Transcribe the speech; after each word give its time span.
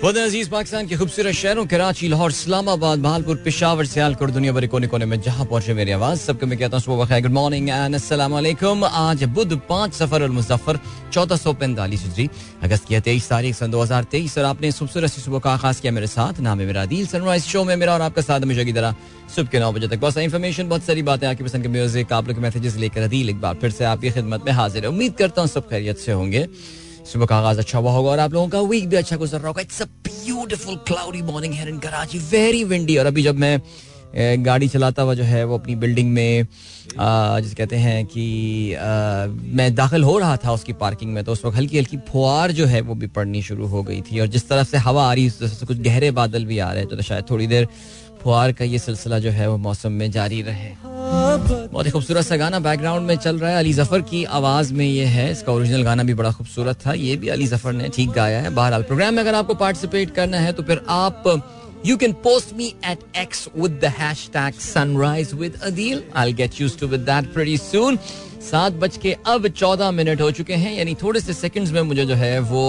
बहुत 0.00 0.16
अज़ीज़ 0.16 0.48
पाकिस्तान 0.50 0.86
के 0.88 0.96
खूबसूरत 0.96 1.34
शहरों, 1.34 1.64
कराची, 1.68 2.08
लाहौर, 2.08 2.30
इस्लामाबाद, 2.30 3.00
भालपुर, 3.02 3.36
पिशावर, 3.44 3.84
सियालकोट, 3.84 4.30
दुनिया 4.32 4.52
भर 4.52 4.66
कोने 4.66 4.86
कोने 4.88 5.04
में 5.04 5.20
जहाँ 5.20 5.44
पहुँचे 5.46 5.74
मेरी 5.76 5.92
आवाज़, 5.92 6.18
सबको 6.20 6.46
मैं 6.46 6.58
कहता 6.58 6.76
हूँ 6.76 6.84
सुबह 6.84 7.20
गुड 7.20 7.32
मॉर्निंग 7.32 7.68
एंड 7.68 7.96
वालेकुम 8.32 8.84
आज 8.84 9.24
बुध 9.28 9.52
पाँच 9.68 9.92
सफ़र 9.94 10.22
और 10.22 10.30
मुजफ्फर, 10.30 10.78
चौदह 11.12 11.36
सौ 11.36 11.52
पैंतालीस 11.52 12.04
अगस्त 12.64 12.88
की 12.88 13.00
तेईस 13.00 13.28
तारीख, 13.28 13.54
सन 13.54 13.70
दो 13.70 13.82
हज़ार 13.82 14.04
तेईस, 14.08 14.38
और 14.38 14.44
आपने 14.44 14.72
खूबसूरत 14.72 15.10
सुबह 15.10 15.38
का 15.38 15.50
आगाज़ 15.52 15.80
किया 15.82 15.92
मेरे 15.92 16.06
साथ। 16.08 16.40
नाम 16.40 16.60
है 16.60 16.66
मेरा 16.66 16.84
दिल 16.86 17.06
सनराइज 17.06 17.44
शो 17.44 17.64
में 17.64 17.76
मेरा 17.76 17.94
और 17.94 18.02
आपका 18.02 18.22
साथ 18.22 18.40
हमेशा 18.40 18.64
की 18.64 18.72
तरह, 18.72 18.94
सुबह 19.36 19.48
के 19.52 19.58
नौ 19.60 19.72
बजे 19.72 19.88
तक। 19.88 20.00
बहुत 20.00 20.14
सारी 20.14 20.24
इन्फॉर्मेशन 20.24 20.68
बहुत 20.68 20.82
सारी 20.82 21.02
बातें 21.04 21.28
आपकी 21.28 21.44
पसंद 21.44 21.62
के 21.62 21.68
म्यूज़िक 21.68 22.12
आप 22.12 22.28
लोग 22.28 22.38
मैसेजेस 22.40 22.76
लेकर 22.76 23.02
अदील, 23.02 23.30
एक 23.30 23.40
बार 23.40 23.54
फिर 23.60 23.70
से 23.70 23.84
आपकी 23.84 24.10
खिदमत 24.10 24.44
में 24.46 24.52
हाजिर 24.52 24.86
उम्मीद 24.86 25.14
करता 25.18 25.40
हूँ 25.40 25.48
सब 25.50 25.68
खैरियत 25.68 25.98
से 25.98 26.12
होंगे। 26.12 26.48
सुबह 27.06 27.26
का 27.26 27.36
आगाज़ 27.36 27.58
अच्छा 27.58 27.78
हुआ 27.78 27.92
होगा 27.92 28.10
और 28.10 28.18
आप 28.18 28.32
लोगों 28.32 28.48
का 28.48 28.60
वीक 28.62 28.88
भी 28.88 28.96
अच्छा 28.96 29.16
गुजर 29.16 29.38
रहा 29.38 29.48
होगा। 29.48 29.62
It's 29.62 29.82
a 29.82 29.84
beautiful 29.84 30.76
cloudy 30.86 31.22
morning 31.22 31.54
here 31.54 31.68
in 31.68 31.78
Karachi 31.78 32.18
very 32.30 32.64
windy 32.64 32.96
और 32.96 33.06
अभी 33.06 33.22
जब 33.22 33.38
मैं 33.38 33.60
गाड़ी 34.44 34.68
चलाता 34.68 35.02
हुआ 35.02 35.14
जो 35.14 35.24
है 35.24 35.44
वो 35.44 35.58
अपनी 35.58 35.74
बिल्डिंग 35.76 36.10
में 36.12 36.46
जिस 36.92 37.54
कहते 37.54 37.76
हैं 37.76 38.04
कि 38.06 38.74
आ, 38.74 39.26
मैं 39.26 39.74
दाखिल 39.74 40.04
हो 40.04 40.18
रहा 40.18 40.36
था 40.36 40.52
उसकी 40.52 40.72
पार्किंग 40.72 41.12
में 41.14 41.22
तो 41.24 41.32
उस 41.32 41.44
वक्त 41.44 41.56
हल्की 41.56 41.78
हल्की 41.78 41.96
फुहार 42.08 42.52
जो 42.52 42.66
है 42.66 42.80
वो 42.80 42.94
भी 42.94 43.06
पड़नी 43.08 43.42
शुरू 43.42 43.66
हो 43.66 43.82
गई 43.82 44.00
थी। 44.02 44.20
और 44.20 44.26
जिस 44.26 44.48
तरफ़ 44.48 44.68
से 44.68 44.78
हवा 44.78 45.08
आ 45.10 45.12
रही 45.14 45.24
है 45.24 45.46
उस 45.46 45.62
कुछ 45.62 45.78
गहरे 45.78 46.10
बादल 46.10 46.44
भी 46.44 46.58
आ 46.58 46.72
रहे 46.72 46.82
हैं 46.82 46.88
तो 46.88 47.02
शायद 47.02 47.30
थोड़ी 47.30 47.46
देर 47.46 47.68
फुहार 48.22 48.52
का 48.52 48.64
ये 48.64 48.78
सिलसिला 48.78 49.18
जो 49.18 49.30
है 49.30 49.48
वो 49.50 49.56
मौसम 49.58 49.92
में 49.92 50.10
जारी 50.10 50.42
रहे। 50.42 50.68
बहुत 51.12 51.86
ही 51.86 51.90
खूबसूरत 51.90 52.24
सा 52.24 52.36
गाना 52.36 52.58
बैकग्राउंड 52.60 53.06
में 53.06 53.16
चल 53.16 53.38
रहा 53.38 53.50
है। 53.50 53.58
अली 53.58 53.72
ज़फ़र 53.72 54.00
की 54.02 54.22
आवाज़ 54.36 54.72
में 54.74 54.84
ये 54.86 55.04
है। 55.06 55.30
इसका 55.32 55.52
ओरिजिनल 55.52 55.82
गाना 55.82 56.02
भी 56.02 56.14
बड़ा 56.14 56.30
खूबसूरत 56.32 56.78
था। 56.86 56.92
ये 56.94 57.16
भी 57.16 57.28
अली 57.28 57.46
ज़फ़र 57.46 57.72
ने 57.72 57.88
ठीक 57.88 58.10
गाया 58.12 58.40
है। 58.40 58.50
बहरहाल 58.50 58.82
प्रोग्राम 58.82 59.14
में 59.14 59.22
अगर 59.22 59.34
आपको 59.34 59.54
पार्टिसिपेट 59.54 60.14
करना 60.14 60.38
है 60.38 60.52
तो 60.52 60.62
फिर 60.62 60.80
आप 60.88 61.22
you 61.86 61.96
can 61.96 62.12
post 62.24 62.54
me 62.56 62.72
at 62.86 63.04
X 63.18 63.48
with 63.56 63.78
the 63.82 63.92
hashtag 63.98 64.54
sunrise 64.62 65.34
with 65.34 65.60
Adeel 65.64 66.02
I 66.16 66.32
get 66.32 66.60
used 66.60 66.78
to 66.80 66.86
with 66.86 67.00
that 67.02 67.32
pretty 67.34 67.56
soon 67.58 67.98
सात 68.50 68.72
बज 68.82 68.96
के 68.96 69.16
अब 69.26 69.48
चौदह 69.48 69.90
मिनट 69.92 70.20
हो 70.20 70.30
चुके 70.32 70.54
हैं। 70.54 70.76
यानी 70.76 70.94
थोड़े 71.02 71.20
से 71.20 71.32
सेकंड्स 71.34 71.72
में 71.72 71.82
मुझे 71.82 72.04
जो 72.06 72.14
है 72.14 72.38
वो 72.50 72.64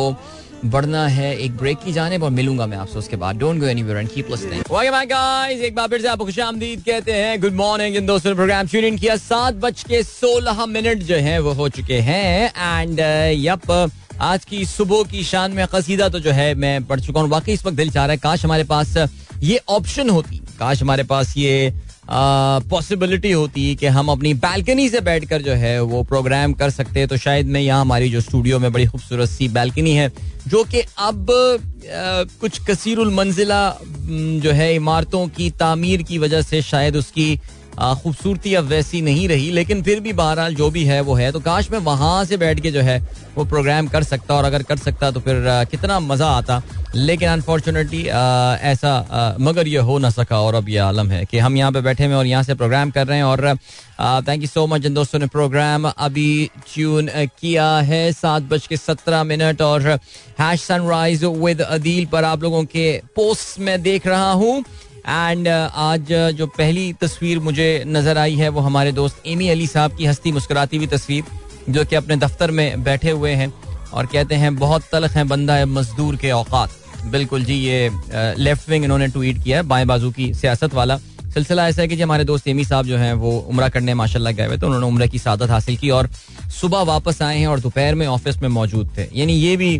बढ़ना 0.66 1.06
है 1.08 1.36
एक 1.38 1.58
ब्रेक 1.58 1.78
की 1.80 1.94
जाने 1.94 2.18
और 2.18 2.30
मिलूँगा 2.32 2.66
मैं 2.68 2.78
आपसे 2.78 3.00
उसके 3.00 3.16
बाद। 3.16 3.38
Don't 3.38 3.60
go 3.60 3.66
anywhere 3.68 3.98
and 3.98 4.10
keep 4.10 4.30
listening 4.32 4.64
my 4.72 5.06
guys 5.06 5.62
एक 5.62 5.76
बार 5.76 5.88
फिर 5.88 6.02
से 6.02 6.08
आपको 6.08 6.26
खुशामदीद 6.26 6.84
कहते 6.86 7.14
हैं 7.14 7.40
गुड 7.42 7.54
मॉर्निंग 7.56 7.96
इन 7.96 8.06
दोस्तों 8.06 8.36
प्रोग्राम 8.36 8.68
ट्यून 8.68 8.86
इन 8.86 8.98
किया। 8.98 9.16
सात 9.18 9.54
बज 9.56 9.84
के 9.84 10.04
सोलह 10.04 10.66
मिनट 10.68 11.04
जो 11.04 11.16
है 11.18 11.40
वो 11.40 11.54
हो 11.54 11.70
चुके 11.70 12.00
हैं। 12.02 12.52
एंड 12.80 13.00
यप 13.40 13.72
uh, 13.72 13.90
आज 14.22 14.46
की 14.46 14.66
सुबह 14.66 15.04
की 15.12 15.24
शान 15.24 15.52
में 15.52 15.66
कसीदा 15.68 16.10
तो 16.10 16.20
जो 16.20 16.32
है 16.32 16.54
मैं 16.56 16.84
पढ़ 16.86 17.00
चुका 17.00 17.22
हूँ। 17.22 17.30
वाकई 17.30 17.54
इस 17.54 17.66
वक्त 17.66 17.78
दिल 17.78 17.90
चाह 17.90 18.06
रहा 18.06 18.12
है 18.12 18.18
काश 18.18 18.44
हमारे 18.46 18.64
पास 18.64 18.96
ये 19.44 19.60
ऑप्शन 19.70 20.10
होती। 20.10 20.38
काश 20.60 20.82
हमारे 20.82 21.04
पास 21.04 21.34
ये 21.38 21.74
पॉसिबिलिटी 22.04 23.32
होती 23.32 23.76
कि 23.76 23.88
हम 23.88 24.08
अपनी 24.08 24.34
बैल्कनी 24.36 24.88
से 24.90 25.02
बैठकर 25.02 25.42
जो 25.42 25.54
है 25.54 25.80
वो 25.82 26.04
प्रोग्राम 26.04 26.54
कर 26.54 26.70
सकते 26.70 27.06
तो 27.08 27.18
शायद 27.18 27.48
में 27.48 27.60
यहाँ 27.62 27.82
हमारी 27.82 28.10
जो 28.10 28.22
स्टूडियो 28.22 28.60
में 28.60 28.72
बड़ी 28.72 28.86
खूबसूरत 28.86 29.30
सी 29.30 29.48
बैल्कनी 29.50 29.92
है 29.92 30.12
जो 30.48 30.64
कि 30.64 30.82
अब 31.00 31.32
आ, 31.32 32.24
कुछ 32.42 32.60
कसीरुल 32.70 33.14
मंजिला 33.14 33.62
जो 34.42 34.52
है 34.52 34.74
इमारतों 34.76 35.28
की 35.28 35.50
तामीर 35.60 36.04
की 36.04 36.18
वजह 36.18 36.42
से 36.42 36.62
शायद 36.62 36.96
उसकी 36.96 37.40
खूबसूरती 37.74 38.54
अब 38.56 38.66
वैसी 38.66 39.02
नहीं 39.02 39.28
रही, 39.28 39.50
लेकिन 39.52 39.82
फिर 39.84 40.00
भी 40.00 40.14
बहरहाल 40.14 40.56
जो 40.56 40.70
भी 40.72 40.84
है, 40.84 41.00
वो 41.02 41.14
है। 41.16 41.32
तो 41.32 41.40
काश 41.42 41.72
मैं 41.72 41.80
वहाँ 41.82 42.24
से 42.26 42.38
बैठ 42.38 42.60
के 42.60 42.72
जो 42.72 42.82
है, 42.82 43.00
वो 43.36 43.46
प्रोग्राम 43.46 43.88
कर 43.88 44.04
सकता 44.04 44.36
और 44.36 44.46
अगर 44.46 44.64
कर 44.64 44.78
सकता 44.80 45.12
तो 45.12 45.20
फिर 45.20 45.44
कितना 45.72 46.00
मज़ा 46.02 46.28
आता। 46.28 46.62
लेकिन 46.96 47.30
अनफॉर्चुनेटली 47.30 48.02
ऐसा 48.04 49.38
मगर 49.42 49.68
ये 49.68 49.80
हो 49.80 49.98
ना 50.00 50.10
सका 50.10 50.40
और 50.42 50.56
अब 50.56 50.70
ये 50.70 50.78
आलम 50.80 51.10
है 51.12 51.24
कि 51.26 51.38
हम 51.40 51.58
यहाँ 51.58 51.72
पे 51.72 51.82
बैठे 51.82 52.06
हुए 52.06 52.16
और 52.16 52.26
यहाँ 52.26 52.44
से 52.44 52.54
प्रोग्राम 52.56 52.92
कर 52.92 53.08
रहे 53.08 53.18
हैं 53.18 53.24
और 53.24 53.56
थैंक 54.28 54.42
यू 54.42 54.48
सो 54.48 54.66
मच 54.68 54.86
इन 54.86 54.94
दोस्तों 54.94 55.20
ने 55.20 55.28
प्रोग्राम 55.28 55.88
अभी 55.88 56.50
ट्यून 56.74 57.10
किया 57.40 57.70
है 57.80 58.12
सात 58.12 58.44
बज 58.44 58.68
के 58.68 58.78
सत्रह 58.78 59.24
मिनट 59.24 59.62
और 59.62 59.88
हैश 60.40 60.62
सनराइज 60.62 61.24
विद 61.24 61.62
अदील 61.62 62.06
पर 62.06 62.24
आप 62.26 62.44
लोगों 62.44 62.64
के 62.66 62.92
पोस्ट 63.16 63.60
में 63.60 63.82
देख 63.82 64.08
रहा 64.08 64.32
हूँ। 64.34 64.64
एंड 65.08 65.48
uh, 65.48 65.70
आज 65.74 66.02
uh, 66.02 66.32
जो 66.32 66.48
पहली 66.48 66.92
तस्वीर 67.02 67.40
मुझे 67.40 67.84
नज़र 67.88 68.18
आई 68.18 68.36
है 68.36 68.50
वो 68.50 68.62
हमारे 68.62 68.92
दोस्त 68.92 69.22
एमी 69.28 69.48
अली 69.50 69.68
साहब 69.68 69.96
की 69.98 70.06
हस्ती 70.06 70.32
मुस्कुराती 70.32 70.78
हुई 70.78 70.88
तस्वीर 70.88 71.24
जो 71.70 71.86
कि 71.86 71.96
अपने 71.96 72.16
दफ्तर 72.18 72.52
में 72.52 72.84
बैठे 72.84 73.12
हुए 73.12 73.32
हैं 73.34 73.52
और 73.94 74.06
कहते 74.06 74.36
हैं 74.36 74.56
बहुत 74.56 74.84
तलख 74.92 75.16
है 75.16 75.24
बंदा 75.28 75.56
है 75.56 75.66
मजदूर 75.68 76.16
के 76.16 76.32
औकात. 76.32 76.70
बिल्कुल 77.12 77.44
जी 77.44 77.56
ये 77.56 77.90
लेफ़्ट 78.38 78.64
uh, 78.64 78.70
विंग 78.70 78.84
इन्होंने 78.84 79.08
ट्वीट 79.08 79.44
किया 79.44 79.58
है 79.58 79.64
बाएँ 79.64 79.86
बाजू 79.86 80.12
की 80.12 80.34
सियासत 80.34 80.74
वाला। 80.74 80.98
सिलसिला 81.34 81.68
ऐसा 81.68 81.82
है 81.82 81.88
कि 81.88 81.96
जी 81.96 82.02
हमारे 82.02 82.24
दोस्त 82.24 82.48
एमी 82.48 82.64
साहब 82.66 82.86
जो 82.86 82.98
हैं 82.98 83.14
वो 83.14 83.32
उम्र 83.50 83.70
करने 83.70 83.94
माशाल्लाह 83.94 84.34
गए 84.34 84.48
हुए 84.48 84.58
तो 84.58 84.68
उन्होंने 84.68 84.88
उम्र 84.88 85.08
की 85.08 85.20
सादत 85.20 85.50
हासिल 85.50 85.78
की 85.78 85.90
और 85.90 86.10
सुबह 86.52 86.82
वापस 86.84 87.22
आए 87.22 87.38
हैं 87.40 87.48
और 87.48 87.60
दोपहर 87.60 87.96
में 87.96 88.06
ऑफ़िस 88.08 88.42
में 88.42 88.50
मौजूद 88.50 88.90
थे। 88.98 89.08
यानी 89.16 89.34
ये 89.34 89.56
भी 89.58 89.78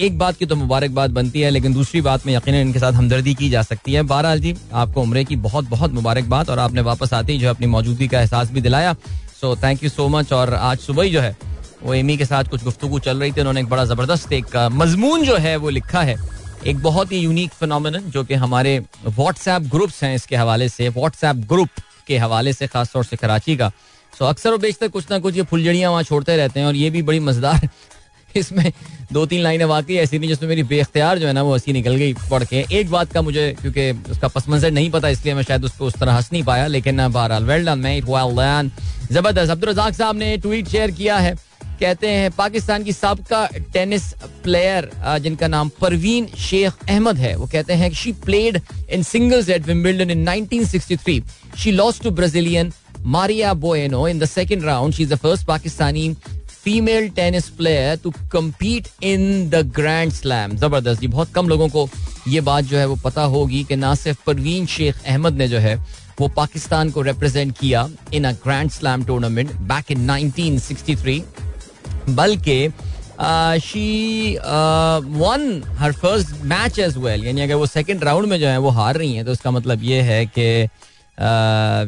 एक 0.00 0.18
बात 0.18 0.36
की 0.36 0.46
तो 0.46 0.56
मुबारकबाद 0.56 1.10
बनती 1.10 1.40
है, 1.40 1.50
लेकिन 1.50 1.72
दूसरी 1.72 2.00
बात 2.00 2.26
में 2.26 2.34
यकीन 2.34 2.54
इनके 2.54 2.78
साथ 2.78 2.92
हमदर्दी 2.92 3.34
की 3.34 3.48
जा 3.50 3.62
सकती 3.62 3.92
है। 3.92 4.02
बहरहाल 4.04 4.40
जी, 4.40 4.54
आपको 4.74 5.02
उम्र 5.02 5.22
की 5.22 5.36
बहुत 5.38 5.68
बहुत 5.68 5.92
मुबारकबाद 5.92 6.50
और 6.50 6.58
आपने 6.58 6.80
वापस 6.82 7.12
आते 7.14 7.32
ही 7.32 7.38
जो 7.38 7.50
अपनी 7.50 7.66
मौजूदगी 7.68 8.08
का 8.08 8.20
एहसास 8.20 8.50
भी 8.50 8.60
दिलाया। 8.60 8.94
So 9.40 9.54
thank 9.56 9.82
you 9.84 9.90
so 9.90 10.08
much 10.08 10.32
और 10.32 10.54
आज 10.54 10.78
सुबह 10.78 11.04
ही 11.04 11.10
जो 11.10 11.20
है, 11.20 11.36
वो 11.82 11.94
एमी 11.94 12.16
के 12.16 12.24
साथ 12.24 12.44
कुछ 12.44 12.64
गुफ्तु 12.64 12.98
चल 13.00 13.20
रही 13.20 13.32
थी। 13.32 13.40
उन्होंने 13.40 13.60
एक 13.60 13.68
बड़ा 13.68 13.84
ज़बरदस्त 13.84 14.32
एक 14.32 14.56
मजमून 14.72 15.24
जो 15.24 15.36
है 15.38 15.56
वो 15.56 15.70
लिखा 15.70 16.02
है। 16.02 16.16
एक 16.66 16.82
बहुत 16.82 17.12
ही 17.12 17.18
यूनिक 17.18 17.52
फिनोमिन 17.52 17.96
जो 18.08 18.24
कि 18.24 18.34
हमारे 18.36 18.78
व्हाट्सएप 19.06 19.62
ग्रुप्स 19.70 20.02
हैं 20.04 20.14
इसके 20.14 20.36
हवाले 20.36 20.68
से 20.68 20.88
व्हाट्सएप 20.90 21.36
ग्रुप 21.48 21.68
के 22.06 22.18
हवाले 22.18 22.52
से, 22.52 22.66
खासतौर 22.66 23.04
से 23.04 23.16
कराची 23.16 23.56
का। 23.56 23.70
सो 24.12 24.24
अक्सर 24.24 24.50
वो 24.50 24.58
बेचते 24.58 24.88
कुछ 24.88 25.10
ना 25.10 25.18
कुछ 25.18 25.36
ये 25.36 25.42
फुलझड़ियाँ 25.42 25.90
वहाँ 25.90 26.02
छोड़ते 26.02 26.36
रहते 26.36 26.60
हैं 26.60 26.66
और 26.66 26.76
ये 26.76 26.90
भी 26.90 27.02
बड़ी 27.02 27.20
मज़ेदार 27.20 27.68
इसमें 28.36 28.72
दो 29.12 29.24
तीन 29.26 29.42
लाइनें 29.42 29.64
वाकई 29.64 29.94
ऐसी 29.96 30.18
थी 30.18 30.28
जिसमें 30.28 30.48
मेरी 30.48 30.62
बेख्तियार 30.64 31.18
जो 31.18 31.26
है 31.26 31.32
ना, 31.32 31.42
वो 31.42 31.54
हँसी 31.54 31.72
निकल 31.72 31.96
गई 31.96 32.12
पढ़ 32.30 32.44
के 32.44 32.64
एक 32.72 32.90
बात 32.90 33.12
का 33.12 33.22
मुझे, 33.22 33.50
क्योंकि 33.60 33.90
उसका 34.10 34.28
पस 34.28 34.48
मंजर 34.48 34.70
नहीं 34.70 34.90
पता, 34.90 35.08
इसलिए 35.08 35.34
मैं 35.34 35.42
शायद 35.42 35.64
उसको 35.64 35.86
उस 35.86 35.98
तरह 36.00 36.12
हंस 36.12 36.28
नहीं 36.32 36.42
पाया, 36.44 36.66
लेकिन 36.68 37.06
बहरहाल 37.08 37.44
वेल 37.44 37.66
डन 37.66 37.78
मैं 37.78 38.00
ज़बरदस्त। 39.12 39.50
अब्दुल 39.50 39.70
रजाक 39.70 39.94
साहब 39.94 40.16
ने 40.16 40.36
ट्वीट 40.38 40.68
शेयर 40.68 40.90
किया 40.90 41.16
है। 41.18 41.34
कहते 41.80 42.08
हैं, 42.08 42.30
पाकिस्तान 42.30 42.82
की 42.84 42.92
सबका 42.92 43.46
टेनिस 43.72 44.02
प्लेयर 44.44 44.90
जिनका 45.22 45.46
नाम 45.48 45.70
परवीन 45.80 46.26
शेख 46.38 46.72
अहमद 46.88 47.16
है, 47.18 47.34
वो 47.36 47.46
कहते 47.46 47.72
हैं 47.74 47.92
she 47.92 48.12
played 48.24 48.60
in 48.90 49.02
singles 49.02 49.48
at 49.48 49.66
Wimbledon 49.66 50.10
in 50.10 50.28
1963 50.28 51.22
she 51.58 51.70
lost 51.72 52.02
to 52.02 52.10
Brazilian 52.10 52.72
Maria 53.06 53.52
Bueno 53.56 54.06
in 54.08 54.18
the 54.18 54.24
second 54.26 54.64
round 54.64 54.94
she 54.94 55.02
is 55.02 55.10
the 55.10 55.16
first 55.18 55.46
Pakistani 55.46 56.08
female 56.64 57.08
tennis 57.08 57.48
player 57.58 57.96
to 57.96 58.12
compete 58.32 58.88
in 59.04 59.48
the 59.50 59.62
grand 59.74 60.12
slam 60.12 60.56
ज़बरदस्त 60.56 61.00
जी, 61.00 61.08
बहुत 61.08 61.32
कम 61.34 61.48
लोगों 61.48 61.68
को 61.68 61.88
ये 62.28 62.40
बात 62.40 62.64
जो 62.64 62.78
है 62.78 62.86
वो 62.86 62.96
पता 63.04 63.22
होगी 63.34 63.62
कि 63.64 63.76
ना 63.76 63.94
सिर्फ़ 63.94 64.24
परवीन 64.26 64.66
शेख 64.66 65.02
अहमद 65.06 65.34
ने 65.34 65.48
जो 65.48 65.58
है 65.58 65.76
वो 66.20 66.28
पाकिस्तान 66.36 66.90
को 66.90 67.02
रिप्रेजेंट 67.02 67.56
किया 67.58 67.88
in 68.14 68.24
a 68.24 68.32
grand 68.44 68.70
slam 68.70 69.04
tournament 69.04 69.52
back 69.68 69.90
in 69.92 70.10
1963 70.10 71.20
बल्कि 72.10 72.68
she 73.62 74.36
won 74.36 75.62
her 75.78 75.92
first 75.94 76.44
match 76.44 76.78
as 76.78 76.96
well 76.98 77.24
यानी 77.26 77.40
अगर 77.40 77.54
वो 77.54 77.66
सेकंड 77.68 78.04
राउंड 78.04 78.26
में 78.26 78.38
जो 78.40 78.46
है 78.46 78.58
वो 78.58 78.70
हार 78.78 78.96
रही 78.96 79.14
हैं 79.14 79.24
तो 79.24 79.32
उसका 79.32 79.50
मतलब 79.50 79.82
ये 79.84 80.00
है 80.02 80.24
कि 80.28 80.46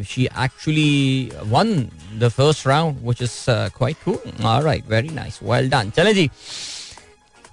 she 0.04 0.28
actually 0.44 1.30
won 1.46 1.72
the 2.18 2.28
first 2.28 2.66
round 2.66 2.96
which 3.02 3.22
is 3.22 3.44
quite 3.48 3.96
cool 4.04 4.44
alright 4.44 4.90
very 4.90 5.08
nice 5.08 5.38
well 5.42 5.70
done 5.70 5.90
चलें 5.96 6.14
जी। 6.14 6.30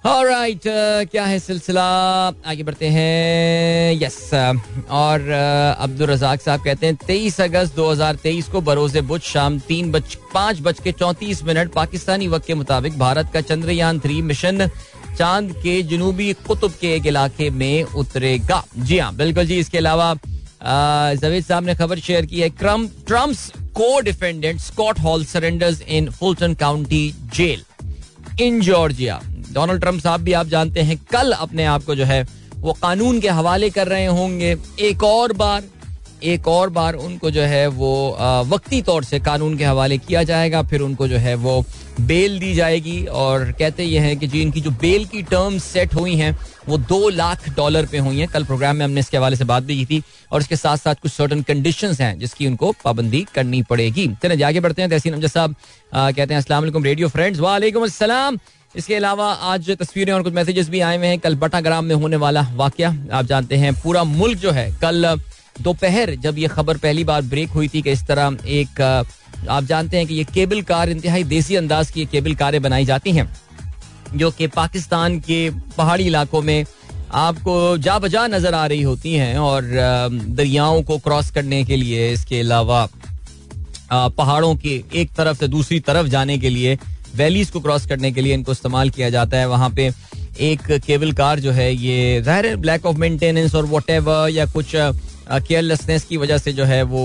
राइट 0.05 0.59
uh, 0.59 1.11
क्या 1.11 1.25
है 1.25 1.39
सिलसिला? 1.39 1.83
आगे 2.45 2.63
बढ़ते 2.63 2.87
हैं। 2.87 3.99
यस 4.01 4.29
uh, 4.33 4.59
और 4.89 5.19
uh, 5.19 5.83
अब्दुल 5.83 6.07
रजाक 6.07 6.41
साहब 6.41 6.63
कहते 6.63 6.85
हैं 6.85 6.95
तेईस 6.95 7.41
अगस्त 7.41 7.75
2023 7.75 8.49
को 8.49 8.61
बरोजे 8.61 9.01
बुध 9.01 9.21
शाम 9.21 9.59
तीन 9.59 9.91
बज 9.91 10.15
पाँच 10.33 10.59
बज 10.59 10.79
के 10.83 10.91
चौंतीस 10.91 11.43
मिनट 11.43 11.71
पाकिस्तानी 11.73 12.27
वक्त 12.27 12.47
के 12.47 12.53
मुताबिक 12.53 12.97
भारत 12.99 13.31
का 13.33 13.41
चंद्रयान 13.41 13.99
थ्री 13.99 14.21
मिशन 14.21 14.67
चाँद 15.17 15.51
के 15.63 15.81
जनूबी 15.83 16.33
कुतुब 16.47 16.73
के 16.81 16.95
एक 16.95 17.05
इलाके 17.05 17.49
में 17.49 17.83
उतरेगा। 17.83 18.63
जी 18.77 18.99
हाँ 18.99 19.15
बिल्कुल 19.15 19.45
जी 19.45 19.59
इसके 19.59 19.77
अलावा 19.77 20.13
जवेद 20.63 21.43
साहब 21.43 21.65
ने 21.65 21.75
खबर 21.75 21.99
शेयर 21.99 22.25
की 22.25 22.39
है, 22.41 22.49
क्रम, 22.49 22.87
Trump's 22.87 23.51
co 23.73 23.99
defendant 23.99 24.59
Scott 24.59 24.99
Hall 24.99 25.25
surrenders 25.25 25.81
in 25.81 26.09
Fulton 26.09 26.53
County 26.53 27.15
jail 27.35 27.63
in 28.41 28.59
Georgia. 28.61 29.21
Donald 29.53 29.81
Trump 29.81 30.01
साहब 30.01 30.21
भी 30.21 30.33
आप 30.33 30.47
जानते 30.47 30.81
हैं, 30.81 30.97
कल 31.11 31.31
अपने 31.31 31.65
आप 31.65 31.83
को 31.83 31.95
जो 31.95 32.05
है, 32.05 32.27
वो 32.55 32.73
कानून 32.73 33.19
के 33.19 33.29
हवाले 33.29 33.69
कर 33.69 33.87
रहे 33.87 34.05
होंगे। 34.05 34.55
एक 34.79 35.03
और 35.03 35.33
बार 35.33 35.63
एक 36.23 36.47
और 36.47 36.69
बार 36.69 36.93
उनको 36.95 37.31
जो 37.31 37.41
है 37.43 37.67
वो 37.69 37.91
वक्ती 38.47 38.81
तौर 38.81 39.03
से 39.03 39.19
कानून 39.19 39.57
के 39.57 39.65
हवाले 39.65 39.97
किया 39.97 40.23
जाएगा, 40.23 40.61
फिर 40.63 40.81
उनको 40.81 41.07
जो 41.07 41.17
है 41.17 41.35
वो 41.37 41.63
बेल 42.01 42.39
दी 42.39 42.53
जाएगी 42.53 43.03
और 43.05 43.51
कहते 43.51 43.83
ये 43.83 43.99
हैं 43.99 44.17
कि 44.17 44.27
जी 44.27 44.41
इनकी 44.41 44.61
जो 44.61 44.71
बेल 44.71 45.05
की 45.05 45.21
टर्म्स 45.23 45.63
सेट 45.63 45.93
हुई 45.95 46.15
हैं, 46.15 46.37
वो 46.69 46.77
दो 46.79 47.09
लाख 47.09 47.49
डॉलर 47.55 47.85
पे 47.85 47.97
हुई 47.97 48.19
हैं। 48.19 48.27
कल 48.27 48.43
प्रोग्राम 48.43 48.75
में 48.75 48.85
हमने 48.85 48.99
इसके 48.99 49.17
हवाले 49.17 49.35
से 49.35 49.43
बात 49.45 49.63
भी 49.63 49.77
की 49.77 49.85
थी 49.85 50.01
और 50.31 50.41
इसके 50.41 50.55
साथ 50.55 50.77
साथ 50.77 50.95
कुछ 51.01 51.11
सर्टन 51.11 51.41
कंडीशन 51.43 51.95
हैं 51.99 52.17
जिसकी 52.19 52.47
उनको 52.47 52.71
पाबंदी 52.83 53.25
करनी 53.35 53.61
पड़ेगी। 53.63 54.07
चले 54.23 54.43
आगे 54.43 54.59
बढ़ते 54.59 54.81
हैं। 54.81 54.91
तहसीन 54.91 55.13
अमजद 55.13 55.29
साहब 55.29 55.55
कहते 55.93 56.33
हैं 56.33 56.37
असला 56.37 56.59
रेडियो 56.59 57.07
फ्रेंड्स। 57.09 57.39
वालेकुम 57.39 57.83
असलम 57.83 58.37
इसके 58.75 58.95
अलावा 58.95 59.31
आज 59.51 59.69
तस्वीरें 59.71 60.11
और 60.13 60.23
कुछ 60.23 60.33
मैसेजेस 60.33 60.69
भी 60.69 60.79
आए 60.81 60.97
हुए 60.97 61.07
हैं। 61.07 61.19
कल 61.19 61.35
बटाग्राम 61.35 61.85
में 61.85 61.95
होने 61.95 62.15
वाला 62.17 62.41
वाक्य, 62.55 62.83
आप 63.11 63.25
जानते 63.25 63.55
हैं, 63.55 63.73
पूरा 63.73 64.03
मुल्क 64.03 64.37
जो 64.39 64.51
है 64.51 64.69
कल 64.81 65.05
दोपहर 65.61 66.15
जब 66.17 66.37
ये 66.37 66.47
खबर 66.47 66.77
पहली 66.77 67.03
बार 67.03 67.21
ब्रेक 67.23 67.49
हुई 67.49 67.67
थी 67.67 67.81
कि 67.81 67.91
इस 67.91 68.05
तरह 68.07 68.37
एक 68.49 68.81
आप 69.49 69.63
जानते 69.63 69.97
हैं 69.97 70.07
कि 70.07 70.15
ये 70.15 70.23
केबल 70.25 70.61
कार 70.63 70.89
इंतहाई 70.89 71.23
देसी 71.25 71.55
अंदाज 71.55 71.91
की 71.91 72.05
केबल 72.05 72.35
कारें 72.35 72.61
बनाई 72.61 72.85
जाती 72.85 73.11
हैं, 73.11 73.29
जो 74.15 74.31
कि 74.31 74.47
पाकिस्तान 74.49 75.19
के 75.19 75.49
पहाड़ी 75.77 76.03
इलाकों 76.03 76.41
में 76.41 76.65
आपको 77.15 77.77
जा 77.79 77.97
बजा 77.99 78.25
नज़र 78.27 78.53
आ 78.53 78.65
रही 78.65 78.81
होती 78.81 79.13
हैं 79.13 79.37
और 79.39 79.63
दरियाओं 80.31 80.81
को 80.83 80.97
क्रॉस 80.99 81.31
करने 81.31 81.63
के 81.65 81.75
लिए, 81.75 82.11
इसके 82.11 82.39
अलावा 82.39 82.87
पहाड़ों 83.91 84.55
के 84.55 84.83
एक 84.93 85.11
तरफ़ 85.17 85.37
से 85.37 85.47
दूसरी 85.47 85.79
तरफ़ 85.81 86.07
जाने 86.07 86.37
के 86.37 86.49
लिए 86.49 86.77
वैलीज 87.15 87.49
को 87.49 87.59
क्रॉस 87.59 87.85
करने 87.87 88.11
के 88.11 88.21
लिए 88.21 88.33
इनको 88.33 88.51
इस्तेमाल 88.51 88.89
किया 88.89 89.09
जाता 89.09 89.37
है। 89.37 89.47
वहाँ 89.49 89.69
पे 89.69 89.91
एक 90.41 90.71
केबल 90.81 91.11
कार 91.13 91.39
जो 91.39 91.51
है, 91.51 91.73
ये 91.73 92.21
ब्लैक 92.57 92.85
ऑफ़ 92.85 92.97
मेंटेनेंस 92.97 93.55
और 93.55 93.65
वट 93.67 93.89
या 94.31 94.45
कुछ 94.47 94.75
केयरलेसनेस 95.31 96.03
की 96.03 96.17
वजह 96.17 96.37
से 96.37 96.53
जो 96.53 96.63
है 96.65 96.81
वो 96.85 97.01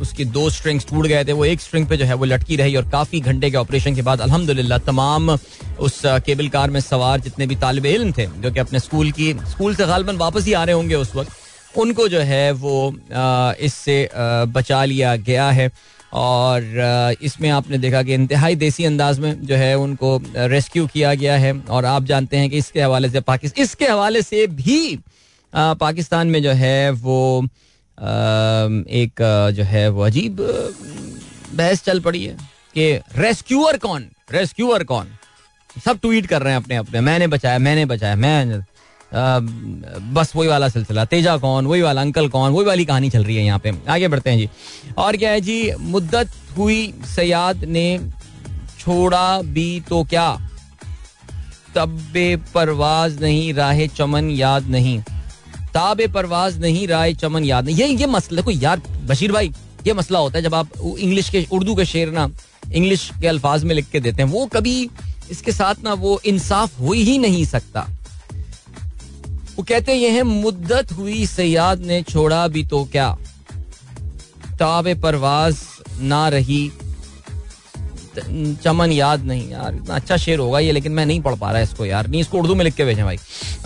उसकी 0.00 0.24
दो 0.26 0.48
स्ट्रिंग्स 0.50 0.86
टूट 0.86 1.06
गए 1.06 1.24
थे। 1.24 1.32
वो 1.32 1.44
एक 1.44 1.60
स्ट्रिंग 1.60 1.86
पे 1.86 1.96
जो 1.96 2.04
है 2.04 2.14
वो 2.14 2.24
लटकी 2.24 2.56
रही 2.56 2.76
और 2.76 2.88
काफ़ी 2.90 3.20
घंटे 3.20 3.50
के 3.50 3.56
ऑपरेशन 3.56 3.94
के 3.94 4.02
बाद 4.02 4.20
अल्हम्दुलिल्लाह 4.20 4.78
तमाम 4.86 5.30
उस 5.30 6.00
केबल 6.26 6.48
कार 6.48 6.70
में 6.70 6.80
सवार 6.80 7.20
जितने 7.20 7.46
भी 7.46 7.56
तालब 7.56 7.86
इल्म 7.86 8.12
थे, 8.12 8.26
जो 8.26 8.50
कि 8.50 8.60
अपने 8.60 8.78
स्कूल 8.80 9.10
की 9.12 9.32
स्कूल 9.50 9.74
से 9.74 9.86
गालबन 9.86 10.16
वापस 10.16 10.44
ही 10.46 10.52
आ 10.52 10.64
रहे 10.64 10.74
होंगे 10.74 10.94
उस 10.96 11.14
वक्त, 11.16 11.32
उनको 11.74 12.08
जो 12.08 12.20
है 12.22 12.50
वो 12.54 12.94
इससे 13.60 14.08
बचा 14.50 14.84
लिया 14.84 15.16
गया 15.18 15.50
है। 15.50 15.70
और 16.14 17.16
इसमें 17.22 17.48
आपने 17.50 17.78
देखा 17.78 18.02
कि 18.02 18.14
इंतहाई 18.14 18.54
देसी 18.56 18.84
अंदाज 18.84 19.18
में 19.18 19.46
जो 19.46 19.54
है 19.56 19.74
उनको 19.78 20.20
रेस्क्यू 20.36 20.86
किया 20.86 21.14
गया 21.14 21.36
है। 21.36 21.52
और 21.70 21.84
आप 21.84 22.04
जानते 22.04 22.36
हैं 22.36 22.50
कि 22.50 22.58
इसके 22.58 22.80
हवाले 22.80 23.08
से 23.08 23.20
पाकिस्तान 23.22 23.62
इसके 23.64 23.86
हवाले 23.86 24.22
से 24.22 24.46
भी 24.48 24.98
पाकिस्तान 25.54 26.26
में 26.26 26.42
जो 26.42 26.52
है 26.52 26.90
वो 26.90 27.42
एक 27.98 29.22
जो 29.56 29.62
है 29.64 29.88
वो 29.88 30.02
अजीब 30.02 30.36
बहस 31.54 31.82
चल 31.84 32.00
पड़ी 32.00 32.24
है 32.24 32.36
कि 32.74 32.92
रेस्क्यूअर 33.18 33.76
कौन? 33.78 34.06
रेस्क्यूअर 34.32 34.84
कौन? 34.84 35.08
सब 35.76 35.98
ट्वीट 36.00 36.26
कर 36.26 36.42
रहे 36.42 36.52
हैं 36.52 36.60
अपने 36.60 36.76
अपने। 36.76 37.00
मैंने 37.00 37.26
बचाया 37.26 37.58
मैंने 37.58 37.84
बचाया, 37.86 38.16
मैं 38.16 38.64
बस 40.14 40.32
वही 40.36 40.48
वाला 40.48 40.68
सिलसिला। 40.68 41.04
तेजा 41.04 41.36
कौन? 41.36 41.66
वही 41.66 41.82
वाला 41.82 42.00
अंकल 42.00 42.28
कौन? 42.28 42.52
वही 42.52 42.66
वाली 42.66 42.84
कहानी 42.84 43.10
चल 43.10 43.24
रही 43.24 43.36
है 43.36 43.44
यहाँ 43.44 43.58
पे। 43.58 43.72
आगे 43.88 44.08
बढ़ते 44.08 44.30
हैं 44.30 44.38
जी। 44.38 44.48
और 44.98 45.16
क्या 45.16 45.30
है 45.30 45.40
जी, 45.40 45.74
मुद्दत 45.74 46.30
हुई 46.56 46.94
सयाद 47.06 47.64
ने 47.66 47.98
छोड़ा 48.78 49.40
भी 49.42 49.80
तो 49.88 50.02
क्या? 50.04 50.30
तबे 51.76 52.36
परवाज 52.54 53.20
नहीं, 53.22 53.52
राह 53.54 53.86
चमन 53.88 54.30
याद 54.30 54.66
नहीं। 54.68 55.02
ताबे 55.74 56.06
परवाज 56.06 56.58
नहीं, 56.60 56.86
राय 56.88 57.14
चमन 57.14 57.44
याद 57.44 57.64
नहीं। 57.64 57.76
ये 57.76 57.86
ये 57.86 58.06
मसला, 58.06 58.36
देखो 58.36 58.50
यार, 58.50 58.82
बशीर 59.06 59.32
भाई, 59.32 59.52
ये 59.86 59.92
मसला 59.92 60.18
होता 60.18 60.38
है 60.38 60.42
जब 60.44 60.54
आप 60.54 60.68
इंग्लिश 60.98 61.28
के, 61.30 61.46
उर्दू 61.52 61.74
के 61.74 61.84
शेर 61.84 62.10
ना, 62.10 62.28
इंग्लिश 62.72 63.10
के 63.20 63.26
अल्फाज 63.26 63.64
में 63.64 63.74
लिख 63.74 63.88
के 63.90 64.00
देते 64.00 64.22
हैं, 64.22 64.30
वो 64.30 64.46
कभी 64.46 64.90
इसके 65.30 65.52
साथ 65.52 65.74
ना, 65.84 65.92
वो 65.92 66.20
इंसाफ 66.26 66.80
हो 66.80 66.92
ही 66.92 67.18
नहीं 67.18 67.44
सकता। 67.44 67.86
वो 69.56 69.62
कहते 69.62 69.94
ये 69.94 70.10
है 70.10 70.22
मुद्दत 70.22 70.92
हुई, 70.92 71.26
सयाद 71.26 71.80
ने 71.80 72.02
छोड़ा 72.02 72.46
भी 72.48 72.64
तो 72.64 72.84
क्या। 72.84 73.10
ताब 74.58 74.94
परवाज 74.94 75.58
ना 76.00 76.28
रही 76.28 76.70
चमन 78.62 78.92
याद 78.92 79.24
नहीं 79.26 79.48
यार, 79.50 79.74
इतना 79.74 79.94
अच्छा 79.94 80.16
शेर 80.16 80.38
होगा 80.38 80.58
ये, 80.58 80.72
लेकिन 80.72 80.92
मैं 80.92 81.06
नहीं 81.06 81.20
पढ़ 81.22 81.34
पा 81.34 81.50
रहा 81.52 81.60
इसको 81.62 81.86
यार। 81.86 82.06
नहीं, 82.08 82.20
इसको 82.20 82.38
उर्दू 82.38 82.54
में 82.54 82.64
लिख 82.64 82.74
के 82.74 82.84
भेजें 82.84 83.04
भाई। 83.04 83.16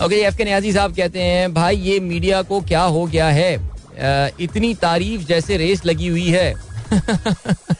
ओके 0.05 0.15
एफ़ 0.17 0.37
के 0.37 0.43
न्याजी 0.43 0.71
साहब 0.73 0.95
कहते 0.95 1.21
हैं, 1.21 1.53
भाई, 1.53 1.77
ये 1.77 1.99
मीडिया 2.01 2.41
को 2.41 2.61
क्या 2.61 2.81
हो 2.81 3.05
गया 3.07 3.29
है? 3.29 3.53
इतनी 4.41 4.73
तारीफ़ 4.81 5.21
जैसे 5.27 5.57
रेस 5.57 5.85
लगी 5.85 6.07
हुई 6.07 6.27
है। 6.27 6.53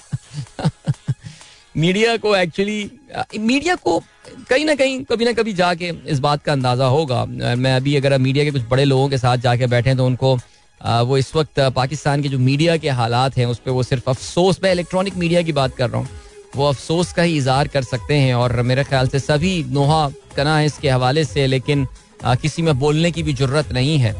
मीडिया 1.77 2.15
को 2.17 2.35
एक्चुअली 2.35 2.89
मीडिया 3.39 3.75
को 3.75 4.01
कहीं 4.49 4.65
ना 4.65 4.75
कहीं, 4.75 5.03
कभी 5.03 5.25
ना 5.25 5.31
कभी 5.33 5.53
जाके 5.53 5.91
इस 6.07 6.19
बात 6.19 6.43
का 6.43 6.51
अंदाज़ा 6.51 6.85
होगा। 6.87 7.25
मैं 7.25 7.75
अभी 7.75 7.95
अगर 7.95 8.17
मीडिया 8.17 8.43
के 8.45 8.51
कुछ 8.51 8.61
बड़े 8.69 8.85
लोगों 8.85 9.09
के 9.09 9.17
साथ 9.17 9.37
जाके 9.39 9.67
बैठे 9.67 9.95
तो 9.95 10.05
उनको 10.05 10.37
वो 10.81 11.17
इस 11.17 11.35
वक्त 11.35 11.59
पाकिस्तान 11.75 12.21
के 12.23 12.29
जो 12.29 12.39
मीडिया 12.39 12.75
के 12.77 12.89
हालात 12.91 13.37
हैं, 13.37 13.45
उस 13.45 13.59
पर 13.59 13.71
वो 13.71 13.83
सिर्फ़ 13.83 14.09
अफसोस, 14.09 14.59
मैं 14.63 14.71
इलेक्ट्रॉनिक 14.71 15.17
मीडिया 15.17 15.41
की 15.41 15.51
बात 15.53 15.75
कर 15.75 15.89
रहा 15.89 15.99
हूँ। 16.01 16.07
वो 16.55 16.65
अफसोस 16.65 17.11
का 17.13 17.21
ही 17.23 17.37
इजहार 17.37 17.67
कर 17.67 17.83
सकते 17.83 18.15
हैं 18.15 18.33
और 18.35 18.61
मेरे 18.63 18.83
ख्याल 18.83 19.07
से 19.07 19.19
सभी 19.19 19.63
नोहा 19.69 20.09
कना 20.35 20.57
है 20.57 20.65
इसके 20.65 20.89
हवाले 20.89 21.23
से, 21.25 21.45
लेकिन 21.47 21.87
किसी 22.25 22.61
में 22.61 22.77
बोलने 22.79 23.11
की 23.11 23.23
भी 23.23 23.33
ज़रूरत 23.33 23.71
नहीं 23.73 23.97
है। 23.99 24.15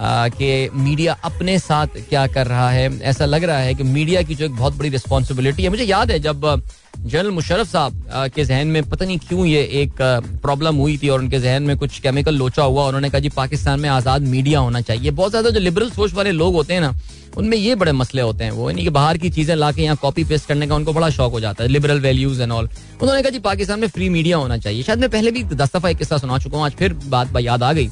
कि 0.00 0.68
मीडिया 0.74 1.16
अपने 1.24 1.58
साथ 1.58 1.98
क्या 2.08 2.26
कर 2.28 2.46
रहा 2.46 2.70
है। 2.70 2.90
ऐसा 3.02 3.24
लग 3.26 3.44
रहा 3.44 3.58
है 3.58 3.74
कि 3.74 3.82
मीडिया 3.84 4.22
की 4.22 4.34
जो 4.34 4.44
एक 4.44 4.56
बहुत 4.56 4.76
बड़ी 4.76 4.88
रिस्पॉन्सिबिलिटी 4.88 5.62
है। 5.62 5.68
मुझे 5.68 5.84
याद 5.84 6.10
है 6.10 6.18
जब 6.20 6.62
जनरल 6.96 7.30
मुशरफ 7.30 7.68
साहब 7.68 8.30
के 8.34 8.44
जहन 8.44 8.66
में 8.66 8.82
पता 8.84 9.04
नहीं 9.04 9.18
क्यों 9.18 9.44
ये 9.46 9.60
एक 9.82 10.00
प्रॉब्लम 10.42 10.76
हुई 10.76 10.96
थी 10.98 11.08
और 11.08 11.20
उनके 11.20 11.38
जहन 11.40 11.62
में 11.62 11.76
कुछ 11.78 11.98
केमिकल 12.00 12.34
लोचा 12.34 12.62
हुआ 12.62 12.86
उन्होंने 12.86 13.10
कहा 13.10 13.20
जी 13.20 13.28
पाकिस्तान 13.28 13.80
में 13.80 13.88
आज़ाद 13.88 14.22
मीडिया 14.24 14.60
होना 14.60 14.80
चाहिए। 14.80 15.10
बहुत 15.12 15.30
ज़्यादा 15.30 15.50
जो 15.50 15.60
लिबरल 15.60 15.90
सोच 15.90 16.14
वाले 16.14 16.32
लोग 16.32 16.54
होते 16.54 16.74
हैं 16.74 16.80
ना, 16.80 16.94
उनमें 17.36 17.56
ये 17.56 17.74
बड़े 17.74 17.92
मसले 17.92 18.22
होते 18.22 18.44
हैं। 18.44 18.50
वो 18.50 18.70
यानी 18.70 18.82
कि 18.82 18.90
बाहर 18.90 19.18
की 19.18 19.30
चीज़ें 19.30 19.54
ला 19.56 19.70
के 19.72 19.82
यहाँ 19.82 19.96
कॉपी 19.96 20.24
पेस्ट 20.24 20.48
करने 20.48 20.66
का 20.66 20.74
उनको 20.74 20.92
बड़ा 20.92 21.10
शौक 21.10 21.32
हो 21.32 21.40
जाता 21.40 21.64
है 21.64 21.70
लिबरल 21.70 22.00
वैल्यूज़ 22.00 22.42
एंड 22.42 22.52
ऑल 22.52 22.68
उन्होंने 23.00 23.22
कहा 23.22 23.30
जी 23.30 23.38
पाकिस्तान 23.40 23.80
में 23.80 23.88
फ्री 23.88 24.08
मीडिया 24.08 24.36
होना 24.36 24.58
चाहिए। 24.58 24.82
शायद 24.82 24.98
मैं 24.98 25.10
पहले 25.10 25.30
भी 25.30 25.42
दस 25.44 25.76
दफ़ा 25.76 25.88
एक 25.88 25.98
किस्सा 25.98 26.18
सुना 26.18 26.38
चुका 26.38 26.56
हूँ, 26.56 26.64
आज 26.66 26.72
फिर 26.72 26.92
बात 27.06 27.36
याद 27.38 27.62
आ 27.62 27.72
गई। 27.72 27.88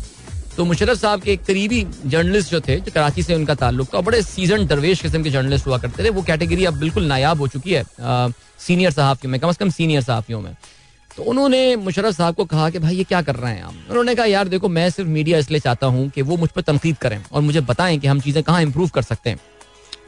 तो 0.57 0.65
मुशरफ 0.65 0.99
साहब 0.99 1.21
के 1.23 1.33
एक 1.33 1.45
करीबी 1.45 1.83
जर्नलिस्ट 2.07 2.51
जो 2.51 2.61
थे 2.61 2.77
जो 2.81 2.93
कराची 2.93 3.23
से 3.23 3.35
उनका 3.35 3.55
ताल्लुक 3.55 3.89
था 3.95 4.01
बड़े 4.01 4.21
सीज़न 4.23 4.67
दरवेश 4.67 5.01
किस्म 5.03 5.23
के 5.23 5.31
जर्नलिस्ट 5.31 5.67
हुआ 5.67 5.79
करते 5.79 6.05
थे। 6.05 6.11
वो 6.11 6.23
कैटेगरी 6.23 6.65
अब 6.65 6.79
बिल्कुल 6.79 7.05
नायाब 7.07 7.41
हो 7.41 7.49
चुकी 7.49 7.73
है 7.73 7.85
सीनियर 8.61 8.91
साहब 8.91 9.19
में 9.25 9.39
कम 9.41 9.49
अज 9.49 9.57
कम 9.57 9.71
सीनियर 9.71 10.03
सहाफ़ियों 10.03 10.41
में। 10.41 10.55
तो 11.11 11.23
उन्होंने 11.23 11.61
मुशरफ 11.77 12.17
साहब 12.17 12.35
को 12.35 12.45
कहा 12.45 12.69
कि 12.71 12.79
भाई 12.79 12.97
ये 12.97 13.05
क्या 13.05 13.21
कर 13.23 13.37
रहे 13.37 13.53
हैं 13.55 13.63
आप? 13.63 13.75
उन्होंने 13.91 14.15
कहा 14.15 14.27
यार 14.27 14.49
देखो 14.49 14.69
मैं 14.69 14.89
सिर्फ़ 14.91 15.11
मीडिया 15.11 15.39
इसलिए 15.39 15.61
चाहता 15.61 15.87
हूँ 15.87 16.09
कि 16.11 16.23
वो 16.23 16.37
मुझ 16.37 16.51
पर 16.51 16.63
तनकीद 16.63 16.97
करें 16.99 17.23
और 17.33 17.43
मुझे 17.43 17.61
बताएँ 17.63 17.99
कि 17.99 18.07
हम 18.07 18.21
चीज़ें 18.21 18.43
कहाँ 18.43 18.63
इंप्रूव 18.63 18.89
कर 18.89 19.03
सकते 19.03 19.31
हैं। 19.31 19.39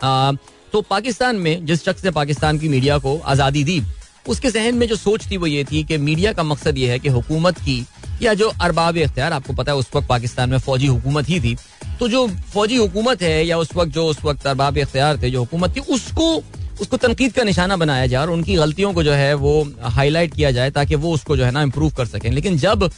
आ, 0.02 0.33
तो 0.73 0.81
पाकिस्तान 0.83 1.37
में 1.37 1.67
जिस 1.67 1.85
शख्स 1.85 2.05
ने 2.05 2.11
पाकिस्तान 2.12 2.59
की 2.59 2.69
मीडिया 2.69 2.99
को 2.99 3.19
आज़ादी 3.26 3.64
दी 3.64 3.81
उसके 4.28 4.50
जहन 4.50 4.75
में 4.75 4.87
जो 4.88 4.97
सोच 4.97 5.30
थी 5.30 5.37
वो 5.37 5.47
ये 5.47 5.64
थी 5.64 5.82
कि 5.85 5.97
मीडिया 5.99 6.32
का 6.32 6.42
मकसद 6.42 6.78
ये 6.78 6.90
है 6.90 6.99
कि 6.99 7.08
हुकूमत 7.08 7.58
की 7.58 7.85
या 8.23 8.35
जो 8.35 8.49
अरबाब 8.62 8.97
इख्तियार, 8.97 9.32
आपको 9.32 9.52
पता 9.52 9.73
है 9.73 9.78
उस 9.78 9.87
वक्त 9.94 10.08
पाकिस्तान 10.08 10.50
में 10.50 10.58
फौजी 10.58 10.87
हुकूमत 10.87 11.28
ही 11.28 11.40
थी 11.40 11.56
तो 11.99 12.08
जो 12.08 12.26
फौजी 12.52 12.76
हुकूमत 12.76 13.23
है 13.23 13.47
या 13.47 13.58
उस 13.58 13.75
वक्त 13.76 13.92
जो 13.92 14.06
उस 14.06 14.25
वक्त 14.25 14.47
अरबाब 14.47 14.76
इख्तियार 14.78 15.23
थे, 15.23 15.30
जो 15.30 15.38
हुकूमत 15.40 15.76
थी, 15.76 15.80
उसको 15.80 16.42
उसको 16.80 16.97
तनकीद 16.97 17.32
का 17.32 17.42
निशाना 17.44 17.76
बनाया 17.76 18.06
जाए 18.06 18.23
और 18.23 18.30
उनकी 18.30 18.54
गलतियों 18.54 18.92
को 18.94 19.02
जो 19.02 19.12
है 19.12 19.32
वो 19.37 19.52
हाईलाइट 19.82 20.35
किया 20.35 20.50
जाए 20.50 20.70
ताकि 20.70 20.94
वो 20.94 21.12
उसको 21.14 21.37
जो 21.37 21.44
है 21.44 21.50
ना 21.50 21.62
इम्प्रूव 21.62 21.90
कर 21.92 22.06
सकें। 22.06 22.30
लेकिन 22.30 22.58
जब 22.58 22.88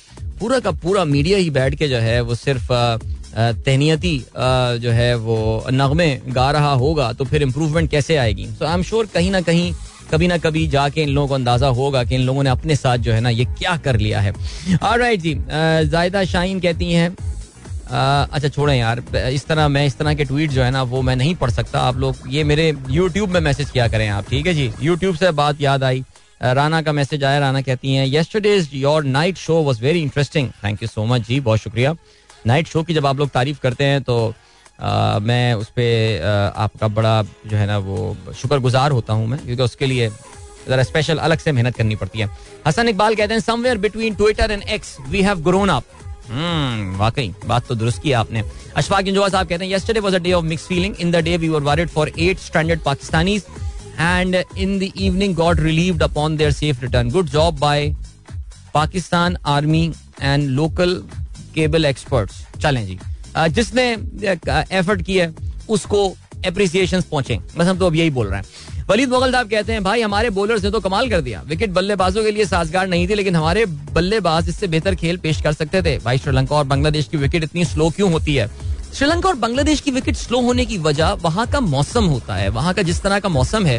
पूरा 0.41 0.59
का 0.61 0.71
पूरा 0.73 1.05
मीडिया 1.05 1.39
ही 1.39 1.51
बैठ 1.51 1.75
के 1.75 1.89
जो 1.89 1.97
है 1.99 2.21
वो 2.21 2.35
सिर्फ़ 2.35 2.73
तहनीती 3.65 4.17
जो 4.83 4.91
है 4.91 5.15
वो 5.17 5.65
नगमे 5.73 6.09
गा 6.29 6.51
रहा 6.51 6.73
होगा 6.75 7.13
तो 7.13 7.25
फिर 7.25 7.43
इम्प्रूवमेंट 7.43 7.91
कैसे 7.91 8.17
आएगी? 8.17 8.47
तो 8.59 8.67
आई 8.67 8.75
एम 8.75 8.83
श्योर 8.83 9.07
कहीं 9.15 9.31
ना 9.31 9.41
कहीं 9.41 9.73
कभी 10.11 10.29
ना 10.29 10.37
कभी 10.39 10.67
जाके 10.69 11.03
इन 11.03 11.09
लोगों 11.09 11.29
को 11.29 11.35
अंदाज़ा 11.35 11.69
होगा 11.71 12.03
कि 12.05 12.15
इन 12.15 12.23
लोगों 12.23 12.43
ने 12.43 12.51
अपने 12.51 12.77
साथ 12.77 12.99
जो 12.99 13.13
है 13.13 13.21
ना 13.21 13.29
ये 13.31 13.45
क्या 13.49 13.77
कर 13.79 13.97
लिया 13.99 14.21
है। 14.21 14.33
राइट 14.99 15.21
जी 15.21 15.35
जायदा 15.49 16.25
शाहीन 16.27 16.61
कहती 16.61 16.93
हैं 16.93 17.11
अच्छा 17.89 18.49
छोड़ें 18.49 18.77
यार, 18.77 19.03
इस 19.33 19.47
तरह 19.47 19.69
मैं 19.69 19.85
इस 19.87 19.97
तरह 19.99 20.15
के 20.15 20.25
ट्वीट 20.25 20.51
जो 20.51 20.63
है 20.63 20.71
ना 20.71 20.83
वो 20.85 21.03
मैं 21.03 21.17
नहीं 21.17 21.35
पढ़ 21.37 21.51
सकता। 21.51 21.81
आप 21.81 21.97
लोग 21.99 22.17
ये 22.29 22.45
मेरे 22.45 22.73
यूट्यूब 22.91 23.31
में 23.31 23.41
मैसेज 23.41 23.71
किया 23.71 23.89
करें 23.89 24.09
आप, 24.09 24.29
ठीक 24.31 24.47
है 24.47 24.55
जी? 24.55 24.71
यूट्यूब 24.83 25.17
से 25.17 25.31
बात 25.33 25.61
याद 25.61 25.85
आई 25.85 26.05
राना 26.43 26.81
का 26.83 26.93
मैसेज 26.93 27.25
आया 27.25 27.39
राना 27.39 27.61
कहती 27.63 27.95
हैं 27.95 28.07
yesterday's 28.07 28.69
your 28.75 29.05
night 29.05 29.37
show 29.39 29.55
was 29.63 29.83
very 29.83 30.03
interesting 30.03 30.49
thank 30.65 30.83
you 30.83 30.89
so 30.89 31.05
much 31.07 31.27
जी, 31.27 31.41
बहुत 31.41 31.61
शुक्रिया। 31.61 31.95
नाइट 32.47 32.69
शो 32.69 32.83
की 32.83 32.95
जब 32.95 33.07
आप 33.07 33.19
लोग 33.19 33.31
तारीफ़ 33.31 33.59
करते 33.63 33.85
हैं 33.85 34.03
तो 34.03 34.33
मैं 34.83 35.55
उस 35.55 35.69
पर 35.79 36.53
आपका 36.57 36.89
बड़ा 36.91 37.23
जो 37.47 37.57
है 37.57 37.67
ना 37.67 37.79
वो 37.81 38.17
शुक्रगुजार 38.35 38.91
होता 38.91 39.13
हूँ 39.13 39.27
मैं, 39.27 39.39
क्योंकि 39.39 39.63
उसके 39.63 39.87
लिए 39.87 40.09
ज़रा 40.69 40.83
स्पेशल 40.83 41.19
अलग 41.19 41.39
से 41.39 41.53
मेहनत 41.53 41.77
करनी 41.77 41.97
पड़ती 41.97 42.19
है। 42.19 42.29
हसन 42.67 42.89
इकबाल 42.89 43.15
कहते 43.15 43.35
हैं 43.35 43.41
somewhere 43.41 43.79
between 43.79 44.15
Twitter 44.15 44.51
and 44.51 44.63
X 44.65 44.97
we 45.09 45.23
have 45.23 45.41
grown 45.43 45.69
up 45.69 45.85
वाकई, 46.99 47.33
बात 47.47 47.67
तो 47.67 47.75
दुरुस्त 47.75 48.03
की 48.03 48.13
आपने। 48.13 48.43
अशफाक 48.77 49.07
इंजवा 49.09 49.29
साहब 49.29 49.49
कहते 49.49 49.65
हैं 49.65 49.73
yesterday 49.73 50.01
was 50.01 50.15
a 50.15 50.19
day 50.19 50.33
of 50.33 50.45
mix 50.45 50.67
feeling 50.67 50.95
in 51.01 51.11
the 51.11 51.25
day 51.25 51.37
we 51.37 51.49
were 51.49 51.63
worried 51.63 51.89
for 51.91 52.13
at 52.19 52.39
standard 52.41 52.81
Pakistani 52.83 53.37
and 54.01 54.37
in 54.37 54.79
the 54.79 54.91
evening 54.97 55.35
God 55.37 55.61
relieved 55.61 56.03
upon 56.03 56.37
their 56.37 56.53
safe 56.53 56.83
return 56.83 57.11
good 57.11 57.29
job 57.29 57.59
by 57.61 57.95
Pakistan 58.75 59.37
army 59.49 59.85
and 60.23 60.49
local 60.51 60.95
cable 61.55 61.85
experts 61.85 62.45
चलें 62.63 62.85
जी। 62.87 62.99
जिसने 63.37 63.91
effort 64.73 65.03
किया 65.03 65.33
उसको 65.69 66.09
appreciation 66.47 67.01
पहुँचे। 67.01 67.39
बस 67.59 67.67
हम 67.67 67.79
तो 67.79 67.87
अब 67.87 67.95
यही 67.95 68.11
बोल 68.11 68.27
रहे 68.27 68.39
हैं। 68.39 68.85
वलीद 68.89 69.09
मुगल 69.09 69.33
साहब 69.33 69.51
कहते 69.51 69.73
हैं, 69.73 69.83
भाई, 69.85 70.01
हमारे 70.03 70.31
बॉलर 70.31 70.63
ने 70.63 70.71
तो 70.71 70.81
कमाल 70.81 71.09
कर 71.11 71.21
दिया। 71.21 71.43
विकेट 71.47 71.71
बल्लेबाजों 71.71 72.23
के 72.25 72.31
लिए 72.31 72.45
साजगार 72.45 72.89
नहीं 72.89 73.09
थी, 73.09 73.15
लेकिन 73.15 73.37
हमारे 73.37 73.65
बल्लेबाज 73.67 74.49
इससे 74.49 74.67
बेहतर 74.67 74.95
खेल 74.95 75.17
पेश 75.17 75.41
कर 75.43 75.53
सकते 75.53 75.83
थे। 75.83 75.97
भाई, 75.99 76.19
श्रीलंका 76.19 76.57
और 76.57 76.65
बांग्लादेश 76.65 77.09
की 77.09 77.17
विकेट 77.17 77.45
इतनी 77.45 77.65
स्लो 77.65 77.89
क्यों 77.91 78.11
होती 78.13 78.35
है? 78.35 78.49
श्रीलंका 78.95 79.29
और 79.29 79.35
बांग्लादेश 79.37 79.81
की 79.81 79.91
विकेट 79.91 80.17
स्लो 80.17 80.41
होने 80.41 80.65
की 80.67 80.79
वजह 80.79 81.13
वहाँ 81.23 81.47
का 81.47 81.61
मौसम 81.61 82.05
होता 82.05 82.35
है। 82.35 82.49
वहाँ 82.49 82.75
का 82.75 82.83
जिस 82.83 83.03
तरह 83.03 83.19
का 83.19 83.29
मौसम 83.29 83.67
है 83.67 83.77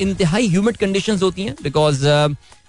इंतहाई 0.00 0.48
ह्यूमिड 0.48 0.76
कंडीशन 0.76 1.18
होती 1.18 1.44
हैं 1.44 1.54
बिकॉज़ 1.62 2.06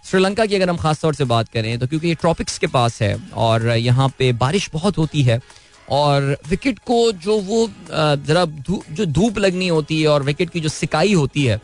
श्रीलंका 0.04 0.46
की 0.46 0.56
अगर 0.56 0.70
हम 0.70 0.78
खास 0.78 1.02
तौर 1.02 1.16
से 1.16 1.24
बात 1.26 1.50
करें 1.50 1.78
तो 1.80 1.88
क्योंकि 1.88 2.08
ये 2.08 2.16
ट्रॉपिक्स 2.16 2.58
के 2.58 2.68
पास 2.68 3.02
है 3.02 3.16
और 3.38 3.68
यहाँ 3.70 4.10
पे 4.20 4.32
बारिश 4.36 4.70
बहुत 4.74 4.98
होती 4.98 5.22
है 5.24 5.40
और 5.90 6.36
विकेट 6.50 6.80
को 6.80 7.12
जो 7.18 7.38
वो 7.42 7.68
जरा 7.92 8.46
जो 8.46 9.06
धूप 9.08 9.38
लगनी 9.38 9.68
होती 9.68 10.02
है 10.02 10.08
और 10.08 10.24
विकेट 10.24 10.50
की 10.50 10.60
जो 10.60 10.70
सिकाई 10.70 11.14
होती 11.14 11.46
है 11.46 11.60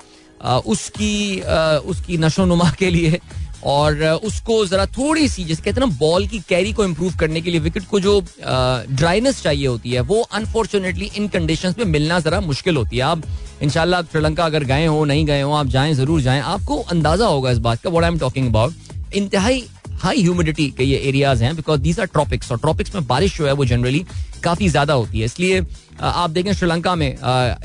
उसकी 0.68 1.42
उसकी 1.90 2.18
नशो 2.18 2.46
नुमा 2.46 2.72
के 2.80 2.90
लिए 2.90 3.20
और 3.66 4.04
उसको 4.26 4.66
जरा 4.66 4.86
थोड़ी 4.88 5.28
सी 5.30 5.44
जैसे 5.44 5.62
कहते 5.62 5.82
हैं 5.82 5.88
ना 5.88 5.96
बॉल 5.98 6.28
की 6.28 6.40
कैरी 6.50 6.74
को 6.74 6.84
इम्प्रूव 6.86 7.16
करने 7.20 7.42
के 7.42 7.52
लिए 7.52 7.60
विकेट 7.60 7.88
को 7.90 8.00
जो 8.00 8.20
ड्राइनेस 8.42 9.42
चाहिए 9.44 9.68
होती 9.68 9.92
है, 9.92 10.02
वो 10.02 10.22
अनफॉर्चुनेटली 10.24 11.10
इन 11.18 11.28
कंडीशन 11.28 11.74
में 11.80 11.86
मिलना 11.88 12.20
जरा 12.20 12.42
मुश्किल 12.42 12.78
होती 12.78 12.98
है। 12.98 13.04
आप 13.04 13.24
इनशाला 13.62 14.02
श्रीलंका 14.04 14.46
अगर 14.46 14.64
गए 14.66 14.86
हो, 14.86 15.04
नहीं 15.06 15.26
गए 15.26 15.42
हो, 15.42 15.52
आप 15.54 15.68
जाएँ, 15.68 15.94
ज़रूर 15.94 16.22
जाएँ। 16.22 16.42
आपको 16.44 16.78
अंदाज़ा 16.82 17.28
होगा 17.28 17.52
इस 17.52 17.58
बात 17.60 17.82
का 17.82 17.90
what 17.90 18.04
I 18.04 18.12
am 18.12 18.20
talking 18.20 18.48
about 18.48 19.16
इंतहाई 19.16 19.64
हाई 19.96 20.22
ह्यूमिडिटी 20.22 20.70
के 20.78 20.84
ये 20.84 20.98
एरियाज़ 21.00 21.44
हैं 21.44 21.56
बिकॉज़ 21.56 21.82
दीज 21.82 22.00
आर 22.00 22.06
ट्रॉपिक्स 22.08 22.52
और 22.52 22.58
ट्रॉपिक्स 22.60 22.96
में 22.96 23.06
बारिश 23.08 23.38
जो 23.38 23.46
है, 23.46 23.52
वो 23.54 23.66
जनरली 23.66 24.06
काफ़ी 24.44 24.68
ज़्यादा 24.70 24.94
होती 24.94 25.20
है। 25.20 25.26
इसलिए 25.26 25.66
आप 26.02 26.30
देखें 26.30 26.52
श्रीलंका 26.54 26.96
में 26.96 27.16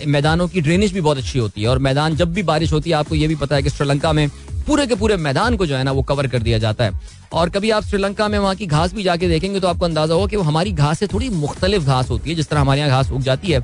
मैदानों 0.07 0.47
की 0.49 0.61
ड्रेनेज 0.61 0.93
भी 0.93 1.01
बहुत 1.01 1.19
अच्छी 1.19 1.39
होती 1.39 1.63
है, 1.63 1.69
और 1.69 1.79
मैदान 1.79 2.17
जब 2.17 2.33
भी 2.33 2.43
बारिश 2.45 2.73
होती 2.73 2.91
है, 2.91 2.97
आपको 2.97 3.15
ये 3.15 3.29
भी 3.29 3.35
पता 3.37 3.57
है 3.57 3.63
कि 3.63 3.71
श्रीलंका 3.71 4.13
में 4.13 4.29
पूरे 4.61 4.87
के 4.87 4.95
पूरे 4.95 5.17
मैदान 5.19 5.57
को 5.57 5.67
जो 5.67 5.77
है 5.77 5.83
ना 5.85 5.93
वो 5.93 6.03
कवर 6.03 6.27
कर 6.27 6.43
दिया 6.43 6.59
जाता 6.59 6.85
है। 6.85 7.19
और 7.33 7.51
कभी 7.51 7.71
आप 7.71 7.85
श्रीलंका 7.85 8.29
में 8.29 8.39
वहाँ 8.39 8.55
की 8.57 8.67
घास 8.67 8.95
भी 8.95 9.03
जाके 9.03 9.29
देखेंगे 9.29 9.61
तो 9.61 9.69
आपको 9.69 9.85
अंदाज़ा 9.85 10.15
होगा 10.15 10.27
कि 10.27 10.37
वो 10.37 10.43
हमारी 10.43 10.73
घास 10.73 10.99
से 10.99 11.07
थोड़ी 11.07 11.29
मुख्तलिफ़ 11.31 11.85
घास 11.85 12.11
होती 12.11 12.31
है, 12.31 12.37
जिस 12.37 12.49
तरह 12.49 12.61
हमारे 12.61 12.81
यहाँ 12.81 12.91
घास 12.93 13.11
उग 13.13 13.23
जाती 13.23 13.53
है। 13.53 13.61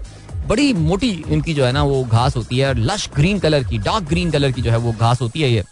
बड़ी 0.48 0.72
मोटी 0.74 1.10
इनकी 1.28 1.54
जो 1.54 1.64
है 1.64 1.72
ना 1.72 1.82
वो 1.84 2.02
घास 2.04 2.36
होती 2.36 2.58
है 2.58 2.74
लश 2.76 3.08
ग्रीन 3.14 3.38
कलर 3.38 3.64
की 3.64 3.78
डार्क 3.80 4.04
ग्रीन 4.08 4.30
कलर 4.30 4.52
की 4.52 4.62
जो 4.62 4.70
है 4.70 4.76
वो 4.78 4.92
घास 4.92 5.20
होती 5.20 5.40
है 5.40 5.50
ये। 5.50 5.64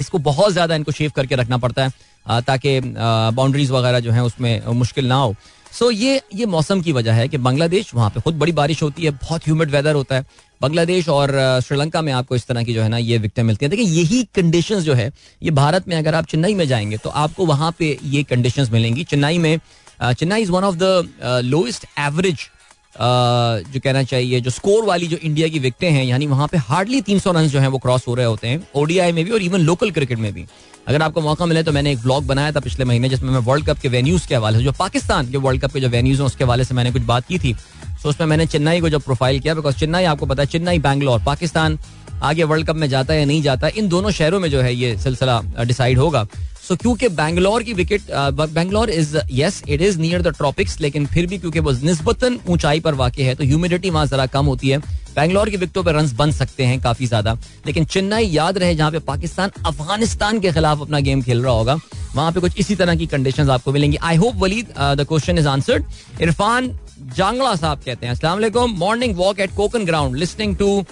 इसको 0.00 0.18
बहुत 0.20 0.52
ज़्यादा 0.52 0.74
इनको 0.74 0.92
शेव 0.92 1.10
करके 1.16 1.34
रखना 1.36 1.56
पड़ता 1.58 1.84
है 1.84 2.40
ताकि 2.42 2.80
बाउंड्रीज 2.80 3.70
वगैरह 3.70 4.00
जो 4.00 4.12
है 4.12 4.22
उसमें 4.24 4.66
मुश्किल 4.74 5.06
ना 5.06 5.14
हो। 5.16 5.34
सो 5.72 5.90
ये 5.90 6.20
ये 6.34 6.46
मौसम 6.46 6.80
की 6.82 6.92
वजह 6.92 7.12
है 7.12 7.28
कि 7.28 7.38
बांग्लादेश 7.38 7.94
वहाँ 7.94 8.08
पे 8.10 8.20
खुद 8.20 8.38
बड़ी 8.38 8.52
बारिश 8.52 8.82
होती 8.82 9.04
है, 9.04 9.10
बहुत 9.12 9.46
ह्यूमिड 9.46 9.70
वेदर 9.70 9.94
होता 9.94 10.14
है। 10.14 10.24
बांग्लादेश 10.62 11.08
और 11.08 11.30
श्रीलंका 11.64 12.02
में 12.02 12.12
आपको 12.12 12.36
इस 12.36 12.46
तरह 12.46 12.62
की 12.62 12.74
जो 12.74 12.82
है 12.82 12.88
ना 12.88 12.98
ये 12.98 13.18
विक्टिम 13.18 13.46
मिलती 13.46 13.64
है। 13.64 13.70
देखिए, 13.70 13.86
यही 13.86 14.22
कंडीशन 14.34 14.80
जो 14.80 14.94
है, 14.94 15.10
ये 15.42 15.50
भारत 15.52 15.88
में 15.88 15.96
अगर 15.96 16.14
आप 16.14 16.26
चेन्नई 16.26 16.54
में 16.54 16.66
जाएँगे 16.68 16.96
तो 16.96 17.10
आपको 17.10 17.46
वहाँ 17.46 17.74
पे 17.78 17.96
ये 18.04 18.22
कंडीशन 18.22 18.68
मिलेंगी। 18.72 19.04
चेन्नई 19.04 19.38
में 19.38 19.58
Chennai 20.02 20.42
is 20.42 20.50
one 20.50 20.64
of 20.64 20.76
the 20.76 21.42
lowest 21.44 21.86
average 22.00 22.48
जो 22.94 23.80
कहना 23.80 24.02
चाहिए, 24.04 24.40
जो 24.40 24.50
स्कोर 24.50 24.84
वाली 24.84 25.06
जो 25.06 25.16
इंडिया 25.18 25.48
की 25.48 25.58
विकटें 25.58 25.90
हैं, 25.90 26.04
यानी 26.04 26.26
वहाँ 26.26 26.48
पे 26.48 26.58
हार्डली 26.60 27.00
तीन 27.02 27.18
सौ 27.18 27.32
रन 27.32 27.48
जो 27.48 27.60
है 27.60 27.68
वो 27.68 27.78
क्रॉस 27.78 28.06
हो 28.08 28.14
रहे 28.14 28.26
होते 28.26 28.48
हैं 28.48 28.66
ओडीआई 28.76 29.12
में 29.12 29.24
भी 29.24 29.30
और 29.30 29.42
इवन 29.42 29.60
लोकल 29.60 29.90
क्रिकेट 29.90 30.18
में 30.18 30.32
भी। 30.32 30.44
अगर 30.88 31.02
आपको 31.02 31.20
मौका 31.20 31.46
मिले 31.46 31.62
तो 31.62 31.72
मैंने 31.72 31.92
एक 31.92 31.98
ब्लॉग 31.98 32.26
बनाया 32.26 32.52
था 32.52 32.60
पिछले 32.60 32.84
महीने, 32.84 33.08
जिसमें 33.08 33.30
मैं 33.30 33.40
वर्ल्ड 33.40 33.66
कप 33.66 33.78
के 33.78 33.88
वेन्यूज 33.88 34.26
के 34.26 34.34
हवाले 34.34 34.58
से, 34.58 34.64
जो 34.64 34.72
पाकिस्तान 34.72 35.30
के 35.30 35.36
वर्ल्ड 35.38 35.62
कप 35.62 35.72
के 35.72 35.80
जो 35.80 35.88
वेन्यूज 35.88 36.18
हैं, 36.18 36.26
उसके 36.26 36.44
हवाले 36.44 36.64
से 36.64 36.74
मैंने 36.74 36.92
कुछ 36.92 37.02
बात 37.02 37.26
की 37.26 37.38
थी। 37.38 37.54
तो 38.02 38.08
उसमें 38.08 38.26
मैंने 38.26 38.46
चेन्नई 38.46 38.80
को 38.80 38.88
जब 38.88 39.02
प्रोफ़ाइल 39.02 39.40
किया 39.40 39.54
बिकॉज़ 39.54 39.76
चेन्नई 39.76 40.04
आपको 40.04 40.26
पता 40.26 40.42
है, 40.42 40.46
चेन्नई, 40.48 40.78
बैंगलोर, 40.80 41.20
पाकिस्तान, 41.26 41.78
आगे 42.22 42.44
वर्ल्ड 42.44 42.66
कप 42.66 42.76
में 42.76 42.88
जाता 42.88 43.12
है 43.14 43.20
या 43.20 43.26
नहीं 43.26 43.42
जाता 43.42 43.68
इन 43.68 43.88
दोनों 43.88 44.10
शहरों 44.12 44.40
में 44.40 44.50
जो 44.50 44.60
है 44.60 44.74
ये 44.74 44.96
सिलसिला 44.98 45.40
डिसाइड 45.60 45.98
होगा। 45.98 46.26
सो 46.62 46.74
क्योंकि 46.76 47.08
बैंगलोर 47.10 47.62
की 47.62 47.72
wicket 47.74 48.02
Bangalore 48.30 48.90
is 48.90 49.16
yes 49.32 49.62
it 49.68 49.80
is 49.82 49.98
near 50.00 50.22
the 50.22 50.34
tropics 50.36 50.80
लेकिन 50.80 51.06
फिर 51.06 51.26
भी 51.26 51.38
क्योंकि 51.38 51.60
वो 51.60 51.72
निस्बतन 51.82 52.38
ऊंचाई 52.48 52.80
पर 52.80 52.94
वाक़ 52.94 53.20
है 53.20 53.34
तो 53.34 53.44
ह्यूमिडिटी 53.44 53.90
वहाँ 53.90 54.06
जरा 54.06 54.26
कम 54.28 54.46
होती 54.46 54.68
है। 54.68 54.78
बैंगलोर 55.16 55.48
की 55.50 55.56
विकटों 55.56 55.82
पर 55.84 55.94
रन 55.94 56.10
बन 56.16 56.30
सकते 56.32 56.64
हैं 56.64 56.80
काफ़ी 56.80 57.06
ज़्यादा। 57.06 57.32
लेकिन 57.66 57.84
चेन्नई 57.86 58.26
याद 58.26 58.58
रहे 58.58 58.74
जहाँ 58.74 58.90
पे 58.90 58.98
पाकिस्तान 59.00 59.50
अफ़गानिस्तान 59.66 60.40
के 60.40 60.52
खिलाफ 60.52 60.80
अपना 60.80 61.00
गेम 61.00 61.22
खेल 61.22 61.42
रहा 61.42 61.52
होगा, 61.52 61.78
वहाँ 62.14 62.32
पे 62.32 62.40
कुछ 62.40 62.58
इसी 62.58 62.74
तरह 62.76 62.94
की 62.96 63.06
कंडीशंस 63.06 63.48
आपको 63.50 63.72
मिलेंगी। 63.72 63.96
I 63.98 64.16
hope 64.16 64.36
Waleed 64.36 64.72
the 64.96 65.06
question 65.08 65.38
is 65.38 65.48
answered 65.48 65.84
Irfan 66.22 66.70
Jangla 67.16 67.54
साहब 67.56 67.80
कहते 67.84 68.06
हैं 68.06 68.12
अस्सलाम 68.12 68.70
morning 68.78 69.16
walk 69.16 69.40
at 69.40 69.54
Kokan 69.56 69.84
ground 69.84 70.16
listening 70.16 70.56
to 70.56 70.84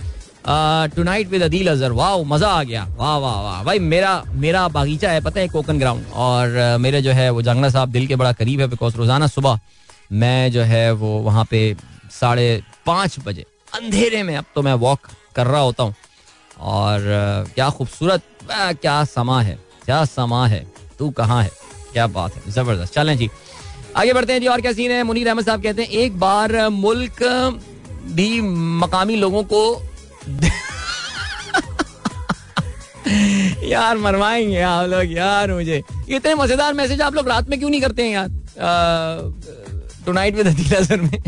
tonight 0.97 1.29
with 1.29 1.43
Adeel 1.43 1.69
Azhar 1.71 1.93
वाह 1.93 2.17
मज़ा 2.27 2.49
आ 2.49 2.63
गया। 2.63 2.85
वाह 2.97 3.17
वाह 3.19 3.41
वाह। 3.43 3.63
भाई 3.65 3.79
मेरा 3.79 4.13
मेरा 4.35 4.67
बागीचा 4.69 5.11
है 5.11 5.21
पता 5.21 5.41
है 5.41 5.49
कोकन 5.49 5.79
ग्राउंड 5.79 6.05
और 6.15 6.49
uh, 6.49 6.81
मेरे 6.81 7.03
जो 7.03 7.13
है 7.13 7.29
वो 7.31 7.43
जंगला 7.43 7.69
साहब 7.71 7.89
दिल 7.93 8.07
के 8.07 8.17
बड़ा 8.17 8.33
करीब 8.33 8.61
है 8.61 8.67
बिकॉज़ 8.69 8.97
रोज़ाना 8.97 9.27
सुबह 9.27 9.59
मैं 10.13 10.51
जो 10.53 10.63
है 10.63 10.91
वो 10.93 11.09
वहाँ 11.23 11.45
पे 11.51 11.61
साढ़े 12.11 12.63
पाँच 12.87 13.19
बजे 13.27 13.45
अंधेरे 13.75 14.23
में 14.23 14.37
अब 14.37 14.45
तो 14.55 14.63
मैं 14.63 14.75
वॉक 14.75 15.09
कर 15.37 15.47
रहा 15.47 15.61
होता 15.61 15.83
हूँ। 15.83 15.95
और 16.61 16.99
uh, 16.99 17.55
क्या 17.55 17.69
खूबसूरत 17.71 18.23
क्या 18.51 19.03
समा 19.05 19.41
है 19.43 19.59
क्या 19.85 20.05
समा 20.07 20.47
है 20.49 20.67
तू 20.99 21.11
कहाँ 21.11 21.43
है? 21.43 21.51
क्या 21.93 22.07
बात 22.09 22.35
है 22.37 22.53
ज़बरदस्त। 22.53 22.95
चलें 22.95 23.17
जी। 23.19 23.29
आगे 23.97 24.13
बढ़ते 24.13 24.33
हैं 24.33 24.41
जी, 24.41 24.47
और 24.47 24.61
क्या 24.61 24.73
सीन 24.73 24.91
है? 24.91 25.03
मुनीर 25.03 25.29
अहमद 25.29 25.45
साहब 25.47 25.63
कहते 25.63 25.83
हैं, 25.83 25.91
एक 25.91 26.19
बार 26.19 26.69
मुल्क 26.69 27.23
भी 28.15 28.41
मकामी 28.81 29.17
लोगों 29.17 29.43
को 29.53 29.83
यार 33.69 33.99
मरवाएँगे 33.99 34.61
आप 34.61 34.89
लोग, 34.89 35.13
यार 35.13 35.53
मुझे। 35.53 35.83
इतने 36.09 36.35
मज़ेदार 36.35 36.75
मैसेज 36.75 37.01
आप 37.01 37.15
लोग 37.15 37.29
रात 37.29 37.49
में 37.49 37.59
क्यों 37.59 37.71
नहीं 37.71 37.81
करते 37.81 38.03
हैं 38.03 38.11
यार? 38.11 38.29
टुनाइट 40.07 40.35
विद 40.35 40.47
में। 41.01 41.23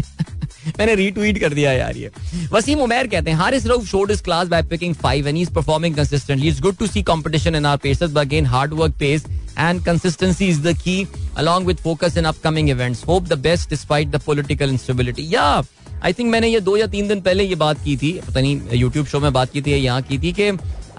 मैंने 0.79 0.95
रीट्वीट 0.95 1.39
कर 1.41 1.55
दिया 1.55 1.73
यार 1.73 1.97
ये। 1.97 2.11
वसीम 2.53 2.81
उमैर 2.81 3.07
कहते 3.07 3.31
हैं, 3.31 3.37
Haris 3.39 3.67
Rauf 3.67 3.87
showed 3.87 4.11
is 4.11 4.23
class 4.23 4.49
by 4.49 4.63
picking 4.71 4.95
five 5.03 5.29
and 5.29 5.37
he 5.37 5.43
is 5.43 5.51
performing 5.55 5.95
consistently 5.97 6.49
it's 6.49 6.61
good 6.61 6.77
to 6.77 6.87
see 6.87 7.03
competition 7.03 7.55
in 7.55 7.67
our 7.67 7.79
paces 7.83 8.11
but 8.11 8.21
again 8.21 8.47
hard 8.47 8.73
work 8.75 8.95
pace 9.01 9.27
and 9.59 9.85
consistency 9.85 10.49
is 10.49 10.61
the 10.63 10.77
key 10.79 11.07
along 11.41 11.67
with 11.67 11.79
focus 11.81 12.17
in 12.21 12.27
upcoming 12.29 12.67
events. 12.73 12.99
Hope 13.03 13.29
the 13.29 13.37
best 13.45 13.71
despite 13.71 14.11
the 14.15 14.19
political 14.25 14.75
instability. 14.75 15.25
Yeah 15.35 15.63
I 16.05 16.13
think 16.13 16.31
मैंने 16.31 16.49
ये 16.49 16.61
दो 16.61 16.77
या 16.77 16.87
तीन 16.93 17.09
दिन 17.09 17.21
पहले 17.21 17.45
ये 17.45 17.55
बात 17.55 17.83
की 17.85 17.97
थी, 17.97 18.13
पता 18.27 18.41
नहीं 18.41 18.79
यूट्यूब 18.79 19.07
शो 19.07 19.21
में 19.21 19.33
बात 19.33 19.53
की 19.53 19.63
थी 19.63 19.73
या 19.73 19.77
यहाँ 19.77 20.03
की 20.03 20.19
थी 20.19 20.33
कि 20.33 20.51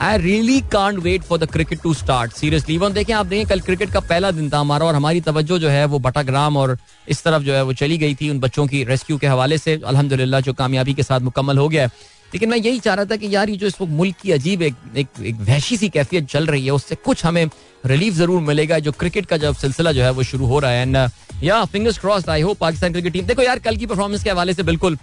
I 0.04 0.18
really 0.18 0.60
can't 0.72 0.98
wait 1.00 1.22
for 1.24 1.38
the 1.40 1.46
cricket 1.52 1.80
to 1.82 1.94
start 1.94 2.32
seriously 2.34 2.76
even 2.76 2.94
देखें 2.94 3.14
आप 3.14 3.26
देखें 3.26 3.46
कल 3.48 3.60
क्रिकेट 3.60 3.92
का 3.92 4.00
पहला 4.00 4.32
दिन 4.32 4.50
था 4.50 4.60
हमारा 4.60 4.86
और 4.86 4.96
हमारी 4.96 5.22
तवज्जो 5.22 5.60
जो 5.60 5.70
है 5.70 5.86
वो 5.86 6.00
बटाग्राम 6.00 6.58
और 6.58 6.78
इस 7.08 7.24
तरफ़ 7.24 7.44
जो 7.44 7.54
है 7.54 7.62
वो 7.64 7.74
चली 7.74 7.98
गई 7.98 8.16
थी 8.22 8.30
उन 8.30 8.40
बच्चों 8.40 8.66
की 8.68 8.84
रेस्क्यू 8.84 9.18
के 9.18 9.28
हवाले 9.28 9.58
से। 9.58 9.80
अल्हम्दुलिल्लाह 9.86 10.42
जो 10.42 10.54
कामयाबी 10.54 10.94
के 10.94 11.04
साथ 11.04 11.20
मुकम्मल 11.22 11.58
हो 11.58 11.68
गया। 11.70 11.86
लेकिन 12.34 12.50
मैं 12.50 12.58
यही 12.58 12.80
चाह 12.80 12.96
रहा 12.96 13.06
था 13.06 13.16
कि 13.16 13.34
यार 13.36 13.50
ये 13.50 13.56
जो 13.56 13.68
इस 13.68 13.82
वक्त 13.82 13.92
मुल्क 13.92 14.16
की 14.22 14.32
अजीब 14.32 14.62
एक 14.62 14.76
एक, 14.98 15.08
एक 15.22 15.36
वहशी 15.40 15.78
सी 15.78 15.90
कैफियत 15.90 16.28
चल 16.30 16.46
रही 16.46 16.66
है 16.66 16.72
उससे 16.72 16.96
कुछ 17.06 17.26
हमें 17.26 17.46
रिलीफ 17.86 18.14
ज़रूर 18.14 18.42
मिलेगा 18.42 18.80
जो 18.80 18.92
क्रिकेट 18.94 19.26
का 19.26 19.38
जब 19.38 19.56
सिलसिला 19.56 19.92
जो 19.92 20.04
है 20.04 20.12
वो 20.12 20.24
शुरू 20.24 20.46
हो 20.46 20.60
रहा 20.60 20.72
है। 20.72 20.82
And 20.82 20.98
yeah 21.44 21.64
fingers 21.66 21.98
cross 22.00 22.30
I 22.30 22.42
hope 22.42 22.58
Pakistan 22.60 22.92
cricket 22.92 23.14
team 23.14 23.26
देखो 23.26 23.42
यार, 23.42 23.60
कल 23.60 23.76
की 23.78 23.86
परफॉर्मेंस 23.86 24.24
के 24.24 24.30
हवाले 24.30 24.54
से 24.54 24.64
बिल्कुल 24.64 24.98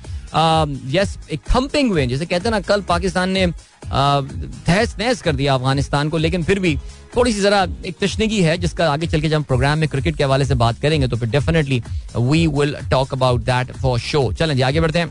यस 0.94 1.18
एक 1.32 1.40
थम्पिंग 1.50 1.92
विन 1.92 2.08
जैसे 2.08 2.26
कहते 2.26 2.48
हैं 2.48 2.50
ना, 2.50 2.60
कल 2.62 2.82
पाकिस्तान 2.88 3.30
ने 3.30 3.46
तहस 3.86 4.96
नहस 4.98 5.22
कर 5.22 5.36
दिया 5.36 5.54
अफ़गानिस्तान 5.54 6.08
को, 6.08 6.18
लेकिन 6.18 6.42
फिर 6.44 6.58
भी 6.58 6.76
थोड़ी 7.16 7.32
सी 7.32 7.40
जरा 7.40 7.66
एक 7.86 7.96
तशनगी 8.00 8.40
है, 8.42 8.56
जिसका 8.58 8.90
आगे 8.92 9.06
चल 9.06 9.20
के 9.20 9.28
जब 9.28 9.44
प्रोग्राम 9.44 9.78
में 9.78 9.88
क्रिकेट 9.88 10.16
के 10.16 10.24
हवाले 10.24 10.44
से 10.44 10.54
बात 10.56 10.80
करेंगे 10.80 11.08
तो 11.08 11.16
फिर 11.16 11.28
definitely 11.30 11.82
we 12.16 12.46
will 12.48 12.76
talk 12.90 13.12
about 13.14 13.40
that 13.44 13.72
for 13.72 13.98
show 14.00 14.32
चलें 14.32 14.54
जी, 14.56 14.62
आगे 14.62 14.80
बढ़ते 14.80 14.98
हैं। 14.98 15.08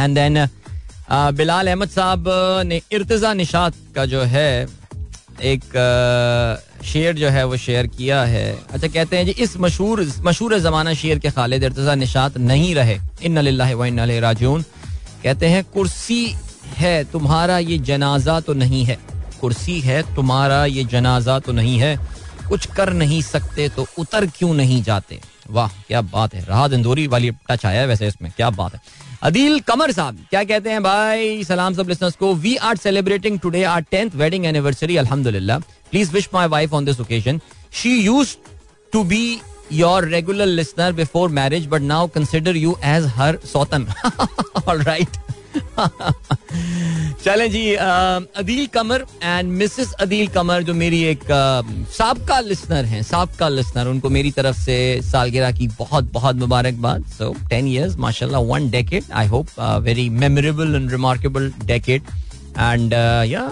एंड 0.00 0.14
देन 0.14 0.46
बिलाल 1.10 1.68
अहमद 1.68 1.88
साहब 1.88 2.24
ने 2.66 2.80
इर्तजा 2.92 3.32
निशात 3.34 3.74
का 3.94 4.04
जो 4.06 4.22
है 4.22 4.66
एक 5.42 5.62
शेर 6.84 7.14
जो 7.14 7.28
है 7.28 7.44
वो 7.44 7.56
शेयर 7.56 7.86
किया 7.86 8.22
है। 8.22 8.52
अच्छा 8.72 8.88
कहते 8.88 9.16
हैं 9.16 9.24
जी, 9.26 9.30
इस 9.32 9.56
मशहूर 9.56 10.06
मशहूर 10.18 10.58
जमाना 10.58 10.94
शेर 10.94 11.18
के 11.18 11.30
खालिद 11.30 11.64
इर्तजा 11.64 11.94
निशात 11.94 12.36
नहीं 12.38 12.74
रहे। 12.74 12.98
इन 13.22 13.38
राजून 14.20 14.62
कहते 15.22 15.46
हैं, 15.46 15.64
कुर्सी 15.64 16.24
है, 16.76 17.04
तुम्हारा 17.04 17.58
ये 17.58 17.78
जनाजा 17.78 18.38
तो 18.40 18.54
नहीं 18.54 18.84
है। 18.84 18.98
कुर्सी 19.40 19.80
है, 19.80 20.02
तुम्हारा 20.14 20.64
ये 20.64 20.84
जनाजा 20.84 21.38
तो 21.38 21.52
नहीं 21.52 21.78
है। 21.78 21.96
कुछ 22.48 22.66
कर 22.66 22.92
नहीं 22.92 23.20
सकते 23.22 23.68
तो 23.68 23.86
उतर 23.98 24.26
क्यों 24.26 24.52
नहीं 24.54 24.82
जाते? 24.82 25.20
वाह, 25.50 25.68
क्या 25.88 26.00
बात 26.02 26.34
है। 26.34 26.44
राहत 26.44 26.72
इंदौरी 26.72 27.06
वाली 27.06 27.30
टच 27.50 27.66
आया 27.66 27.80
है 27.80 27.86
वैसे 27.86 28.06
इसमें, 28.06 28.30
क्या 28.36 28.50
बात 28.50 28.74
है। 28.74 28.80
अदील 29.22 29.58
कमर 29.68 29.90
साहब, 29.92 30.18
क्या 30.30 30.42
कहते 30.44 30.70
हैं 30.70 30.82
भाई? 30.82 31.44
सलाम 31.44 31.74
सब 31.74 31.88
लिसनर्स 31.88 32.16
को। 32.16 32.32
We 32.34 32.54
are 32.56 32.76
celebrating 32.76 33.38
today 33.40 33.62
our 33.64 33.80
tenth 33.90 34.10
wedding 34.16 34.44
anniversary 34.46 34.96
अल्हम्दुलिल्लाह 34.96 35.58
please 35.90 36.12
wish 36.12 36.28
my 36.34 36.46
wife 36.48 36.74
on 36.74 36.84
this 36.84 37.00
occasion 37.00 37.40
she 37.82 37.96
use 38.00 38.36
to 38.92 39.02
be 39.04 39.22
your 39.72 40.04
regular 40.08 40.46
listener 40.46 40.92
before 41.00 41.30
marriage 41.38 41.66
but 41.70 41.82
now 41.82 42.06
consider 42.14 42.56
you 42.56 42.76
as 42.86 43.06
her 43.16 43.38
Sautan 43.52 43.86
all 44.68 44.82
right 44.82 45.16
चलें 47.24 47.50
जी 47.50 47.74
Adeel 47.74 48.66
Qamar 48.66 49.04
and 49.22 49.50
Mrs 49.52 49.92
Adeel 50.00 50.26
Qamar 50.28 50.62
जो 50.62 50.74
मेरी 50.74 51.02
एक 51.04 51.24
सबका 51.98 52.38
listener 52.40 52.84
हैं 52.84 53.02
सबका 53.02 53.48
listener 53.48 53.86
उनको 53.86 54.08
मेरी 54.10 54.30
तरफ़ 54.30 54.56
से 54.56 54.76
सालगिरह 55.04 55.52
की 55.52 55.68
बहुत 55.78 56.12
बहुत 56.12 56.36
मुबारकबाद। 56.36 57.04
सो 57.18 57.34
टेन 57.50 57.68
इयर्स 57.68 57.96
माशाल्लाह 57.96 58.40
one 58.52 58.70
decade 58.70 59.04
I 59.12 59.26
hope 59.26 59.46
very 59.82 60.08
memorable 60.24 60.74
and 60.74 60.90
remarkable 60.90 61.52
decade 61.64 62.02
and 62.58 62.92
yeah 63.32 63.44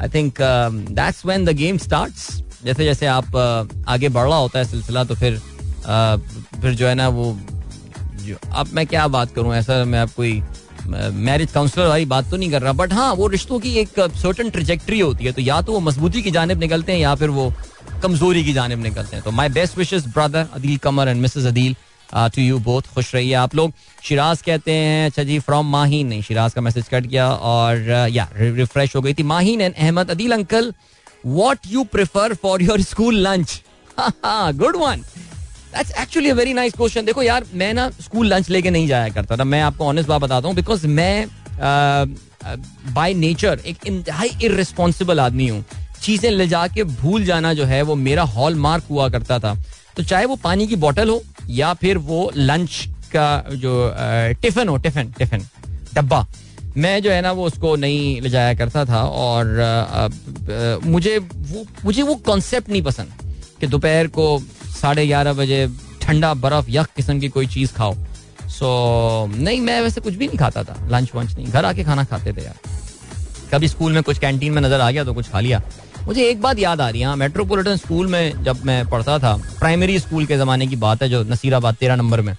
I 0.00 0.08
think 0.14 0.40
that's 0.40 1.26
when 1.26 1.44
the 1.44 1.56
game 1.56 1.78
starts 1.78 2.30
जैसे 2.64 2.84
जैसे 2.84 3.06
आप 3.06 3.26
uh, 3.26 3.88
आगे 3.88 4.08
बढ़ 4.08 4.28
रहा 4.28 4.38
होता 4.38 4.58
है 4.58 4.64
सिलसिला 4.64 5.04
तो 5.04 5.14
फिर 5.14 5.36
uh, 5.36 6.18
फिर 6.60 6.74
जो 6.74 6.86
है 6.86 6.94
ना 6.94 7.08
वो 7.08 7.36
अब 8.52 8.70
मैं 8.74 8.86
क्या 8.86 9.06
बात 9.08 9.34
करूँ? 9.34 9.54
ऐसा 9.54 9.84
मैं 9.84 9.98
आप 9.98 10.10
कोई 10.16 10.42
मैरिज 10.86 11.52
काउंसलर 11.52 11.86
वाली 11.86 12.04
बात 12.06 12.30
तो 12.30 12.36
नहीं 12.36 12.50
कर 12.50 12.62
रहा 12.62 12.72
बट 12.74 12.92
हाँ 12.92 13.12
वो 13.14 13.26
रिश्तों 13.28 13.58
की 13.60 13.74
एक 13.78 14.00
सर्टन 14.16 14.50
ट्रिजेक्ट्री 14.50 15.00
होती 15.00 15.24
है 15.24 15.32
तो 15.32 15.42
या 15.42 15.60
तो 15.62 15.72
वो 15.72 15.80
मजबूती 15.80 16.22
की 16.22 16.30
जानब 16.30 16.60
निकलते 16.60 16.92
हैं, 16.92 16.98
या 17.00 17.14
फिर 17.14 17.30
वो 17.30 17.52
कमज़ोरी 18.02 18.44
की 18.44 18.52
जानब 18.52 18.82
निकलते 18.82 19.16
हैं। 19.16 19.24
तो 19.24 19.30
my 19.32 19.48
best 19.50 19.78
wishes 19.78 20.04
brother 20.06 20.46
Adeel 20.54 20.76
Qamar 20.78 21.08
and 21.08 21.20
Mrs 21.22 21.46
Adeel 21.46 21.76
to 22.08 22.42
you 22.42 22.58
बहुत 22.60 22.86
खुश 22.86 23.14
रहिए 23.14 23.32
आप 23.34 23.54
लोग। 23.54 23.72
शिराज 24.02 24.42
कहते 24.42 24.72
हैं 24.72 25.06
अच्छा 25.06 25.22
जी 25.22 25.38
फ्रॉम 25.40 25.70
माहीन 25.70 26.06
नहीं 26.06 26.22
शिराज 26.22 26.52
का 26.54 26.60
मैसेज 26.60 26.88
कट 26.90 27.06
गया 27.06 27.28
और 27.28 28.08
या 28.12 28.28
रिफ्रेश 28.36 28.96
हो 28.96 29.00
गई 29.02 29.14
थी। 29.14 29.22
Maheen 29.24 29.60
and 29.60 29.74
Ahmed 29.74 30.10
Adeel 30.10 30.32
uncle 30.32 30.72
what 31.26 31.58
you 31.66 31.84
prefer 31.92 32.34
for 32.42 32.62
your 32.62 32.80
school 32.82 33.18
lunch 33.26 33.60
good 33.98 34.76
one 34.76 35.02
that's 35.76 35.90
actually 36.00 36.30
very 36.32 36.52
nice 36.54 36.72
question 36.72 37.04
देखो 37.04 37.22
यार 37.22 37.44
मैं 37.54 37.72
ना 37.74 37.88
स्कूल 38.00 38.26
लंच 38.26 38.48
लेके 38.50 38.70
नहीं 38.70 38.86
जाया 38.88 39.08
करता 39.14 39.36
था। 39.36 39.44
मैं 39.44 39.60
आपको 39.62 39.86
ऑनेस्ट 39.86 40.08
बात 40.08 40.20
बताता 40.20 40.48
हूँ 40.48 40.54
बिकॉज़ 40.56 40.86
मैं 40.88 41.26
बाय 42.94 43.14
नेचर 43.14 43.60
एक 43.66 43.86
इंतहाई 43.86 44.30
इरेस्पॉन्सिबल 44.44 45.20
आदमी 45.20 45.48
हूँ। 45.48 45.64
चीज़ें 46.02 46.30
ले 46.30 46.46
जाके 46.48 46.84
भूल 46.84 47.24
जाना 47.24 47.52
जो 47.54 47.64
है 47.64 47.82
वो 47.82 47.94
मेरा 47.96 48.22
हॉल 48.24 48.54
मार्क 48.56 48.84
हुआ 48.90 49.08
करता 49.08 49.38
था। 49.38 49.54
तो 49.96 50.02
चाहे 50.02 50.24
वो 50.24 50.36
पानी 50.44 50.66
की 50.66 50.76
बॉटल 50.76 51.08
हो 51.08 51.22
या 51.50 51.74
फिर 51.74 51.98
वो 52.08 52.30
लंच 52.36 52.84
का 53.12 53.28
जो 53.54 53.94
टिफ़िन 54.42 54.68
हो 54.68 54.76
टिफ़िन 54.78 55.12
टिफ़िन 55.18 55.46
डब्बा। 55.94 56.26
मैं 56.76 57.00
जो 57.02 57.10
है 57.10 57.20
ना 57.22 57.32
वो 57.32 57.46
उसको 57.46 57.76
नहीं 57.76 58.20
ले 58.20 58.28
जाया 58.30 58.54
करता 58.54 58.84
था 58.84 59.04
और 59.04 59.60
आ, 59.60 59.66
आ, 59.66 60.08
मुझे 60.84 61.18
वो 61.18 61.66
मुझे 61.84 62.02
वो 62.02 62.14
कॉन्सेप्ट 62.26 62.68
नहीं 62.70 62.82
पसंद 62.82 63.12
कि 63.60 63.66
दोपहर 63.66 64.06
को 64.08 64.36
साढ़े 64.76 65.06
ग्यारह 65.06 65.32
बजे 65.32 65.66
ठंडा 66.02 66.32
बर्फ़ 66.34 66.66
यख 66.70 66.86
किस्म 66.96 67.18
की 67.20 67.28
कोई 67.28 67.46
चीज़ 67.46 67.72
खाओ। 67.72 67.94
सो 68.48 69.28
so, 69.28 69.36
नहीं 69.38 69.60
मैं 69.60 69.80
वैसे 69.80 70.00
कुछ 70.00 70.14
भी 70.14 70.26
नहीं 70.26 70.38
खाता 70.38 70.62
था। 70.64 70.76
लंच 70.90 71.10
वंच 71.14 71.34
नहीं। 71.36 71.46
घर 71.46 71.64
आके 71.64 71.84
खाना 71.84 72.04
खाते 72.04 72.32
थे 72.32 72.44
यार। 72.44 72.58
कभी 73.52 73.68
स्कूल 73.68 73.92
में 73.92 74.02
कुछ 74.02 74.18
कैंटीन 74.18 74.52
में 74.52 74.62
नज़र 74.62 74.80
आ 74.80 74.90
गया 74.90 75.04
तो 75.04 75.14
कुछ 75.14 75.28
खा 75.30 75.40
लिया। 75.40 75.60
मुझे 76.06 76.28
एक 76.30 76.40
बात 76.42 76.58
याद 76.58 76.80
आ 76.80 76.88
रही 76.88 77.00
है 77.00 77.14
मेट्रोपॉलिटन 77.16 77.76
स्कूल 77.76 78.06
में 78.06 78.44
जब 78.44 78.64
मैं 78.64 78.84
पढ़ता 78.88 79.18
था 79.18 79.34
प्राइमरी 79.58 79.98
स्कूल 79.98 80.26
के 80.26 80.36
जमाने 80.36 80.66
की 80.66 80.76
बात 80.76 81.02
है 81.02 81.08
जो 81.08 81.22
नसीराबाद 81.24 81.74
तेरह 81.74 81.96
नंबर 81.96 82.20
में। 82.20 82.34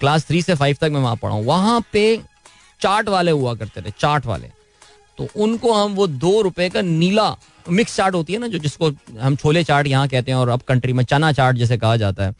क्लास 0.00 0.24
थ्री 0.26 0.42
से 0.42 0.54
फाइव 0.54 0.76
तक 0.80 0.90
मैं 0.92 1.00
वहाँ 1.00 1.16
पढ़ा 1.16 1.34
हूँ। 1.34 1.44
वहाँ 1.44 1.80
पे 1.92 2.16
चाट 2.80 3.08
वाले 3.08 3.30
हुआ 3.30 3.54
करते 3.54 3.82
थे 3.82 3.92
चाट 3.98 4.26
वाले। 4.26 4.50
तो 5.22 5.42
उनको 5.42 5.72
हम 5.72 5.92
वो 5.94 6.06
दो 6.06 6.40
रुपए 6.42 6.68
का 6.68 6.80
नीला 6.82 7.36
मिक्स 7.70 7.96
चाट 7.96 8.14
होती 8.14 8.32
है 8.32 8.38
ना 8.38 8.46
जो 8.48 8.58
जिसको 8.58 8.90
हम 9.20 9.36
छोले 9.36 9.62
चाट 9.64 9.86
यहाँ 9.86 10.08
कहते 10.08 10.30
हैं 10.30 10.38
और 10.38 10.48
अब 10.48 10.60
कंट्री 10.68 10.92
में 10.92 11.04
चना 11.04 11.32
चाट 11.32 11.56
जैसे 11.56 11.76
कहा 11.78 11.96
जाता 11.96 12.24
है। 12.24 12.34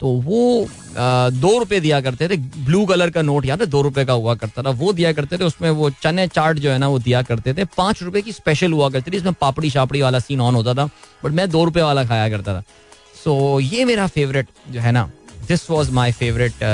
तो 0.00 0.06
वो 0.06 0.64
आ, 0.64 1.30
दो 1.30 1.58
रुपए 1.58 1.80
दिया 1.80 2.00
करते 2.00 2.28
थे 2.28 2.36
ब्लू 2.36 2.84
कलर 2.86 3.10
का 3.10 3.22
नोट 3.22 3.46
याद 3.46 3.60
है 3.60 3.66
दो 3.66 3.82
रुपए 3.82 4.04
का 4.04 4.12
हुआ 4.12 4.34
करता 4.34 4.62
था। 4.62 4.70
वो 4.70 4.92
दिया 4.92 5.12
करते 5.12 5.38
थे 5.38 5.44
उसमें 5.44 5.68
वो 5.70 5.90
चने 6.02 6.26
चाट 6.28 6.58
जो 6.58 6.70
है 6.70 6.78
ना 6.78 6.88
वो 6.88 6.98
दिया 6.98 7.22
करते 7.22 7.54
थे। 7.54 7.64
पाँच 7.76 8.02
रुपए 8.02 8.22
की 8.22 8.32
स्पेशल 8.32 8.72
हुआ 8.72 8.88
करती 8.90 9.10
थी 9.10 9.16
इसमें 9.16 9.32
पापड़ी 9.40 9.70
शापड़ी 9.70 10.02
वाला 10.02 10.18
सीन 10.18 10.40
ऑन 10.40 10.54
होता 10.54 10.74
था 10.74 10.88
बट 11.24 11.30
मैं 11.30 11.48
दो 11.50 11.64
रुपए 11.64 11.82
वाला 11.82 12.04
खाया 12.04 12.28
करता 12.28 12.54
था। 12.54 12.62
सो 13.24 13.60
so, 13.60 13.72
ये 13.72 13.84
मेरा 13.84 14.06
फेवरेट 14.06 14.48
जो 14.70 14.80
है 14.80 14.92
ना 14.92 15.10
this 15.48 15.70
was 15.70 15.90
my 15.92 16.12
favourite 16.12 16.64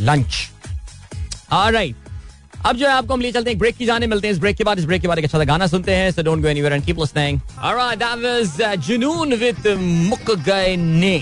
lunch 0.00 0.48
right 1.52 2.01
अब 2.66 2.76
जो 2.76 2.86
है 2.86 2.92
आपको 2.92 3.14
हम 3.14 3.20
ले 3.20 3.30
चलते 3.32 3.50
हैं 3.50 3.58
ब्रेक 3.58 3.76
की 3.76 3.86
जाने 3.86 4.06
मिलते 4.06 4.26
हैं 4.26 4.32
इस 4.32 4.40
ब्रेक 4.40 4.56
के 4.56 4.64
बाद। 4.64 4.78
इस 4.78 4.84
ब्रेक 4.84 5.02
के 5.02 5.08
बाद 5.08 5.18
एक 5.18 5.24
अच्छा 5.24 5.44
गाना 5.44 5.66
सुनते 5.66 5.94
हैं 5.94 6.10
so 6.10 6.22
don't 6.22 6.42
go 6.42 6.48
anywhere 6.48 6.72
and 6.72 6.84
keep 6.84 6.98
listening 6.98 7.40
alright 7.62 7.98
that 7.98 8.18
was 8.24 8.78
Junoon 8.86 9.34
with 9.34 9.66
मुक 10.10 10.30
गए 10.40 10.76
ने 10.76 11.16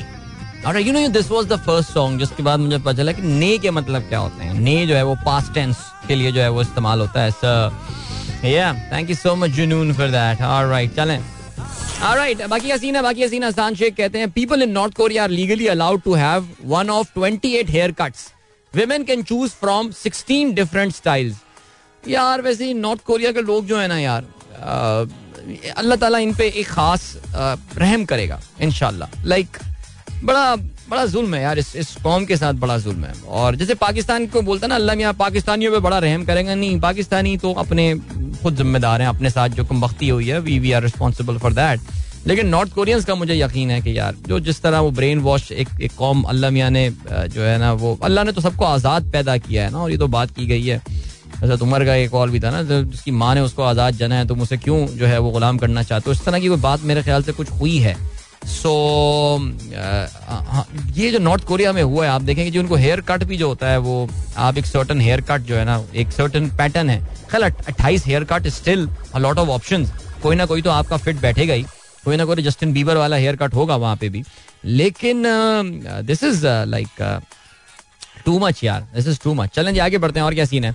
alright 0.66 0.86
you 0.86 0.92
know 0.92 1.06
this 1.08 1.30
was 1.30 1.46
the 1.46 1.56
first 1.66 1.90
song 1.90 2.18
जिसके 2.20 2.42
बाद 2.42 2.60
मुझे 2.60 2.78
पता 2.78 2.92
चला 2.92 3.12
कि 3.12 3.22
ने 3.22 3.56
के 3.58 3.70
मतलब 3.70 4.02
क्या 4.08 4.18
होते 4.18 4.44
हैं। 4.44 4.54
ने 4.54 4.86
जो 4.86 4.94
है 4.94 5.02
वो 5.04 5.14
पास्ट 5.26 5.52
टेंस 5.54 5.76
के 6.08 6.14
लिए 6.14 6.32
जो 6.32 6.40
है 6.40 6.48
वो 6.50 6.62
इस्तेमाल 6.62 7.00
होता 7.00 7.22
है 7.22 7.30
so 7.34 8.48
yeah 8.48 8.72
thank 8.92 9.10
you 9.10 9.16
so 9.16 9.34
much 9.36 9.50
Junoon 9.50 9.92
for 9.92 10.08
that 10.08 10.42
alright 10.42 10.94
चलें। 10.96 11.20
Alright, 12.00 12.46
बाकी 12.48 12.70
हसीना 12.70 13.00
बाकी 13.02 13.22
हसीना 13.22 13.46
हसान 13.46 13.74
शेख 13.74 13.94
कहते 13.96 14.18
हैं 14.18 14.30
people 14.30 14.62
in 14.62 14.70
North 14.70 14.94
Korea 14.94 15.22
are 15.22 15.30
legally 15.30 15.66
allowed 15.68 16.02
to 16.02 16.14
have 16.14 16.48
one 16.66 16.90
of 16.90 17.18
28 17.18 17.70
hair 17.70 17.92
cuts 17.92 18.22
women 18.74 19.04
can 19.04 19.22
choose 19.22 19.52
from 19.60 19.90
sixteen 19.92 20.52
different 20.54 20.92
styles 20.94 21.36
यार, 22.04 22.40
वैसे 22.42 22.72
north 22.74 23.00
Korea 23.04 23.32
के 23.32 23.42
लोग 23.42 23.66
जो 23.66 23.78
है 23.78 23.88
ना 23.88 23.98
यार 23.98 24.24
अल्लाह 25.76 25.96
ताला 25.98 26.18
इन 26.18 26.34
पे 26.34 26.46
एक 26.48 26.66
खास 26.68 27.16
रहम 27.34 28.04
करेगा 28.04 28.40
इनशाला 28.62 29.08
लाइक 29.24 29.58
बड़ा 30.24 30.54
बड़ा 30.56 31.04
जुल्म 31.06 31.34
है 31.34 31.42
यार, 31.42 31.58
इस 31.58 31.74
इस 31.76 31.94
कौम 32.02 32.24
के 32.26 32.36
साथ 32.36 32.54
बड़ा 32.62 32.76
जुल्म 32.78 33.04
है। 33.04 33.12
और 33.40 33.56
जैसे 33.56 33.74
पाकिस्तान 33.74 34.26
को 34.26 34.40
बोलता 34.42 34.66
ना, 34.66 34.74
अल्लाह 34.74 34.96
मियाँ, 34.96 35.12
पाकिस्तानियों 35.14 35.72
पे 35.72 35.78
बड़ा 35.80 35.98
रहम 35.98 36.24
करेगा। 36.24 36.54
नहीं, 36.54 36.80
पाकिस्तानी 36.80 37.36
तो 37.38 37.52
अपने, 37.62 37.94
खुद 38.42 38.56
जिम्मेदार 38.56 39.02
हैं, 39.02 39.08
अपने 39.08 39.30
साथ 39.30 39.48
जो 39.58 39.64
कम 39.64 39.80
बख्ती 39.80 40.08
हुई 40.08 40.28
है 40.28 40.40
we 40.40 40.58
we 40.58 40.72
are 40.72 40.82
responsible 40.82 41.38
for 41.38 41.52
that 41.52 41.80
लेकिन 42.26 42.48
नॉर्थ 42.48 42.72
कोरियंस 42.74 43.04
का 43.04 43.14
मुझे 43.14 43.34
यकीन 43.34 43.70
है 43.70 43.80
कि 43.80 43.96
यार, 43.98 44.14
जो 44.28 44.40
जिस 44.40 44.60
तरह 44.62 44.80
वो 44.80 44.90
ब्रेन 44.92 45.18
वॉश 45.20 45.50
एक 45.52 45.68
एक 45.80 45.92
कौम 45.98 46.22
अल्लाह 46.24 46.50
मियाँ 46.50 46.70
ने 46.70 46.88
जो 47.02 47.42
है 47.42 47.56
ना, 47.58 47.72
वो 47.74 47.98
अल्लाह 48.02 48.24
ने 48.24 48.32
तो 48.32 48.40
सबको 48.40 48.64
आज़ाद 48.64 49.10
पैदा 49.12 49.36
किया 49.38 49.64
है 49.64 49.70
ना, 49.70 49.78
और 49.78 49.90
ये 49.90 49.96
तो 49.98 50.08
बात 50.08 50.30
की 50.30 50.46
गई 50.46 50.66
है। 50.66 50.82
जैसा 51.40 51.64
उमर 51.64 51.84
का 51.84 51.94
एक 51.96 52.14
और 52.14 52.30
भी 52.30 52.40
था 52.40 52.50
ना 52.50 52.62
जिसकी 52.62 53.10
माँ 53.12 53.34
ने 53.34 53.40
उसको 53.40 53.62
आज़ाद 53.62 53.94
जना 53.96 54.14
है, 54.14 54.26
तुम 54.28 54.40
उसे 54.42 54.56
क्यों 54.58 54.86
जो 54.88 55.06
है 55.06 55.18
वो 55.18 55.30
गुलाम 55.30 55.58
करना 55.58 55.82
चाहते 55.82 56.10
हो? 56.10 56.12
इस 56.12 56.24
तरह 56.24 56.40
की 56.40 56.48
कोई 56.48 56.56
बात 56.60 56.82
मेरे 56.84 57.02
ख्याल 57.02 57.22
से 57.22 57.32
कुछ 57.32 57.50
हुई 57.60 57.76
है। 57.78 57.96
सो 58.42 58.70
ये 60.96 61.10
जो 61.10 61.18
नॉर्थ 61.18 61.44
कोरिया 61.44 61.72
में 61.72 61.82
हुआ 61.82 62.04
है, 62.04 62.10
आप 62.10 62.22
देखेंगे 62.22 62.50
जो 62.50 62.60
उनको 62.60 62.76
हेयर 62.76 63.00
कट 63.08 63.24
भी 63.24 63.36
जो 63.36 63.48
होता 63.48 63.70
है, 63.70 63.78
वो 63.78 64.08
आप 64.38 64.58
एक 64.58 64.66
सर्टन 64.66 65.00
हेयर 65.00 65.20
कट 65.20 65.40
जो 65.42 65.56
है 65.56 65.64
ना, 65.64 65.82
एक 65.94 66.12
सर्टन 66.12 66.48
पैटर्न 66.58 66.90
है। 66.90 67.00
खैर, 67.30 67.42
अट्ठाईस 67.42 68.06
hair 68.06 68.24
cut 68.24 68.48
still 68.50 68.88
lot 69.18 69.38
of 69.38 69.48
option 69.50 69.86
कोई 70.22 70.36
ना 70.36 70.46
कोई 70.46 70.62
तो 70.62 70.70
आपका 70.70 70.96
फिट 70.96 71.20
बैठेगा 71.20 71.54
ही। 71.54 71.64
कोई 72.04 72.16
ना 72.16 72.24
कोई 72.24 72.42
जस्टिन 72.42 72.72
बीबर 72.72 72.96
वाला 72.96 73.16
हेयर 73.16 73.36
कट 73.36 73.54
होगा 73.54 73.76
वहाँ 73.76 73.96
पे 73.96 74.08
भी। 74.08 74.22
लेकिन 74.64 75.22
this 76.06 76.22
is 76.24 76.46
like 76.46 77.22
too 78.24 78.38
much 78.38 78.64
यार। 78.64 78.80
दिस 78.94 79.06
इज़ 79.08 79.18
टू 79.24 79.34
मच 79.34 79.50
चलें 79.54 79.78
आगे 79.80 79.98
बढ़ते 79.98 80.20
हैं, 80.20 80.26
और 80.26 80.34
क्या 80.34 80.44
सीन 80.44 80.64
है? 80.64 80.74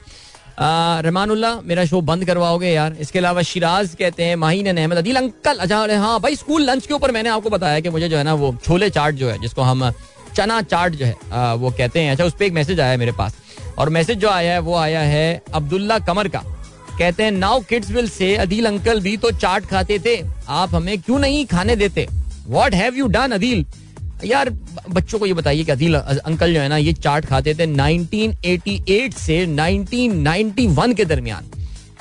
रहमानुल्ला 0.59 1.53
मेरा 1.63 1.85
शो 1.85 2.01
बंद 2.01 2.25
करवाओगे 2.25 2.69
यार। 2.69 2.93
इसके 3.01 3.19
अलावा 3.19 3.41
शिराज 3.43 3.95
कहते 3.99 4.23
हैं, 4.23 4.35
माहीन 4.35 4.77
अहमद 4.77 4.97
अदील, 4.97 5.15
अंकल 5.15 5.57
अच्छा 5.57 5.97
हाँ 5.97 6.19
भाई 6.19 6.35
स्कूल 6.35 6.61
लंच 6.61 6.88
के 6.88 6.93
ऊपर 6.93 7.11
मैंने 7.11 7.29
आपको 7.29 7.49
बताया 7.49 7.79
कि 7.79 7.89
मुझे 7.89 8.09
जो 8.09 8.17
है 8.17 8.23
ना, 8.23 8.33
वो 8.33 8.55
छोले 8.65 8.89
चाट 8.89 9.13
जो 9.13 9.29
है, 9.29 9.38
जिसको 9.41 9.61
हम 9.61 9.91
चना 10.35 10.61
चाट 10.63 10.91
जो 10.93 11.05
है 11.05 11.55
वो 11.55 11.71
कहते 11.71 11.99
हैं। 11.99 12.11
अच्छा 12.11 12.25
उस 12.25 12.33
पर 12.33 12.43
एक 12.45 12.53
मैसेज 12.53 12.79
आया 12.79 12.91
है 12.91 12.97
मेरे 12.97 13.11
पास। 13.11 13.35
और 13.77 13.89
मैसेज 13.89 14.17
जो 14.17 14.29
आया 14.29 14.53
है, 14.53 14.59
वो 14.59 14.75
आया 14.77 14.99
है 15.01 15.41
अब्दुल्ला 15.53 15.99
कमर 16.01 16.27
का। 16.27 16.43
कहते 16.99 17.23
हैं 17.23 17.31
now 17.31 17.60
kids 17.60 17.91
will 17.91 18.10
say 18.10 18.36
Adeel 18.36 18.65
uncle 18.65 18.99
भी 18.99 19.15
तो 19.17 19.31
चाट 19.31 19.65
खाते 19.65 19.99
थे। 19.99 20.15
आप 20.49 20.75
हमें 20.75 21.01
क्यों 21.01 21.19
नहीं 21.19 21.45
खाने 21.45 21.75
देते? 21.75 22.08
What 22.47 22.73
have 22.73 22.95
you 22.95 23.08
done 23.08 23.31
Adeel 23.31 23.65
यार, 24.25 24.49
बच्चों 24.89 25.19
को 25.19 25.25
ये 25.25 25.34
बताइए 25.34 25.63
कि 25.63 25.71
अदील 25.71 25.95
अंकल 25.95 26.53
जो 26.53 26.60
है 26.60 26.67
ना, 26.69 26.77
ये 26.77 26.93
चाट 26.93 27.25
खाते 27.25 27.53
थे 27.53 27.65
1988 27.65 29.17
से 29.17 29.45
1991 29.45 30.93
के 30.93 31.05
दरमियान। 31.05 31.45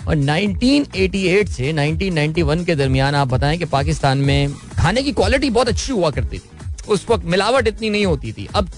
और 0.08 0.16
1988 0.16 1.48
से 1.48 1.72
1991 1.72 2.64
के 2.64 2.74
दरमियान 2.74 3.14
आप 3.14 3.28
बताएँ 3.28 3.58
कि 3.58 3.64
पाकिस्तान 3.64 4.18
में 4.18 4.52
खाने 4.78 5.02
की 5.02 5.12
क्वालिटी 5.12 5.50
बहुत 5.50 5.68
अच्छी 5.68 5.92
हुआ 5.92 6.10
करती 6.10 6.38
थी। 6.38 6.50
उस 6.88 7.06
वक्त 7.10 7.24
मिलावट 7.24 7.68
इतनी 7.68 7.90
नहीं 7.90 8.06
होती 8.06 8.32
थी। 8.32 8.48
अब 8.54 8.70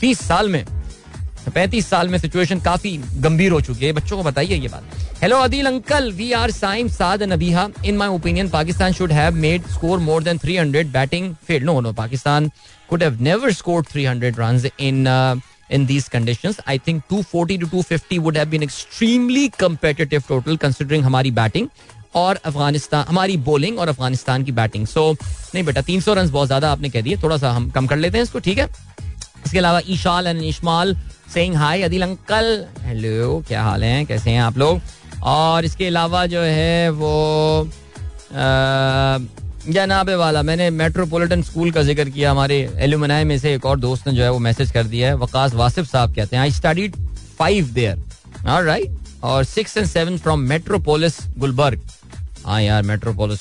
तीस 0.00 0.20
साल 0.20 0.48
में 0.48 0.64
पैंतीस 1.48 1.88
साल 1.90 2.08
में 2.08 2.18
सिचुएशन 2.18 2.60
काफ़ी 2.60 2.96
गंभीर 3.16 3.52
हो 3.52 3.60
चुकी 3.60 3.86
है। 3.86 3.92
बच्चों 3.92 4.16
को 4.16 4.22
बताइए 4.22 4.56
ये 4.56 4.68
बात। 4.68 5.22
Hello 5.22 5.36
Adeel 5.38 5.66
uncle 5.66 6.10
we 6.12 6.30
are 6.32 6.50
Saim 6.50 6.88
Saad 6.88 7.22
Nabiha 7.22 7.68
in 7.84 7.96
my 7.96 8.08
opinion 8.08 8.48
Pakistan 8.48 8.92
should 8.92 9.12
have 9.12 9.34
made 9.36 9.66
score 9.68 9.98
more 9.98 10.22
than 10.22 10.38
300 10.38 10.84
batting 10.92 11.34
fail 11.46 11.62
no 11.64 11.80
no 11.80 11.92
Pakistan 11.92 12.50
could 12.90 13.02
have 13.02 13.22
never 13.22 13.52
scored 13.52 13.86
300 13.86 14.38
runs 14.38 14.66
in 14.80 15.06
in 15.76 15.84
these 15.88 16.06
conditions. 16.12 16.56
I 16.66 16.74
think 16.78 17.02
240 17.10 17.56
to 17.58 17.66
250 17.72 18.16
would 18.22 18.36
have 18.36 18.48
been 18.52 18.62
extremely 18.64 19.42
competitive 19.56 20.24
total 20.30 20.56
considering 20.64 21.04
हमारी 21.04 21.30
batting 21.30 21.68
और 22.14 22.40
अफ़गानिस्तान 22.44 23.04
हमारी 23.08 23.36
bowling 23.48 23.78
और 23.78 23.88
अफ़गानिस्तान 23.88 24.44
की 24.44 24.52
batting 24.52 24.86
सो 24.86 25.04
so, 25.12 25.54
नहीं 25.54 25.64
बेटा 25.64 25.82
300 25.90 26.16
run 26.16 26.30
बहुत 26.30 26.46
ज़्यादा 26.46 26.70
आपने 26.72 26.88
कह 26.90 27.00
दिए। 27.00 27.16
थोड़ा 27.22 27.36
सा 27.36 27.50
हम 27.52 27.70
कम 27.70 27.86
कर 27.86 27.96
लेते 27.96 28.18
हैं 28.18 28.22
इसको 28.24 28.38
ठीक 28.38 28.58
है? 28.58 28.66
इसके 29.46 29.58
अलावा 29.58 29.80
Ishal 29.88 30.26
and 30.26 30.42
Ishmal 30.42 30.96
saying 31.34 31.54
hi 31.56 31.82
Adil 31.82 32.02
uncle 32.02 32.46
hello 32.82 33.42
क्या 33.48 33.62
हाल 33.62 33.84
है? 33.84 34.04
कैसे 34.04 34.30
हैं 34.30 34.40
आप 34.42 34.56
लोग? 34.58 34.80
और 35.22 35.64
इसके 35.64 35.86
अलावा 35.86 36.24
जो 36.26 36.40
है 36.40 36.90
वो 36.90 37.68
जनाबे 39.68 40.14
वाला? 40.14 40.42
मैंने 40.42 40.68
मेट्रोपॉलिटन 40.70 41.42
स्कूल 41.42 41.70
का 41.70 41.82
ज़िक्र 41.82 42.08
किया 42.08 42.30
हमारे 42.30 42.58
एलुमनाई 42.78 43.24
में 43.24 43.38
से। 43.38 43.54
एक 43.54 43.66
और 43.66 43.78
दोस्त 43.80 44.06
ने 44.06 44.12
जो 44.14 44.22
है 44.22 44.30
वो 44.30 44.38
मैसेज 44.38 44.70
कर 44.72 44.84
दिया 44.86 45.08
है। 45.08 45.16
वकास 45.16 45.54
वासिफ 45.54 45.86
साहब 45.86 46.14
कहते 46.14 46.36
हैं 46.36 46.42
I 46.42 46.50
studied 46.50 46.96
five 47.38 47.68
there 47.74 48.02
right 48.64 49.22
और 49.24 49.44
six 49.44 49.76
and 49.76 49.86
seven 49.86 50.18
from 50.18 50.40
Metropolis 50.48 51.18
Gulberg 51.38 51.80
हाँ 52.46 52.60
यार 52.62 52.82
मेट्रोपोलिस 52.82 53.40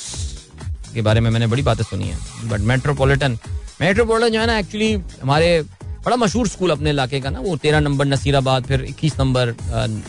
के 0.94 1.02
बारे 1.02 1.20
में 1.20 1.30
मैंने 1.30 1.48
बड़ी 1.48 1.62
बातें 1.64 1.84
सुनी 1.84 2.08
है। 2.08 2.50
बट 2.50 2.60
मेट्रोपोलिटन 2.68 3.38
मेट्रोपोलिटन 3.82 4.34
जो 4.34 4.40
है 4.40 4.48
ना 4.48 4.58
एक्चुअली 4.60 4.94
हमारे 5.22 5.62
बड़ा 6.06 6.16
मशहूर 6.16 6.48
स्कूल 6.48 6.72
अपने 6.72 6.90
इलाके 6.90 7.20
का 7.20 7.30
ना, 7.30 7.40
वो 7.40 7.56
तेरह 7.58 7.80
नंबर 7.80 8.06
नसीराबाद, 8.06 8.66
फिर 8.66 8.82
इक्कीस 8.84 9.20
नंबर 9.20 9.56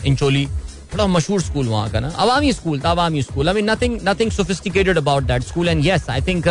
इंचोली। 0.05 0.45
बड़ा 0.93 1.05
मशहूर 1.07 1.41
स्कूल 1.41 1.67
वहाँ 1.67 1.89
का 1.91 1.99
ना। 1.99 2.09
अवामी 2.09 2.51
स्कूल 2.53 2.79
था, 2.79 2.91
Awami 2.91 3.21
school. 3.23 3.47
I 3.47 3.53
mean 3.55 3.69
nothing 3.69 3.99
nothing 4.07 4.31
sophisticated 4.31 4.97
about 4.97 5.23
that 5.23 5.43
school 5.43 5.69
and 5.69 5.85
yes 5.85 6.09
I 6.09 6.21
think 6.21 6.47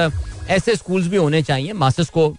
ऐसे 0.49 0.75
स्कूल्स 0.77 1.07
भी 1.07 1.17
होने 1.17 1.43
चाहिए 1.43 1.73
मास्टर्स 1.75 2.09
को 2.11 2.35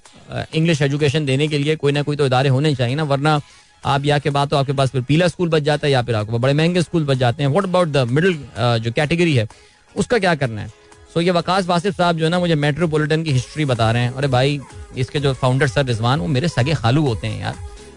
इंग्लिश 0.56 0.82
एजुकेशन 0.82 1.26
देने 1.26 1.48
के 1.48 1.58
लिए। 1.58 1.76
कोई 1.76 1.92
ना 1.92 2.02
कोई 2.02 2.16
तो 2.16 2.26
इदारे 2.26 2.50
होने 2.50 2.74
चाहिए 2.76 2.96
ना, 2.96 3.04
वरना 3.04 3.40
आप 3.84 4.06
या 4.06 4.18
के 4.20 4.30
बाद 4.30 4.50
तो 4.50 4.58
आपके 4.58 4.74
पास 4.74 4.90
फिर 4.92 5.02
पीला 5.02 5.28
स्कूल 5.28 5.50
बच 5.50 5.62
जाता 5.64 5.88
है 5.88 5.94
या 5.94 6.02
फिर 6.02 6.16
आपको 6.16 6.40
बड़े 6.40 6.54
महँगे 6.54 6.82
स्कूल 6.82 7.06
बच 7.06 7.18
जाते 7.18 7.44
हैं। 7.44 7.50
व्हाट 7.50 7.64
अबाउट 7.64 7.88
द 7.88 8.08
मिडिल 8.10 8.38
जो 8.58 8.92
कैटेगरी 8.92 9.36
है, 9.36 9.48
उसका 9.96 10.20
क्या 10.20 10.36
करना 10.36 10.62
है? 10.62 10.81
सो 11.14 11.22
ये 11.22 11.32
वकास 11.32 11.66
वासिफ 11.68 11.98
साहब 11.98 12.18
जो 12.18 12.24
है 12.26 12.30
ना, 12.32 12.40
मुझे 12.40 12.56
मेट्रोपोलिटन 12.56 13.24
की 13.24 13.32
हिस्ट्री 13.32 13.66
बता 13.66 13.92
रहे 13.92 14.04
हैं। 14.04 14.14
अरे 14.14 14.28
भाई, 14.28 14.60
इसके 14.98 15.20
जो 15.20 15.34
फाउंडर 15.34 15.68
सर 15.68 15.86
रिजवान, 15.86 16.20
वो 16.20 16.28
मेरे 16.28 16.48
सगे 16.48 16.74
खालू 16.74 17.06
होते 17.06 17.28
हैं 17.28 17.42
यार। 17.42 17.56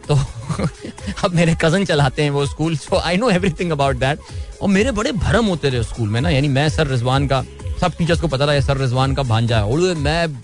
तो 0.08 0.14
अब 1.24 1.34
मेरे 1.34 1.54
कज़न 1.62 1.84
चलाते 1.84 2.22
हैं 2.22 2.30
वो 2.30 2.44
school 2.46 2.76
so 2.76 2.98
I 2.98 3.16
know 3.16 3.30
everything 3.30 3.70
about 3.72 3.96
that 3.96 4.18
और 4.62 4.68
मेरे 4.68 4.90
बड़े 4.92 5.12
भरम 5.12 5.46
होते 5.46 5.70
थे 5.72 5.82
स्कूल 5.82 6.08
में 6.08 6.20
ना, 6.20 6.30
यानी 6.30 6.48
मैं 6.48 6.68
सर 6.68 6.86
रिजवान 6.86 7.26
का, 7.26 7.42
सब 7.80 7.96
टीचर्स 7.98 8.20
को 8.20 8.28
पता 8.28 8.46
था 8.46 8.60
सर 8.60 8.76
रिजवान 8.76 9.14
का 9.14 9.22
भांजा 9.22 9.58
है। 9.58 9.64
और 9.64 9.94
मैं 9.94 10.42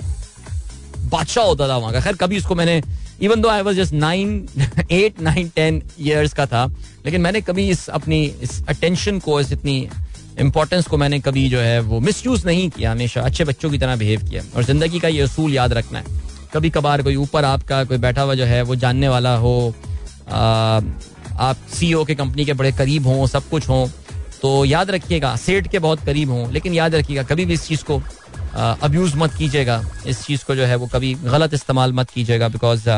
बादशाह 1.11 1.45
होता 1.45 1.69
था 1.69 1.77
वहाँ 1.77 1.93
का। 1.93 2.01
खैर, 2.01 2.17
कभी 2.17 2.37
इसको 2.37 2.55
मैंने 2.55 2.83
even 3.23 3.41
though 3.41 3.49
I 3.49 3.63
was 3.63 3.77
just 3.77 3.93
nine 3.93 4.49
eight 4.91 5.21
nine 5.21 5.49
ten 5.49 5.83
years 6.01 6.33
का 6.33 6.47
था, 6.47 6.67
लेकिन 7.07 7.21
मैंने 7.21 7.41
कभी 7.41 7.69
इस 7.71 7.89
अपनी, 7.89 8.25
इस 8.43 8.63
अटेंशन 8.69 9.19
को, 9.19 9.41
इस 9.41 9.53
इतनी 9.53 9.89
इंपॉर्टेंस 10.39 10.87
को 10.87 10.97
मैंने 10.97 11.21
कभी 11.21 11.49
जो 11.49 11.59
है 11.61 11.79
वो 11.81 12.01
मिस 12.01 12.27
नहीं 12.47 12.69
किया 12.71 12.93
हमेशा 12.93 13.21
अच्छे 13.23 13.45
बच्चों 13.45 13.71
की 13.71 13.79
तरह 13.79 13.97
बिहेव 13.97 14.23
किया। 14.23 14.43
और 14.57 14.65
ज़िंदगी 14.65 15.01
का 15.01 15.09
ये 15.09 15.21
असूल 15.21 15.55
याद 15.55 15.73
रखना 15.73 15.99
है। 15.99 16.19
कभी 16.55 16.71
कभार 16.71 17.03
कोई 17.03 17.17
ऊपर 17.17 17.45
आपका 17.45 17.83
कोई 17.85 17.99
बैठा 17.99 18.23
हुआ 18.23 18.35
जो 18.35 18.45
है 18.45 18.63
वो 18.63 18.77
जानने 18.77 19.09
वाला 19.09 19.35
हो 19.37 19.75
आ, 20.29 20.81
आप 21.39 21.57
सीईओ 21.75 22.05
के 22.05 22.15
कंपनी 22.15 22.45
के 22.45 22.53
बड़े 22.53 22.73
करीब 22.73 23.07
हों 23.07 23.27
सब 23.27 23.49
कुछ 23.49 23.69
हों 23.69 23.87
तो 24.43 24.65
याद 24.65 24.91
रखिएगा 24.91 25.35
सेठ 25.37 25.69
के 25.71 25.79
बहुत 25.79 26.05
करीब 26.05 26.31
हों 26.31 26.51
लेकिन 26.53 26.75
याद 26.75 26.95
रखिएगा 26.95 27.23
कभी 27.25 27.45
भी 27.45 27.55
इस 27.55 27.67
चीज़ 27.67 27.85
को 27.85 28.01
अब्यूज 28.55 29.13
मत 29.17 29.35
कीजिएगा। 29.35 29.83
इस 30.07 30.25
चीज़ 30.25 30.45
को 30.45 30.55
जो 30.57 30.65
है 30.65 30.77
वो 30.77 30.87
कभी 30.87 31.15
गलत 31.25 31.55
इस्तेमाल 31.55 31.93
मत 31.93 32.11
कीजिएगा 32.11 32.49
बिकॉज़ 32.49 32.89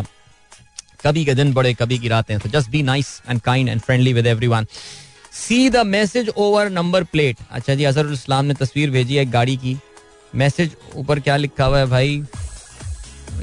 कभी 1.04 1.24
के 1.24 1.34
दिन 1.34 1.52
बड़े 1.52 1.72
कभी 1.74 1.98
की 1.98 2.08
रातें। 2.08 2.38
तो 2.38 2.48
just 2.48 2.70
be 2.70 2.82
nice 2.82 3.20
and 3.30 3.40
kind 3.40 3.68
and 3.68 3.80
friendly 3.80 4.12
with 4.12 4.26
every 4.26 4.48
see 5.32 5.68
the 5.70 5.76
message 5.86 6.28
over 6.36 6.68
number 6.70 7.04
plate 7.04 7.36
अच्छा 7.50 7.74
जी 7.74 7.84
अजहर 7.84 8.12
इस्लाम 8.12 8.44
ने 8.44 8.54
तस्वीर 8.54 8.90
भेजी 8.90 9.16
है 9.16 9.24
गाड़ी 9.30 9.56
की। 9.56 9.76
मैसेज 10.32 10.76
ऊपर 10.96 11.20
क्या 11.20 11.36
लिखा 11.36 11.64
हुआ 11.64 11.78
है 11.78 11.86
भाई? 11.86 12.22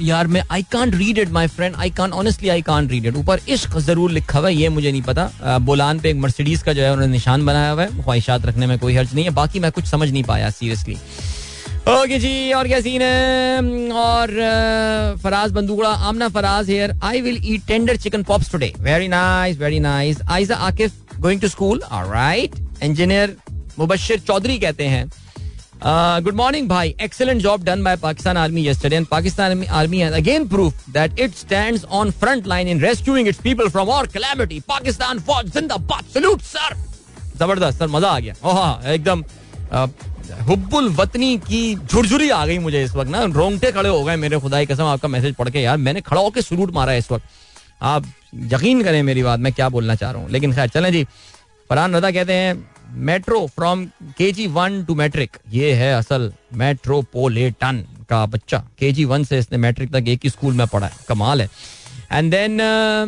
यार, 0.02 0.28
मैं 0.28 0.44
I 0.52 0.64
can't 0.72 0.96
read 0.96 1.18
it 1.18 1.30
my 1.32 1.48
friend 1.48 1.76
I 1.76 1.90
can 1.92 2.12
honestly 2.14 2.50
I 2.50 2.62
can't 2.62 2.92
read 2.92 3.06
it 3.06 3.16
ऊपर 3.18 3.40
इश्क 3.50 3.78
ज़रूर 3.80 4.12
लिखा 4.12 4.40
हुआ 4.40 4.48
है, 4.50 4.56
ये 4.56 4.70
मुझे 4.70 4.92
नहीं 4.92 5.02
पता। 5.02 5.58
बोलान 5.60 6.00
पे 6.00 6.10
एक 6.10 6.16
मर्सिडीज 6.18 6.62
का 6.64 6.74
जो 6.74 6.82
है, 6.82 6.92
उन्होंने 6.92 7.12
निशान 7.12 7.46
बनाया 7.46 7.72
हुआ 7.72 7.84
है। 7.84 8.04
ख्वाहिशात 8.04 8.46
रखने 8.46 8.68
में 8.68 8.78
कोई 8.80 8.96
हर्ज 8.96 9.14
नहीं 9.16 9.26
है। 9.26 9.32
बाकी 9.34 9.60
मैं 9.60 9.72
कुछ 9.72 9.86
समझ 9.88 10.10
नहीं 10.12 10.24
पाया 10.24 10.50
सीरियसली 10.52 10.98
ओके 11.90 12.20
जी, 12.20 12.52
और 12.54 12.68
क्या 12.68 12.80
सीन 12.82 13.02
है? 13.02 13.92
और 13.92 15.18
Faraz 15.24 15.52
Bandukda 15.52 15.90
Amna 15.90 16.28
Faraz 16.30 16.70
here 16.70 16.98
I 17.04 17.22
will 17.22 17.42
eat 17.46 17.66
tender 17.68 17.98
chicken 17.98 18.24
pops 18.24 18.52
today 18.52 18.74
very 18.80 19.08
nice 19.08 19.58
very 19.58 19.80
nice 19.80 20.22
Aiza 20.30 20.56
Akif 20.56 21.09
going 21.22 21.42
to 21.42 21.48
school 21.48 21.82
alright 21.92 22.56
engineer 22.84 23.36
Mubashir 23.80 24.20
Chaudhry 24.28 24.58
कहते 24.60 24.86
हैं 24.88 25.10
गुड 26.24 26.36
मॉर्निंग 26.36 26.68
भाई 26.70 26.94
excellent 27.02 27.42
job 27.42 27.64
done 27.64 27.84
by 27.84 27.96
Pakistan 27.98 28.38
army 28.38 28.64
yesterday 28.64 28.98
and 29.02 29.10
Pakistan 29.10 29.64
army 29.80 30.02
has 30.02 30.18
again 30.18 30.48
proved 30.54 30.88
that 30.98 31.22
it 31.26 31.38
stands 31.42 31.86
on 32.00 32.12
front 32.24 32.50
line 32.54 32.72
in 32.74 32.82
rescuing 32.86 33.30
its 33.32 33.42
people 33.46 33.70
from 33.76 33.92
our 33.98 34.10
calamity. 34.16 34.60
Pakistan 34.74 35.22
fought 35.30 35.58
zindabad. 35.58 36.14
Salute, 36.16 36.48
sir. 36.52 36.70
ज़बरदस्त 37.40 37.80
sir 37.80 37.88
मज़ा 37.88 38.08
आ 38.10 38.20
गया 38.20 38.34
ओह 38.44 38.92
एकदम 38.94 39.24
हुब्बुल 40.48 40.90
वतनी 40.96 41.38
की 41.48 41.76
झुरझुरी 41.76 42.30
आ 42.30 42.46
गई 42.46 42.58
मुझे 42.60 42.84
इस 42.84 42.96
वक्त 42.96 43.10
ना 43.12 43.24
रोंगटे 43.36 43.72
खड़े 43.72 43.90
हो 43.90 44.04
गए 44.04 44.16
मेरे 44.24 44.40
खुदाई 44.40 44.66
कसम 44.66 44.86
आपका 44.86 45.08
मैसेज 45.08 45.36
पढ़ 45.36 45.50
के 45.50 45.62
यार 45.62 45.78
मैंने 45.78 46.02
खड़ा 46.02 46.22
होकर 46.22 46.42
सलूट 46.42 46.72
मारा 46.74 46.92
है 46.92 46.98
इस 47.00 47.12
वक्त 47.12 47.26
आप 47.82 48.06
यकीन 48.34 48.84
करें 48.84 49.02
मेरी 49.04 49.24
बात 49.24 49.40
मैं 49.40 49.54
क्या 49.54 49.70
बोलना 49.70 49.96
चाह 49.96 50.12
रहा 50.12 50.22
हूँ। 50.22 50.30
लेकिन 50.32 50.54
खैर 50.54 50.68
चलें 50.70 50.92
जी। 50.92 51.04
फरहान 51.70 51.96
रजा 51.96 52.12
कहते 52.12 52.34
हैं 52.34 52.54
मेट्रो 53.08 53.46
फ्रॉम 53.48 53.86
के 54.18 54.32
जी 54.32 54.48
वन 54.50 54.84
टू 54.84 54.96
मैट्रिक 54.96 55.38
ये 55.54 55.74
है 55.74 55.94
असल 55.94 56.32
मेट्रोपोलिटन 56.58 57.84
का 58.10 58.26
बच्चा। 58.26 58.58
के 58.80 58.92
जी 58.92 59.06
वन 59.06 59.24
से 59.24 59.40
इसने 59.40 59.58
मैट्रिक 59.58 59.92
तक 59.94 60.08
एक 60.08 60.20
ही 60.24 60.30
स्कूल 60.30 60.54
में 60.54 60.66
पढ़ा 60.68 60.88
है। 60.88 60.94
कमाल 61.10 61.42
है। 61.42 61.50
एंड 62.12 62.32
देन 62.32 62.58
uh, 62.58 63.06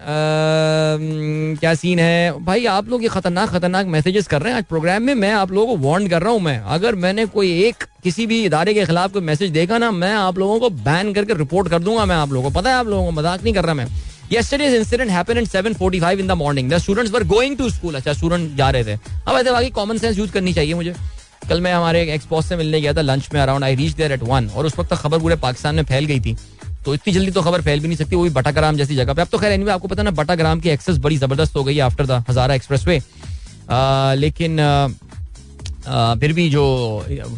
uh, 0.00 1.58
क्या 1.60 1.74
सीन 1.74 1.98
है? 1.98 2.44
भाई 2.44 2.66
आप 2.66 2.88
लोग 2.88 3.02
ये 3.02 3.08
खतरनाक 3.08 3.48
खतरनाक 3.48 3.86
मैसेजेस 3.86 4.26
कर 4.26 4.42
रहे 4.42 4.52
हैं 4.52 4.58
आज 4.58 4.64
प्रोग्राम 4.64 5.02
में। 5.02 5.14
मैं 5.14 5.32
आप 5.32 5.52
लोगों 5.52 5.76
को 5.76 5.88
वार्न 5.88 6.08
कर 6.08 6.22
रहा 6.22 6.32
हूँ 6.32 6.40
मैं। 6.40 6.58
अगर 6.58 6.94
मैंने 6.96 7.26
कोई 7.28 7.52
एक 7.64 7.84
किसी 8.02 8.26
भी 8.26 8.44
इदारे 8.44 8.74
के 8.74 8.86
खिलाफ 8.86 9.12
कोई 9.12 9.22
मैसेज 9.22 9.50
देखा 9.50 9.78
ना 9.78 9.90
मैं 9.92 10.14
आप 10.14 10.38
लोगों 10.38 10.58
को 10.60 10.70
बैन 10.84 11.12
करके 11.14 11.34
रिपोर्ट 11.34 11.68
कर 11.68 11.78
दूँगा 11.78 12.04
मैं 12.04 12.16
आप 12.16 12.32
लोगों 12.32 12.50
को। 12.50 12.58
पता 12.58 12.70
है 12.70 12.76
आप 12.76 12.86
लोगों 12.86 13.04
को 13.04 13.10
मज़ाक 13.10 13.42
नहीं 13.44 13.54
कर 13.54 13.64
रहा 13.64 13.74
मैं। 13.74 13.86
Yesterday's 14.30 14.74
incident 14.74 15.10
happened 15.10 15.40
at 15.40 15.48
7:45 15.48 16.20
in 16.20 16.28
the 16.30 16.34
morning. 16.36 16.68
The 16.68 16.78
students 16.78 17.12
were 17.14 17.24
going 17.30 17.56
to 17.60 17.70
school. 17.76 17.94
अच्छा 17.96 18.12
स्टूडेंट 18.12 18.54
जा 18.56 18.68
रहे 18.70 18.84
थे। 18.84 18.94
अब 18.94 19.36
ऐसे 19.36 19.50
बाकी 19.52 19.70
कॉमन 19.78 19.98
सेंस 19.98 20.18
यूज़ 20.18 20.30
करनी 20.32 20.52
चाहिए 20.54 20.74
मुझे। 20.74 20.94
कल 21.48 21.60
मैं 21.60 21.72
हमारे 21.74 22.02
एक 22.02 22.08
एक्सपोज 22.08 22.44
से 22.44 22.56
मिलने 22.56 22.80
गया 22.80 22.92
था 22.94 23.00
लंच 23.00 23.28
में 23.34 23.40
around 23.40 23.64
I 23.64 23.74
reach 23.74 23.92
there 23.96 24.12
at 24.12 24.22
one 24.22 24.48
और 24.48 24.66
उस 24.66 24.78
वक्त 24.78 24.94
खबर 24.94 25.18
पूरे 25.18 25.36
पाकिस्तान 25.36 25.74
में 25.74 25.82
फैल 25.84 26.04
गई 26.06 26.20
थी। 26.20 26.36
तो 26.84 26.94
इतनी 26.94 27.12
जल्दी 27.12 27.30
तो 27.30 27.42
खबर 27.42 27.62
फैल 27.62 27.80
भी 27.80 27.88
नहीं 27.88 27.96
सकती, 27.98 28.16
वो 28.16 28.22
भी 28.22 28.30
बटाग्राम 28.30 28.76
जैसी 28.76 28.96
जगह 28.96 29.14
पे। 29.14 29.22
अब 29.22 29.28
तो 29.28 29.38
खैर 29.38 29.52
एनीवे 29.52 29.72
आपको 29.72 29.88
पता 29.88 30.02
ना, 30.02 30.10
बटाग्राम 30.12 30.60
की 30.60 30.68
एक्सेस 30.70 30.98
बड़ी 30.98 31.16
ज़बरदस्त 31.16 31.56
हो 31.56 31.64
गई 31.64 31.78
after 31.80 32.06
the 32.06 32.24
Hazara 32.28 32.54
express 32.54 32.86
way 32.86 33.00
लेकिन 34.16 34.56
फिर 36.20 36.32
भी 36.32 36.48
जो, 36.50 36.64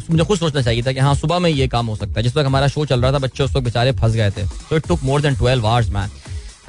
मुझे 0.09 0.23
खुद 0.23 0.37
सोचना 0.39 0.61
चाहिए 0.61 0.83
था 0.83 0.91
कि 0.91 0.99
हाँ 0.99 1.15
सुबह 1.15 1.39
में 1.39 1.49
ये 1.49 1.67
काम 1.67 1.87
हो 1.87 1.95
सकता 1.95 2.13
है। 2.17 2.23
जिस 2.23 2.35
वक्त 2.37 2.47
हमारा 2.47 2.67
शो 2.67 2.85
चल 2.85 3.01
रहा 3.01 3.11
था, 3.11 3.19
बच्चे 3.19 3.43
उस 3.43 3.55
वक्त 3.55 3.65
बेचारे 3.65 3.91
फंस 3.91 4.13
गए 4.13 4.31
थे। 4.31 4.45
तो 4.69 4.75
it 4.75 4.87
took 4.87 5.03
more 5.03 5.21
than 5.21 5.35
twelve 5.35 5.67
hours 5.67 5.89
man 5.89 6.09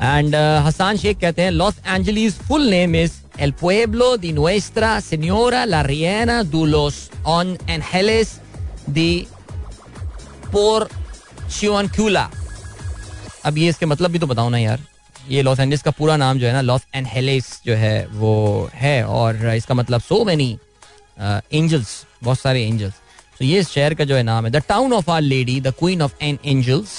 and 0.01 0.35
Hassan 0.67 0.97
Shaikh 0.97 1.21
कहते 1.21 1.43
हैं 1.43 1.51
Los 1.51 1.75
Angeles 1.87 2.39
full 2.49 2.71
name 2.71 2.97
is 2.97 3.13
El 3.45 3.53
pueblo 3.53 4.09
de 4.17 4.29
Nuestra 4.33 4.89
Señora 5.03 5.61
La 5.67 5.79
Riena 5.83 6.35
de 6.51 6.59
los 6.67 6.99
On 7.27 7.49
Angeles 7.77 8.29
de 8.99 9.07
Porciuncula. 10.53 12.23
अब 13.45 13.59
ये 13.59 13.69
इसके 13.69 13.87
मतलब 13.87 14.11
भी 14.11 14.19
तो 14.19 14.27
बताओ 14.27 14.49
ना 14.49 14.59
यार। 14.59 14.81
ये 15.31 15.43
लॉस 15.43 15.61
एंजलिस 15.61 15.83
का 15.83 15.91
पूरा 15.91 16.17
नाम 16.17 16.39
जो 16.39 16.47
है 16.47 16.53
ना 16.53 16.61
लॉस 16.61 16.87
एंजेलिस 16.95 17.47
जो 17.67 17.75
है, 17.75 18.07
वो 18.07 18.71
है। 18.75 19.05
और 19.05 19.47
इसका 19.55 19.75
मतलब 19.75 20.01
सो 20.01 20.25
मेनी 20.25 20.51
एंजल्स 21.21 22.05
बहुत 22.23 22.39
सारे 22.41 22.65
एंजल्स 22.65 22.95
तो 23.39 23.45
ये 23.45 23.59
इस 23.61 23.71
शहर 23.71 23.95
का 23.95 24.05
जो 24.05 24.17
है 24.17 24.23
नाम 24.23 24.45
है। 24.45 24.51
The 24.53 24.63
town 24.69 24.93
of 24.93 25.11
our 25.11 25.21
lady 25.23 25.61
the 25.61 25.75
queen 25.79 26.03
of 26.03 26.15
an 26.23 26.39
angels 26.45 26.99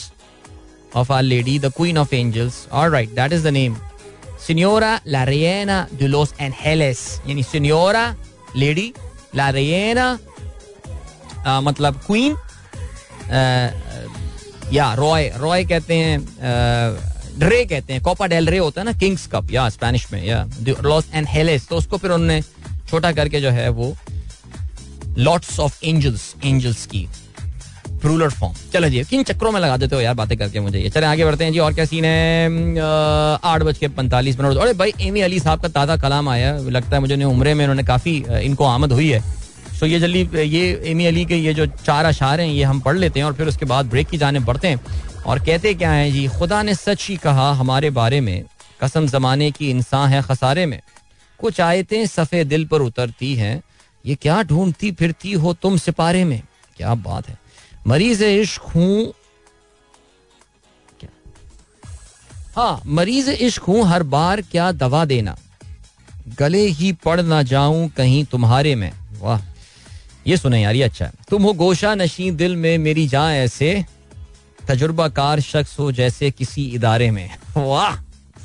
of 0.96 1.12
Our 1.12 1.24
Lady, 1.24 1.58
the 1.58 1.72
Queen 1.72 1.98
of 1.98 2.14
Angels. 2.14 2.68
All 2.72 2.90
right, 2.90 3.14
that 3.16 3.32
is 3.32 3.44
the 3.44 3.52
name. 3.52 3.76
Señora 4.40 5.02
La 5.06 5.26
Reina 5.26 5.88
de 5.92 6.08
los 6.08 6.34
Angeles. 6.40 7.22
यानी 7.28 7.44
Señora 7.44 8.16
Lady 8.56 8.94
La 9.34 9.52
Reina 9.52 10.18
uh, 11.46 11.62
मतलब 11.62 12.00
queen 12.08 12.36
या 14.74 14.94
रॉय 14.98 15.30
रॉय 15.38 15.64
कहते 15.66 15.96
हैं 15.96 16.20
ड्रे 17.40 17.64
कहते 17.66 17.94
हैं 17.94 18.02
Copa 18.02 18.28
del 18.28 18.48
रे 18.50 18.58
होता 18.58 18.82
है 18.82 18.86
ना 18.86 18.94
किंग्स 19.00 19.28
कप 19.32 19.52
या 19.52 19.68
स्पेनिश 19.70 20.12
में 20.12 20.24
या 20.24 20.46
लॉस 20.84 21.10
एंड 21.14 21.28
हेलेस 21.30 21.68
तो 21.68 21.78
उसको 21.78 21.98
फिर 21.98 22.12
उन्होंने 22.12 22.42
छोटा 22.90 23.12
करके 23.12 23.42
जो 23.42 23.50
है 23.52 23.68
वो 23.80 23.96
लॉट्स 25.18 25.60
ऑफ़ 25.60 25.80
एंजल्स 25.86 26.34
एंजल्स 26.44 26.86
की 26.86 27.08
रूलर 28.06 28.30
फॉर्म। 28.32 28.54
चलो 28.74 28.90
जी, 28.90 29.04
किन 29.04 29.24
चक्रों 29.24 29.52
में 29.52 29.60
लगा 29.62 29.78
देते 29.78 29.96
हो 29.96 30.02
यार 30.02 30.14
बातें 30.16 30.38
करके 30.38 30.60
मुझे? 30.60 30.80
ये 30.80 30.90
चले, 30.90 31.06
आगे 31.06 31.26
बढ़ते 31.26 31.44
हैं 31.44 31.54
जी, 31.54 31.60
और 31.60 31.74
क्या 31.74 31.86
सीन 31.86 32.06
है? 32.06 32.78
आठ 33.44 33.62
बज 33.62 33.78
के 33.78 33.88
पैंतालीस 33.90 34.40
मिनट 34.40 34.58
अरे 34.58 34.74
भाई 34.74 34.94
एमी 35.02 35.22
अली 35.22 35.40
साहब 35.40 35.62
का 35.62 35.68
ताज़ा 35.70 35.98
कलाम 35.98 36.30
आया 36.30 36.58
लगता 36.60 36.96
है 36.96 37.00
मुझे 37.02 37.24
उम्र 37.24 37.54
में 37.54 37.64
उन्होंने 37.66 37.84
काफ़ी 37.84 38.16
इनको 38.42 38.66
आमद 38.66 38.92
हुई 38.92 39.10
है। 39.10 39.24
सो 39.76 39.86
ये 39.86 40.00
जल्दी, 40.00 40.28
ये 40.38 40.82
एमी 40.86 41.06
अली 41.06 41.26
के 41.26 41.36
ये 41.36 41.54
जो 41.54 41.66
चार 41.66 42.06
अशार 42.06 42.42
हैं, 42.42 42.48
ये 42.48 42.64
हम 42.64 42.80
पढ़ 42.80 42.98
लेते 42.98 43.20
हैं 43.20 43.26
और 43.28 43.34
फिर 43.34 43.48
उसके 43.48 43.66
बाद 43.66 43.86
ब्रेक 43.86 44.08
की 44.08 44.18
जाने 44.18 44.40
बढ़ते 44.42 44.68
हैं। 44.68 44.80
और 45.26 45.40
कहते 45.40 45.74
क्या 45.74 45.92
है 45.92 46.12
जी, 46.12 46.28
खुदा 46.30 46.62
ने 46.64 46.76
सच 46.76 47.08
ही 47.10 47.16
कहा 47.18 47.52
हमारे 47.54 47.90
बारे 47.92 48.22
में, 48.22 48.44
कसम 48.84 49.08
जमाने 49.08 49.50
की 49.52 49.70
इंसान 49.70 50.10
है 50.10 50.22
खसारे 50.22 50.66
में। 50.66 50.80
कुछ 51.40 51.62
आयतें 51.62 52.06
सफ़े 52.08 52.44
दिल 52.46 52.66
पर 52.66 52.82
उतरती 52.82 53.34
हैं, 53.36 53.62
ये 54.06 54.16
क्या 54.16 54.42
ढूंढती 54.44 54.92
फिरती 54.92 55.32
हो 55.34 55.54
तुम 55.54 55.78
सिपारे 55.78 56.24
में? 56.24 56.42
क्या 56.78 56.94
बात 56.96 57.28
है। 57.30 57.38
मरीज़ 57.88 58.24
इश्क 58.24 58.62
हूँ। 58.76 59.14
हाँ 62.56 62.82
मरीज़ 62.86 63.30
इश्क 63.30 63.62
हूँ, 63.62 63.84
हर 63.84 64.04
बार 64.04 64.42
क्या 64.42 64.72
दवा 64.72 65.06
देना? 65.06 65.36
गले 66.40 66.62
ही 66.68 66.92
पड़ 66.94 67.22
ना 67.22 67.42
जाऊँ 67.44 67.88
कहीं 67.90 68.24
तुम्हारे 68.26 68.76
में। 68.76 68.92
वाह, 69.22 69.42
ये 70.28 70.38
सुने 70.38 70.62
यार, 70.62 70.76
ये 70.76 70.84
अच्छा 70.84 71.06
है। 71.06 71.12
तुम 71.30 71.44
हो 71.44 71.54
गोशा 71.54 71.96
नशी, 71.96 72.32
दिल 72.32 72.56
में 72.56 72.78
मेरी 72.78 73.08
जा 73.08 73.32
ऐसे। 73.34 73.86
तजुर्बा 74.68 75.08
कार 75.10 75.40
शख्स 75.40 75.80
हो 75.80 75.92
जैसे 75.92 76.32
किसी 76.32 76.64
इदारे 76.66 77.12
में। 77.12 77.30
वाह 77.58 77.96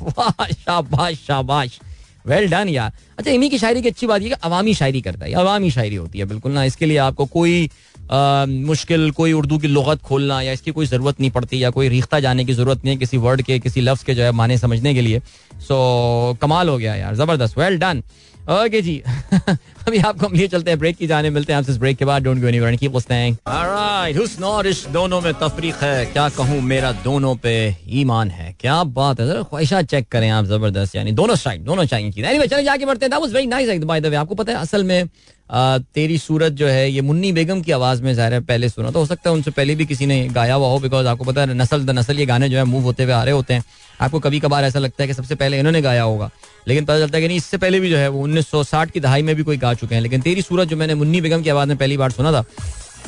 वाह, 0.02 0.46
शाबाश 0.46 1.16
शाबाश। 1.16 1.80
वेल 2.26 2.50
डन 2.50 2.68
यार। 2.68 2.92
अच्छा 3.18 3.30
इन्हीं 3.30 3.50
की 3.50 3.58
शायरी 3.58 3.82
की 3.82 3.88
अच्छी 3.88 4.06
बात 4.06 4.22
ये 4.22 4.30
अवामी 4.30 4.74
शायरी 4.74 5.00
करता 5.00 5.24
है। 5.24 5.32
अवामी 5.32 5.70
शायरी 5.70 5.96
होती 5.96 6.18
है, 6.18 6.24
बिल्कुल 6.24 6.52
ना। 6.52 6.64
इसके 6.64 6.86
लिए 6.86 6.96
आपको 6.98 7.26
कोई 7.26 7.70
मुश्किल 8.12 9.10
कोई 9.10 9.32
उर्दू 9.32 9.58
की 9.58 9.68
लगत 9.68 10.02
खोलना 10.02 10.42
या 10.42 10.52
इसकी 10.52 10.70
कोई 10.70 10.86
ज़रूरत 10.86 11.20
नहीं 11.20 11.30
पड़ती 11.30 11.64
या 11.64 11.70
कोई 11.70 11.88
रिश्ता 11.88 12.20
जाने 12.20 12.44
की 12.44 12.52
ज़रूरत 12.52 12.78
नहीं 12.78 12.94
है 12.94 13.00
किसी 13.00 13.16
वर्ड 13.16 13.42
के, 13.42 13.58
किसी 13.58 13.80
लफ्ज़ 13.80 14.04
के 14.04 14.14
जो 14.14 14.22
है 14.22 14.32
माने 14.32 14.58
समझने 14.58 14.94
के 14.94 15.00
लिए। 15.00 15.20
सो 15.54 16.38
कमाल 16.42 16.68
हो 16.68 16.78
गया 16.78 16.94
यार, 16.94 17.14
ज़बरदस्त। 17.14 17.58
वेल 17.58 17.78
डन 17.78 18.02
ओके 18.40 18.82
जी। 18.82 19.02
अभी 19.88 19.98
आपको 19.98 20.26
हम 20.26 20.32
लिए 20.32 20.48
चलते 20.48 20.70
हैं 20.70 20.78
ब्रेक 20.78 20.96
की 20.96 21.06
जाने, 21.06 21.30
मिलते 21.30 21.52
हैं 21.52 21.58
आपसे 21.60 21.72
ब्रेक 21.72 21.96
के 21.96 22.04
बाद। 22.04 22.22
Don't 22.22 22.40
go 22.40 22.46
anywhere 22.46 22.76
keep 22.76 22.94
listening 22.94 23.36
alright 23.48 24.92
दोनों 24.92 25.20
में 25.20 25.34
तफरीक 25.34 25.74
है। 25.74 26.06
क्या 26.06 26.28
कहूँ, 26.28 26.60
मेरा 26.60 26.92
दोनों 26.92 27.36
पे 27.36 27.76
ईमान 27.88 28.30
है। 28.30 28.56
क्या 28.60 28.84
बात 28.84 29.20
है, 29.20 29.26
जरा 29.26 29.42
ख्वाहिशा 29.42 29.82
चेक 29.82 30.08
करें 30.08 30.30
आप, 30.30 30.44
ज़बरदस्त। 30.44 30.96
यानी 30.96 31.12
दोनों 31.12 31.34
साइड 31.34 31.64
दोनों 31.64 31.84
चाहिए। 31.84 32.10
चीज़ 32.10 32.60
जाके 32.60 32.86
बढ़ते 32.86 33.04
हैं। 33.04 33.10
That 33.10 33.20
was 33.20 33.34
very 33.34 33.46
nice 33.46 33.82
by 33.84 34.00
the 34.00 34.06
way 34.06 34.16
आपको 34.16 34.34
पता 34.34 34.52
है, 34.52 34.58
असल 34.58 34.84
में 34.84 35.08
तेरी 35.50 36.16
सूरत 36.18 36.52
जो 36.52 36.66
है, 36.66 36.90
ये 36.90 37.00
मुन्नी 37.00 37.30
बेगम 37.32 37.60
की 37.62 37.72
आवाज़ 37.72 38.02
में 38.02 38.12
ज़ाहिर 38.14 38.32
है 38.32 38.40
पहले 38.42 38.68
सुना 38.68 38.90
तो 38.90 38.98
हो 38.98 39.06
सकता 39.06 39.30
है 39.30 39.34
उनसे 39.36 39.50
पहले 39.50 39.74
भी 39.74 39.86
किसी 39.86 40.06
ने 40.06 40.26
गाया 40.30 40.54
हुआ 40.54 40.68
हो 40.68 40.78
बिकॉज़ 40.80 41.06
आपको 41.06 41.24
पता 41.24 41.40
है, 41.40 41.54
नसल 41.54 41.84
द 41.84 41.90
नसल 41.90 42.18
ये 42.18 42.26
गाने 42.26 42.48
जो 42.48 42.56
है 42.56 42.64
मूव 42.64 42.82
होते 42.82 43.04
हुए 43.04 43.12
आ 43.12 43.22
रहे 43.22 43.34
होते 43.34 43.54
हैं। 43.54 43.64
आपको 44.00 44.18
कभी 44.20 44.40
कभार 44.40 44.64
ऐसा 44.64 44.78
लगता 44.78 45.02
है 45.02 45.06
कि 45.08 45.14
सबसे 45.14 45.34
पहले 45.34 45.58
इन्होंने 45.58 45.80
गाया 45.82 46.02
होगा, 46.02 46.30
लेकिन 46.68 46.84
पता 46.84 46.98
चलता 46.98 47.16
है 47.16 47.22
कि 47.22 47.28
नहीं, 47.28 47.36
इससे 47.36 47.58
पहले 47.58 47.80
भी 47.80 47.90
जो 47.90 47.96
है, 47.96 48.08
वो 48.08 48.22
उन्नीस 48.22 48.48
सौ 48.50 48.62
साठ 48.64 48.90
की 48.90 49.00
दहाई 49.00 49.22
में 49.22 49.34
भी 49.36 49.42
कोई 49.42 49.56
गा 49.56 49.72
चुके 49.74 49.94
हैं। 49.94 50.02
लेकिन 50.02 50.20
तेरी 50.20 50.42
सूरत 50.42 50.68
जो 50.68 50.76
मैंने 50.76 50.94
मुन्नी 50.94 51.20
बेगम 51.20 51.42
की 51.42 51.50
आवाज़ 51.50 51.68
में 51.68 51.76
पहली 51.78 51.96
बार 51.96 52.10
सुना 52.10 52.32
था, 52.32 52.44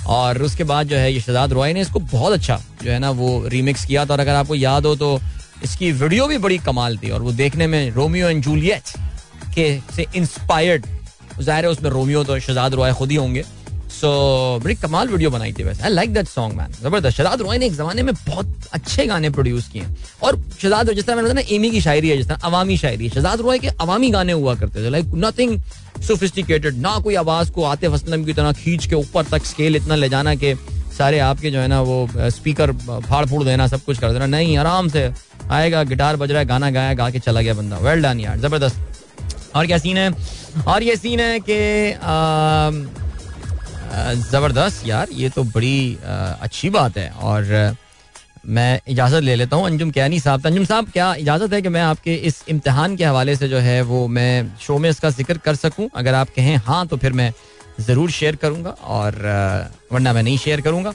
और 0.08 0.42
उसके 0.42 0.64
बाद 0.64 0.88
जो 0.88 0.96
है, 0.96 1.12
ये 1.12 1.20
शहजाद 1.20 1.52
रॉय 1.52 1.72
ने 1.72 1.80
इसको 1.80 2.00
बहुत 2.00 2.32
अच्छा 2.32 2.60
जो 2.82 2.90
है 2.90 2.98
ना, 2.98 3.10
वो 3.12 3.46
रीमिक्स 3.48 3.84
किया 3.84 4.04
था। 4.06 4.12
और 4.12 4.20
अगर 4.20 4.34
आपको 4.34 4.54
याद 4.54 4.86
हो 4.86 4.94
तो 4.96 5.18
इसकी 5.64 5.92
वीडियो 5.94 6.26
भी 6.26 6.38
बड़ी 6.38 6.58
कमाल 6.60 6.98
थी, 6.98 7.10
और 7.10 7.22
वो 7.22 7.32
देखने 7.34 7.66
में 7.66 7.90
रोमियो 7.92 8.28
एंड 8.28 8.42
जूलियट 8.42 8.96
के 9.54 9.78
से 9.96 10.06
इंस्पायर्ड 10.16 10.86
ज़ाहिर 11.40 11.64
है 11.64 11.70
उसमें 11.70 11.90
रोमियो 11.90 12.24
तो 12.24 12.38
शहजाद 12.38 12.74
रॉय 12.74 12.92
खुद 12.92 13.10
ही 13.10 13.16
होंगे। 13.16 13.44
सो 13.92 14.08
बड़ी 14.64 14.74
कमाल 14.74 15.08
वीडियो 15.08 15.30
बनाई 15.30 15.52
थी 15.52 15.62
वैसे। 15.62 15.82
I 15.82 15.90
like 15.90 16.12
that 16.14 16.28
song 16.28 16.54
man 16.56 16.72
ज़बरदस्त। 16.82 17.16
शहजाद 17.16 17.42
रॉय 17.42 17.58
ने 17.58 17.66
एक 17.66 17.74
जमाने 17.76 18.02
में 18.02 18.14
बहुत 18.16 18.68
अच्छे 18.72 19.06
गाने 19.06 19.30
प्रोड्यूस 19.30 19.68
किए 19.68 19.86
और 20.22 20.40
शहजाद 20.62 20.90
जिस 20.90 21.06
तरह 21.06 21.16
मैंने 21.16 21.32
ना 21.32 21.42
एमी 21.50 21.70
की 21.70 21.80
शायरी 21.80 22.08
है, 22.08 22.16
जिस 22.16 22.28
तरह 22.28 22.38
अवामी 22.44 22.76
शायरी 22.76 23.04
है। 23.04 23.10
शहजाद 23.10 23.40
रॉय 23.40 23.58
के 23.58 23.68
अवामी 23.68 24.10
गाने 24.10 24.32
हुआ 24.32 24.54
करते 24.54 24.84
थे। 24.84 24.90
लाइक 24.90 25.12
नथिंग 25.16 25.60
सोफिस्टिकेटेड 26.06 26.78
ना 26.78 26.98
कोई 26.98 27.14
आवाज़ 27.14 27.50
को 27.52 27.64
आते 27.64 27.86
असलम 27.88 28.24
की 28.24 28.32
तरह 28.32 28.52
खींच 28.54 28.86
के 28.86 28.94
ऊपर 28.96 29.24
तक 29.24 29.44
स्केल 29.46 29.76
इतना 29.76 29.94
ले 29.94 30.08
जाना 30.08 30.34
कि 30.34 30.54
सारे 30.98 31.18
आपके 31.20 31.50
जो 31.50 31.58
है 31.58 31.68
ना, 31.68 31.80
वो 31.82 32.08
स्पीकर 32.30 32.72
फाड़ 33.02 33.24
फूड़ 33.26 33.42
देना, 33.44 33.66
सब 33.66 33.84
कुछ 33.84 33.98
कर 33.98 34.12
देना। 34.12 34.26
नहीं, 34.26 34.56
आराम 34.58 34.88
से 34.88 35.10
आएगा 35.50 35.82
गिटार 35.84 36.16
बज 36.16 36.30
रहा 36.30 36.40
है, 36.40 36.46
गाना 36.46 36.70
गाया, 36.70 36.94
गा 36.94 37.08
के 37.10 37.18
चला 37.18 37.40
गया 37.40 37.54
बंदा। 37.54 37.78
वेल 37.78 38.02
डन 38.02 38.20
यार। 38.20 38.38
ज़बरदस्त। 38.40 38.76
और 39.56 39.66
क्या 39.66 39.78
सीन 39.78 39.96
है? 39.98 40.10
और 40.66 40.82
ये 40.82 40.96
सीन 40.96 41.20
है 41.20 41.38
कि 41.40 41.58
ज़बरदस्त 44.22 44.86
यार 44.86 45.08
ये 45.12 45.28
तो 45.28 45.42
बड़ी 45.44 45.96
आ, 45.96 46.14
अच्छी 46.42 46.70
बात 46.70 46.96
है। 46.96 47.08
और 47.12 47.74
मैं 48.46 48.80
इजाज़त 48.88 49.22
ले 49.22 49.34
लेता 49.36 49.56
हूँ। 49.56 49.66
अंजुम 49.66 49.90
कैनी 49.90 50.20
साहब 50.20 50.46
अंजुम 50.46 50.64
साहब 50.64 50.90
क्या 50.92 51.14
इजाज़त 51.16 51.52
है 51.52 51.60
कि 51.62 51.68
मैं 51.68 51.82
आपके 51.82 52.14
इस 52.28 52.42
इम्तिहान 52.48 52.96
के 52.96 53.04
हवाले 53.04 53.36
से 53.36 53.48
जो 53.48 53.58
है 53.58 53.80
वो 53.84 54.06
मैं 54.08 54.56
शो 54.60 54.78
में 54.78 54.88
इसका 54.90 55.10
ज़िक्र 55.10 55.38
कर 55.44 55.54
सकूँ? 55.56 55.88
अगर 55.94 56.14
आप 56.14 56.28
कहें 56.36 56.56
हाँ 56.66 56.86
तो 56.86 56.96
फिर 56.96 57.12
मैं 57.12 57.32
ज़रूर 57.80 58.10
शेयर 58.10 58.36
करूँगा। 58.36 58.70
और 58.70 59.14
वरना 59.92 60.12
मैं 60.12 60.22
नहीं 60.22 60.38
शेयर 60.38 60.60
करूँगा। 60.60 60.92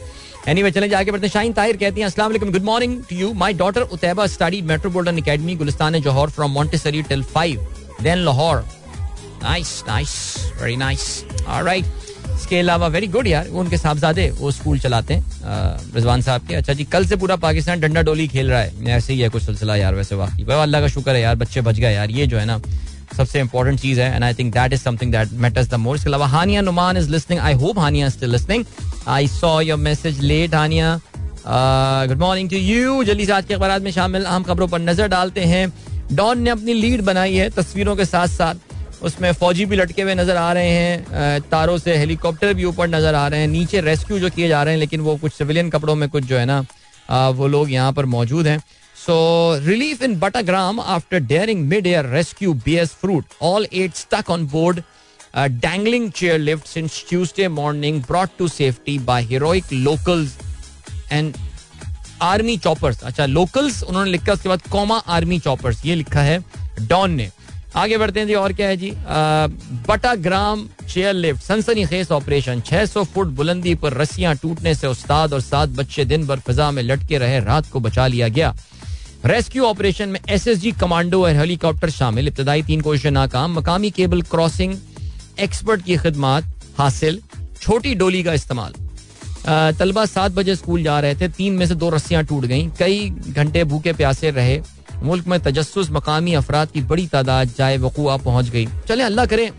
एनी 0.48 0.64
वे 0.64 0.72
चले 0.72 0.90
जाके 0.90 1.12
बढ़ते 1.12 1.30
शाइन 1.30 1.54
ताहिर 1.54 1.78
कहती 1.78 2.02
हैं 2.02 2.10
वालेकुम 2.20 2.52
good 2.52 2.64
morning 2.64 3.02
to 3.10 3.16
you 3.16 3.34
my 3.36 3.54
daughter 3.56 3.82
Utaiba 3.82 4.28
study 4.28 4.62
metropolitan 4.64 5.18
academy 5.18 5.56
Gulistan 5.56 6.00
Jauhar 6.02 6.30
from 6.30 6.52
Montessori 6.52 7.02
till 7.04 7.24
five 7.26 7.68
then 8.02 8.18
Lahore 8.26 8.66
nice 9.44 9.84
nice 9.88 10.12
very 10.62 10.76
nice 10.78 11.24
alright 11.48 11.86
इसके 12.36 12.60
अलावा 12.60 12.88
वेरी 12.88 13.08
गुड 13.08 13.28
यार. 13.28 13.48
वो 13.50 13.60
उनके 13.60 13.78
साहबजादे, 13.78 14.30
वो 14.40 14.52
स्कूल 14.52 14.80
चलाते 14.80 15.14
हैं 15.14 15.24
रिजवान 15.96 16.22
साहब 16.22 16.48
के। 16.48 16.56
अच्छा 16.56 16.74
जी, 16.74 16.84
कल 16.86 17.06
से 17.06 17.16
पूरा 17.16 17.36
पाकिस्तान 17.36 17.80
डंडा 17.80 18.02
डोली 18.02 18.28
खेल 18.28 18.50
रहा 18.50 18.60
है। 18.60 18.86
ऐसे 18.88 19.14
ही 19.14 19.20
है 19.20 19.30
कुछ 19.30 19.44
सिलसिला 19.44 19.76
यार 19.76 19.96
वैसे 19.96 20.16
वाकई। 20.16 20.44
वह 20.44 20.62
अल्लाह 20.64 20.82
का 20.82 20.88
शुक्र 20.88 21.12
है 21.12 21.22
यार, 21.22 21.36
बच्चे 21.36 21.62
बच 21.62 21.80
गए 21.80 21.94
यार। 21.94 22.12
ये 22.12 22.28
जो 22.28 22.38
है 22.38 22.46
ना, 22.46 22.60
सबसे 23.18 23.40
इंपॉर्टेंट 23.40 23.80
चीज़ 23.80 24.02
है 24.02 24.14
and 24.16 24.24
I 24.24 24.34
think 24.34 24.54
that 24.54 24.74
is 24.74 24.82
something 24.82 25.12
that 25.12 25.32
matters 25.36 25.70
the 25.70 25.74
more 25.76 25.96
इसके 25.96 26.10
अलावा 26.10 26.28
Hania 26.28 26.62
Numan 26.62 26.98
is 26.98 27.10
listening 27.12 27.42
I 27.42 27.54
hope 27.56 27.80
Hania 27.80 28.10
still 28.10 28.32
listening 28.32 28.66
I 29.08 29.28
saw 29.30 29.60
your 29.62 29.78
message 29.80 30.20
late 30.22 30.56
Hania. 30.56 31.00
Good 32.08 32.20
morning 32.20 32.50
to 32.50 32.58
you 32.58 33.04
जल्दी 33.04 33.26
से 33.26 33.32
आज 33.32 33.46
के 33.46 33.54
अखबार 33.54 33.80
में 33.80 33.92
शामिल। 33.92 34.24
अहम 34.24 34.44
खबरों 34.44 34.68
पर 34.68 34.80
नज़र 34.82 35.08
डालते 35.08 35.42
हैं। 35.46 35.68
डॉन 36.12 36.42
ने 36.42 36.50
अपनी 36.50 36.74
लीड 36.74 37.02
बनाई 37.04 37.36
है 37.36 37.50
तस्वीरों 37.52 37.96
के 37.96 38.06
साथ 38.06 38.28
साथ। 38.30 39.04
उसमें 39.04 39.32
फौजी 39.34 39.66
भी 39.66 39.76
लटके 39.76 40.02
हुए 40.02 40.14
नज़र 40.16 40.36
आ 40.38 40.52
रहे 40.54 40.70
हैं 40.70 41.42
तारों 41.50 41.78
से 41.78 41.98
हेलीकॉप्टर 41.98 42.54
भी 42.54 42.64
ऊपर 42.66 42.88
नज़र 42.88 43.16
आ 43.16 43.28
रहे 43.28 43.40
हैं, 43.40 43.48
नीचे 43.48 43.82
रेस्क्यू 43.82 44.20
जो 44.20 44.30
किए 44.30 44.48
जा 44.48 44.64
रहे 44.64 44.74
हैं, 44.74 44.80
लेकिन 44.80 45.02
वो 45.02 45.16
कुछ 45.18 45.34
सिविलियन 45.34 45.70
कपड़ों 45.70 45.96
में 45.96 46.08
कुछ 46.10 46.24
जो 46.24 46.38
है 46.38 46.46
ना 46.46 46.60
वो 47.32 47.48
लोग 47.48 47.72
यहाँ 47.72 47.94
पर 47.94 48.06
मौजूद 48.08 48.48
हैं। 48.48 48.60
So 48.96 49.16
relief 49.66 50.02
in 50.04 50.18
Battagram 50.20 50.80
after 50.80 51.20
daring 51.22 51.68
mid 51.68 51.88
air 51.88 52.06
rescue 52.06 52.54
B 52.66 52.76
S 52.78 52.94
fruit 53.02 53.34
all 53.44 53.68
eight 53.74 53.96
stuck 53.96 54.30
on 54.30 54.48
board 54.48 54.82
dangling 55.36 56.10
chair 56.12 56.40
lift 56.40 56.68
since 56.68 57.04
Tuesday 57.10 57.48
morning 57.50 58.02
brought 58.04 58.30
to 58.38 58.48
safety 58.48 58.98
by 59.02 59.24
heroic 59.24 59.74
locals 59.74 60.38
and 61.12 61.34
army 62.22 62.58
choppers. 62.58 63.02
अच्छा 63.04 63.26
locals 63.26 63.82
उन्होंने 63.84 64.12
लिखा, 64.12 64.34
उसके 64.34 64.50
बाद 64.50 64.62
comma 64.72 64.98
army 64.98 65.40
choppers. 65.40 65.86
ये 65.86 65.96
लिखा 65.96 66.22
है 66.22 66.44
don 66.82 67.12
ने। 67.12 67.30
आगे 67.76 67.98
बढ़ते 67.98 68.20
हैं 68.20 68.28
जी, 68.28 68.34
और 68.34 68.54
क्या 68.54 68.68
है 68.68 68.78
जी? 68.78 68.92
बटा 69.88 70.14
ग्राम 70.16 70.68
चेयर 70.90 71.14
लिफ्ट 71.14 71.44
सनसनी 71.44 71.86
खेस 71.86 72.12
ऑपरेशन 72.12 72.62
600 72.62 73.04
फुट 73.04 73.28
बुलंदी 73.38 73.74
पर 73.76 73.94
रस्सियाँ 73.94 74.36
टूटने 74.36 74.74
से 74.76 74.88
उस्ताद 74.88 75.34
और 75.34 75.42
सात 75.42 75.70
बच्चे 75.70 76.06
दिन 76.06 76.26
भर 76.28 76.40
फिजा 76.40 76.70
में 76.72 76.82
लटके 76.84 77.18
रहे, 77.18 77.40
रात 77.40 77.70
को 77.72 77.80
बचा 77.80 78.08
लिया 78.08 78.28
गया। 78.28 78.56
रेस्क्यू 79.26 79.64
ऑपरेशन 79.66 80.10
में 80.10 80.20
एसएसजी 80.30 80.72
कमांडो 80.72 81.24
और 81.26 81.36
हेलीकॉप्टर 81.36 81.90
शामिल। 81.90 82.28
इब्तदाई 82.28 82.64
तीन 82.64 82.82
कोशिशें 82.82 83.12
नाकाम। 83.12 83.58
मकामी 83.60 83.92
केबल 83.92 84.22
क्रॉसिंग 84.22 84.76
एक्सपर्ट 85.40 85.86
की 85.86 85.98
खिदमत 85.98 86.54
हासिल। 86.78 87.22
छोटी 87.62 87.96
डोली 87.96 88.24
का 88.24 88.34
इस्तेमाल। 88.34 88.74
तलबा 89.48 90.06
सात 90.06 90.32
बजे 90.32 90.56
स्कूल 90.56 90.84
जा 90.84 91.00
रहे 91.00 91.16
थे। 91.16 91.28
तीन 91.30 91.54
में 91.54 91.66
से 91.66 91.76
दो 91.76 91.90
रस्सियाँ 91.90 92.24
टूट 92.24 92.46
गईं। 92.46 92.70
कई 92.80 93.10
घंटे 93.10 93.64
भूखे 93.64 93.94
प्यासे 93.94 94.32
रहे। 94.32 94.60
मुल्क 95.04 95.28
में 95.28 95.40
तजस 95.42 95.90
मकामी 95.92 96.34
अफराद 96.34 96.72
की 96.72 96.82
बड़ी 96.84 97.08
तादाद 97.08 97.54
जाए 97.58 97.78
वकुआ 97.78 98.18
पहुँच 98.20 98.50
गई। 98.50 98.68
चले, 98.88 99.04
अल्लाह 99.04 99.26
करे, 99.26 99.52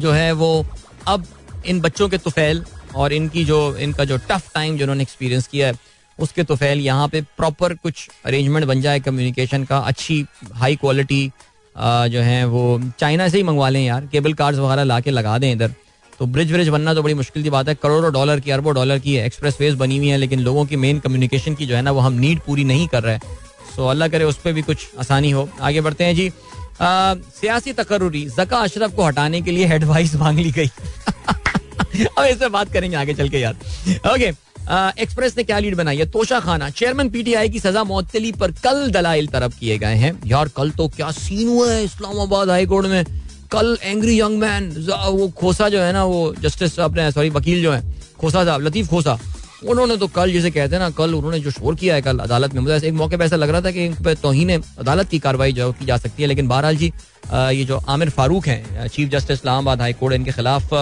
जो 0.00 0.12
है 0.12 0.32
वो 0.32 0.66
अब 1.08 1.26
इन 1.66 1.80
बच्चों 1.80 2.08
के 2.08 2.18
तुफैल 2.18 2.64
और 2.96 3.12
इनकी 3.12 3.44
जो, 3.44 3.76
इनका 3.76 4.04
जो 4.04 4.16
टफ 4.28 4.50
टाइम 4.54 4.76
जो 4.76 4.84
उन्होंने 4.84 5.02
एक्सपीरियंस 5.02 5.46
किया 5.46 5.66
है, 5.66 5.74
उसके 6.18 6.44
तुफैल 6.44 6.78
यहाँ 6.80 7.08
पे 7.08 7.20
प्रॉपर 7.36 7.74
कुछ 7.74 8.08
अरेंजमेंट 8.26 8.66
बन 8.66 8.80
जाए, 8.80 9.00
कम्युनिकेशन 9.00 9.64
का, 9.64 9.78
अच्छी 9.78 10.24
हाई 10.54 10.76
क्वालिटी 10.76 11.30
जो 11.76 12.20
है 12.20 12.44
वो 12.46 12.80
चाइना 12.98 13.28
से 13.28 13.36
ही 13.36 13.42
मंगवा 13.42 13.68
लें 13.68 13.84
यार, 13.84 14.06
केबल 14.12 14.32
कार्ड्स 14.34 14.58
वगैरह 14.58 14.84
ला 14.84 15.00
के 15.00 15.10
लगा 15.10 15.36
दें 15.38 15.52
इधर। 15.52 15.74
तो 16.18 16.26
ब्रिज 16.26 16.52
ब्रिज 16.52 16.68
बनना 16.68 16.94
तो 16.94 17.02
बड़ी 17.02 17.14
मुश्किल 17.14 17.42
की 17.42 17.50
बात 17.50 17.68
है। 17.68 17.74
करोड़ों 17.74 18.12
डॉलर 18.12 18.40
की, 18.40 18.50
अरबों 18.50 18.74
डॉलर 18.74 18.98
की 18.98 19.16
एक्सप्रेस 19.16 19.56
वेज 19.60 19.74
बनी 19.74 19.96
हुई 19.98 20.08
है, 20.08 20.16
लेकिन 20.16 20.40
लोगों 20.40 20.64
की 20.66 20.76
मेन 20.76 20.98
कम्युनिकेशन 20.98 21.54
की 21.54 21.66
जो 21.66 21.76
है 21.76 21.82
ना, 21.82 21.90
वो 21.90 22.00
हम 22.00 22.12
नीड 22.12 22.40
पूरी 22.46 22.64
नहीं 22.64 22.88
कर 22.88 23.02
रहे 23.02 23.14
हैं। 23.14 23.36
सो 23.76 23.86
अल्लाह 23.86 24.08
करे 24.08 24.24
उस 24.24 24.36
पर 24.36 24.52
भी 24.52 24.62
कुछ 24.62 24.86
आसानी 25.00 25.30
हो। 25.30 25.48
आगे 25.60 25.80
बढ़ते 25.80 26.04
हैं 26.04 26.14
जी। 26.14 26.30
सियासी 26.82 27.72
तकर्री 27.72 28.24
जका 28.30 28.58
अशरफ 28.58 28.94
को 28.94 29.04
हटाने 29.04 29.40
के 29.42 29.50
लिए 29.50 29.72
एडवाइस 29.74 30.14
मांग 30.22 30.38
ली 30.38 30.50
गई। 30.50 30.70
अब 32.08 32.24
इससे 32.24 32.48
बात 32.48 32.72
करेंगे 32.72 32.96
आगे 32.96 33.14
चल 33.14 33.28
के 33.28 33.38
यार। 33.38 33.56
ओके 34.14 34.32
एक्सप्रेस 35.02 35.36
ने 35.36 35.44
क्या 35.44 35.58
लीड 35.58 35.74
बनाई 35.76 35.96
है? 35.96 36.06
तोशा 36.10 36.40
खाना 36.40 36.68
चेयरमैन 36.70 37.10
पीटीआई 37.10 37.48
की 37.48 37.60
सजा 37.60 37.84
मुअत्तली 37.84 38.32
पर 38.32 38.52
कल 38.64 38.90
दलाइल 38.90 39.26
तरफ़ 39.28 39.58
किए 39.58 39.78
गए 39.78 39.94
हैं। 39.96 40.12
यार, 40.26 40.48
कल 40.48 40.70
तो 40.70 40.88
क्या 40.88 41.10
सीन 41.10 41.48
हुआ 41.48 41.70
है 41.72 41.84
इस्लामाबाद 41.84 42.50
हाईकोर्ट 42.50 42.86
में? 42.86 43.04
कल 43.50 43.76
एंग्री 43.82 44.20
यंग 44.20 44.38
मैन 44.38 44.70
वो 44.88 45.28
खोसा 45.36 45.68
जो 45.68 45.80
है 45.80 45.92
ना, 45.92 46.04
वो 46.04 46.34
जस्टिस 46.40 46.78
अपने 46.80 47.10
सॉरी 47.12 47.30
वकील 47.30 47.62
जो 47.62 47.72
है, 47.72 47.82
खोसा 48.20 48.44
साहब, 48.44 48.60
लतीफ 48.62 48.88
खोसा, 48.88 49.18
उन्होंने 49.64 49.96
तो 49.96 50.06
कल 50.08 50.32
जिसे 50.32 50.50
कहते 50.50 50.74
हैं 50.74 50.80
ना, 50.82 50.90
कल 50.90 51.14
उन्होंने 51.14 51.38
जो 51.40 51.50
शोर 51.50 51.74
किया 51.74 51.94
है 51.94 52.02
कल 52.02 52.18
अदालत 52.20 52.54
में, 52.54 52.60
मुझे 52.62 52.76
एक 52.88 52.94
मौके 52.94 53.16
पर 53.16 53.24
ऐसा 53.24 53.36
लग 53.36 53.50
रहा 53.50 53.60
था 53.60 53.70
कि 53.70 53.84
इन 53.84 54.62
अदालत 54.78 55.08
की 55.08 55.18
कार्रवाई 55.18 55.52
जो 55.52 55.70
की 55.72 55.84
जा 55.84 55.96
सकती 55.96 56.22
है, 56.22 56.28
लेकिन 56.28 56.48
बहरहाल 56.48 56.76
जी 56.76 56.92
ये 57.32 57.64
जो 57.64 57.76
आमिर 57.88 58.10
फारूक 58.10 58.46
हैं 58.46 58.88
chief 58.88 59.08
justice 59.10 59.38
Islamabad 59.38 59.80
high 59.80 59.92
court 59.92 60.14
इनके 60.14 60.32
खिलाफ 60.32 60.74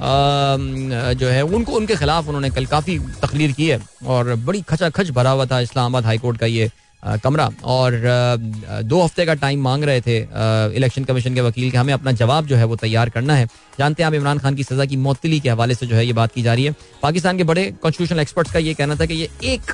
जो 0.00 1.28
है, 1.28 1.42
उनको, 1.42 1.72
उनके 1.72 1.96
खिलाफ 1.96 2.26
उन्होंने 2.28 2.50
कल 2.50 2.66
काफ़ी 2.66 2.98
तकलीर 3.22 3.52
की 3.52 3.68
है, 3.68 3.80
और 4.06 4.34
बड़ी 4.36 4.62
खचा 4.68 4.90
खच 4.90 5.10
भरा 5.10 5.30
हुआ 5.30 5.46
था 5.46 5.60
इस्लामाबाद 5.60 6.04
हाई 6.04 6.18
कोर्ट 6.18 6.38
का 6.38 6.46
ये 6.46 6.70
कमरा। 7.02 7.48
और 7.64 8.00
दो 8.84 9.02
हफ़्ते 9.02 9.26
का 9.26 9.34
टाइम 9.36 9.62
मांग 9.62 9.84
रहे 9.84 10.00
थे 10.00 10.16
इलेक्शन 10.76 11.04
कमीशन 11.04 11.34
के 11.34 11.40
वकील 11.40 11.70
के 11.70 11.78
हमें 11.78 11.92
अपना 11.94 12.12
जवाब 12.14 12.46
जो 12.46 12.56
है 12.56 12.64
वो 12.64 12.76
तैयार 12.76 13.10
करना 13.10 13.34
है। 13.34 13.46
जानते 13.78 14.02
हैं 14.02 14.06
आप 14.06 14.14
इमरान 14.14 14.38
खान 14.38 14.54
की 14.54 14.64
सजा 14.64 14.84
की 14.84 14.96
मोतली 14.98 15.40
के 15.40 15.50
हवाले 15.50 15.74
से 15.74 15.86
जो 15.86 15.96
है 15.96 16.06
ये 16.06 16.12
बात 16.12 16.32
की 16.32 16.42
जा 16.42 16.54
रही 16.54 16.64
है। 16.64 16.74
पाकिस्तान 17.02 17.36
के 17.38 17.44
बड़े 17.44 17.70
कॉन्स्टिट्यूशनल 17.72 18.20
एक्सपर्ट्स 18.20 18.52
का 18.52 18.58
ये 18.58 18.74
कहना 18.74 18.96
था 18.96 19.06
कि 19.06 19.14
ये 19.14 19.28
एक 19.44 19.72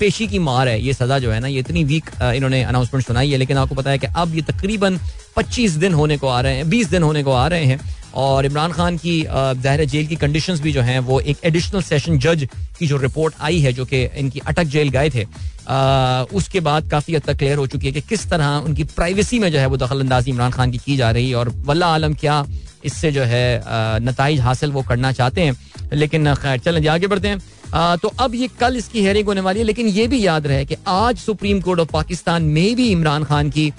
पेशी 0.00 0.26
की 0.28 0.38
मार 0.38 0.68
है, 0.68 0.80
ये 0.80 0.92
सजा 0.94 1.18
जो 1.18 1.30
है 1.30 1.38
ना, 1.40 1.46
ये 1.46 1.60
इतनी 1.60 1.84
वीक 1.84 2.10
इन्होंने 2.24 2.62
अनाउंसमेंट 2.64 3.06
सुनाई 3.06 3.30
है। 3.30 3.36
लेकिन 3.36 3.56
आपको 3.58 3.74
पता 3.74 3.90
है 3.90 3.98
कि 3.98 4.06
अब 4.06 4.34
ये 4.34 4.42
तकरीबन 4.42 4.98
25 5.36 5.72
दिन 5.74 5.94
होने 5.94 6.16
को 6.18 6.28
आ 6.28 6.40
रहे 6.40 6.56
हैं 6.56 6.68
20 6.70 6.90
दिन 6.90 7.02
होने 7.02 7.22
को 7.22 7.32
आ 7.32 7.46
रहे 7.48 7.64
हैं। 7.64 7.80
और 8.14 8.46
इमरान 8.46 8.72
खान 8.72 8.96
की 8.96 9.22
जहर 9.30 9.84
जेल 9.84 10.06
की 10.06 10.16
कंडीशन 10.16 10.58
भी 10.58 10.72
जो 10.72 10.80
हैं 10.80 10.98
वो 10.98 11.20
एक 11.20 11.36
एडिशनल 11.44 11.82
सेशन 11.82 12.18
जज 12.18 12.48
की 12.78 12.86
जो 12.86 12.96
रिपोर्ट 12.96 13.34
आई 13.40 13.60
है 13.60 13.72
जो 13.72 13.84
कि 13.84 14.04
इनकी 14.04 14.40
अटक 14.46 14.64
जेल 14.64 14.88
गए 14.88 15.10
थे 15.10 15.26
आ, 15.68 16.22
उसके 16.22 16.60
बाद 16.60 16.90
काफ़ी 16.90 17.14
हद 17.14 17.22
तक 17.22 17.36
क्लियर 17.36 17.56
हो 17.56 17.66
चुकी 17.66 17.86
है 17.86 17.92
कि 17.92 18.00
किस 18.00 18.30
तरह 18.30 18.46
उनकी 18.46 18.84
प्राइवेसी 18.84 19.38
में 19.38 19.52
जो 19.52 19.58
है 19.58 19.66
वो 19.66 19.76
दखल 19.76 20.00
अंदाजी 20.00 20.30
इमरान 20.30 20.50
खान 20.50 20.70
की 20.70 20.78
की 20.78 20.96
जा 20.96 21.10
रही 21.10 21.28
है 21.30 21.36
और 21.36 21.48
वल्ला 21.48 21.86
आलम 21.86 22.14
क्या 22.14 22.44
इससे 22.84 23.12
जो 23.12 23.22
है 23.22 23.62
नतज 24.00 24.40
हासिल 24.40 24.70
वो 24.72 24.82
करना 24.82 25.12
चाहते 25.12 25.42
हैं। 25.42 25.56
लेकिन 25.92 26.34
खैर 26.34 26.58
चलें 26.58 26.88
आगे 26.88 27.06
बढ़ते 27.06 27.28
हैं। 27.28 27.38
तो 27.72 28.12
अब 28.20 28.34
ये 28.34 28.48
कल 28.60 28.76
इसकी 28.76 29.02
हेयरिंग 29.02 29.26
होने 29.26 29.40
वाली 29.40 29.58
है, 29.58 29.64
लेकिन 29.64 29.86
ये 29.88 30.06
भी 30.08 30.26
याद 30.26 30.46
रहे 30.46 30.64
कि 30.64 30.76
आज 30.88 31.18
सुप्रीम 31.18 31.60
कोर्ट 31.60 31.80
ऑफ़ 31.80 31.92
पाकिस्तान 31.92 32.42
में 32.44 32.74
भी 32.76 32.90
इमरान 32.90 33.24
खान 33.24 33.50
की 33.50 33.72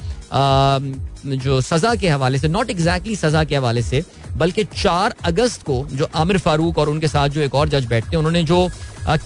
जो 1.26 1.60
सजा 1.62 1.94
के 1.96 2.10
हवाले 2.10 2.38
से 2.40 2.48
नॉट 2.48 2.70
एग्जैक्टली 2.70 3.16
सजा 3.16 3.44
के 3.44 3.56
हवाले 3.56 3.82
से, 3.82 4.04
बल्कि 4.38 4.64
चार 4.64 5.16
अगस्त 5.26 5.64
को 5.64 5.86
जो 5.94 6.10
आमिर 6.16 6.38
फारूक 6.38 6.78
और 6.78 6.90
उनके 6.90 7.08
साथ 7.08 7.30
जो 7.30 7.42
एक 7.42 7.56
और 7.56 7.70
जज 7.70 7.86
बैठते 7.86 8.10
हैं, 8.10 8.18
उन्होंने 8.18 8.44
जो 8.44 8.68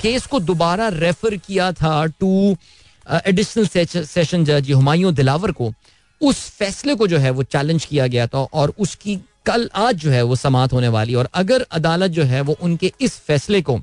केस 0.02 0.26
को 0.26 0.39
दोबारा 0.41 0.88
रेफर 0.89 1.36
किया 1.38 1.71
था 1.73 2.06
टू 2.19 2.56
एडिशनल 3.08 4.04
सेशन 4.06 4.45
जज 4.45 4.71
हुमायूं 4.71 5.13
दिलावर 5.13 5.52
को, 5.52 5.71
उस 6.21 6.49
फैसले 6.49 6.95
को 6.95 7.08
जो 7.08 7.17
है 7.17 7.30
वो 7.32 7.43
चैलेंज 7.45 7.86
किया 7.86 8.08
गया 8.08 8.28
था 8.28 8.47
और 8.54 8.73
उसकी 8.80 9.19
कल 9.45 9.69
आज 9.76 9.95
जो 9.95 10.10
है 10.12 10.21
वो 10.23 10.36
समात 10.36 10.73
होने 10.73 10.88
वाली 10.88 11.15
और 11.15 11.30
अगर 11.34 11.65
अदालत 11.71 12.12
जो 12.12 12.23
है 12.23 12.41
वो 12.41 12.56
उनके 12.62 12.91
इस 13.02 13.17
फैसले 13.19 13.62
को 13.62 13.80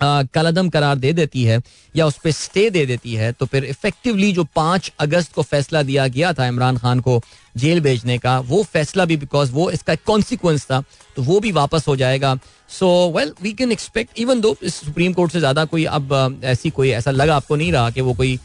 कलदम 0.00 0.68
करार 0.68 0.96
दे 0.96 1.12
देती 1.12 1.44
है 1.44 1.60
या 1.94 2.06
उस 2.06 2.18
पर 2.24 2.30
स्टे 2.32 2.68
दे 2.70 2.84
देती 2.86 3.14
है 3.14 3.30
तो 3.32 3.46
फिर 3.46 3.64
इफेक्टिवली 3.64 4.32
जो 4.32 4.44
पाँच 4.56 4.92
अगस्त 5.00 5.32
को 5.32 5.42
फैसला 5.44 5.82
दिया 5.82 6.06
गया 6.08 6.32
था 6.32 6.46
इमरान 6.46 6.76
खान 6.76 7.00
को 7.00 7.20
जेल 7.54 7.80
भेजने 7.80 8.18
का, 8.18 8.38
वो 8.40 8.62
फैसला 8.64 9.04
भी 9.04 9.16
बिकॉज़ 9.16 9.52
वो 9.52 9.70
इसका 9.70 9.94
कॉन्सिक्वेंस 9.96 10.64
था 10.64 10.82
तो 11.16 11.22
वो 11.22 11.38
भी 11.40 11.52
वापस 11.52 11.84
हो 11.88 11.96
जाएगा। 11.96 12.34
So 12.70 12.88
well 13.16 13.32
we 13.42 13.52
can 13.52 13.72
expect 13.72 14.18
even 14.18 14.40
though 14.40 14.56
supreme 14.64 15.12
court 15.12 15.32
से 15.32 15.38
ज़्यादा 15.38 15.64
कोई 15.66 15.84
अब 15.86 16.40
ऐसी 16.44 16.70
कोई 16.70 16.90
ऐसा 16.92 17.10
लगा 17.10 17.36
आपको 17.36 17.56
नहीं 17.56 17.72
रहा 17.72 17.90
कि 17.90 18.00
वो 18.00 18.14
कोई 18.14 18.38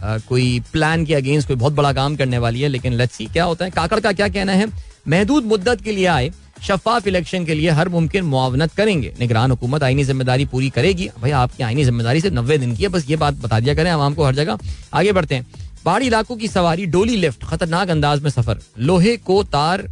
कोई 0.00 0.60
प्लान 0.72 1.04
के 1.06 1.14
अगेंस्ट 1.14 1.48
कोई 1.48 1.56
बहुत 1.56 1.72
बड़ा 1.72 1.92
काम 1.92 2.16
करने 2.16 2.38
वाली 2.38 2.60
है, 2.60 2.68
लेकिन 2.68 3.06
सी 3.06 3.26
क्या 3.26 3.44
होता 3.44 3.64
है। 3.64 3.70
काकड़ 3.70 3.98
का 4.00 4.12
क्या 4.12 4.28
कहना 4.28 4.52
है? 4.52 4.66
महदूद 5.08 5.44
मुद्दत 5.44 5.80
के 5.80 5.92
लिए 5.92 6.06
आए। 6.06 6.30
शफाफ 6.62 7.06
इलेक्शन 7.06 7.44
के 7.44 7.54
लिए 7.54 7.70
हर 7.70 7.88
मुमकिन 7.88 8.24
मुआवनत 8.24 8.72
करेंगे। 8.72 9.12
निगरान 9.20 9.50
हुकूमत 9.50 9.82
आईनी 9.82 10.04
ज़िम्मेदारी 10.04 10.44
पूरी 10.44 10.70
करेगी। 10.70 11.08
भाई, 11.20 11.30
आपकी 11.30 11.62
आईनी 11.62 11.84
ज़िम्मेदारी 11.84 12.20
से 12.20 12.30
नब्बे 12.30 12.58
दिन 12.58 12.74
की 12.76 12.82
है, 12.82 12.88
बस 12.88 13.08
ये 13.10 13.16
बात 13.16 13.34
बता 13.34 13.60
दिया 13.60 13.74
करें, 13.74 13.90
आवाम 13.90 14.14
को 14.14 14.24
हर 14.24 14.34
जगह 14.34 14.58
आगे 14.94 15.12
बढ़ते 15.12 15.34
हैं। 15.34 15.46
पहाड़ी 15.84 16.06
इलाकों 16.06 16.36
की 16.36 16.48
सवारी, 16.48 16.86
डोली 16.86 17.16
लिफ्ट, 17.16 17.44
खतरनाक 17.44 17.90
अंदाज 17.90 18.22
में 18.22 18.30
सफ़र। 18.30 18.58
लोहे 18.78 19.16
को 19.16 19.42
तार, 19.44 19.88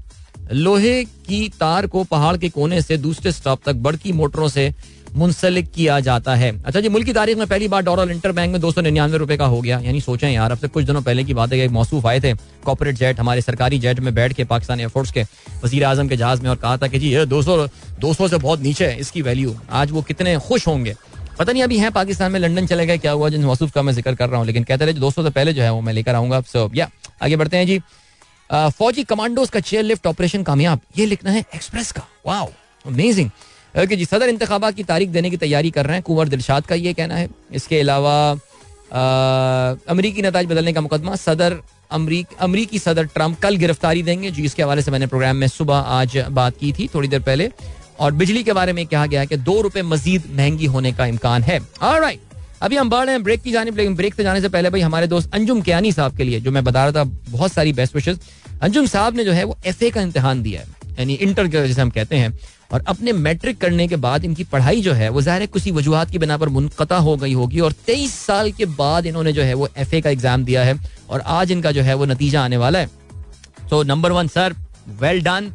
लोहे 0.52 1.04
की 1.04 1.48
तार 1.60 1.86
को 1.86 2.04
पहाड़ 2.04 2.36
के 2.36 2.48
कोने 2.48 2.82
से 2.82 2.96
दूसरे 2.96 3.32
स्टॉप 3.32 3.60
तक 3.66 3.76
बड़की 3.76 4.12
मोटरों 4.12 4.48
से 4.48 4.72
मुंसलिक 5.16 5.70
किया 5.72 5.98
जाता 6.00 6.34
है। 6.34 6.50
अच्छा 6.60 6.80
जी, 6.80 6.88
मुल्क 6.88 7.06
की 7.06 7.12
तारीख 7.12 7.38
में 7.38 7.46
पहली 7.46 7.68
बार 7.68 7.82
डॉलर 7.82 8.10
इंटर 8.10 8.32
बैंक 8.32 8.52
में 8.52 8.60
दो 8.60 8.70
सौ 8.72 8.80
निन्यानवे 8.80 9.18
रुपए 9.18 9.36
का 9.36 9.46
हो 9.46 9.60
गया। 9.60 9.78
यानी 9.80 10.00
सोचें 10.00 10.30
यार, 10.30 10.52
अब 10.52 10.58
से 10.58 10.68
कुछ 10.68 10.84
दिनों 10.84 11.02
पहले 11.02 11.24
की 11.24 11.34
बात 11.34 11.52
है 11.52 11.68
मौसूफ 11.70 12.06
आए 12.06 12.20
थे 12.20 12.32
कॉपोरेट 12.64 12.94
जेट 12.96 13.20
हमारे 13.20 13.40
सरकारी 13.42 13.78
जेट 13.78 14.00
में 14.00 14.14
बैठ 14.14 14.32
के 14.32 14.44
पाकिस्तान 14.46 14.80
एयरफोर्स 14.80 15.10
के 15.12 15.22
वज़ीर 15.64 15.84
आज़म 15.84 16.08
के 16.08 16.16
जहाज़ 16.16 16.42
में, 16.42 16.50
और 16.50 16.56
कहा 16.56 16.76
था 16.76 16.88
कि 16.88 16.98
जी, 16.98 17.12
ये 17.12 17.26
दो 17.26 17.42
सौ 17.42 17.66
दो 18.00 18.12
सौ 18.14 18.28
से 18.28 18.38
बहुत 18.38 18.60
नीचे 18.60 18.86
है 18.86 18.98
इसकी 19.00 19.22
वैल्यू 19.22 19.56
आज 19.72 19.90
वो 19.90 20.02
कितने 20.02 20.38
खुश 20.38 20.66
होंगे। 20.66 20.94
पता 21.38 21.52
नहीं 21.52 21.62
अभी 21.62 21.78
है 21.78 21.90
पाकिस्तान 21.92 22.32
में, 22.32 22.38
लंदन 22.40 22.66
चले 22.66 22.86
गए, 22.86 22.98
क्या 22.98 23.12
हुआ 23.12 23.28
जिन 23.28 23.44
मौसूफ 23.44 23.72
का 23.72 23.82
मैं 23.82 23.92
ज़िक्र 23.92 24.14
कर 24.14 24.28
रहा 24.28 24.38
हूँ, 24.38 24.46
लेकिन 24.46 24.64
कहते 24.64 24.84
रहे 24.84 24.94
दो 24.94 25.10
सौ 25.10 25.22
से 25.22 25.30
पहले 25.30 25.52
जो 25.52 25.62
है 25.62 25.72
वो 25.72 25.80
मैं 25.80 25.92
लेकर 25.92 26.14
आऊँगा। 26.14 26.40
सो 26.42 26.70
या 26.74 26.90
आगे 27.22 27.36
बढ़ते 27.36 27.56
हैं 27.56 27.66
जी। 27.66 27.80
फौजी 28.50 29.02
कमांडोज 29.04 29.50
का 29.50 29.60
चेयर 29.62 29.84
लिफ्ट 29.84 30.06
ऑपरेशन 30.06 30.42
कामयाब, 30.42 30.80
ये 30.98 31.06
लिखना 31.06 31.30
है 31.30 31.44
एक्सप्रेस 31.54 31.92
का। 31.92 32.06
वाओ 32.26 32.50
अमेजिंग 32.84 33.30
ओके 33.76 33.96
जी, 33.96 34.04
सदर 34.04 34.28
इंतबात 34.28 34.74
की 34.74 34.84
तारीख 34.84 35.08
देने 35.10 35.30
की 35.30 35.36
तैयारी 35.36 35.70
कर 35.70 35.86
रहे 35.86 35.94
हैं, 35.94 36.02
कुंवर 36.02 36.28
दिलशाद 36.28 36.66
का 36.66 36.74
ये 36.76 36.92
कहना 36.94 37.14
है। 37.14 37.28
इसके 37.52 37.80
अलावा 37.80 38.14
अमरीकी 39.88 40.22
नतज 40.22 40.46
बदलने 40.46 40.72
का 40.72 40.80
मुकदमा, 40.80 41.16
सदर 41.16 41.56
अमरीक, 41.90 42.26
अमरीकी 42.40 42.78
सदर 42.78 43.04
ट्रंप 43.06 43.38
कल 43.40 43.56
गिरफ्तारी 43.56 44.02
देंगे, 44.02 44.30
जी 44.30 44.44
इसके 44.44 44.62
हवाले 44.62 44.82
से 44.82 44.90
मैंने 44.90 45.06
प्रोग्राम 45.06 45.36
में 45.36 45.46
सुबह 45.48 45.74
आज 45.74 46.16
बात 46.30 46.56
की 46.56 46.72
थी 46.72 46.88
थोड़ी 46.94 47.08
देर 47.08 47.20
पहले। 47.22 47.50
और 47.98 48.12
बिजली 48.14 48.42
के 48.44 48.52
बारे 48.52 48.72
में 48.72 48.86
कहा 48.86 49.06
गया 49.06 49.20
है 49.20 49.26
कि 49.26 49.36
दो 49.38 49.60
रुपए 49.62 49.82
मजीद 49.84 50.22
महँगी 50.32 50.66
होने 50.66 50.92
का 50.92 51.06
इम्कान 51.06 51.42
है। 51.42 51.58
राइट 51.82 52.20
अभी 52.62 52.76
हम 52.76 52.90
बढ़ 52.90 53.04
रहे 53.04 53.14
हैं 53.14 53.22
ब्रेक 53.22 53.42
की 53.42 53.52
जाने 53.52 53.70
लेकिन 53.70 53.94
ब्रेक 53.96 54.14
से 54.14 54.22
जाने 54.22 54.40
से 54.40 54.48
पहले 54.48 54.70
भाई 54.70 54.80
हमारे 54.80 55.06
दोस्त 55.06 55.34
अंजुम 55.34 55.60
कियानी 55.60 55.92
साहब 55.92 56.16
के 56.16 56.24
लिए, 56.24 56.40
जो 56.40 56.50
मैं 56.50 56.64
बता 56.64 56.84
रहा 56.84 56.92
था, 56.94 57.04
बहुत 57.30 57.52
सारी 57.52 57.72
बेस्ट 57.72 57.94
विशेष 57.94 58.16
अंजुम 58.62 58.86
साहब 58.88 59.16
ने 59.16 59.24
जो 59.24 59.32
है 59.32 59.44
वो 59.44 59.56
एफ़ 59.66 59.84
का 59.84 60.00
इम्तिहान 60.00 60.42
दिया 60.42 60.60
है, 60.60 60.66
यानी 60.98 61.14
इंटर 61.14 61.46
जैसे 61.46 61.80
हम 61.80 61.90
कहते 61.90 62.16
हैं। 62.16 62.38
और 62.72 62.82
अपने 62.88 63.12
मैट्रिक 63.14 63.58
करने 63.60 63.86
के 63.88 63.96
बाद 63.98 64.24
इनकी 64.24 64.44
पढ़ाई 64.46 64.80
जो 64.82 64.92
है, 64.92 65.08
वो 65.08 65.20
ज़ाहिर 65.22 65.40
है 65.40 65.46
किसी 65.48 65.70
वजूहत 65.72 66.10
की 66.10 66.18
बिना 66.18 66.36
पर 66.38 66.48
मुनकता 66.50 66.96
हो 66.98 67.16
गई 67.16 67.32
होगी 67.34 67.60
और 67.60 67.72
तेईस 67.86 68.14
साल 68.16 68.50
के 68.52 68.64
बाद 68.76 69.06
इन्होंने 69.06 69.32
जो 69.32 69.42
है 69.42 69.54
वो 69.54 69.68
एफ़ए 69.78 70.00
का 70.00 70.10
एग्ज़ाम 70.10 70.44
दिया 70.44 70.64
है 70.64 70.78
और 71.10 71.20
आज 71.20 71.52
इनका 71.52 71.72
जो 71.72 71.82
है 71.82 71.94
वो 71.94 72.04
नतीजा 72.06 72.44
आने 72.44 72.56
वाला 72.56 72.78
है। 72.78 72.86
So 73.70 73.82
number 73.84 74.12
one 74.12 74.28
sir 74.28 74.54
well 75.00 75.22
done 75.22 75.50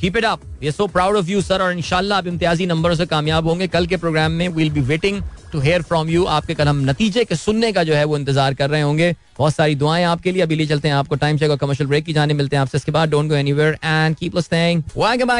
keep 0.00 0.16
it 0.16 0.24
up 0.24 0.42
we 0.60 0.70
so 0.72 0.86
proud 0.88 1.16
of 1.16 1.26
you 1.28 1.40
sir 1.42 1.62
और 1.62 1.72
इंशाल्लाह 1.72 2.18
आप 2.18 2.26
इम्तियाजी 2.26 2.66
नंबरों 2.66 2.94
से 2.94 3.06
कामयाब 3.06 3.46
होंगे। 3.46 3.66
कल 3.68 3.86
के 3.86 3.96
प्रोग्राम 3.96 4.32
में 4.32 4.48
will 4.50 4.70
be 4.70 4.80
waiting 4.82 5.22
to 5.52 5.60
hear 5.60 5.82
from 5.82 6.08
you 6.08 6.24
आपके 6.26 6.54
कल 6.54 6.68
हम 6.68 6.80
नतीजे 6.90 7.24
के 7.24 7.36
सुनने 7.36 7.72
का 7.72 7.84
जो 7.84 7.94
है 7.94 8.04
वो 8.04 8.18
इंतज़ार 8.18 8.54
कर 8.54 8.70
रहे 8.70 8.80
होंगे। 8.80 9.14
बहुत 9.38 9.54
सारी 9.54 9.74
दुआएँ 9.74 10.04
आपके 10.04 10.32
लिए। 10.32 10.42
अभी 10.42 10.56
ले 10.56 10.66
चलते 10.66 10.88
हैं 10.88 10.94
आपको 10.94 11.16
टाइम 11.16 11.38
चेक 11.38 11.50
और 11.50 11.56
कमर्शियल 11.56 11.88
ब्रेक 11.88 12.04
की 12.04 12.12
जाने। 12.12 12.34
मिलते 12.34 12.56
हैं 12.56 12.60
आपसे 12.62 12.78
इसके 12.78 12.92
बाद। 12.92 13.10
Don't 13.10 13.28
go 13.28 13.34
anywhere 13.34 13.78
and 13.84 14.16
keep 14.16 14.36
listening 14.36 14.82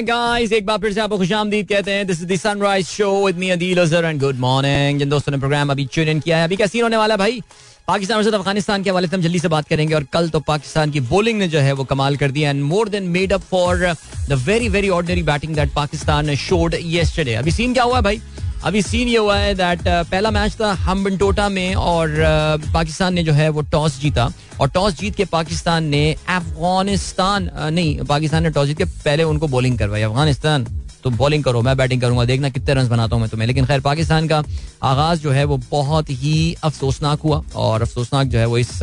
guys 0.06 0.52
एक 0.52 0.66
बार 0.66 0.78
फिर 0.78 0.92
से 0.92 1.00
आपको 1.00 1.18
खुशामदीद 1.18 1.68
कहते 1.68 1.90
हैं। 1.90 2.06
This 2.06 2.22
is 2.22 2.32
the 2.32 2.36
sunrise 2.38 2.86
show 2.88 3.10
with 3.26 3.38
me 3.38 3.50
Adeel 3.50 3.80
Azhar 3.80 4.04
and 4.04 4.20
good 4.20 4.38
morning 4.40 4.98
जिन 4.98 5.08
दोस्तों 5.10 5.32
ने 5.32 5.38
प्रोग्राम 5.38 5.70
अभी 5.70 5.88
ट्यून 5.92 6.08
इन 6.08 6.20
किया 6.20 6.38
है। 6.38 6.44
अभी 6.44 6.56
क्या 6.56 6.66
सीन 6.66 6.82
होने 6.82 6.96
वाला 6.96 7.14
है 7.14 7.18
भाई? 7.18 7.42
पाकिस्तान 7.88 8.18
वर्सेस 8.18 8.34
अफ़गानिस्तान 8.34 8.82
के 8.82 8.90
हवाले 8.90 9.08
से 9.08 9.16
हम 9.16 9.22
जल्दी 9.22 9.38
से 9.38 9.48
बात 9.48 9.68
करेंगे 9.68 9.94
और 9.94 10.04
कल 10.12 10.28
तो 10.28 10.40
पाकिस्तान 10.40 10.90
की 10.90 11.00
बॉलिंग 11.02 11.38
ने 11.38 11.48
जो 11.48 11.58
है 11.58 11.72
वो 11.72 11.84
कमाल 11.84 12.16
कर 12.16 12.30
दिया 12.30 12.50
and 12.50 12.62
more 12.62 12.88
than 12.88 13.08
made 13.10 13.32
up 13.32 13.40
for 13.50 13.86
the 14.28 14.42
very 14.46 14.68
very 14.68 14.88
ordinary 14.88 15.22
batting 15.22 15.54
that 15.54 15.72
Pakistan 15.74 16.34
showed 16.38 16.74
yesterday 16.74 17.34
अभी 17.34 17.50
सीन 17.50 17.72
क्या 17.72 17.84
हुआ 17.84 18.00
भाई? 18.00 18.20
अभी 18.64 18.80
सीन 18.82 19.08
ये 19.08 19.18
हुआ 19.18 19.36
है 19.38 19.54
दैट 19.54 19.80
uh, 19.80 20.10
पहला 20.10 20.30
मैच 20.30 20.54
था 20.60 20.72
हम्बनटोटा 20.80 21.48
में 21.48 21.74
और 21.74 22.10
uh, 22.10 22.72
पाकिस्तान 22.74 23.14
ने 23.14 23.22
जो 23.24 23.32
है 23.32 23.48
वो 23.48 23.60
टॉस 23.72 23.98
जीता 24.00 24.28
और 24.60 24.68
टॉस 24.70 24.98
जीत 24.98 25.14
के 25.16 25.24
पाकिस्तान 25.24 25.84
ने 25.84 26.02
अफ़गानिस्तान 26.28 27.46
uh, 27.46 27.70
नहीं 27.70 28.04
पाकिस्तान 28.04 28.42
ने 28.42 28.50
टॉस 28.50 28.66
जीत 28.66 28.78
के 28.78 28.84
पहले 28.84 29.22
उनको 29.22 29.48
बॉलिंग 29.48 29.78
करवाई। 29.78 30.02
अफ़गानिस्तान 30.02 30.66
तुम 31.04 31.16
बॉलिंग 31.16 31.44
करो 31.44 31.62
मैं 31.62 31.76
बैटिंग 31.76 32.00
करूँगा 32.00 32.24
देखना 32.24 32.48
कितने 32.48 32.74
रन 32.74 32.88
बनाता 32.88 33.16
हूँ 33.16 33.20
मैं 33.20 33.30
तुम्हें। 33.30 33.46
लेकिन 33.46 33.66
खैर 33.66 33.80
पाकिस्तान 33.80 34.28
का 34.28 34.42
आगाज़ 34.82 35.20
जो 35.20 35.30
है 35.30 35.44
वो 35.44 35.61
बहुत 35.70 36.11
ही 36.11 36.54
अफसोसनाक 36.62 37.20
हुआ 37.20 37.42
और 37.56 37.82
अफसोसनाक 37.82 38.26
जो 38.26 38.38
है 38.38 38.46
वो 38.46 38.58
इस 38.58 38.78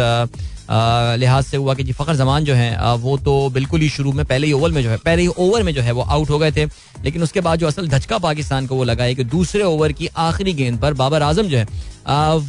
लिहाज 0.70 1.44
से 1.46 1.58
हुआ 1.58 1.74
कि 1.74 1.84
जी 1.84 1.92
फ़खर 1.94 2.16
जमान 2.16 2.46
जो 2.46 2.54
है 2.54 2.96
वो 2.98 3.18
तो 3.20 3.50
बिल्कुल 3.50 3.82
ही 3.82 3.90
शुरू 3.90 4.12
में, 4.12 4.26
पहले 4.26 4.48
ही 4.48 4.54
ओवर 4.54 4.72
में 4.72 4.82
जो 4.84 4.90
है, 4.90 4.98
पहले 4.98 5.22
ही 5.22 5.28
ओवर 5.28 5.64
में 5.64 5.74
जो 5.74 5.82
है 5.82 5.92
वो 5.92 6.02
आउट 6.04 6.30
हो 6.30 6.40
गए 6.40 6.52
थे। 6.52 6.66
लेकिन 7.04 7.24
उसके 7.24 7.42
बाद 7.42 7.60
जो 7.60 7.68
असल 7.68 7.88
धचका 7.88 8.18
पाकिस्तान 8.20 8.68
को 8.68 8.76
वो 8.76 8.84
लगा 8.84 9.04
है 9.04 9.16
कि 9.16 9.24
दूसरे 9.26 9.64
ओवर 9.64 9.92
की 9.92 10.08
आखिरी 10.20 10.54
गेंद 10.54 10.80
पर 10.82 10.94
बाबर 10.96 11.24
आज़म 11.24 11.48
जो 11.48 11.58
है 11.58 11.66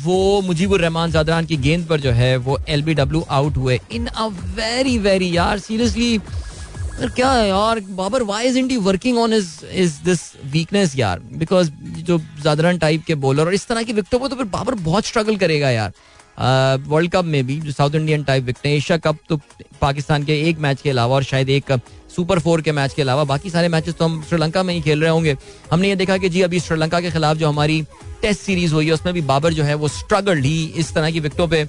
वो 0.02 0.40
मुजीबुर 0.42 0.80
रहमान 0.80 1.10
जादरान 1.10 1.46
की 1.46 1.56
गेंद 1.58 1.86
पर 1.86 2.00
जो 2.00 2.10
है 2.12 2.36
वो 2.38 2.58
एल 2.68 2.82
बी 2.82 2.94
डब्ल्यू 2.94 3.24
आउट 3.30 3.56
हुए 3.56 3.80
इन 3.92 4.06
अ 4.06 4.26
वेरी 4.56 4.98
वेरी 4.98 5.36
यार 5.36 5.58
सीरियसली 5.58 6.18
क्या 7.00 7.30
है 7.32 7.48
यार, 7.48 7.80
Babar 7.80 8.22
why 8.22 8.46
is 8.46 8.58
Andy 8.58 8.76
working 8.76 9.18
on 9.18 9.32
is 9.32 9.48
is 9.66 9.92
this 10.04 10.20
weakness 10.52 10.96
यार? 10.98 11.20
बिकॉज़ 11.32 11.70
जो 12.02 12.18
जादरान 12.44 12.78
टाइप 12.78 13.04
के 13.06 13.14
बॉलर 13.16 13.46
और 13.46 13.54
इस 13.54 13.66
तरह 13.68 13.82
की 13.82 13.92
विकटों 13.92 14.18
को 14.18 14.28
तो 14.28 14.36
फिर 14.36 14.46
बाबर 14.46 14.74
बहुत 14.86 15.06
स्ट्रगल 15.06 15.36
करेगा 15.36 15.70
यार। 15.70 15.92
वर्ल्ड 16.38 17.10
कप 17.10 17.24
में 17.24 17.46
भी, 17.46 17.60
जो 17.60 17.72
South 17.72 17.94
Indian 17.94 18.24
type 18.24 18.44
wicket 18.44 18.66
Asia 18.66 18.98
cup 18.98 19.18
तो 19.28 19.40
पाकिस्तान 19.80 20.24
के 20.24 20.40
एक 20.48 20.58
मैच 20.58 20.80
के 20.82 20.90
अलावा 20.90 21.14
और 21.14 21.22
शायद 21.24 21.48
एक 21.50 21.72
सुपर 22.16 22.38
फोर 22.38 22.60
के 22.62 22.72
मैच 22.72 22.94
के 22.94 23.02
अलावा 23.02 23.24
बाकी 23.24 23.50
सारे 23.50 23.68
मैचेस 23.68 23.94
तो 23.94 24.04
हम 24.04 24.22
श्रीलंका 24.28 24.62
में 24.62 24.72
ही 24.74 24.80
खेल 24.80 25.00
रहे 25.00 25.10
होंगे। 25.10 25.36
हमने 25.72 25.88
ये 25.88 25.96
देखा 25.96 26.16
कि 26.16 26.28
जी, 26.28 26.42
अभी 26.42 26.60
श्रीलंका 26.60 27.00
के 27.00 27.10
खिलाफ 27.10 27.36
जो 27.36 27.48
हमारी 27.48 27.82
टेस्ट 28.22 28.40
सीरीज़ 28.40 28.74
हुई 28.74 28.86
है, 28.86 28.92
उसमें 28.92 29.14
भी 29.14 29.20
बाबर 29.22 29.52
जो 29.52 29.64
है 29.64 29.74
वो 29.74 29.88
स्ट्रगल्ड 29.88 30.44
ही 30.44 30.64
इस 30.76 30.92
तरह 30.94 31.10
की 31.10 31.20
विकटों 31.20 31.48
पे 31.48 31.66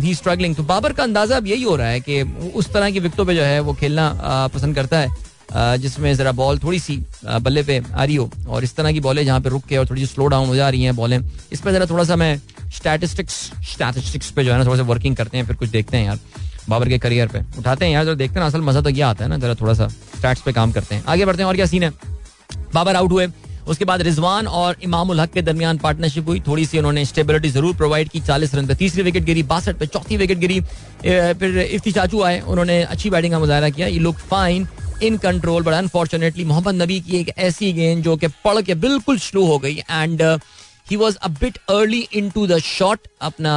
ही 0.00 0.14
स्ट्रगलिंग 0.14 0.54
तो 0.56 0.62
बाबर 0.62 0.92
का 0.92 1.02
अंदाज़ा 1.02 1.36
अब 1.36 1.46
यही 1.46 1.62
हो 1.62 1.76
रहा 1.76 1.88
है 1.88 2.00
कि 2.00 2.22
उस 2.54 2.72
तरह 2.72 2.90
की 2.90 3.00
विकटों 3.00 3.24
पे 3.26 3.34
जो 3.34 3.42
है 3.42 3.60
वो 3.60 3.74
खेलना 3.74 4.48
पसंद 4.54 4.74
करता 4.74 4.98
है। 4.98 5.08
जिसमें 5.56 6.14
जरा 6.14 6.32
बॉल 6.34 6.58
थोड़ी 6.58 6.78
सी 6.78 6.96
बल्ले 7.24 7.62
पे 7.62 7.80
आ 7.94 8.04
रही 8.04 8.16
हो। 8.16 8.30
और 8.48 8.64
इस 8.64 8.74
तरह 8.76 8.92
की 8.92 9.00
बॉलें 9.00 9.24
जहाँ 9.24 9.40
पे 9.40 9.48
रुक 9.48 9.64
के 9.64 9.76
और 9.76 9.86
थोड़ी 9.90 10.00
सी 10.00 10.06
स्लो 10.06 10.26
डाउन 10.26 10.48
हो 10.48 10.56
जा 10.56 10.68
रही 10.68 10.82
हैं 10.82 10.96
बॉलें 10.96 11.18
इस 11.52 11.60
पर 11.60 11.72
जरा 11.72 11.86
थोड़ा 11.86 12.04
सा 12.04 12.16
मैं 12.16 12.36
स्टैटिस्टिक्स 12.76 13.34
स्टैटिस्टिक्स 13.72 14.30
पे 14.30 14.44
जो 14.44 14.52
है 14.52 14.58
ना 14.58 14.64
थोड़ा 14.64 14.76
सा 14.76 14.82
वर्किंग 14.84 15.16
करते 15.16 15.38
हैं, 15.38 15.46
फिर 15.46 15.56
कुछ 15.56 15.68
देखते 15.70 15.96
हैं 15.96 16.04
यार, 16.06 16.18
बाबर 16.68 16.88
के 16.88 16.98
करियर 16.98 17.28
पे। 17.28 17.40
उठाते 17.58 17.84
हैं 17.84 17.92
यार 17.92 18.04
जो 18.04 18.14
देखते 18.14 18.40
हैं 18.40 18.46
असल 18.46 18.60
मज़ा 18.62 18.80
तो 18.80 18.92
क्या 18.92 19.08
आता 19.08 19.24
है 19.24 19.30
ना, 19.30 19.38
जरा 19.38 19.54
थोड़ा 19.54 19.74
सा 19.74 19.88
स्टैट्स 19.88 20.42
पे 20.42 20.52
काम 20.52 20.72
करते 20.72 20.94
हैं। 20.94 21.04
आगे 21.04 21.24
बढ़ते 21.24 21.42
हैं, 21.42 21.48
और 21.48 21.56
क्या 21.56 21.66
सीन 21.66 21.82
है? 21.82 21.92
बाबर 22.74 22.96
आउट 22.96 23.12
हुए। 23.12 23.28
उसके 23.68 23.84
बाद 23.84 24.02
रिजवान 24.02 24.46
और 24.46 24.76
इमाम 24.84 25.12
हक 25.20 25.30
के 25.32 25.42
दरमियान 25.42 25.78
पार्टनरशिप 25.78 26.26
हुई। 26.28 26.40
थोड़ी 26.46 26.64
सी 26.66 26.78
उन्होंने 26.78 27.04
स्टेबिलिटी 27.04 27.48
ज़रूर 27.50 27.74
प्रोवाइड 27.76 28.08
की। 28.08 28.20
चालीस 28.20 28.54
रन 28.54 28.66
पे 28.66 28.74
तीसरी 28.74 29.02
विकेट 29.02 29.24
गिरी, 29.24 29.42
बासठ 29.44 29.76
पे 29.76 29.86
चौथी 29.86 30.16
विकेट 30.16 30.38
गिरी। 30.38 30.60
फिर 31.00 31.58
इफ्ती 31.60 31.92
चाचू 31.92 32.22
आए। 32.22 32.40
उन्होंने 32.40 32.82
अच्छी 32.84 33.10
बैटिंग 33.10 33.32
का 33.32 33.38
मुजाहरा 33.38 33.68
किया। 33.70 33.86
ये 33.86 33.98
look 33.98 34.16
fine 34.30 34.66
in 35.06 35.16
control 35.18 35.62
but 35.62 35.72
unfortunately 35.74 36.44
Mohammad 36.44 36.82
Nabi 36.82 37.00
की 37.00 37.16
एक 37.18 37.32
ऐसी 37.38 37.72
गेंद 37.72 38.02
जो 38.04 38.16
कि 38.16 38.28
पढ़ 38.44 38.60
के 38.62 38.74
बिल्कुल 38.76 39.18
स्लो 39.20 39.44
हो 39.46 39.58
गई 39.58 39.76
and 39.90 40.22
he 40.90 40.96
was 40.96 41.16
a 41.16 41.28
bit 41.30 41.58
early 41.70 42.00
into 42.30 42.46
the 42.46 42.58
shot 42.60 43.06
अपना 43.22 43.52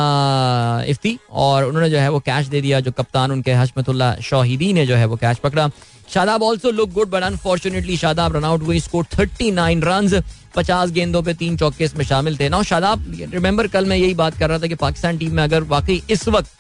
इफ्ती, 0.88 1.18
और 1.32 1.64
उन्होंने 1.64 1.90
जो 1.90 1.98
है 1.98 2.10
वो 2.10 2.20
कैच 2.20 2.46
दे 2.48 2.62
दिया, 2.62 2.80
जो 2.80 2.92
कप्तान 2.92 3.32
उनके 3.32 3.54
हशमतुल्ला 3.54 4.16
शाहिदी 4.24 4.72
ने 4.74 4.86
जो 4.86 4.96
है 4.96 5.06
वो 5.06 5.16
कैच 5.16 5.38
पकड़ा। 5.40 5.70
Shadab 6.14 6.44
also 6.44 6.72
look 6.72 6.92
good 6.94 7.10
but 7.10 7.24
unfortunately 7.24 7.98
Shadab 7.98 8.36
run 8.36 8.44
out 8.46 8.62
हुई 8.64 8.80
स्कोर 8.80 9.06
थर्टी 9.18 9.52
नाइन 9.52 9.82
रन 9.84 10.22
पचास 10.56 10.92
गेंदों 10.92 11.22
पे 11.24 11.34
तीन 11.34 11.58
चौके 11.58 11.84
इसमें 11.86 12.06
शामिल 12.06 12.38
थे। 12.40 12.50
ना 12.50 12.62
शादाब 12.64 13.06
रिमेंबर 13.34 13.68
कल 13.68 13.86
मैं 13.86 13.98
यही 13.98 14.14
बात 14.16 14.38
कर 14.38 14.50
रहा 14.50 14.60
था 14.60 14.68
कि 14.68 14.76
पाकिस्तान 14.78 15.18
टीम 15.18 15.34
में 15.36 15.44
अगर 15.44 15.64
वाकई 15.66 16.02
इस 16.10 16.28
वक्त 16.28 16.52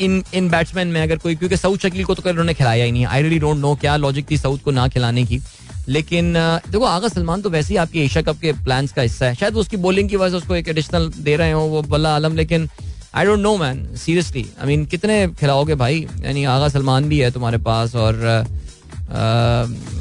इन 0.00 0.22
इन 0.34 0.48
बैट्समैन 0.50 0.88
में 0.88 1.00
अगर 1.02 1.16
कोई, 1.16 1.34
क्योंकि 1.36 1.56
सऊद 1.56 1.80
शकील 1.80 2.04
को 2.04 2.14
तो 2.14 2.22
कल 2.22 2.30
उन्होंने 2.30 2.54
खिलाया 2.54 2.84
ही 2.84 2.92
नहीं। 2.92 3.06
आई 3.06 3.22
रियली 3.22 3.38
डोंट 3.38 3.58
नो 3.58 3.74
क्या 3.74 3.96
लॉजिक 3.96 4.30
थी 4.30 4.38
सऊद 4.38 4.60
को 4.60 4.70
ना 4.70 4.86
खिलाने 4.88 5.24
की। 5.24 5.40
लेकिन 5.88 6.32
देखो, 6.34 6.84
आगा 6.84 7.08
सलमान 7.08 7.42
तो 7.42 7.50
वैसे 7.50 7.72
ही 7.74 7.76
आपकी 7.76 8.00
एशिया 8.00 8.22
कप 8.22 8.38
के 8.40 8.52
प्लान्स 8.64 8.92
का 8.92 9.02
हिस्सा 9.02 9.26
है। 9.26 9.34
शायद 9.34 9.54
उसकी 9.56 9.76
बॉलिंग 9.78 10.08
की 10.08 10.16
वजह 10.16 10.30
से 10.30 10.36
उसको 10.36 10.56
एक 10.56 10.68
एडिशनल 10.68 11.10
दे 11.18 11.36
रहे 11.36 11.52
हो, 11.52 11.60
वो 11.62 11.82
बल्ला 11.84 12.14
आलम, 12.14 12.36
लेकिन 12.36 12.68
I 13.14 13.24
don't 13.24 13.38
know 13.38 13.56
man 13.56 13.86
seriously 13.96 14.46
I 14.60 14.66
mean 14.66 14.84
कितने 14.86 15.26
खिलाओगे 15.40 15.74
भाई? 15.74 16.06
यानी 16.24 16.44
आगा 16.46 16.68
सलमान 16.68 17.08
भी 17.08 17.18
है 17.18 17.30
तुम्हारे 17.30 17.58
पास 17.60 17.94
और 17.96 18.46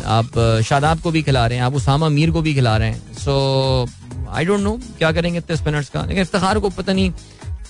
आप 0.08 0.62
शादाब 0.66 1.00
को 1.00 1.12
भी 1.12 1.22
खिला 1.24 1.46
रहे 1.48 1.58
हैं, 1.58 1.66
आप 1.66 1.76
उसामा 1.76 2.10
मीर 2.10 2.32
को 2.32 2.42
भी 2.42 2.54
खिला 2.54 2.78
रहे 2.78 2.90
हैं। 2.90 3.16
सो 3.16 3.88
आई 4.30 4.46
डोंट 4.46 4.60
नो 4.60 4.80
क्या 4.98 5.12
करेंगे 5.12 5.38
इतने 5.38 5.56
स्पिनर्स 5.56 5.90
का। 5.90 6.02
लेकिन 6.02 6.22
इफ्तार 6.22 6.60
को 6.60 6.70
पता 6.72 6.94
नहीं 6.94 7.12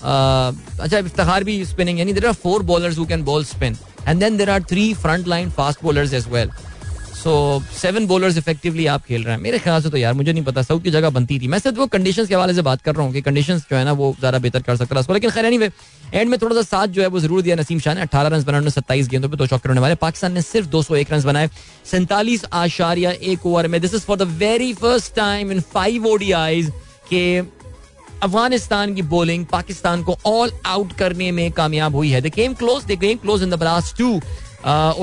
अच्छा 0.04 0.98
इफ्तार 0.98 1.44
भी 1.44 1.64
स्पिनिंग 1.64 1.98
यानी 1.98 2.12
there 2.12 2.26
are 2.26 2.32
four 2.42 2.62
bowlers 2.62 2.98
who 2.98 3.06
can 3.06 3.24
bowl 3.24 3.44
spin 3.44 3.76
and 4.08 4.20
then 4.20 4.36
there 4.36 4.50
are 4.50 4.62
three 4.70 4.92
front 4.94 5.28
line 5.28 5.50
fast 5.50 5.84
bowlers 5.84 6.12
as 6.12 6.28
well 6.28 6.50
so 7.14 7.62
seven 7.72 8.06
bowlers 8.06 8.36
effectively 8.38 8.86
आप 8.86 9.04
खेल 9.04 9.22
रहे 9.24 9.34
हैं। 9.34 9.42
मेरे 9.42 9.58
ख्याल 9.58 9.82
से 9.82 9.90
तो 9.90 9.96
यार, 9.96 10.14
मुझे 10.14 10.32
नहीं 10.32 10.42
पता 10.44 10.62
साउथ 10.62 10.80
की 10.82 10.90
जगह 10.90 11.10
बनती 11.10 11.38
थी। 11.40 11.48
मैं 11.48 11.58
सिर्फ़ 11.58 11.78
वो 11.78 11.86
कंडीशंस 11.86 12.28
के 12.28 12.34
हवाले 12.34 12.54
से 12.54 12.62
बात 12.62 12.82
कर 12.82 12.94
रहा 12.94 13.04
हूँ 13.04 13.12
कि 13.12 13.20
कंडीशंस 13.22 13.62
जो 13.70 13.76
है 13.76 13.84
ना, 13.84 13.92
वो 13.92 14.14
ज़्यादा 14.18 14.38
बेहतर 14.38 14.62
कर 14.62 14.76
सकता 14.76 14.98
है 14.98 15.14
लेकिन 15.14 15.30
खैर 15.30 15.44
एनीवे 15.44 15.70
एंड 16.14 16.30
में 16.30 16.38
थोड़ा 16.40 16.56
सा 16.56 16.62
साथ 16.62 16.86
जो 16.88 17.02
है, 17.02 17.08
वो 17.08 17.20
ज़रूर 17.20 17.42
दिया 17.42 17.56
नसीम 17.56 17.78
शाह 17.80 17.94
ने। 17.94 18.00
अठारह 18.00 18.36
रन 18.36 18.44
बनाने 18.44 18.70
सत्ताईस 18.70 19.08
गेंदों 19.08 19.28
पर 19.28 19.36
दो 19.36 19.46
चौके 19.46 19.68
होने 19.68 19.80
वाले। 19.80 19.94
पाकिस्तान 19.94 20.32
ने 20.32 20.42
सिर्फ़ 20.42 20.68
दो 20.68 20.82
सौ 20.82 20.96
एक 20.96 21.12
रन 21.12 21.22
बनाए। 21.22 21.48
सैंतालीस 21.90 22.44
आशारिया 22.52 23.10
एक 23.10 23.46
ओवर 23.46 23.68
में। 23.68 23.80
This 23.80 23.94
is 23.94 24.02
for 24.02 24.16
the 24.16 24.22
very 24.38 24.72
first 24.74 25.14
time 25.16 25.52
in 25.52 25.60
five 25.72 26.06
ODIs 26.06 26.72
के 27.08 27.40
अफ़गानिस्तान 28.24 28.94
की 28.94 29.02
बॉलिंग 29.04 29.44
पाकिस्तान 29.46 30.02
को 30.02 30.16
ऑल 30.26 30.50
आउट 30.66 30.92
करने 30.98 31.30
में 31.32 31.50
कामयाब 31.52 31.94
हुई 31.94 32.10
है। 32.10 32.20
The 32.20 32.32
game 32.34 32.54
close 32.54 32.84
the 32.84 32.98
game 33.00 33.18
close 33.18 33.42
in 33.42 33.50
the 33.50 33.58
last 33.58 33.96
two 33.98 34.08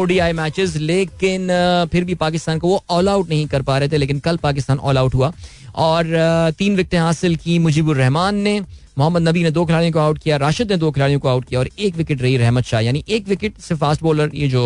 ODI 0.01 0.33
matches 0.33 0.75
लेकिन 0.77 1.47
फिर 1.91 2.03
भी 2.03 2.15
पाकिस्तान 2.17 2.59
को 2.59 2.67
वो 2.67 2.83
ऑल 2.89 3.09
आउट 3.09 3.29
नहीं 3.29 3.45
कर 3.47 3.61
पा 3.61 3.77
रहे 3.77 3.89
थे, 3.89 3.97
लेकिन 3.97 4.19
कल 4.19 4.37
पाकिस्तान 4.37 4.77
ऑल 4.79 4.97
आउट 4.97 5.15
हुआ। 5.15 5.31
और 5.77 6.05
तीन 6.57 6.75
विकेटें 6.75 6.99
हासिल 6.99 7.35
की 7.35 7.59
मुजीबुर 7.59 7.97
रहमान 7.97 8.35
ने। 8.37 8.59
मोहम्मद 8.97 9.27
नबी 9.27 9.43
ने 9.43 9.51
दो 9.51 9.65
खिलाड़ियों 9.65 9.93
को 9.93 9.99
आउट 9.99 10.17
किया, 10.19 10.37
राशिद 10.37 10.71
ने 10.71 10.77
दो 10.77 10.91
खिलाड़ियों 10.91 11.19
को 11.19 11.29
आउट 11.29 11.45
किया, 11.45 11.59
और 11.59 11.69
एक 11.79 11.95
विकेट 11.95 12.21
रही 12.21 12.37
रहमत 12.37 12.65
शाह। 12.65 12.81
यानी 12.81 13.03
एक 13.09 13.27
विकेट 13.27 13.59
से 13.59 13.75
फास्ट 13.75 14.03
बॉलर 14.03 14.31
ये 14.35 14.47
जो 14.47 14.63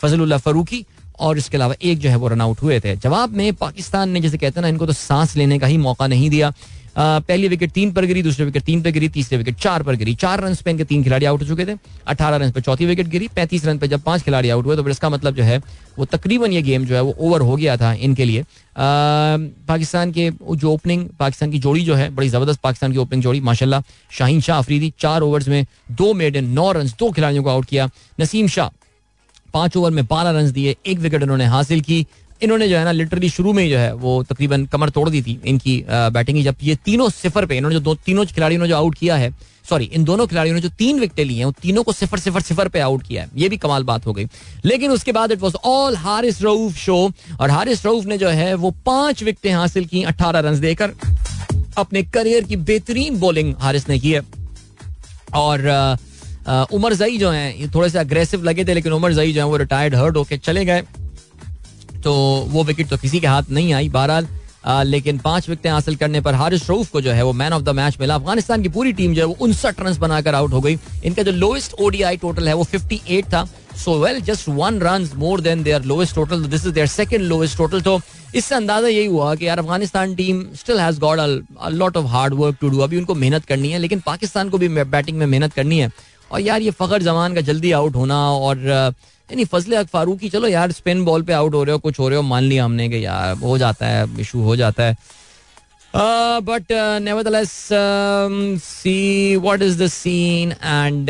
फजलुल्लाह 0.00 0.38
फरूकी 0.40 0.84
और 1.20 1.38
इसके 1.38 1.56
अलावा 1.56 1.74
एक 1.82 1.98
जो 1.98 2.10
है 2.10 2.16
वो 2.16 2.28
रन 2.28 2.40
आउट 2.40 2.62
हुए 2.62 2.80
थे। 2.80 2.96
जवाब 2.98 3.36
में 3.36 3.52
पाकिस्तान 3.56 4.10
ने 4.10 4.20
जैसे 4.20 4.38
कहते 4.38 4.60
हैं 4.60 4.62
ना, 4.62 4.68
इनको 4.68 4.86
तो 4.86 4.92
सांस 4.92 5.36
लेने 5.36 5.58
का 5.58 5.66
ही 5.66 5.76
मौका 5.78 6.06
नहीं 6.06 6.30
दिया। 6.30 6.52
पहली 6.96 7.48
विकेट 7.48 7.70
तीन 7.72 7.92
पर 7.92 8.04
गिरी, 8.06 8.22
दूसरी 8.22 8.44
विकेट 8.44 8.62
तीन 8.62 8.82
पर 8.82 8.90
गिरी, 8.90 9.08
तीसरी 9.08 9.38
विकेट 9.38 9.56
चार 9.58 9.82
पर 9.82 9.94
गिरी। 9.96 10.14
चार 10.14 10.40
रन 10.40 10.54
पे 10.54 10.70
इनके 10.70 10.84
तीन 10.84 11.02
खिलाड़ी 11.04 11.26
आउट 11.26 11.42
हो 11.42 11.46
चुके 11.46 11.64
थे। 11.66 11.76
अठारह 12.06 12.36
रन 12.36 12.50
पे 12.50 12.60
चौथी 12.60 12.86
विकेट 12.86 13.06
गिरी, 13.08 13.28
पैंतीस 13.28 13.64
रन 13.66 13.78
पे 13.78 13.88
जब 13.88 14.02
पाँच 14.02 14.22
खिलाड़ी 14.22 14.50
आउट 14.50 14.66
हुए 14.66 14.76
तो 14.76 14.82
फिर 14.82 14.90
इसका 14.90 15.10
मतलब 15.10 15.34
जो 15.34 15.42
है, 15.42 15.58
वो 15.98 16.04
तकरीबन 16.06 16.52
ये 16.52 16.62
गेम 16.62 16.84
जो 16.86 16.94
है, 16.94 17.00
वो 17.02 17.14
ओवर 17.18 17.40
हो 17.40 17.56
गया 17.56 17.76
था 17.76 17.92
इनके 17.94 18.24
लिए। 18.24 18.44
पाकिस्तान 18.76 20.12
के 20.12 20.30
जो 20.52 20.72
ओपनिंग 20.72 21.08
पाकिस्तान 21.18 21.50
की 21.50 21.58
जोड़ी 21.58 21.84
जो 21.84 21.94
है, 21.94 22.08
बड़ी 22.10 22.28
ज़बरदस्त 22.28 22.60
पाकिस्तान 22.60 22.92
की 22.92 22.98
ओपनिंग 22.98 23.22
जोड़ी, 23.22 23.40
माशाल्लाह, 23.42 23.82
शाहीन 24.10 24.40
शाह 24.40 24.58
अफरीदी, 24.58 24.92
चार 24.98 25.22
ओवर्स 25.22 25.48
में 25.48 25.64
दो 25.92 26.12
मेडन 26.14 26.44
नौ 26.50 26.70
रन 26.72 26.88
दो 26.98 27.10
खिलाड़ियों 27.10 27.42
को 27.42 27.50
आउट 27.50 27.64
किया। 27.64 27.90
नसीम 28.20 28.48
शाह, 28.48 28.70
पाँच 29.54 29.76
ओवर 29.76 29.90
में 29.90 30.04
बारह 30.06 30.30
रन 30.30 30.50
दिए, 30.52 30.76
एक 30.86 30.98
विकेट 30.98 31.22
उन्होंने 31.22 31.44
हासिल 31.46 31.80
की। 31.80 32.06
इन्होंने 32.42 32.68
जो 32.68 32.76
है 32.76 32.84
ना 32.84 32.92
लिटरली 32.92 33.28
शुरू 33.28 33.52
में 33.52 33.62
ही 33.64 33.70
जो 33.70 33.78
है, 33.78 33.92
वो 33.94 34.22
तकरीबन 34.22 34.64
कमर 34.66 34.90
तोड़ 34.90 35.08
दी 35.10 35.22
थी 35.22 35.40
इनकी 35.44 35.84
बैटिंग 35.88 36.42
जब 36.44 36.56
ये 36.62 36.74
तीनों 36.84 37.08
सिफर 37.10 37.46
पे, 37.46 37.56
इन्होंने 37.56 37.74
जो 37.74 37.80
दो, 37.80 37.94
तीनों 37.96 38.24
खिलाड़ियों 38.26 38.62
ने 38.62 38.68
जो 38.68 38.76
आउट 38.76 38.94
किया 38.94 39.16
है 39.16 39.34
सॉरी 39.68 39.84
इन 39.84 40.04
दोनों 40.04 40.26
खिलाड़ियों 40.26 40.54
ने 40.54 40.60
जो 40.60 40.68
तीन 40.68 41.00
विकेटें 41.00 41.24
ली 41.24 41.36
हैं, 41.38 41.44
वो 41.44 41.52
तीनों 41.62 41.82
को 41.82 41.92
सिफर 41.92 42.18
सिफर 42.18 42.40
सिफर 42.40 42.68
पे 42.68 42.80
आउट 42.80 43.02
किया 43.02 43.22
है। 43.22 43.28
ये 43.36 43.48
भी 43.48 43.56
कमाल 43.56 43.84
बात 43.84 44.06
हो 44.06 44.12
गई। 44.12 44.26
लेकिन 44.64 44.90
उसके 44.90 45.12
बाद 45.12 45.32
it 45.32 45.40
was 45.40 45.54
all 45.64 45.96
Haris 45.96 46.42
Rauf 46.42 46.76
show 46.76 46.96
और 47.40 47.50
हारिस 47.50 47.84
रऊफ 47.86 48.04
ने 48.04 48.18
जो 48.18 48.28
है, 48.28 48.54
वो 48.54 48.70
पाँच 48.86 49.22
विकेटें 49.22 49.52
हासिल 49.54 49.84
की 49.84 50.02
अट्ठारह 50.02 50.40
रन 50.40 50.60
देकर। 50.60 50.92
अपने 51.78 52.02
करियर 52.02 52.44
की 52.44 52.56
बेहतरीन 52.56 53.18
बॉलिंग 53.18 53.54
हारिस 53.58 53.88
ने 53.88 53.98
की 53.98 54.12
है। 54.12 54.20
और 55.34 55.96
उमर 56.72 56.94
जई 56.94 57.18
जो 57.18 57.30
है 57.30 57.68
थोड़े 57.74 57.88
से 57.90 57.98
अग्रेसिव 57.98 58.44
लगे 58.44 58.64
थे, 58.64 58.74
लेकिन 58.74 58.92
उमर 58.92 59.12
जई 59.12 59.32
जो 59.32 59.40
है, 59.40 59.46
वो 59.46 59.56
रिटायर्ड 59.56 59.94
हर्ट 59.94 60.16
होके 60.16 60.38
चले 60.38 60.64
गए। 60.64 60.82
तो 62.04 62.14
वो 62.48 62.64
विकेट 62.64 62.88
तो 62.88 62.96
किसी 62.98 63.20
के 63.20 63.26
हाथ 63.26 63.50
नहीं 63.50 63.72
आई 63.72 63.88
बहरहाल। 63.88 64.28
लेकिन 64.86 65.18
पाँच 65.18 65.48
विकेटें 65.48 65.70
हासिल 65.70 65.96
करने 65.96 66.20
पर 66.20 66.34
हारिस 66.34 66.68
रऊफ 66.70 66.90
को 66.90 67.00
जो 67.00 67.12
है 67.12 67.22
वो 67.24 67.32
मैन 67.32 67.52
ऑफ़ 67.52 67.62
द 67.62 67.68
मैच 67.76 67.96
मिला। 68.00 68.14
अफ़गानिस्तान 68.14 68.62
की 68.62 68.68
पूरी 68.68 68.92
टीम 68.92 69.14
जो 69.14 69.20
है 69.20 69.26
वो 69.26 69.36
उनसठ 69.40 69.80
रन 69.80 69.96
बनाकर 70.00 70.34
आउट 70.34 70.52
हो 70.52 70.60
गई। 70.60 70.78
इनका 71.04 71.22
जो 71.22 71.32
लोएस्ट 71.32 71.74
ओडीआई 71.80 72.16
टोटल 72.16 72.48
है 72.48 72.54
वो 72.54 72.64
58 72.66 73.32
था। 73.32 73.44
So 73.76 73.98
well 73.98 74.20
just 74.22 74.48
one 74.48 74.78
run 74.80 75.08
more 75.16 75.40
than 75.40 75.62
their 75.62 75.82
lowest 75.84 76.14
total 76.14 76.44
this 76.44 76.66
is 76.66 76.72
their 76.72 76.86
second 76.86 77.22
lowest 77.22 77.56
total 77.58 77.80
तो 77.82 77.98
इससे 78.34 78.54
अंदाज़ा 78.54 78.88
यही 78.88 79.06
हुआ 79.06 79.34
कि 79.34 79.46
यार 79.46 79.58
Afghanistan 79.58 80.14
team 80.14 80.44
still 80.56 80.80
has 80.80 81.00
got 81.00 81.18
a 81.18 81.68
lot 81.70 81.96
of 81.96 82.06
hard 82.06 82.34
work 82.34 82.56
to 82.60 82.68
do 82.68 82.78
अभी 82.80 82.98
उनको 82.98 83.14
मेहनत 83.14 83.44
करनी 83.44 83.70
है, 83.70 83.78
लेकिन 83.78 84.00
पाकिस्तान 84.06 84.48
को 84.48 84.58
भी 84.58 84.68
बैटिंग 84.68 85.18
में 85.18 85.26
मेहनत 85.26 85.52
करनी 85.52 85.78
है। 85.78 85.90
और 86.30 86.40
यार 86.40 86.62
ये 86.62 86.70
फखर 86.70 87.02
जमान 87.02 87.34
का 87.34 87.40
जल्दी 87.42 87.72
आउट 87.72 87.96
होना 87.96 88.18
और 88.30 88.94
यानी 89.32 89.44
फजले 89.44 89.76
अक 89.76 89.86
फारूकी, 89.88 90.28
चलो 90.28 90.48
यार 90.48 90.72
स्पिन 90.72 91.04
बॉल 91.04 91.22
पे 91.22 91.32
आउट 91.32 91.54
हो 91.54 91.62
रहे 91.64 91.72
हो, 91.72 91.78
कुछ 91.80 91.98
हो 91.98 92.08
रहे 92.08 92.16
हो, 92.16 92.22
मान 92.24 92.42
लिया 92.42 92.64
हमने 92.64 92.88
कि 92.88 93.04
यार, 93.04 93.36
हो 93.38 93.58
जाता 93.58 93.86
है 93.86 94.06
इशू 94.20 94.42
हो 94.42 94.56
जाता 94.56 94.82
है। 94.82 94.96
But 96.42 96.72
nevertheless 97.02 97.50
see 98.64 99.36
what 99.36 99.62
is 99.62 99.82
the 99.82 99.86
scene 99.86 100.52
and 100.52 101.08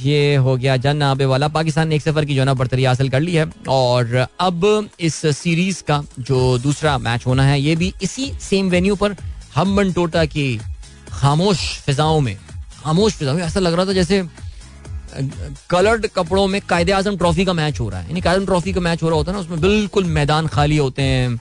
ये 0.00 0.34
हो 0.36 0.56
गया 0.56 0.76
जन 0.76 1.02
आबे 1.02 1.24
वाला। 1.24 1.48
पाकिस्तान 1.48 1.88
ने 1.88 1.96
एक 1.96 2.02
सफ़र 2.02 2.24
की 2.24 2.34
जो 2.34 2.44
ना 2.44 2.54
बरतरी 2.54 2.84
हासिल 2.84 3.08
कर 3.10 3.20
ली 3.20 3.34
है। 3.34 3.46
और 3.68 4.26
अब 4.40 4.88
इस 5.00 5.20
सीरीज़ 5.38 5.82
का 5.82 6.02
जो 6.20 6.58
दूसरा 6.58 6.96
मैच 6.98 7.26
होना 7.26 7.46
है, 7.46 7.60
ये 7.60 7.76
भी 7.76 7.92
इसी 8.02 8.32
सेम 8.42 8.70
वेन्यू 8.70 8.96
पर 8.96 9.16
हम 9.54 9.92
टोटा 9.92 10.24
की 10.26 10.58
खामोश 11.12 11.58
फिजाओं 11.80 12.20
में। 12.20 12.36
खामोश 12.76 13.12
फिजाओं 13.12 13.34
में, 13.34 13.42
ऐसा 13.42 13.60
लग 13.60 13.74
रहा 13.74 13.86
था 13.86 13.92
जैसे 13.92 14.22
कलर्ड 15.70 16.06
कपड़ों 16.16 16.46
में 16.46 16.60
कायदे 16.68 16.92
आज़म 16.92 17.16
ट्रॉफी 17.16 17.44
का 17.44 17.52
मैच 17.52 17.80
हो 17.80 17.88
रहा 17.88 18.00
है। 18.00 18.08
यानी 18.08 18.20
कायदे 18.20 18.44
ट्रॉफी 18.46 18.72
का 18.72 18.80
मैच 18.80 19.02
हो 19.02 19.08
रहा 19.08 19.16
होता 19.16 19.30
है 19.30 19.36
ना, 19.36 19.42
उसमें 19.42 19.60
बिल्कुल 19.60 20.04
मैदान 20.14 20.46
खाली 20.46 20.76
होते 20.76 21.02
हैं 21.02 21.40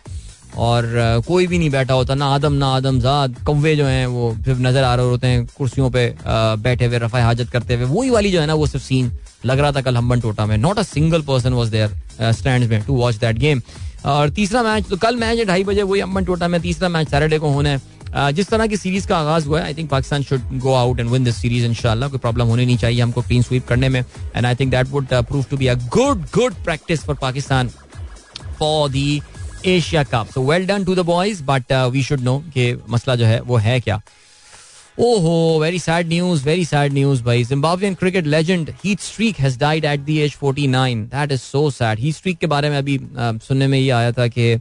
और 0.57 1.21
कोई 1.27 1.47
भी 1.47 1.57
नहीं 1.57 1.69
बैठा 1.69 1.93
होता, 1.93 2.15
ना 2.15 2.25
आदम 2.29 2.53
ना 2.53 2.67
आदम 2.69 2.99
जाद 2.99 3.35
कौवे 3.45 3.75
जो 3.75 3.85
हैं, 3.85 4.05
वो 4.07 4.33
सिर्फ़ 4.35 4.59
नज़र 4.61 4.83
आ 4.83 4.93
रहे 4.95 5.05
होते 5.05 5.27
हैं 5.27 5.45
कुर्सियों 5.57 5.89
पे 5.89 6.13
बैठे 6.25 6.85
हुए 6.85 6.97
रफा 6.99 7.23
हाजत 7.23 7.49
करते 7.49 7.75
हुए। 7.75 7.85
वही 7.85 8.09
वाली 8.09 8.31
जो 8.31 8.41
है 8.41 8.47
ना, 8.47 8.53
वो 8.53 8.67
सिर्फ़ 8.67 8.85
सीन 8.85 9.11
लग 9.45 9.59
रहा 9.59 9.71
था 9.71 9.81
कल 9.81 9.97
हम्बन 9.97 10.19
टोटा 10.21 10.45
में। 10.45 10.57
Not 10.57 10.79
a 10.79 10.83
single 10.83 11.21
person 11.21 11.53
was 11.53 11.71
there 11.71 12.31
stand 12.33 12.69
में 12.69 12.81
टू 12.83 12.95
वॉच 12.95 13.15
दैट 13.15 13.37
गेम 13.37 13.61
और 14.05 14.29
तीसरा 14.29 14.63
मैच 14.63 14.87
तो 14.89 14.97
कल 14.97 15.15
मैच 15.17 15.37
है 15.39 15.45
ढाई 15.45 15.63
बजे, 15.63 15.81
वही 15.83 16.01
अम्बन 16.01 16.25
टोटा 16.25 16.47
में 16.47 16.59
तीसरा 16.61 16.89
मैच 16.89 17.09
सैटरडे 17.09 17.39
को 17.39 17.49
होना 17.49 17.69
है। 17.69 17.81
जिस 18.15 18.47
तरह 18.47 18.67
की 18.67 18.77
सीरीज़ 18.77 19.07
का 19.07 19.17
आगाज़ 19.17 19.47
हुआ 19.47 19.59
है 19.59 19.65
I 19.65 19.73
think 19.73 19.89
Pakistan 19.89 20.23
should 20.23 20.57
go 20.61 20.73
out 20.73 20.99
and 20.99 21.09
win 21.09 21.23
this 21.23 21.35
series 21.35 21.65
इंशाल्लाह। 21.65 22.09
कोई 22.09 22.19
प्रॉब्लम 22.19 22.47
होनी 22.47 22.65
नहीं 22.65 22.77
चाहिए 22.77 23.01
हमको 23.01 23.21
क्लीन 23.21 23.41
स्वीप 23.41 23.67
करने 23.67 23.89
में। 23.89 23.99
And 23.99 24.45
I 24.45 24.55
think 24.55 24.71
that 24.71 24.87
would 24.89 25.07
prove 25.11 25.45
to 25.49 25.57
be 25.57 25.67
a 25.67 25.75
good 25.95 26.25
good 26.33 26.63
practice 26.65 27.05
for 27.05 27.15
Pakistan 27.21 27.69
for 28.59 28.89
the 28.89 29.21
Asia 29.65 30.03
cup 30.03 30.27
so 30.33 30.41
well 30.49 30.65
done 30.67 30.83
to 30.85 30.95
the 30.95 30.99
boys 31.05 31.43
but 31.43 31.73
we 31.91 32.03
should 32.03 32.21
know 32.21 32.37
कि 32.53 32.73
मसला 32.89 33.15
जो 33.15 33.25
है 33.25 33.39
वो 33.41 33.57
है 33.57 33.79
क्या। 33.79 34.01
ओहो 34.99 35.59
very 35.59 35.79
sad 35.79 36.07
news 36.07 36.43
very 36.45 36.65
sad 36.65 36.93
news 36.93 37.23
भाई। 37.23 37.43
Zimbabwean 37.43 37.93
cricket 37.95 38.27
legend 38.27 38.69
Heath 38.83 38.99
Streak 39.01 39.39
has 39.39 39.57
died 39.59 39.85
at 39.85 39.99
the 39.99 40.09
age 40.09 40.35
49 40.43 41.03
that 41.13 41.31
is 41.31 41.41
so 41.41 41.69
sad 41.71 41.99
Heath 41.99 42.15
Streak 42.15 42.37
के 42.37 42.47
बारे 42.47 42.69
में 42.69 42.77
अभी 42.77 42.97
uh, 42.97 43.41
सुनने 43.43 43.67
में 43.67 43.77
ये 43.79 43.89
आया 43.89 44.11
था 44.11 44.27
कि 44.27 44.55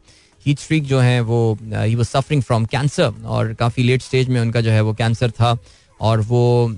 हीट 0.46 0.58
स्ट्रीक 0.58 0.84
जो 0.84 0.98
है 0.98 1.20
वो 1.20 1.58
he 1.62 1.94
was 1.94 2.06
suffering 2.06 2.42
from 2.42 2.64
cancer 2.64 3.12
और 3.24 3.52
काफ़ी 3.54 3.82
लेट 3.82 4.02
स्टेज 4.02 4.28
में 4.28 4.40
उनका 4.40 4.60
जो 4.60 4.70
है 4.70 4.80
वो 4.80 4.92
कैंसर 4.92 5.30
था 5.30 5.58
और 6.00 6.20
वो 6.20 6.68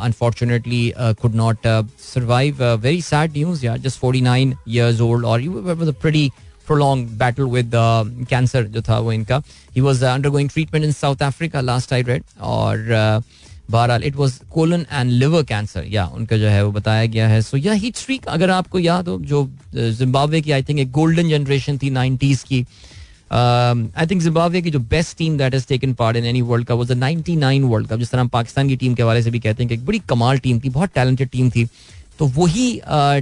unfortunately 0.00 0.92
could 0.98 1.34
not 1.34 1.58
survive 2.14 2.64
very 2.64 3.02
sad 3.02 3.32
news 3.32 3.66
यार 3.66 3.78
just 3.78 3.98
forty 3.98 4.20
nine 4.20 4.56
years 4.68 5.00
old 5.00 5.24
और 5.24 6.28
prolonged 6.68 7.08
battle 7.20 7.48
with 7.54 7.74
uh, 7.74 8.04
cancer 8.32 8.62
जो 8.64 8.82
था 8.82 8.98
वो 8.98 9.12
इनका. 9.12 9.42
He 9.74 9.80
was 9.80 10.04
undergoing 10.28 10.50
treatment 10.50 10.84
in 10.84 10.92
South 10.92 11.22
Africa 11.22 11.60
last 11.60 11.92
I 11.92 12.02
read 12.02 12.22
और 12.40 12.76
uh, 12.78 13.26
बहरहाल 13.70 14.04
it 14.04 14.16
was 14.16 14.38
colon 14.50 14.86
and 14.92 15.10
liver 15.10 15.42
cancer 15.42 15.84
या 15.86 16.06
उनका 16.06 16.36
जो 16.36 16.48
है 16.48 16.64
वो 16.64 16.72
बताया 16.72 17.06
गया 17.06 17.28
है। 17.28 17.42
सो 17.42 17.56
या 17.56 17.72
हीट 17.72 17.96
स्ट्रीक 17.96 18.26
अगर 18.26 18.50
आपको 18.50 18.78
याद 18.78 19.08
हो 19.08 19.18
जो 19.20 19.50
जिम्बाब्वे 19.74 20.40
की 20.40 20.52
आई 20.52 20.62
थिंक 20.62 20.78
एक 20.78 20.90
गोल्डन 20.92 21.28
जनरेशन 21.28 21.78
थी 21.78 21.90
नाइन्टीज 21.90 22.42
की 22.42 22.64
आई 23.30 24.06
थिंक 24.06 24.22
जिम्बाब्वे 24.22 24.62
की 24.62 24.70
जो 24.70 24.78
best 24.90 25.16
team 25.18 25.36
that 25.38 25.54
is 25.54 25.66
taken 25.68 25.94
part 25.94 26.16
in 26.16 26.24
any 26.24 26.42
world 26.42 26.66
cup 26.66 26.76
was 26.78 26.92
the 26.92 26.98
99 27.02 27.62
world 27.64 27.88
cup 27.88 27.98
जिस 27.98 28.10
तरह 28.10 28.20
हम 28.20 28.28
पाकिस्तान 28.28 28.68
की 28.68 28.76
टीम 28.76 28.94
के 28.94 29.02
हवाले 29.02 29.22
से 29.22 29.30
भी 29.30 29.40
कहते 29.40 29.62
हैं 29.62 29.68
कि 29.68 29.74
एक 29.74 29.84
बड़ी 29.86 29.98
कमाल 30.08 30.38
टीम 30.38 30.60
थी, 30.60 30.68
बहुत 30.70 30.90
टैलेंटेड 30.94 31.28
टीम 31.28 31.50
थी। 31.50 31.66
तो 32.18 32.26
वही 32.36 32.80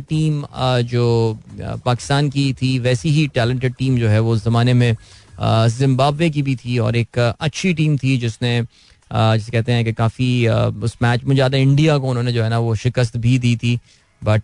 टीम 0.09 0.45
जो 0.85 1.39
पाकिस्तान 1.59 2.29
की 2.31 2.53
थी, 2.53 2.79
वैसी 2.79 3.11
ही 3.11 3.27
टैलेंटेड 3.35 3.75
टीम 3.75 3.99
जो 3.99 4.09
है 4.09 4.21
वो 4.21 4.33
उस 4.33 4.45
जमाने 4.45 4.75
में 4.75 4.97
जिम्बाब्वे 5.41 6.31
की 6.31 6.43
भी 6.43 6.57
थी 6.57 6.79
और 6.79 6.97
एक 6.97 7.19
अच्छी 7.19 7.73
टीम 7.75 7.97
थी 7.99 8.17
जिसने 8.19 8.61
जिसे 9.11 9.53
कहते 9.53 9.73
हैं 9.73 9.85
कि 9.85 9.93
काफ़ी 9.93 10.47
उस 10.49 10.97
मैच 11.03 11.25
में 11.25 11.35
ज़्यादा 11.35 11.59
इंडिया 11.59 11.97
को 11.99 12.09
उन्होंने 12.11 12.33
जो 12.33 12.43
है 12.43 12.49
ना 12.51 12.59
वो 12.59 12.75
शिकस्त 12.75 13.17
भी 13.17 13.39
दी 13.39 13.57
थी। 13.57 13.79
But 14.25 14.43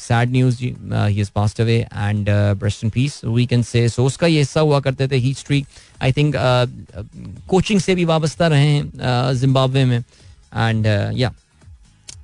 sad 0.00 0.30
news 0.30 0.62
he 0.62 1.20
is 1.20 1.30
passed 1.34 1.60
away 1.60 1.78
and 1.94 2.28
rest 2.58 2.84
in 2.84 2.90
peace 2.90 3.20
we 3.24 3.46
can 3.46 3.62
say 3.64 3.88
so 3.88 4.04
उसका 4.04 4.26
ये 4.26 4.38
हिस्सा 4.38 4.60
हुआ 4.60 4.80
करते 4.80 5.08
थे 5.08 5.16
Heath 5.18 5.36
Streak 5.36 5.66
I 6.02 6.12
think 6.12 6.34
coaching 7.48 7.80
से 7.80 7.94
भी 7.94 8.04
वाबस्ता 8.04 8.46
रहे 8.46 8.66
हैं 8.66 9.34
जिम्बाब्वे 9.34 9.84
में 9.84 9.98
एंड 9.98 10.86
या 11.16 11.32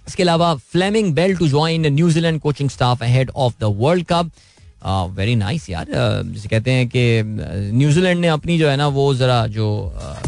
इसके 0.09 0.23
अलावा 0.23 0.55
Fleming 0.73 1.13
Bell 1.15 1.37
to 1.37 1.49
join 1.49 1.87
New Zealand 1.95 2.41
coaching 2.41 2.71
staff 2.71 3.03
ahead 3.03 3.31
of 3.37 3.55
the 3.61 3.75
World 3.79 4.07
Cup 4.09 4.31
very 5.17 5.35
nice 5.37 5.69
यार 5.71 5.87
जिसे 6.25 6.49
कहते 6.49 6.71
हैं 6.71 6.89
कि 6.89 7.23
न्यूजीलैंड 7.73 8.21
ने 8.21 8.29
अपनी 8.29 8.59
जो 8.59 8.69
है 8.69 8.77
ना 8.77 8.87
वो 8.91 9.13
जरा 9.15 9.47
जो 9.49 9.69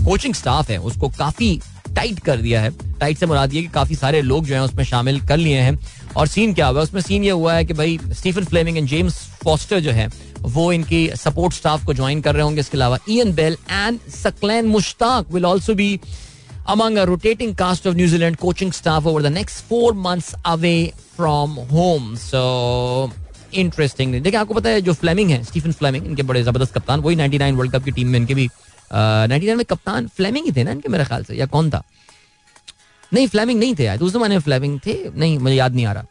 कोचिंग 0.05 0.35
स्टाफ 0.35 0.71
है 0.71 0.79
उसको 0.81 1.09
काफ़ी 1.19 1.59
टाइट 1.97 2.19
कर 2.21 2.37
दिया 2.37 2.61
है 2.63 2.71
टाइट 3.01 3.19
से 3.19 3.27
मुराद 3.27 3.53
ये 3.55 3.63
कि 3.63 3.69
काफ़ी 3.69 3.95
सारे 3.97 4.21
लोग 4.23 4.47
जो 4.47 4.55
है 4.55 4.63
उसमें 4.63 4.85
शामिल 4.85 5.21
कर 5.27 5.37
लिए 5.37 5.61
हैं 5.61 5.79
और 6.17 6.27
सीन 6.27 6.55
क्या 6.55 6.67
हुआ? 6.67 6.83
उसमें 6.83 7.01
सीन 7.03 7.25
ये 7.25 7.31
हुआ 7.31 7.55
है 7.55 7.65
कि 7.65 7.75
भाई 7.75 7.99
Stephen 8.13 8.45
Fleming 8.45 8.79
and 8.79 8.89
James 8.89 9.15
Foster 9.45 9.81
जो 9.81 9.91
है, 9.93 10.09
वो 10.43 10.71
इनकी 10.73 11.09
सपोर्ट 11.17 11.55
स्टाफ 11.55 11.85
को 11.87 11.95
ज्वाइन 11.95 12.21
कर 12.21 12.35
रहे 12.35 12.43
होंगे। 12.43 12.61
इसके 12.61 12.77
अलावा 12.79 12.99
Ian 13.09 13.33
Bell 13.35 13.57
and 13.71 13.99
Saqlain 14.13 14.67
Mushtaq 14.67 15.33
will 15.33 15.47
also 15.47 15.75
be 15.75 15.99
among 16.73 16.95
a 16.97 17.03
rotating 17.09 17.51
cast 17.57 17.87
of 17.89 17.97
New 17.97 18.07
Zealand 18.11 18.39
coaching 18.43 18.71
staff 18.73 19.07
over 19.11 19.23
the 19.25 19.31
next 19.33 19.73
away 20.53 20.93
from 21.17 21.57
home. 21.73 22.07
So 22.21 22.41
interesting 23.55 24.15
देखिए, 24.15 24.39
आपको 24.41 24.55
पता 24.55 24.69
है 24.71 24.81
जो 24.83 24.93
फ्लेमिंग 24.93 25.31
है 25.31 25.43
स्टीफन 25.45 25.73
फ्लेमिंग 25.73 26.07
इनके 26.07 26.23
बड़े 26.23 26.43
ज़बरदस्त 26.43 26.73
कप्तान, 26.75 27.01
वही 27.01 27.17
99 27.17 27.57
वर्ल्ड 27.57 27.73
कप 27.73 27.85
की 27.85 27.91
टीम 27.91 28.09
में 28.09 28.19
इनके 28.19 28.35
भी 28.35 28.49
नाइनटी 28.93 29.47
नाइन 29.47 29.57
में 29.57 29.67
कप्तान 29.71 30.09
फ्लेमिंग 30.17 30.47
ही 30.47 30.53
थे 30.53 30.65
ना 30.65 30.71
इनके 30.71 30.89
मेरे 30.89 31.05
ख्याल 31.05 31.25
से, 31.25 31.35
या 31.37 31.47
कौन 31.47 31.71
था? 31.71 31.83
नहीं 33.13 33.27
फ्लैमिंग 33.29 33.59
नहीं 33.61 33.75
थे 33.75 33.97
उस 33.97 34.13
जमाने 34.13 34.35
में 34.35 34.43
फ्लेमिंग 34.43 34.79
थे। 34.87 34.97
नहीं, 35.11 35.39
मुझे 35.39 35.55
याद 35.55 35.75
नहीं 35.75 35.87
आ 35.87 35.93
रहा। 35.93 36.05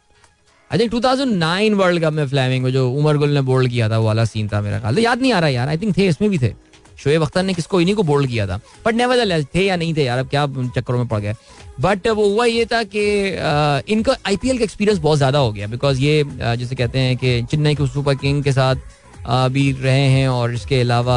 आई 0.70 0.78
थिंक 0.78 0.90
2009 0.90 1.74
वर्ल्ड 1.76 2.02
कप 2.04 2.12
में 2.12 2.26
फ्लैमिंग 2.28 2.66
जो 2.68 2.90
उमर 2.90 3.16
गुल 3.16 3.30
ने 3.30 3.40
बोल्ड 3.42 3.70
किया 3.70 3.88
था, 3.88 3.98
वो 3.98 4.06
वाला 4.06 4.24
सीन 4.24 4.48
था 4.48 4.60
मेरा 4.60 4.78
ख्याल 4.80 4.98
याद 4.98 5.20
नहीं 5.20 5.32
आ 5.32 5.38
रहा 5.38 5.48
यार। 5.50 5.68
आई 5.68 5.78
थिंक 5.78 5.96
थे, 5.96 6.06
इसमें 6.08 6.30
भी 6.30 6.38
थे। 6.38 6.52
शोएब 6.98 7.22
अख्तर 7.22 7.42
ने 7.42 7.54
किसको 7.54 7.80
इन्हीं 7.80 7.94
को 7.96 8.02
बोल्ड 8.02 8.28
किया 8.28 8.46
था। 8.46 8.60
बट 8.86 8.94
नेवर 8.94 9.42
थे 9.54 9.64
या 9.64 9.76
नहीं 9.76 9.94
थे 9.94 10.04
यार, 10.04 10.18
अब 10.18 10.28
क्या 10.28 10.46
चक्करों 10.76 10.98
में 10.98 11.06
पड़ 11.08 11.20
गए। 11.20 11.34
बट 11.80 12.06
वो 12.08 12.28
हुआ 12.28 12.44
ये 12.44 12.64
था 12.64 12.82
कि 12.86 13.04
इनका 13.92 14.16
आईपीएल 14.26 14.58
का 14.58 14.64
एक्सपीरियंस 14.64 14.98
बहुत 15.00 15.18
ज़्यादा 15.18 15.38
हो 15.38 15.52
गया। 15.52 15.66
बिकॉज़ 15.66 16.00
ये 16.00 16.24
जैसे 16.56 16.74
कहते 16.74 16.98
हैं 16.98 17.16
कि 17.16 17.42
चेन्नई 17.50 17.74
के 17.74 17.86
सुपर 17.86 18.14
किंग 18.14 18.42
के 18.44 18.52
साथ 18.52 18.76
भी 19.50 19.70
रहे 19.72 20.06
हैं 20.08 20.28
और 20.28 20.54
इसके 20.54 20.80
अलावा 20.80 21.16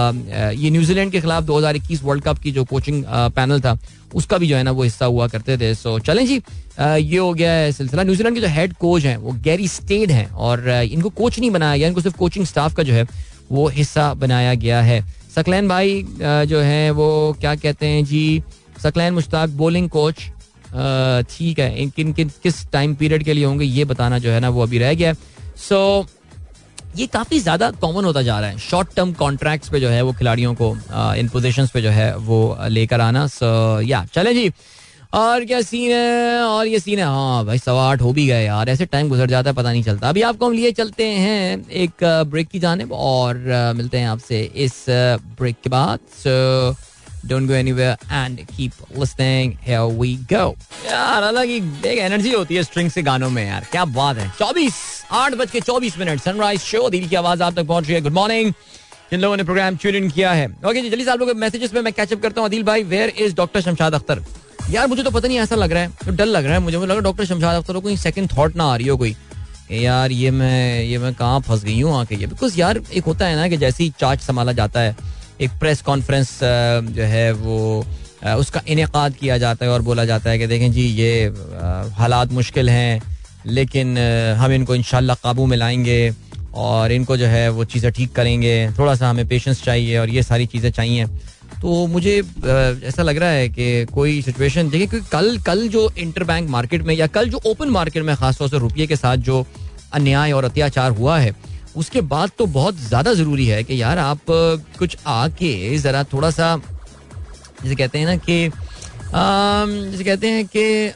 ये 0.56 0.70
न्यूजीलैंड 0.70 1.12
के 1.12 1.22
खिलाफ 1.22 1.44
2021 1.44 2.04
वर्ल्ड 2.04 2.24
कप 2.24 2.38
की 2.40 2.52
जो 2.52 2.64
कोचिंग 2.66 3.04
पैनल 3.36 3.62
था 3.62 3.78
उसका 4.16 4.38
भी 4.38 4.48
जो 4.48 4.56
है 4.58 4.64
ना, 4.64 4.72
वो 4.72 4.84
हिस्सा 4.84 5.06
हुआ 5.06 5.28
करते 5.28 5.58
थे। 5.58 5.74
सो 5.76 5.98
चलें 6.00 6.26
जी 6.26 6.42
ये 6.80 7.18
हो 7.18 7.34
गया 7.34 7.52
है 7.52 7.72
सिलसिला। 7.72 8.04
न्यूजीलैंड 8.04 8.36
के 8.36 8.42
जो 8.42 8.48
हेड 8.50 8.74
कोच 8.76 9.06
हैं, 9.06 9.16
वो 9.18 9.32
गैरी 9.44 9.68
स्टेड 9.68 10.12
हैं 10.12 10.30
और 10.32 10.70
इनको 10.70 11.10
कोच 11.12 11.40
नहीं 11.40 11.52
बनाया 11.52 11.78
गया, 11.78 11.88
इनको 11.88 12.02
सिर्फ़ 12.02 12.18
कोचिंग 12.18 12.46
स्टाफ 12.46 12.76
का 12.76 12.84
जो 12.84 12.94
है, 12.94 13.06
वो 13.52 13.68
हिस्सा 13.70 14.14
बनाया 14.16 14.54
गया 14.56 14.82
है। 14.82 15.02
सकलैन 15.36 15.68
भाई 15.68 16.04
जो 16.22 16.60
है, 16.60 16.90
वो 16.92 17.36
क्या 17.40 17.56
कहते 17.56 17.86
हैं 17.86 18.04
जी? 18.06 18.44
सकलैन 18.84 19.14
मुश्ताक 19.14 19.50
बोलिंग 19.52 19.90
कोच 19.90 20.24
ठीक 21.30 21.60
है। 21.60 21.86
किन 21.88 22.14
किन, 22.14 22.32
किस 22.44 22.66
टाइम 22.72 22.96
पीरियड 22.96 23.24
के 23.24 23.34
लिए 23.34 23.46
होंगे, 23.46 23.66
ये 23.66 23.86
बताना 23.86 24.20
जो 24.20 24.32
है 24.32 24.40
ना, 24.40 24.50
वो 24.50 24.64
अभी 24.64 24.78
रह 24.78 24.94
गया 24.94 25.14
सो 25.60 26.06
ये 26.96 27.06
काफ़ी 27.08 27.40
ज़्यादा 27.40 27.70
कॉमन 27.72 28.06
होता 28.06 28.22
जा 28.22 28.40
रहा 28.40 28.50
है। 28.50 28.58
शॉर्ट 28.60 28.96
टर्म 28.96 29.14
कॉन्ट्रैक्ट्स 29.14 29.70
पे 29.70 29.80
जो 29.80 29.90
है, 29.90 30.02
वो 30.02 30.14
खिलाड़ियों 30.14 30.54
को 30.56 30.76
इन 31.18 31.28
पोजिशन 31.30 31.68
पे 31.74 31.82
जो 31.82 31.90
है, 31.90 32.16
वो 32.18 32.58
लेकर 32.68 33.02
आना। 33.02 33.26
सो 33.30 33.82
या 33.82 34.06
चले 34.14 34.34
जी। 34.34 34.52
और 35.14 35.46
क्या 35.46 35.60
सीन 35.62 35.92
है? 35.92 36.42
और 36.42 36.68
ये 36.68 36.80
सीन 36.80 37.00
है। 37.00 37.06
हाँ 37.06 37.46
भाई 37.46 37.58
सवा 37.58 37.84
आठ 37.92 38.02
हो 38.02 38.12
भी 38.14 38.26
गए 38.28 38.44
यार। 38.46 38.70
ऐसे 38.70 38.86
टाइम 38.86 39.10
गुजर 39.10 39.30
जाता 39.30 39.50
है, 39.50 39.56
पता 39.56 39.72
नहीं 39.72 39.84
चलता। 39.84 40.10
अभी 40.10 40.22
आपको 40.22 40.46
हम 40.46 40.54
लिए 40.54 40.72
चलते 40.72 41.06
हैं 41.06 41.70
एक 41.70 42.04
ब्रेक 42.32 42.48
की 42.48 42.60
जानब 42.60 42.92
और 42.94 43.38
मिलते 43.76 43.98
हैं 43.98 44.08
आपसे 44.08 44.42
इस 44.56 44.86
ब्रेक 44.90 45.56
के 45.64 45.70
बाद। 45.70 46.00
So 46.18 46.76
don't 47.26 47.48
go 47.48 47.54
anywhere 47.54 47.98
and 48.12 48.46
keep 48.48 48.74
listening 48.98 49.54
here 49.62 49.82
we 50.00 50.16
go 50.34 50.56
यार, 50.86 51.24
अलग 51.24 51.46
ही 51.46 51.58
एक 51.86 51.98
एनर्जी 52.00 52.32
होती 52.34 52.56
है 52.56 52.64
स्ट्रिंग 52.64 52.90
से 52.92 53.02
गानों 53.02 53.30
में 53.30 53.46
यार। 53.48 53.68
क्या 53.72 53.86
बात 53.86 54.18
है। 54.18 54.30
चौबीस, 54.40 54.74
आठ 55.12 55.34
बज 55.34 55.52
के 55.52 55.60
चौबीस 55.62 55.98
मिनट 56.00 56.22
सनराइज 56.22 56.62
शो 56.62 56.90
दिल 56.90 57.08
की 57.08 57.16
आवाज़ 57.16 57.44
आप 57.44 57.56
तक 57.56 57.66
पहुँच 57.66 57.86
रही 57.86 57.96
है। 57.96 58.02
गुड 58.02 58.14
मॉर्निंग 58.14 58.52
जिन 59.12 59.20
लोगों 59.20 59.38
ने 59.38 59.44
प्रोग्राम 59.44 59.76
ट्यून 59.76 59.96
इन 59.96 60.10
किया 60.10 60.32
है। 60.32 60.48
ओके 60.48 60.82
जी, 60.82 60.90
जल्दी 60.90 61.04
से 61.04 61.12
आप 61.12 61.20
लोगों 61.20 61.34
के 61.34 61.40
मैसेजेस 61.40 61.74
में 61.74 61.82
मैं 61.82 61.94
कैचअप 61.94 62.22
करता 62.22 62.42
हूँ। 62.42 62.50
अदिल 62.50 62.64
भाई 62.64 62.84
where 62.84 63.14
is 63.18 63.36
doctor 63.36 63.62
Shamshad 63.62 63.94
Akhtar? 63.94 64.24
यार, 64.70 64.88
मुझे 64.88 65.04
तो 65.04 65.12
पता 65.12 65.28
नहीं, 65.28 65.38
ऐसा 65.40 65.56
लग 65.56 65.72
रहा 65.72 65.84
है। 65.84 65.90
तो 66.06 66.12
डर 66.12 66.26
लग 66.26 66.46
रहा 66.46 66.54
है। 66.54 66.60
मुझे 66.60 66.78
लगा 66.78 67.00
डॉक्टर 67.00 67.26
शमशाद 67.26 67.56
अख्तर 67.56 67.74
को 67.74 67.82
कोई 67.82 67.98
सेकंड 67.98 68.30
थॉट 68.38 68.56
ना 68.56 68.64
आ 68.64 68.76
रही 68.76 68.88
हो 68.88 68.98
कोई। 68.98 69.16
यार, 69.72 70.12
ये 70.12 70.32
मैं 70.32 70.84
ये 70.84 70.98
मैं 70.98 71.14
कहाँ 71.14 71.40
फंस 71.42 71.64
गई 71.64 71.80
हूँ 71.82 71.96
आके? 72.00 72.16
ये 72.16 72.28
बिकॉज़ 72.28 72.60
यार, 72.60 72.82
एक 72.94 73.04
होता 73.04 73.26
है 73.26 73.36
ना 73.36 73.48
कि 73.48 73.58
जैसे 73.58 73.84
ही 73.84 73.94
चार्ज 74.00 74.20
संभाला 74.20 74.52
जाता 74.52 74.80
है 74.80 74.96
एक 75.42 75.52
प्रेस 75.60 75.82
कॉन्फ्रेंस 75.82 76.40
जो 76.44 77.04
है 77.04 77.32
वो 77.32 77.86
उसका 78.40 78.62
इनका 78.68 79.08
किया 79.10 79.38
जाता 79.38 79.66
है 79.66 79.72
और 79.72 79.82
बोला 79.82 80.06
जाता 80.06 80.30
है 80.30 80.40
कि 80.40 80.48
देखें 80.48 80.72
जी, 80.72 80.82
ये 80.82 81.26
हालात 81.98 82.32
मुश्किल 82.32 82.70
हैं, 82.70 83.02
लेकिन 83.46 83.98
हम 84.38 84.52
इनको 84.52 84.76
इन 84.76 84.84
काबू 85.24 85.46
में 85.46 85.58
लाएँगे 85.58 86.14
और 86.56 86.92
इनको 86.92 87.18
जो 87.18 87.26
है 87.26 87.50
वो 87.50 87.66
चीज़ें 87.66 87.92
ठीक 87.92 88.12
करेंगे। 88.12 88.70
थोड़ा 88.80 88.96
सा 88.96 89.10
हमें 89.10 89.28
पेशेंस 89.28 89.64
चाहिए 89.64 89.98
और 89.98 90.10
ये 90.10 90.24
सारी 90.24 90.46
चीज़ें 90.46 90.72
चाहिए। 90.72 91.06
तो 91.62 91.86
मुझे 91.88 92.18
ऐसा 92.18 93.04
लग 93.04 93.18
रहा 93.18 93.30
है 93.30 93.48
कि 93.50 93.86
कोई 93.94 94.22
सिचुएशन 94.22 94.70
देखिए 94.70 94.88
क्योंकि 94.88 95.08
कल 95.12 95.38
कल 95.38 95.68
जो 95.68 95.90
इंटर 95.98 96.24
बैंक 96.24 96.50
मार्केट 96.50 96.84
में 96.84 96.94
या 96.96 97.08
कल 97.08 97.30
जो 97.30 97.42
ओपन 97.46 97.70
मार्केट 97.70 98.04
में 98.04 98.16
खासतौर 98.16 98.50
से 98.50 98.60
रुपये 98.60 98.88
के 98.88 98.96
साथ 98.96 99.18
जो 99.30 99.46
अन्याय 99.94 100.32
और 100.32 100.46
अत्याचार 100.46 100.92
हुआ 100.92 101.18
है 101.20 101.32
उसके 101.78 102.02
बाद 102.12 102.32
तो 102.38 102.46
बहुत 102.54 102.76
ज़्यादा 102.78 103.14
ज़रूरी 103.14 103.46
है 103.48 103.64
कि 103.64 103.82
यार 103.82 103.98
आप 104.00 104.20
कुछ 104.80 104.98
आके 105.08 105.78
ज़रा 105.78 106.04
थोड़ा 106.14 106.30
सा 106.32 106.56
जैसे 107.64 107.76
कहते 107.76 108.00
हैं 108.00 108.06
ना 108.06 108.16
कि 108.20 108.50
जैसे 109.92 110.04
कहते 110.04 110.30
हैं 110.30 110.46
कि 110.48 110.88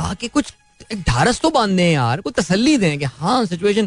आके 0.00 0.28
कुछ 0.28 0.52
एक 0.92 1.00
ढारस 1.08 1.40
तो 1.40 1.50
बाँध 1.50 1.76
दें 1.76 1.90
यार 1.92 2.20
कोई 2.20 2.32
तसल्ली 2.32 2.76
दें 2.78 2.98
कि 2.98 3.04
हाँ 3.04 3.44
सिचुएशन 3.46 3.86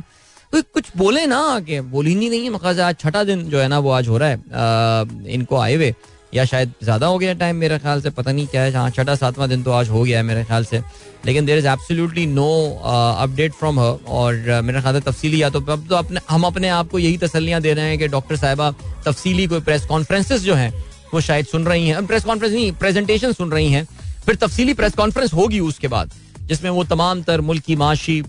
कोई 0.54 0.62
कुछ 0.74 0.86
बोले 0.98 1.26
ना 1.26 1.38
आके। 1.50 1.80
बोली 1.92 2.16
नहीं 2.16 2.30
नहीं 2.30 2.44
है 2.44 2.50
मकाज 2.50 2.80
आज 2.80 2.96
छठा 3.00 3.24
दिन 3.24 3.44
जो 3.50 3.60
है 3.60 3.68
ना 3.68 3.80
वो 3.80 3.92
आज 3.92 4.08
हो 4.08 4.18
रहा 4.18 4.30
है। 4.30 4.36
आ, 4.36 5.06
इनको 5.28 5.58
आए 5.58 5.76
हुए 5.76 5.94
या 6.34 6.46
शायद 6.46 6.74
ज़्यादा 6.84 7.08
हो 7.08 7.18
गया 7.18 7.34
टाइम 7.34 7.56
मेरे 7.56 7.78
ख्याल 7.80 8.02
से 8.02 8.10
पता 8.10 8.32
नहीं 8.32 8.48
क्या 8.48 8.62
है। 8.62 8.72
हाँ 8.74 8.90
छठा 8.90 9.16
सातवां 9.16 9.50
दिन 9.50 9.64
तो 9.64 9.72
आज 9.72 9.90
हो 9.90 10.04
गया 10.04 10.18
है 10.18 10.24
मेरे 10.24 10.44
ख्याल 10.44 10.66
से। 10.66 10.82
लेकिन 11.26 11.46
there 11.46 11.58
is 11.58 11.68
absolutely 11.68 12.26
no 12.26 12.50
update 12.84 13.54
from 13.54 13.80
her 13.80 13.98
और 14.08 14.34
uh, 14.36 14.64
मेरा 14.64 14.82
ख्याल 14.82 15.00
तफसीली 15.00 15.42
या 15.42 15.50
तो 15.50 15.60
अब 15.62 15.86
तो 15.90 15.96
अपने 15.96 16.20
हम 16.30 16.44
अपने 16.44 16.70
आप 16.70 16.90
को 16.90 17.00
यही 17.00 17.18
तसलियाँ 17.18 17.62
दे 17.62 17.74
रहे 17.74 17.90
हैं 17.90 17.98
कि 18.00 18.08
डॉक्टर 18.08 18.36
साहिबा 18.36 18.72
तफसीली 19.06 19.48
कोई 19.48 19.60
प्रेस 19.60 19.86
कॉन्फ्रेंसेस 19.86 20.42
जो 20.42 20.56
हैं 20.56 20.74
वो 21.14 21.22
शायद 21.22 21.46
सुन 21.46 21.66
रही 21.66 21.88
हैं। 21.88 22.06
प्रेस 22.08 22.24
कॉन्फ्रेंस 22.24 22.54
नहीं 22.54 22.72
प्रेजेंटेशन 22.72 23.32
सुन 23.34 23.52
रही 23.52 23.72
हैं। 23.72 23.86
फिर 24.26 24.36
तफसीली 24.36 24.74
प्रेस 24.74 24.94
कॉन्फ्रेंस 24.96 25.34
होगी 25.34 25.60
उसके 25.60 25.88
बाद 25.88 26.12
जिसमें 26.48 26.70
वो 26.70 26.84
तमाम 26.84 27.22
तर 27.24 27.42
मुल्की 27.42 27.76
माशी 27.76 28.22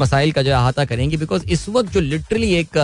मसाइल 0.00 0.32
का 0.32 0.42
जो 0.42 0.52
अहाता 0.52 0.84
करेंगी 0.84 1.16
बिकॉज़ 1.16 1.44
इस 1.46 1.68
वक्त 1.68 1.92
जो 1.92 2.00
लिटरली 2.00 2.52
एक 2.54 2.76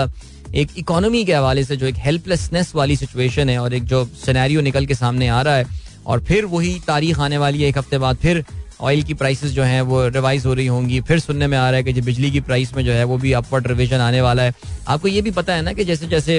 एक 0.55 0.71
इकोनॉमी 0.79 1.25
के 1.25 1.33
हवाले 1.35 1.65
से 1.65 1.77
जो 1.77 1.87
एक 1.87 1.97
हेल्पलेसनेस 1.99 2.75
वाली 2.75 2.97
सिचुएशन 2.97 3.49
है 3.49 3.59
और 3.59 3.75
एक 3.75 3.85
जो 3.85 4.05
सिनेरियो 4.25 4.61
निकल 4.61 4.87
के 4.87 4.95
सामने 4.95 5.29
आ 5.29 5.41
रहा 5.43 5.55
है 5.57 5.67
और 6.07 6.21
फिर 6.25 6.45
वही 6.45 6.79
तारीख 6.87 7.19
आने 7.19 7.39
वाली 7.39 7.63
है 7.63 7.69
एक 7.69 7.79
हफ़्ते 7.79 7.99
बाद 7.99 8.17
फिर 8.17 8.45
ऑयल 8.81 9.03
की 9.03 9.15
प्राइसेस 9.15 9.51
जो 9.51 9.63
हैं 9.63 9.81
वो 9.83 10.07
रिवाइज 10.09 10.47
हो 10.47 10.55
रही 10.55 10.67
होंगी। 10.67 11.01
फिर 11.01 11.19
सुनने 11.21 11.47
में 11.47 11.57
आ 11.59 11.69
रहा 11.71 11.77
है 11.77 11.83
कि 11.85 11.93
जो 11.93 12.03
बिजली 12.03 12.31
की 12.31 12.41
प्राइस 12.41 12.75
में 12.77 12.85
जो 12.85 12.93
है 12.93 13.05
वो 13.05 13.19
भी 13.19 13.33
अपवर्ड 13.33 13.67
रिविजन 13.67 13.99
आने 13.99 14.21
वाला 14.21 14.43
है। 14.43 14.53
आपको 14.89 15.09
ये 15.09 15.23
भी 15.23 15.31
पता 15.31 15.55
है 15.55 15.63
ना 15.63 15.73
कि 15.73 15.85
जैसे 15.85 16.07
जैसे 16.07 16.39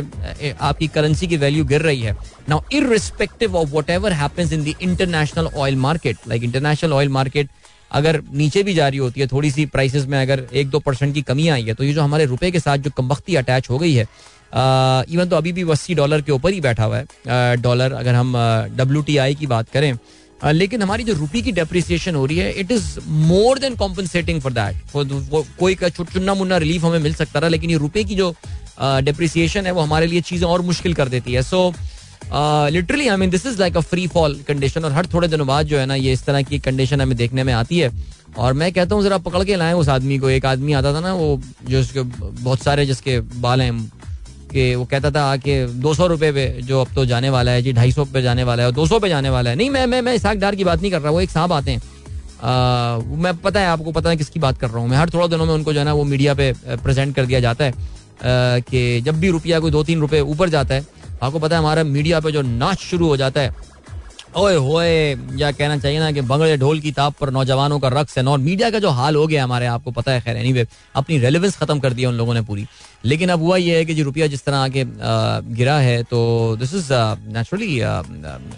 आपकी 0.62 0.88
करेंसी 0.88 1.28
की 1.28 1.38
वैल्यू 1.38 1.66
गिर 1.66 1.82
रही 1.82 2.02
है 2.02 2.16
now 2.50 2.62
irrespective 2.74 3.56
of 3.56 3.70
whatever 3.90 4.14
happens 4.14 4.54
in 4.54 4.64
the 4.64 4.74
international 4.82 5.48
oil 5.48 5.76
market 5.78 6.18
like 6.28 6.44
international 6.44 6.94
oil 6.94 7.10
market 7.10 7.50
अगर 7.92 8.22
नीचे 8.34 8.64
भी 8.64 8.74
जारी 8.74 8.98
होती 8.98 9.22
है, 9.22 9.28
थोड़ी 9.28 9.52
सी 9.52 9.66
प्राइसेस 9.68 10.06
में 10.06 10.22
अगर 10.22 10.46
एक 10.54 10.70
दो 10.70 10.80
परसेंट 10.80 11.14
की 11.14 11.22
कमी 11.24 11.48
आई 11.48 11.64
है 11.64 11.74
तो 11.74 11.84
ये 11.84 11.94
जो 11.94 12.02
हमारे 12.02 12.26
रुपए 12.26 12.52
के 12.52 12.60
साथ 12.60 12.78
जो 12.78 12.92
कमबख्ती 12.98 13.36
अटैच 13.36 13.70
हो 13.70 13.78
गई 13.80 13.94
है 13.94 14.08
इवन 15.10 15.30
तो 15.30 15.36
अभी 15.36 15.52
भी 15.52 15.70
अस्सी 15.72 15.96
डॉलर 15.96 16.22
के 16.22 16.32
ऊपर 16.32 16.54
ही 16.54 16.62
बैठा 16.62 16.84
हुआ 16.84 16.98
है। 16.98 17.58
डॉलर 17.58 17.94
अगर 17.94 18.16
हम 18.16 18.34
डब्ल्यूटीआई 18.78 19.36
की 19.36 19.48
बात 19.48 19.70
करें 19.70 19.94
लेकिन 20.44 20.82
हमारी 20.82 21.04
जो 21.04 21.14
रुपी 21.14 21.42
की 21.42 21.52
डेप्रिसिएशन 21.52 22.16
हो 22.16 22.26
रही 22.26 22.38
है 22.38 22.52
it 22.60 22.72
is 22.72 23.00
more 23.10 23.60
than 23.60 23.76
compensating 23.76 24.42
for 24.42 24.54
that 24.54 24.76
कोई 25.60 25.76
का 25.76 25.90
चुन्ना 25.90 26.34
मुन्ना 26.34 26.58
रिलीफ 26.58 26.84
हमें 26.86 27.00
मिल 27.00 27.14
सकता 27.14 27.40
रहा 27.40 27.50
लेकिन 27.50 27.70
ये 27.70 27.78
रुपए 27.78 28.04
की 28.04 28.16
जो 28.16 28.34
डेप्रिसिएशन 28.80 29.60
uh, 29.60 29.66
है 29.66 29.72
वो 29.72 29.82
हमारे 29.82 30.08
लिए 30.08 30.22
चीज़ें 30.22 30.48
और 30.48 30.62
मुश्किल 30.62 30.94
कर 30.94 31.10
देती 31.10 31.34
है. 31.34 31.42
So 31.44 31.74
literally 32.72 33.08
I 33.08 33.18
mean 33.18 33.30
this 33.30 33.46
is 33.46 33.60
like 33.60 33.78
a 33.78 33.82
free 33.82 34.08
fall 34.08 34.36
condition 34.48 34.86
और 34.86 34.92
हर 34.92 35.08
थोड़े 35.14 35.28
दिनों 35.28 35.48
बाद 35.48 35.66
जो 35.66 35.78
है 35.80 35.86
ना 35.86 35.96
ये 35.96 36.14
इस 36.14 36.26
तरह 36.26 36.42
की 36.42 36.60
कंडीशन 36.60 37.02
हमें 37.02 37.18
देखने 37.18 37.44
में 37.44 37.54
आती 37.54 37.80
है. 37.80 37.92
और 38.38 38.54
मैं 38.54 38.72
कहता 38.74 38.96
हूँ 38.96 39.04
जरा 39.04 39.18
पकड़ 39.18 39.44
के 39.44 39.56
लाए 39.56 39.74
उस 39.74 39.90
आदमी 39.90 40.18
को. 40.20 40.30
एक 40.30 40.46
आदमी 40.46 40.74
आता 40.74 40.94
था 40.94 41.00
ना 41.00 41.14
वो 41.14 41.42
जो 41.70 41.80
उसके 41.80 42.02
बहुत 42.02 42.64
सारे 42.64 42.86
जिसके 42.86 43.20
बाल 43.20 43.62
हैं 43.62 43.92
कि 44.56 44.76
वो 44.76 44.84
कहता 44.86 45.10
था 45.12 45.36
कि 45.38 45.53
दो 45.84 45.93
सौ 45.93 46.06
रुपये 46.08 46.32
पे 46.32 46.45
जो 46.64 46.82
अब 46.82 46.93
तो 46.95 47.06
जाने 47.06 47.30
वाला 47.30 47.51
है 47.51 47.62
जी 47.62 47.74
ढाई 47.74 47.91
सौ 47.91 48.06
पे 48.06 48.22
जाने 48.22 48.43
वाला 48.43 48.64
है 48.64 48.72
दो 48.72 48.86
सौ 48.88 48.99
पे 48.99 49.10
जाने 49.10 49.30
वाला 49.30 49.49
है। 49.49 49.56
नहीं 49.56 49.70
मैं 49.70 49.86
मैं 49.86 50.01
मैं 50.01 50.14
इसाक 50.16 50.38
डार 50.38 50.56
की 50.56 50.64
बात 50.64 50.82
नहीं 50.82 50.91
कर 50.91 51.01
रहा 51.01 51.12
वो 51.12 51.22
एक 51.22 51.30
साहब 51.30 51.53
आते 51.53 51.72
हैं। 51.72 51.82
आ, 52.41 52.97
मैं 53.18 53.36
पता 53.38 53.60
है 53.60 53.68
आपको 53.68 53.91
पता 53.91 54.10
है 54.10 54.18
किसकी 54.18 54.39
बात 54.39 54.58
कर 54.60 54.70
रहा 54.70 54.80
हूँ। 54.80 54.89
मैं 54.89 54.97
हर 54.97 55.10
थोड़ा 55.10 55.28
दिनों 55.28 55.45
में 55.45 55.53
उनको 55.53 55.74
जो 55.74 55.80
है 55.80 55.86
ना 55.86 55.93
वो 55.93 56.03
मीडिया 56.06 56.34
पे 56.34 56.51
प्रेजेंट 56.64 57.16
कर 57.16 57.26
दिया 57.26 57.39
जाता 57.39 57.66
है 57.66 58.62
कि 58.62 59.01
जब 59.01 59.20
भी 59.20 59.30
रुपया 59.30 59.60
कोई 59.60 59.72
दो 59.72 59.84
तीन 59.84 59.99
रुपये 59.99 60.22
ऊपर 60.24 60.49
जाता 60.49 60.76
है 60.76 60.86
आपको 61.24 61.39
पता 61.39 61.56
है 61.56 61.62
हमारा 61.62 61.84
मीडिया 61.84 62.20
पे 62.20 62.32
जो 62.32 62.41
नाच 62.41 62.80
शुरू 62.82 63.08
हो 63.08 63.18
जाता 63.18 63.41
है 63.41 63.56
ओए 64.38 64.56
होए 64.56 64.88
या 65.38 65.52
कहना 65.52 65.78
चाहिए 65.78 66.00
ना 66.00 66.12
कि 66.12 66.22
बंगड़े 66.22 66.56
ढोल 66.58 66.80
की 66.80 66.92
ताप 66.92 67.14
पर 67.20 67.30
नौजवानों 67.32 67.80
का 67.80 67.88
रक्स 67.90 68.18
है 68.18 68.24
और 68.26 68.40
मीडिया 68.40 68.70
का 68.70 68.80
जो 68.80 68.90
हाल 68.90 69.16
हो 69.16 69.26
गया 69.28 69.44
हमारे 69.44 69.66
आपको 69.66 69.92
पता 69.92 70.12
है, 70.12 70.22
खैर 70.22 70.38
एनीवे 70.38 70.66
अपनी 70.96 71.18
रेलेवेंस 71.20 71.56
खत्म 71.58 71.80
कर 71.80 71.94
दिया 71.94 72.10
उन 72.10 72.16
लोगों 72.16 72.34
ने 72.34 72.42
पूरी। 72.42 72.66
लेकिन 73.06 73.30
अब 73.30 73.42
हुआ 73.42 73.58
ये 73.58 73.78
है 73.78 73.86
कि 73.86 73.94
जो 73.94 74.04
रुपया 74.04 74.28
जिस 74.28 74.44
तरह 74.46 74.58
आके 74.58 74.84
गिरा 75.56 75.78
है 75.80 76.02
तो 76.04 76.20
this 76.60 76.74
is 76.76 76.92
naturally 77.34 77.80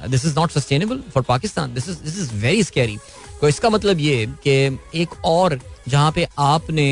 this 0.09 0.25
is 0.25 0.35
not 0.39 0.51
sustainable 0.51 1.03
for 1.13 1.23
Pakistan 1.27 1.73
this 1.73 1.89
is 1.89 2.03
this 2.03 2.19
is 2.19 2.33
very 2.41 2.63
scary 2.63 2.97
तो 3.41 3.47
इसका 3.47 3.69
मतलब 3.69 3.99
ये 3.99 4.25
कि 4.43 4.55
एक 5.01 5.09
और 5.25 5.59
जहाँ 5.87 6.11
पे 6.11 6.27
आपने 6.39 6.87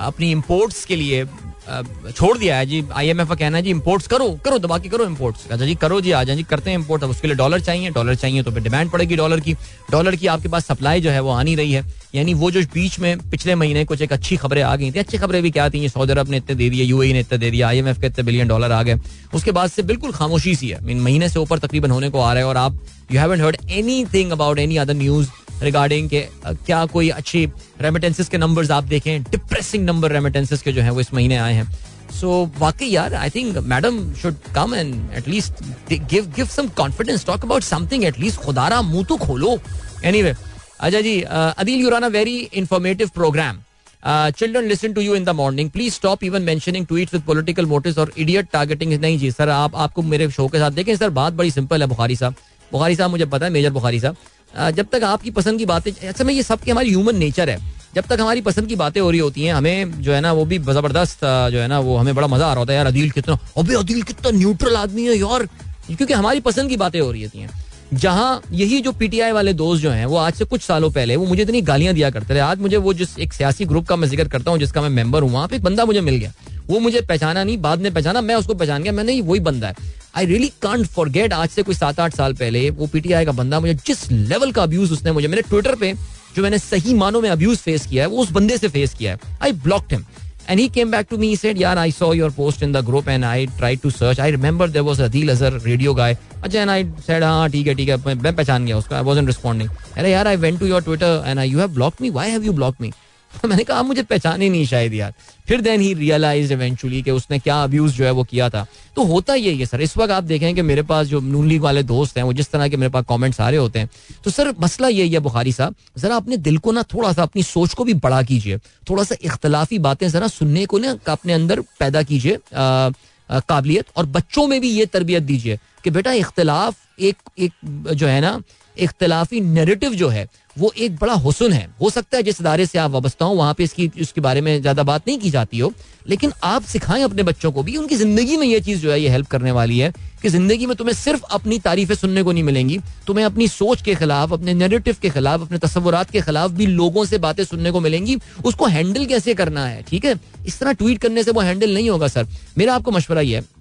अपनी 0.00 0.30
इम्पोर्ट्स 0.32 0.84
के 0.84 0.96
लिए 0.96 1.24
छोड़ 1.66 2.36
दिया 2.38 2.56
है 2.56 2.66
जी 2.66 2.82
आईएमएफ 2.92 3.28
का 3.28 3.34
कहना 3.34 3.56
है 3.56 3.62
जी 3.62 3.70
इम्पोर्ट्स 3.70 4.06
करो 4.06 4.28
करो, 4.44 4.58
दबा 4.58 4.78
के 4.78 4.88
करो 4.88 5.04
इम्पोर्ट्स 5.04 5.46
अच्छा 5.50 5.64
जी, 5.64 5.74
करो 5.74 6.00
जी, 6.00 6.10
आ 6.10 6.22
जाए 6.24 6.36
जी, 6.36 6.42
करते 6.42 6.70
हैं 6.70 6.78
इम्पोर्ट 6.78 7.02
अब 7.04 7.10
उसके 7.10 7.28
लिए 7.28 7.36
डॉलर 7.36 7.60
चाहिए 7.60 7.90
डॉलर 7.90 8.14
चाहिए 8.14 8.42
तो 8.42 8.50
फिर 8.50 8.62
डिमांड 8.62 8.90
पड़ेगी 8.90 9.16
डॉलर 9.16 9.40
की। 9.40 9.54
डॉलर 9.90 10.16
की 10.16 10.26
आपके 10.26 10.48
पास 10.48 10.66
सप्लाई 10.66 11.00
जो 11.00 11.10
है 11.10 11.20
वो 11.20 11.30
आनी 11.32 11.54
रही 11.54 11.72
है। 11.72 11.84
यानी 12.14 12.34
वो 12.34 12.50
जो 12.50 12.60
बीच 12.74 12.98
में 13.00 13.18
पिछले 13.30 13.54
महीने 13.54 13.84
कुछ 13.84 14.02
एक 14.02 14.12
अच्छी 14.12 14.36
खबरें 14.36 14.62
आ 14.62 14.74
गई 14.76 14.90
थी, 14.90 14.98
अच्छी 14.98 15.18
खबरें 15.18 15.42
भी 15.42 15.50
क्या 15.50 15.68
थी 15.70 15.88
सऊदी 15.88 16.12
अरब 16.12 16.28
ने 16.30 16.36
इतने 16.36 16.54
दे 16.54 16.68
दिए 16.70 16.84
यूएई 16.84 17.12
ने 17.12 17.20
इतने 17.20 17.38
दे 17.38 17.50
दिया 17.50 17.68
आईएमएफ 17.68 18.00
के 18.00 18.06
इतने 18.06 18.24
बिलियन 18.24 18.48
डॉलर 18.48 18.72
आ 18.72 18.82
गए। 18.82 18.98
उसके 19.34 19.52
बाद 19.52 19.70
से 19.70 19.82
बिल्कुल 19.82 20.12
खामोशी 20.12 20.54
सी 20.54 20.68
है। 20.68 20.94
महीने 20.94 21.28
से 21.28 21.38
ऊपर 21.40 21.58
तकरीबन 21.58 21.90
होने 21.90 22.10
को 22.10 22.20
आ 22.20 22.32
रहा 22.32 22.42
है 22.42 22.48
और 22.48 22.56
आप 22.56 22.78
you 23.12 23.20
haven't 23.20 23.40
heard 23.40 23.56
anything 24.14 24.30
about 24.32 24.58
any 24.58 24.76
other 24.76 24.94
news 24.94 25.28
regarding 25.64 26.08
के 26.10 26.20
क्या 26.44 26.84
कोई 26.86 27.08
अच्छी 27.10 27.44
रेमिटेंसेस 27.80 28.28
के 28.28 28.38
नंबर्स 28.38 28.70
आप 28.70 28.84
देखें 28.84 29.22
डिप्रेसिंग 29.22 29.84
नंबर 29.84 30.12
रेमिटेंसेस 30.12 30.62
के 30.62 30.72
जो 30.72 30.82
है 30.82 30.90
वो 30.90 31.00
इस 31.00 31.12
महीने 31.14 31.36
आए 31.38 31.54
हैं। 31.54 31.68
सो 32.12 32.50
वाकई 32.58 32.86
यार 32.86 33.14
I 33.14 33.30
think 33.30 33.56
madam 33.66 34.12
should 34.14 34.34
come 34.54 34.74
and 34.74 34.94
at least 35.18 35.62
give 35.92 36.32
give 36.36 36.46
some 36.46 36.68
confidence 36.76 37.26
talk 37.26 37.44
about 37.44 37.62
something 37.62 38.04
at least 38.04 38.40
खुदारा 38.40 38.80
मुँह 38.82 39.04
तो 39.08 39.16
खोलो। 39.16 39.58
एनीवे 40.04 40.34
अच्छा 40.80 41.00
जी 41.00 41.20
Adeel 41.22 41.80
you 41.80 41.90
run 41.90 42.02
a 42.02 42.08
very 42.10 42.36
informative 42.54 43.10
program 43.14 43.60
children 44.06 44.64
listen 44.68 44.92
to 44.92 45.00
you 45.00 45.14
in 45.14 45.24
the 45.24 45.30
morning 45.34 45.70
please 45.70 45.94
stop 45.94 46.24
even 46.24 46.42
mentioning 46.42 46.86
tweet 46.86 47.12
with 47.14 47.22
political 47.26 47.66
motives 47.66 47.98
और 47.98 48.12
idiot 48.18 48.48
targeting 48.52 48.92
नहीं 48.92 49.18
जी 49.18 49.30
sir 49.30 49.48
आप, 49.48 49.76
आपको 49.76 50.02
मेरे 50.02 50.30
शो 50.30 50.46
के 50.48 50.58
साथ 50.58 50.70
देखें। 50.70 50.96
सर 50.96 51.10
बात 51.10 51.32
बड़ी 51.32 51.50
सिंपल 51.50 51.82
है, 51.82 51.86
बुखारी 51.88 52.16
साहब। 52.16 52.34
बुखारी 52.72 52.96
साहब, 52.96 53.10
मुझे 53.10 53.24
पता 53.24 53.46
है 53.46 53.52
मेजर 53.52 53.70
बुखारी 53.70 54.00
साहब। 54.00 54.16
जब 54.56 54.86
तक 54.92 55.04
आपकी 55.04 55.30
पसंद 55.30 55.58
की 55.58 55.66
बातें 55.66 55.90
अच्छा 56.08 56.24
में 56.24 56.34
ये 56.34 56.42
सबके 56.42 56.70
हमारी 56.70 56.88
ह्यूमन 56.88 57.16
नेचर 57.16 57.50
है। 57.50 57.58
जब 57.94 58.04
तक 58.04 58.20
हमारी 58.20 58.40
पसंद 58.40 58.66
की 58.66 58.76
बातें 58.76 59.00
हो 59.00 59.10
रही 59.10 59.20
होती 59.20 59.42
हैं, 59.42 59.54
हमें 59.54 60.02
जो 60.02 60.12
है 60.12 60.20
ना, 60.20 60.32
वो 60.32 60.44
भी 60.44 60.58
ज़बरदस्त 60.58 61.18
जो 61.24 61.58
है 61.58 61.68
ना, 61.68 61.78
वो 61.78 61.96
हमें 61.96 62.14
बड़ा 62.14 62.26
मज़ा 62.26 62.46
आ 62.46 62.52
रहा 62.52 62.58
होता 62.58 62.72
है। 62.72 62.76
यार, 62.76 62.86
अदील 62.86 63.10
कितना, 63.10 63.38
अबे 63.58 63.74
अदील 63.74 64.02
कितना 64.02 64.30
न्यूट्रल 64.30 64.76
आदमी 64.76 65.06
है 65.06 65.16
यार। 65.16 65.46
क्योंकि 65.86 66.12
हमारी 66.14 66.40
पसंद 66.40 66.68
की 66.68 66.76
बातें 66.76 67.00
हो 67.00 67.10
रही 67.12 67.22
होती 67.22 67.38
हैं। 67.38 67.50
जहाँ 67.94 68.42
यही 68.52 68.80
जो 68.80 68.92
पीटीआई 68.92 69.32
वाले 69.32 69.52
दोस्त 69.52 69.82
जो 69.82 69.90
हैं, 69.90 70.06
वो 70.06 70.16
आज 70.16 70.34
से 70.34 70.44
कुछ 70.44 70.62
सालों 70.62 70.90
पहले, 70.90 71.16
वो 71.16 71.26
मुझे 71.26 71.42
इतनी 71.42 71.60
गालियाँ 71.60 71.94
दिया 71.94 72.10
करते 72.10 72.34
थे। 72.34 72.38
आज 72.38 72.58
मुझे 72.58 72.76
वो 72.76 72.94
जिस 72.94 73.18
एक 73.18 73.32
सियासी 73.32 73.64
ग्रुप 73.64 73.86
का 73.88 73.96
मैं 73.96 74.08
ज़िक्र 74.08 74.28
करता 74.28 74.50
हूँ, 74.50 74.58
जिसका 74.58 74.82
मैं 74.82 74.88
मेंबर 74.88 75.22
हूँ, 75.22 75.30
वहाँ 75.30 75.48
पे 75.48 75.56
एक 75.56 75.62
बंदा 75.62 75.84
मुझे 75.84 76.00
मिल 76.00 76.16
गया। 76.16 76.32
वो 76.68 76.78
मुझे 76.78 77.00
पहचाना 77.00 77.44
नहीं, 77.44 77.58
बाद 77.58 77.80
में 77.80 77.94
पहचाना, 77.94 78.20
मैं 78.20 78.34
उसको 78.34 78.54
पहचान 78.54 78.82
गया 78.82 78.92
मैं 78.92 79.04
नहीं 79.04 79.22
वही 79.22 79.40
बंदा 79.40 79.68
है। 79.68 79.74
आई 80.16 80.26
रियली 80.26 80.48
कांट 80.62 80.86
फॉरगेट 80.86 81.32
आज 81.32 81.48
से 81.50 81.62
कोई 81.62 81.74
सात 81.74 82.00
आठ 82.00 82.14
साल 82.14 82.34
पहले 82.40 82.68
वो 82.70 82.86
पीटीआई 82.92 83.24
का 83.24 83.32
बंदा 83.32 83.60
मुझे 83.60 83.74
जिस 83.86 84.10
लेवल 84.10 84.52
का 84.52 84.62
अब्यूज 84.62 84.92
उसने 84.92 85.12
मुझे 85.12 85.28
मेरे 85.28 85.42
ट्विटर 85.48 85.74
पे 85.80 85.92
जो 86.36 86.42
मैंने 86.42 86.58
सही 86.58 86.94
मानों 86.94 87.20
में 87.22 87.28
अब्यूज 87.30 87.58
फेस 87.58 87.86
किया 87.86 88.04
है 88.04 88.08
वो 88.10 88.18
उस 88.22 88.30
बंदे 88.32 88.58
से 88.58 88.68
फेस 88.68 88.94
किया 88.98 89.12
है 89.12 89.32
I 89.42 89.52
blocked 89.66 89.92
him 89.92 90.04
And 90.46 90.60
he 90.60 90.68
came 90.68 90.90
back 90.90 91.08
to 91.08 91.16
me. 91.16 91.28
He 91.28 91.36
said, 91.36 91.56
"Yeah, 91.56 91.78
I 91.82 91.90
saw 91.98 92.12
your 92.12 92.30
post 92.30 92.62
in 92.62 92.72
the 92.72 92.82
group 92.82 93.06
and 93.08 93.24
I 93.24 93.46
tried 93.60 93.82
to 93.84 93.92
search. 93.98 94.18
I 94.18 94.26
remember 94.28 94.66
there 94.66 94.84
was 94.88 95.00
Adil 95.06 95.32
Azhar 95.34 95.50
radio 95.66 95.94
guy. 96.00 96.08
अच्छा 96.42 96.58
and 96.62 96.70
I 96.70 96.84
said, 97.06 97.22
हाँ 97.22 97.48
ठीक 97.50 97.66
है 97.66 97.74
ठीक 97.74 97.88
है 97.88 97.96
मैं 98.22 98.34
पहचान 98.36 98.66
गया 98.66 98.76
उसको. 98.78 98.94
I 98.94 99.02
wasn't 99.10 99.32
responding. 99.32 99.70
अरे 99.96 100.10
यार 100.10 100.26
I 100.26 100.36
went 100.42 100.60
to 100.64 100.68
your 100.72 100.82
Twitter 100.88 101.12
and 101.24 101.44
I, 101.44 101.48
you 101.52 101.62
have 101.64 101.74
blocked 101.78 102.04
me. 102.04 102.10
Why 102.18 102.26
have 102.34 102.44
you 102.44 102.54
blocked 102.60 102.84
me? 102.86 102.92
मैंने 103.44 103.64
कहा 103.64 103.82
मुझे 103.82 104.02
पहचाने 104.02 104.48
नहीं 104.48 104.66
शायद 104.66 104.94
यार. 104.94 105.12
फिर 105.48 105.60
देन 105.60 105.80
ही 105.80 105.92
रियलाइज़ 105.94 106.52
इवेंचुअली 106.52 107.02
कि 107.02 107.10
उसने 107.10 107.38
क्या 107.38 107.62
अब्यूज 107.64 107.92
जो 107.92 108.04
है 108.04 108.10
वो 108.10 108.24
किया 108.24 108.48
था। 108.50 108.66
तो 108.96 109.04
होता 109.04 109.32
ही 109.32 109.56
है 109.56 109.66
सर 109.66 109.80
इस 109.80 109.96
वक्त 109.96 110.12
आप 110.12 110.24
देखें 110.24 110.54
कि 110.54 110.62
मेरे 110.62 110.82
पास 110.82 111.06
जो 111.06 111.20
नून 111.20 111.48
लीग 111.48 111.60
वाले 111.62 111.82
दोस्त 111.82 112.16
हैं, 112.16 112.24
वो 112.24 112.32
जिस 112.32 112.50
तरह 112.50 112.68
के 112.68 112.76
मेरे 112.76 112.90
पास 112.92 113.04
कमेंट्स 113.08 113.40
आ 113.40 113.48
रहे 113.48 113.58
होते 113.58 113.78
हैं। 113.78 113.90
तो 114.24 114.30
सर 114.30 114.54
मसला 114.60 114.88
यही 114.88 115.10
है 115.10 115.20
बुखारी 115.20 115.52
साहब, 115.52 115.74
जरा 115.98 116.16
अपने 116.16 116.36
दिल 116.38 116.58
को 116.58 116.72
ना 116.72 116.82
थोड़ा 116.94 117.12
सा 117.12 117.22
अपनी 117.22 117.42
सोच 117.42 117.74
को 117.74 117.84
भी 117.84 117.94
बड़ा 117.96 118.22
कीजिए। 118.22 118.58
थोड़ा 118.90 119.04
सा 119.04 119.16
इख्तलाफी 119.22 119.78
बातें 119.78 120.08
जरा 120.08 120.28
सुनने 120.28 120.66
को 120.66 120.78
ना 120.78 120.96
अपने 121.08 121.32
अंदर 121.32 121.60
पैदा 121.80 122.02
कीजिए 122.02 122.38
काबिलियत। 122.52 123.86
और 123.96 124.06
बच्चों 124.06 124.46
में 124.46 124.60
भी 124.60 124.70
ये 124.70 124.86
तरबियत 124.86 125.22
दीजिए 125.22 125.58
कि 125.84 125.90
बेटा 125.90 126.12
इख्तलाफ 126.12 126.76
एक 127.00 127.16
एक 127.38 127.52
जो 127.92 128.06
है 128.06 128.20
ना 128.20 128.40
इख्तलाफी 128.78 129.40
नेरेटिव 129.40 129.94
जो 129.94 130.08
है, 130.08 130.28
वो 130.58 130.72
एक 130.78 130.96
बड़ा 130.96 131.12
हुसन 131.14 131.52
है। 131.52 131.68
हो 131.80 131.90
सकता 131.90 132.16
है 132.16 132.22
जिस 132.22 132.40
इदारे 132.40 132.66
से 132.66 132.78
आप 132.78 132.90
वाबस्ता 132.90 133.24
हो, 133.24 133.34
वहाँ 133.34 133.54
पे 133.54 133.64
इसकी, 133.64 133.90
इसके 133.96 134.20
बारे 134.20 134.40
में 134.40 134.60
ज़्यादा 134.60 134.82
बात 134.82 135.08
नहीं 135.08 135.18
की 135.18 135.30
जाती 135.30 135.58
हो, 135.58 135.72
लेकिन 136.08 136.32
आप 136.44 136.62
सिखाएँ 136.62 137.02
अपने 137.02 137.22
बच्चों 137.22 137.52
को 137.52 137.62
भी, 137.62 137.76
उनकी 137.76 137.96
ज़िंदगी 137.96 138.36
में 138.36 138.46
ये 138.46 138.60
चीज़ 138.60 138.80
जो 138.80 138.92
है, 138.92 139.00
ये 139.00 139.08
हेल्प 139.08 139.26
करने 139.26 139.52
वाली 139.52 139.78
है 139.78 139.92
कि 140.22 140.28
ज़िंदगी 140.28 140.66
में 140.66 140.76
तुम्हें 140.76 140.94
सिर्फ़ 140.94 141.22
अपनी 141.30 141.58
तारीफें 141.58 141.94
सुनने 141.94 142.22
को 142.22 142.32
नहीं 142.32 142.42
मिलेंगी, 142.42 142.78
तुम्हें 143.06 143.24
अपनी 143.24 143.48
सोच 143.48 143.82
के 143.82 143.94
खिलाफ, 143.94 144.32
अपने 144.32 144.54
नेरेटिव 144.54 144.96
के 145.02 145.10
खिलाफ, 145.10 145.40
अपने 145.40 145.58
तस्वुरात 145.58 146.10
के 146.10 146.20
खिलाफ 146.20 146.50
भी 146.50 146.66
लोगों 146.66 147.04
से 147.04 147.18
बातें 147.18 147.44
सुनने 147.44 147.70
को 147.70 147.80
मिलेंगी। 147.80 148.16
उसको 148.44 148.66
हैंडल 148.66 149.04
कैसे 149.06 149.34
करना 149.34 149.66
है, 149.66 149.82
ठीक 149.82 150.04
है? 150.04 150.14
इस 150.46 150.58
तरह 150.58 150.72
ट्वीट 150.72 150.98
करने 150.98 151.22
से 151.22 151.30
वो 151.30 151.40
हैंडल 151.40 151.74
नहीं 151.74 151.90
होगा 151.90 152.08
सर 152.08 152.26
मेरा 152.58 152.74
आपको 152.74 152.90
मशवरा 152.90 153.20
ये 153.20 153.36
है 153.36 153.53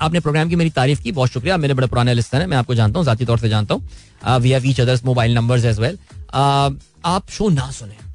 आपने 0.00 0.20
प्रोग्राम 0.20 0.48
की 0.48 0.56
मेरी 0.56 0.70
तारीफ़ 0.72 1.02
की, 1.02 1.12
बहुत 1.12 1.30
शुक्रिया। 1.30 1.56
मेरे 1.56 1.74
बड़े 1.74 1.86
पुराने 1.86 2.14
लिस्टर 2.14 2.40
हैं, 2.40 2.46
मैं 2.46 2.56
आपको 2.56 2.74
जानता 2.74 2.98
हूँ, 2.98 3.06
जाती 3.06 3.24
तौर 3.24 3.38
से 3.38 3.48
जानता 3.48 3.74
हूँ। 3.74 4.40
We 4.40 4.50
have 4.50 4.66
each 4.66 4.80
other's 4.80 5.04
mobile 5.04 5.34
numbers 5.34 5.64
as 5.64 5.78
well 5.80 5.98
आप 6.34 7.30
शो 7.30 7.48
ना 7.50 7.70
सुने। 7.70 8.06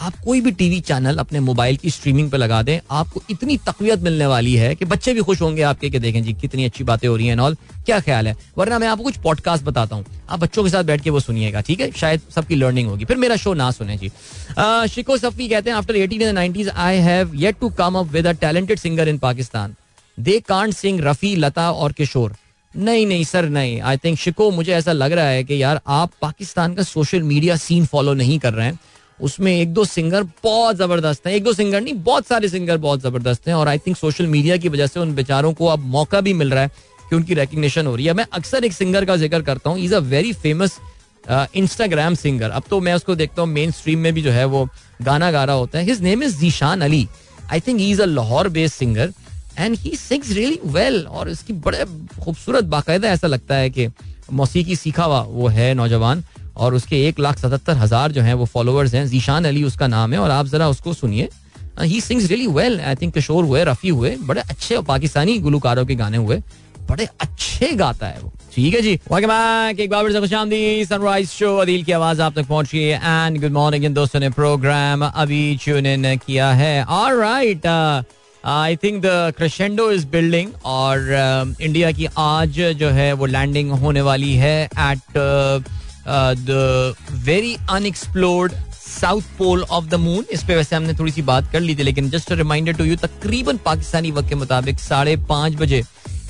आप 0.00 0.14
कोई 0.24 0.40
भी 0.40 0.50
टीवी 0.52 0.78
चैनल 0.80 1.16
अपने 1.18 1.40
मोबाइल 1.40 1.76
की 1.76 1.90
स्ट्रीमिंग 1.90 2.30
पे 2.30 2.36
लगा 2.36 2.60
दें, 2.62 2.78
आपको 2.90 3.22
इतनी 3.30 3.56
तकवीत 3.58 4.02
मिलने 4.02 4.26
वाली 4.26 4.54
है 4.56 4.74
कि 4.74 4.84
बच्चे 4.84 5.14
भी 5.14 5.20
खुश 5.20 5.40
होंगे 5.42 5.62
आपके 5.62 5.90
कि 5.90 5.98
देखें 5.98 6.22
जी, 6.24 6.32
कितनी 6.34 6.64
अच्छी 6.64 6.84
बातें 6.84 7.08
हो 7.08 7.16
रही 7.16 7.26
हैं 7.26 7.36
ऑल 7.38 7.56
क्या 7.86 7.98
ख्याल 8.00 8.28
है? 8.28 8.36
वरना 8.58 8.78
मैं 8.78 8.88
आपको 8.88 9.04
कुछ 9.04 9.16
पॉडकास्ट 9.16 9.64
बताता 9.64 9.96
हूँ। 9.96 10.04
आप 10.30 10.40
बच्चों 10.40 10.64
के 10.64 10.70
साथ 10.70 10.84
बैठ 10.84 11.00
के 11.00 11.10
वो 11.10 11.20
सुनिएगा, 11.20 11.60
ठीक 11.60 11.80
है? 11.80 11.90
शायद 11.92 12.20
सबकी 12.34 12.54
लर्निंग 12.54 12.88
होगी। 12.88 13.04
फिर 13.04 13.16
मेरा 13.16 13.36
शो 13.36 13.54
ना 13.54 13.70
सुने 13.70 13.96
जी। 13.96 14.10
शिको 14.88 15.16
सफी 15.18 15.48
कहते 15.48 15.70
हैं 15.70 15.76
after 15.76 15.96
eighteen 15.96 16.22
in 16.22 16.34
nineties 16.34 16.68
I 16.68 16.96
have 17.00 17.34
yet 17.36 17.58
to 17.60 17.68
come 17.78 17.98
up 17.98 18.12
with 18.12 18.26
a 18.26 18.32
talented 18.40 18.78
singer 18.78 19.08
in 19.08 19.18
Pakistan 19.18 19.74
they 20.18 20.38
can't 20.40 20.74
sing, 20.74 21.00
Rafi, 21.00 21.34
Lata 21.36 21.70
और 21.72 21.92
किशोर। 21.92 22.34
नहीं 22.74 23.06
नहीं, 23.06 23.24
सर, 23.24 23.48
नहीं। 23.48 23.80
आई 23.80 23.96
थिंक 23.96 24.18
शिको, 24.18 24.50
मुझे 24.50 24.72
ऐसा 24.72 24.92
लग 24.92 25.12
रहा 25.12 25.26
है 25.26 25.44
कि 25.44 25.62
यार, 25.62 25.80
आप 25.86 26.10
पाकिस्तान 26.22 26.74
का 26.74 26.82
सोशल 26.84 27.22
मीडिया 27.22 27.56
सीन 27.58 27.86
फॉलो 27.86 28.14
नहीं 28.14 28.38
कर 28.38 28.52
रहे 28.52 28.66
हैं। 28.66 28.78
उसमें 29.18 29.52
एक 29.52 29.72
दो 29.74 29.84
सिंगर 29.84 30.22
बहुत 30.44 30.76
ज़बरदस्त 30.76 31.26
हैं। 31.26 31.34
एक 31.34 31.44
दो 31.44 31.52
सिंगर 31.52 31.80
नहीं, 31.80 31.94
बहुत 32.02 32.26
सारे 32.26 32.48
सिंगर 32.48 32.76
बहुत 32.78 33.00
ज़बरदस्त 33.02 33.48
हैं। 33.48 33.54
और 33.54 33.68
आई 33.68 33.78
थिंक 33.78 33.96
सोशल 33.96 34.26
मीडिया 34.26 34.56
की 34.56 34.68
वजह 34.68 34.86
से 34.86 35.00
उन 35.00 35.14
बेचारों 35.14 35.52
को 35.52 35.66
अब 35.66 35.84
मौका 35.86 36.20
भी 36.20 36.32
मिल 36.34 36.50
रहा 36.50 36.62
है 36.62 36.70
कि 37.10 37.16
उनकी 37.16 37.34
रिकग्निशन 37.34 37.86
हो 37.86 37.94
रही 37.96 38.06
है। 38.06 38.12
मैं 38.12 38.26
अक्सर 38.32 38.64
एक 38.64 38.72
सिंगर 38.72 39.04
का 39.04 39.16
ज़िक्र 39.16 39.40
करता 39.42 39.70
हूँ। 39.70 39.78
Is 39.78 39.94
a 39.94 39.98
very 39.98 40.32
famous 40.34 40.78
Instagram 41.56 42.14
singer 42.14 42.50
अब 42.50 42.62
तो 42.70 42.80
मैं 42.80 42.94
उसको 42.94 43.14
देखता 43.14 43.42
हूँ 43.42 43.48
मेन 43.50 43.70
स्ट्रीम 43.70 43.98
में 43.98 44.12
भी 44.14 44.22
जो 44.22 44.30
है 44.30 44.44
वो 44.46 44.68
गाना 45.02 45.30
गा 45.32 45.44
रहा 45.44 45.56
होता 45.56 45.78
है। 45.78 45.84
His 45.84 46.02
name 46.02 46.22
is 46.22 46.38
Zeeshan 46.40 46.80
Ali 46.80 47.06
I 47.52 47.60
think 47.60 47.80
he 47.80 47.90
is 47.90 48.02
a 48.02 48.06
Lahore 48.06 48.48
based 48.50 48.74
singer 48.74 49.12
and 49.58 49.76
he 49.76 49.96
sings 49.96 50.30
really 50.32 50.58
well 50.66 51.06
और 51.08 51.28
इसकी 51.28 51.52
बड़े 51.64 51.84
खूबसूरत 52.20 52.64
बाकायदा 52.66 53.08
ऐसा 53.08 53.26
लगता 53.26 53.54
है 53.54 53.70
कि 53.70 53.88
मौसीकी 54.32 54.76
सीखा 54.76 55.04
हुआ 55.04 55.20
वो 55.22 55.48
है 55.48 55.72
नौजवान 55.74 56.22
और 56.56 56.74
उसके 56.74 57.06
एक 57.08 57.20
लाख 57.20 57.38
सतहत्तर 57.38 57.76
हज़ार 57.76 58.12
जो 58.12 58.22
है 58.22 58.34
वो 58.34 58.44
फॉलोअर्स 58.46 58.94
हैं। 58.94 59.06
जीशान 59.08 59.44
अली 59.44 59.62
उसका 59.64 59.86
नाम 59.86 60.12
है 60.12 60.18
और 60.18 60.30
आप 60.30 60.46
जरा 60.46 60.68
उसको 60.68 60.92
सुनिए। 60.94 61.28
He 61.80 62.00
sings 62.00 62.24
really 62.26 62.46
well 62.48 62.80
I 62.80 62.94
think 62.94 63.14
Kishore 63.14 63.44
हुए, 63.44 63.64
रफी 63.64 63.88
हुए, 63.88 64.16
बड़े 64.22 64.40
अच्छे 64.40 64.80
पाकिस्तानी 64.82 65.38
गुलकारों 65.38 65.86
के 65.86 65.94
गाने 65.94 66.16
हुए। 66.16 66.42
बड़े 66.88 67.04
अच्छे 67.20 67.72
गाता 67.74 68.06
है 68.06 68.20
वो। 68.20 68.32
ठीक 68.54 68.74
है 68.74 68.80
जी। 68.82 68.98
सनराइज 70.84 71.28
शो 71.28 71.56
अदील 71.56 71.84
की 71.84 71.92
आवाज़ 71.92 72.22
आप 72.22 72.34
तक 72.34 72.46
पहुँची 72.46 72.78
है। 72.78 72.96
एंड 72.96 73.40
गुड 73.40 73.52
मॉर्निंग 73.52 73.84
इन 73.84 73.94
दोस्तों 73.94 74.20
ने 74.20 74.30
प्रोग्राम 74.30 75.04
अभी 75.04 75.58
ट्यून 75.64 75.86
इन 75.86 76.16
किया 76.16 76.50
है। 76.52 76.84
Alright 76.84 77.66
I 78.44 78.76
think 78.76 79.02
the 79.02 79.32
crescendo 79.36 79.90
is 79.92 80.06
building 80.06 80.50
और 80.66 81.56
इंडिया 81.60 81.88
uh, 81.88 81.96
की 81.96 82.06
आज 82.18 82.60
जो 82.78 82.88
है 82.90 83.12
वो 83.12 83.26
लैंडिंग 83.26 83.70
होने 83.80 84.00
वाली 84.02 84.32
है 84.36 84.64
at 84.64 85.18
the 86.40 86.94
very 87.24 87.56
unexplored 87.70 88.52
south 88.78 89.22
pole 89.38 89.62
of 89.62 89.86
the 89.86 89.94
moon 89.94 90.24
इस 90.32 90.42
पे 90.44 90.56
वैसे 90.56 90.76
हमने 90.76 90.94
थोड़ी 90.98 91.12
सी 91.12 91.22
बात 91.22 91.50
कर 91.52 91.60
ली 91.60 91.74
थी 91.76 91.82
लेकिन 91.82 92.10
जस्ट 92.10 92.32
रिमाइंडर 92.32 92.72
टू 92.76 92.84
यू 92.84 92.96
तकरीबन 92.96 93.56
पाकिस्तानी 93.64 94.10
वक्त 94.10 94.28
के 94.28 94.34
मुताबिक 94.34 94.80
साढ़े 94.80 95.16
पाँच 95.28 95.54
बजे 95.56 95.82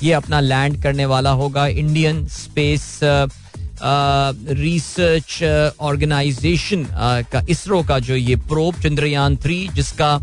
ये 0.03 0.11
अपना 0.13 0.39
लैंड 0.39 0.81
करने 0.83 1.05
वाला 1.05 1.31
होगा 1.39 1.67
इंडियन 1.67 2.25
स्पेस 2.27 2.99
रिसर्च 3.81 5.43
ऑर्गेनाइजेशन 5.79 6.85
का 7.31 7.43
इसरो 7.49 7.81
का 7.83 7.99
जो 7.99 8.15
ये 8.15 8.35
प्रोब 8.49 8.81
चंद्रयान 8.83 9.35
थ्री 9.43 9.67
जिसका 9.75 10.19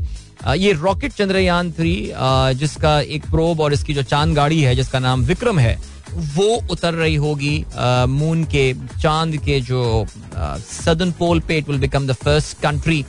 ये 0.54 0.72
रॉकेट 0.72 1.12
चंद्रयान 1.12 1.70
थ्री 1.72 1.94
जिसका 2.58 3.00
एक 3.00 3.24
प्रोब 3.30 3.60
और 3.60 3.72
इसकी 3.72 3.94
जो 3.94 4.02
चाँद 4.02 4.34
गाड़ी 4.34 4.60
है, 4.62 4.74
जिसका 4.76 4.98
नाम 4.98 5.22
विक्रम 5.24 5.58
है, 5.58 5.78
वो 6.36 6.60
उतर 6.70 6.94
रही 6.94 7.14
होगी 7.14 7.64
मून 8.08 8.44
के, 8.44 8.72
चाँद 9.02 9.36
के 9.44 9.60
जो 9.60 10.06
सदर्न 10.36 11.12
पोल 11.18 11.40
पे 11.48 11.58
it 11.58 11.68
will 11.68 11.78
become 11.80 12.06
the 12.06 12.12
first 12.22 12.60
country 12.62 13.04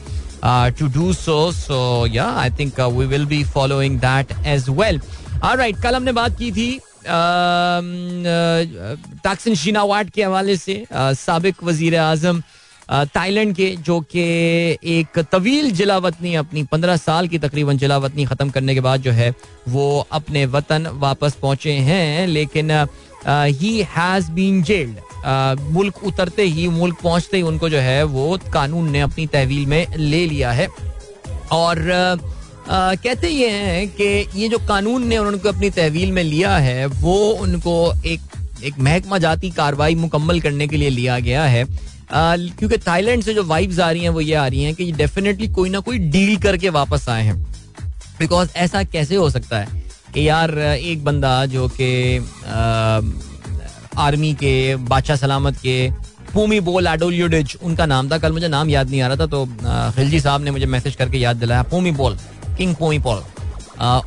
to 0.79 0.88
do 0.93 1.13
so 1.13 1.51
so 1.51 2.05
या 2.07 2.25
I 2.39 2.49
think 2.59 2.79
we 2.79 3.05
will 3.05 3.25
be 3.25 3.43
following 3.53 3.99
that 3.99 4.31
as 4.45 4.69
well 4.69 5.01
right 5.45 5.81
कल 5.83 5.95
हमने 5.95 6.11
बात 6.11 6.38
की 6.39 6.51
थी 6.51 6.69
टाक्सिन 9.23 9.55
शीनावाट 9.55 10.09
के 10.09 10.23
हवाले 10.23 10.55
से 10.57 10.85
सबक 10.93 11.63
वज़ीर 11.63 11.95
आज़म 11.97 12.41
थाईलैंड 12.89 13.55
के 13.55 13.69
जो 13.85 13.99
कि 14.11 14.21
एक 14.91 15.19
तवील 15.31 15.71
जिला 15.71 15.97
वतनी 15.97 16.33
अपनी 16.35 16.63
पंद्रह 16.63 16.97
साल 16.97 17.27
की 17.27 17.39
तकरीबन 17.39 17.77
जिला 17.77 17.97
वतनी 17.97 18.25
ख़त्म 18.25 18.49
करने 18.49 18.73
के 18.73 18.81
बाद 18.81 19.01
जो 19.01 19.11
है 19.11 19.33
वो 19.69 20.07
अपने 20.11 20.45
वतन 20.45 20.88
वापस 20.93 21.35
पहुँचे 21.41 21.71
हैं 21.89 22.27
लेकिन 22.27 22.71
ही 23.27 23.81
हैज़ 23.95 24.31
बीन 24.31 24.61
जेल्ड 24.63 24.95
मुल्क 25.73 26.03
उतरते 26.05 26.43
ही 26.45 26.67
मुल्क 26.69 26.97
पहुँचते 27.03 27.38
ही 27.38 27.43
उनको 27.43 27.69
जो 27.69 27.77
है 27.79 28.03
वो 28.05 28.38
कानून 28.53 28.89
ने 28.91 29.01
अपनी 29.01 29.25
तहवील 29.27 29.65
में 29.65 29.95
ले 29.97 30.25
लिया 30.25 30.51
है। 30.51 30.67
और 31.51 31.91
आ, 32.69 32.95
कहते 32.95 33.29
ये 33.29 33.49
हैं 33.49 33.88
कि 33.91 34.05
ये 34.35 34.47
जो 34.49 34.57
कानून 34.67 35.07
ने 35.07 35.17
उनको 35.17 35.49
अपनी 35.49 35.69
तहवील 35.69 36.11
में 36.11 36.23
लिया 36.23 36.55
है 36.57 36.85
वो 36.85 37.15
उनको 37.41 37.75
एक 38.05 38.21
एक 38.63 38.79
महकमा 38.79 39.17
जाती 39.17 39.49
कार्रवाई 39.51 39.95
मुकम्मल 39.95 40.39
करने 40.41 40.67
के 40.67 40.77
लिए 40.77 40.89
लिया 40.89 41.19
गया 41.19 41.43
है। 41.45 41.63
क्योंकि 42.10 42.78
थाईलैंड 42.78 43.24
से 43.24 43.34
जो 43.34 43.43
वाइब्स 43.45 43.80
आ 43.80 43.89
रही 43.91 44.03
हैं, 44.03 44.10
वो 44.10 44.22
ये 44.22 44.34
आ 44.36 44.47
रही 44.47 44.64
हैं 44.64 44.74
कि 44.76 44.91
डेफिनेटली 44.93 45.47
कोई 45.49 45.70
ना 45.70 45.80
कोई 45.80 45.97
डील 46.10 46.38
करके 46.41 46.70
वापस 46.72 47.08
आए 47.10 47.24
हैं। 47.24 47.36
बिकॉज़ 48.20 48.49
ऐसा 48.58 48.84
कैसे 48.86 49.16
हो 49.16 49.30
सकता 49.30 49.60
है 49.60 49.84
कि 50.14 50.28
यार, 50.28 50.58
एक 50.60 51.03
बंदा 51.03 51.45
जो 51.45 51.68
कि 51.72 52.18
आर्मी 53.99 54.34
के, 54.34 54.76
बादशाह 54.76 55.18
सलामत 55.18 55.58
के 55.58 55.89
पूमी 56.34 56.60
बोल 56.60 56.88
एडोलियोडिज 56.88 57.58
उनका 57.64 57.86
नाम 57.86 58.10
था, 58.12 58.18
कल 58.18 58.32
मुझे 58.32 58.47
नाम 58.47 58.70
याद 58.70 58.89
नहीं 58.89 59.01
आ 59.01 59.08
रहा 59.08 59.18
था 59.18 59.26
तो 59.28 59.45
खिलजी 59.95 60.20
साहब 60.20 60.41
ने 60.41 60.51
मुझे 60.51 60.66
मैसेज 60.68 60.95
करके 60.95 61.18
याद 61.18 61.36
दिलाया 61.38 61.64
पूमी 61.64 61.91
बोल 61.93 62.18
किंग 62.58 62.76
पूमी 62.76 62.99
पॉल 62.99 63.24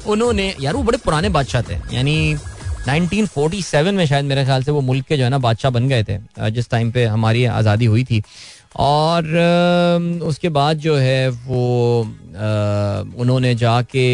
उन्होंने, 0.07 0.55
यार 0.61 0.75
वो 0.75 0.83
बड़े 0.83 0.99
पुराने 0.99 1.29
बादशाह 1.29 1.63
थे, 1.63 1.75
यानी 1.93 2.37
1947 2.81 3.93
में 3.93 4.05
शायद 4.07 4.25
मेरे 4.25 4.45
ख्याल 4.45 4.63
से 4.63 4.71
वो 4.73 4.81
मुल्क 4.81 5.07
के 5.07 5.17
जो 5.17 5.25
है 5.25 5.31
ना 5.31 5.39
बादशाह 5.39 5.71
बन 5.71 5.89
गए 5.89 6.05
थे 6.05 6.19
जिस 6.51 6.71
टाइम 6.71 6.91
पे 6.91 7.05
हमारी 7.07 7.45
आज़ादी 7.47 7.85
हुई 7.87 8.05
थी। 8.05 8.23
और 8.79 9.25
उसके 10.25 10.49
बाद 10.49 10.79
जो 10.79 10.97
है 10.97 11.29
वो 11.29 12.01
उन्होंने 13.19 13.55
जाके 13.55 14.07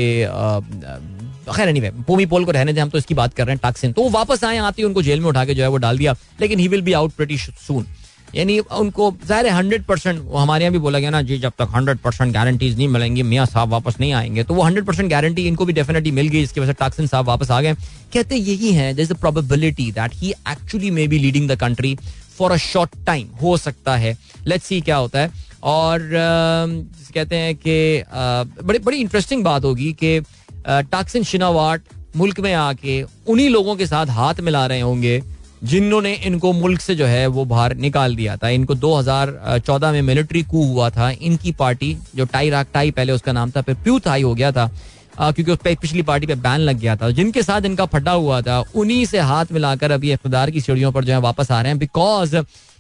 खैर 1.47 1.69
नहीं 1.69 1.81
भाई 1.83 1.91
भूमि 2.07 2.27
पोल 2.27 2.45
को 2.45 2.51
रहने 2.51 2.73
दें, 2.73 2.81
हम 2.83 2.89
तो 2.91 2.99
इसकी 2.99 3.15
बात 3.15 3.35
कर 3.35 3.47
रहे 3.47 3.55
हैं 3.55 3.61
टाक्सिन 3.63 3.93
तो 3.93 4.03
वो 4.03 4.11
वापस 4.11 4.45
आए, 4.45 4.57
आते 4.59 4.83
ही 4.83 4.87
उनको 4.87 5.03
जेल 5.03 5.21
में 5.21 5.29
उठा 5.29 5.45
के 5.45 5.55
जो 5.55 5.63
है 5.63 5.69
वो 5.69 5.77
डाल 5.77 5.99
दिया, 5.99 6.15
लेकिन 6.41 6.59
he 6.59 6.69
will 6.69 6.83
be 6.83 6.93
out 6.93 7.13
pretty 7.13 7.37
soon 7.39 7.87
यानी 8.35 8.59
उनको 8.59 9.11
ज़ाहिर 9.27 9.49
हंड्रेड 9.53 9.85
परसेंट 9.85 10.21
वो 10.21 10.39
हमारे 10.39 10.65
यहाँ 10.65 10.73
भी 10.73 10.79
बोला 10.79 10.99
गया 10.99 11.11
ना 11.11 11.21
जी 11.23 11.39
जब 11.39 11.53
तक 11.59 11.69
हंड्रेड 11.75 11.99
परसेंट 11.99 12.33
गारंटीज 12.35 12.77
नहीं 12.77 12.89
मिलेंगी 12.89 13.23
मियाँ 13.23 13.47
साहब 13.47 13.69
वापस 13.69 13.97
नहीं 14.01 14.13
आएँगे 14.13 14.45
तो 14.45 14.55
वो 14.55 14.63
हंड्रेड 14.63 14.85
परसेंट 14.87 15.11
गारंटी 15.11 15.47
इनको 15.47 15.65
भी 15.65 15.73
डेफिनेटली 15.73 16.11
मिल 16.11 16.29
गई 16.29 16.43
इसकी 16.43 16.61
वजह 16.61 16.73
से 16.73 16.77
टाक्सिन 16.81 17.07
साहब 17.07 17.27
वापस 17.27 17.51
आ 17.51 17.61
गए। 17.61 17.75
कहते 18.13 18.37
यही 18.37 18.73
है 18.73 18.93
there 18.95 19.03
is 19.03 19.13
a 19.13 19.17
probability 19.21 19.91
that 19.93 20.15
he 20.15 20.31
actually 20.51 20.91
may 20.91 21.07
be 21.09 21.19
leading 21.19 21.49
the 21.51 21.57
country 21.61 21.97
for 22.39 22.53
a 22.53 22.57
short 22.63 23.05
time 23.07 23.29
हो 23.43 23.57
सकता 23.57 23.97
है। 23.97 24.17
लेट्स 24.47 24.67
सी 24.67 24.81
क्या 24.81 24.97
होता 24.97 25.21
है। 25.21 25.45
और 25.65 26.01
uh, 26.01 27.13
कहते 27.15 27.37
हैं 27.37 27.55
कि 27.57 28.03
uh, 28.03 28.65
बड़ी 28.65 28.79
बड़ी 28.79 28.97
इंटरेस्टिंग 28.97 29.45
बात 29.45 29.65
होगी 29.65 29.93
कि 30.03 30.21
टाक्सिन 30.67 31.23
शिनावाट 31.25 31.83
मुल्क 32.17 32.41
में 32.41 32.53
आके 32.55 33.03
उन्हीं 33.03 33.49
लोगों 33.51 33.75
के 33.77 33.87
साथ 33.87 34.07
हाथ 34.11 34.41
मिला 34.43 34.67
रहे 34.67 34.81
होंगे 34.81 35.19
जिन्होंने 35.65 36.13
इनको 36.15 36.53
मुल्क 36.53 36.81
से 36.81 36.95
जो 36.95 37.07
है 37.07 37.27
वो 37.27 37.45
बाहर 37.45 37.75
निकाल 37.77 38.17
दिया 38.17 38.37
था। 38.37 38.49
इनको 38.49 38.75
2014 38.75 39.93
में 39.93 40.03
मिलिट्री 40.03 40.43
कू 40.43 40.65
हुआ 40.65 40.91
था। 40.91 41.11
इनकी 41.11 41.53
पार्टी 41.53 41.97
जो 42.17 42.25
टाई 42.25 42.51
राक 42.51 42.69
टाई 42.75 42.91
पहले 42.91 43.13
उसका 43.13 43.33
नाम 43.33 43.51
था 43.51 43.63
फिर 43.63 43.75
प्यू 43.75 43.99
थाई 44.01 44.23
हो 44.23 44.35
गया 44.35 44.53
था 44.53 44.71
आ, 45.19 45.31
क्योंकि 45.33 45.53
उस 45.53 45.59
पर 45.59 45.75
पिछली 45.75 46.03
पार्टी 46.03 46.27
पे 46.27 46.35
बैन 46.37 46.61
लग 46.61 46.79
गया 46.79 46.97
था। 46.97 47.11
जिनके 47.11 47.43
साथ 47.43 47.63
इनका 47.65 47.85
फटा 47.87 48.13
हुआ 48.13 48.41
था 48.43 48.59
उन्हीं 48.75 49.05
से 49.07 49.19
हाथ 49.21 49.53
मिलाकर 49.53 49.91
अभी 49.91 50.13
इकतदार 50.13 50.51
की 50.51 50.61
सीढ़ियों 50.61 50.91
पर 50.93 51.05
जो 51.05 51.13
है 51.13 51.21
वापस 51.21 51.51
आ 51.53 51.61
रहे 51.61 51.71
हैं। 51.71 51.79
बिकॉज़ 51.79 52.37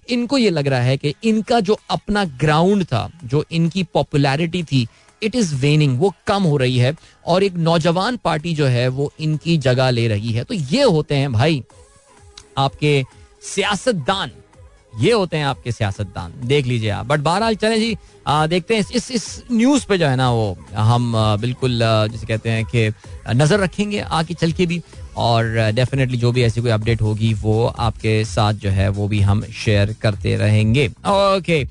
इनको 0.08 0.38
ये 0.38 0.50
लग 0.50 0.66
रहा 0.68 0.80
है 0.80 0.96
कि 0.96 1.14
इनका 1.24 1.60
जो 1.60 1.78
अपना 1.90 2.24
ग्राउंड 2.40 2.84
था 2.84 3.08
जो 3.24 3.44
इनकी 3.52 3.82
पॉपुलैरिटी 3.94 4.62
थी 4.62 4.86
इट 5.22 5.34
इज़ 5.34 5.54
वेनिंग 5.54 5.98
वो 6.00 6.12
कम 6.26 6.42
हो 6.42 6.56
रही 6.56 6.78
है। 6.78 6.94
और 7.26 7.42
एक 7.42 7.54
नौजवान 7.56 8.18
पार्टी 8.24 8.54
जो 8.54 8.66
है 8.66 8.86
वो 8.88 9.12
इनकी 9.20 9.56
जगह 9.58 9.90
ले 9.90 10.06
रही 10.08 10.32
है। 10.32 10.44
तो 10.44 10.54
ये 10.54 10.82
होते 10.82 11.14
हैं 11.14 11.32
भाई 11.32 11.62
आपके 12.58 13.02
सियासतदान 13.54 14.30
ये 15.00 15.12
होते 15.12 15.36
हैं 15.36 15.44
आपके 15.44 15.72
सियासतदान। 15.72 16.32
देख 16.44 16.66
लीजिए 16.66 16.90
आप। 16.90 17.06
बट 17.06 17.20
बहरहाल 17.20 17.56
चले 17.56 17.78
जी 17.78 17.96
आ, 18.26 18.46
देखते 18.46 18.74
हैं 18.74 18.84
इस 18.94 19.10
इस 19.10 19.42
न्यूज़ 19.52 19.86
पे 19.86 19.98
जो 19.98 20.06
है 20.06 20.16
ना 20.16 20.30
वो 20.32 20.56
हम 20.74 21.16
आ, 21.16 21.36
बिल्कुल 21.36 21.82
आ, 21.82 22.06
जैसे 22.06 22.26
कहते 22.26 22.50
हैं 22.50 22.64
कि 22.64 22.88
नज़र 23.30 23.60
रखेंगे 23.60 24.00
आके 24.00 24.34
चल 24.34 24.52
के 24.52 24.66
भी। 24.66 24.80
और 25.16 25.70
डेफिनेटली 25.74 26.16
जो 26.16 26.30
भी 26.32 26.42
ऐसी 26.44 26.60
कोई 26.60 26.70
अपडेट 26.70 27.02
होगी, 27.02 27.32
वो 27.34 27.66
आपके 27.66 28.24
साथ 28.24 28.54
जो 28.54 28.70
है, 28.70 28.88
वो 28.88 29.08
भी 29.08 29.20
हम 29.20 29.42
शेयर 29.56 29.94
करते 30.02 30.36
रहेंगे। 30.36 30.86
ओके 30.86 31.62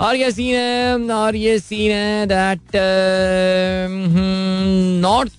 और 0.00 0.16
ये 0.16 0.30
सीन 0.30 0.54
है, 0.54 1.10
और 1.10 1.36
ये 1.36 1.58
सीन 1.58 1.92
है 1.92 2.26
that 2.26 2.76
North 5.02 5.32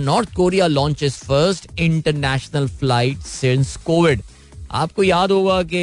North 0.00 0.34
Korea 0.34 0.66
launches 0.66 1.16
first 1.24 1.68
international 1.78 2.68
flight 2.70 3.18
since 3.28 3.76
Covid 3.86 4.22
आपको 4.70 5.02
याद 5.02 5.30
होगा 5.32 5.62
कि 5.64 5.80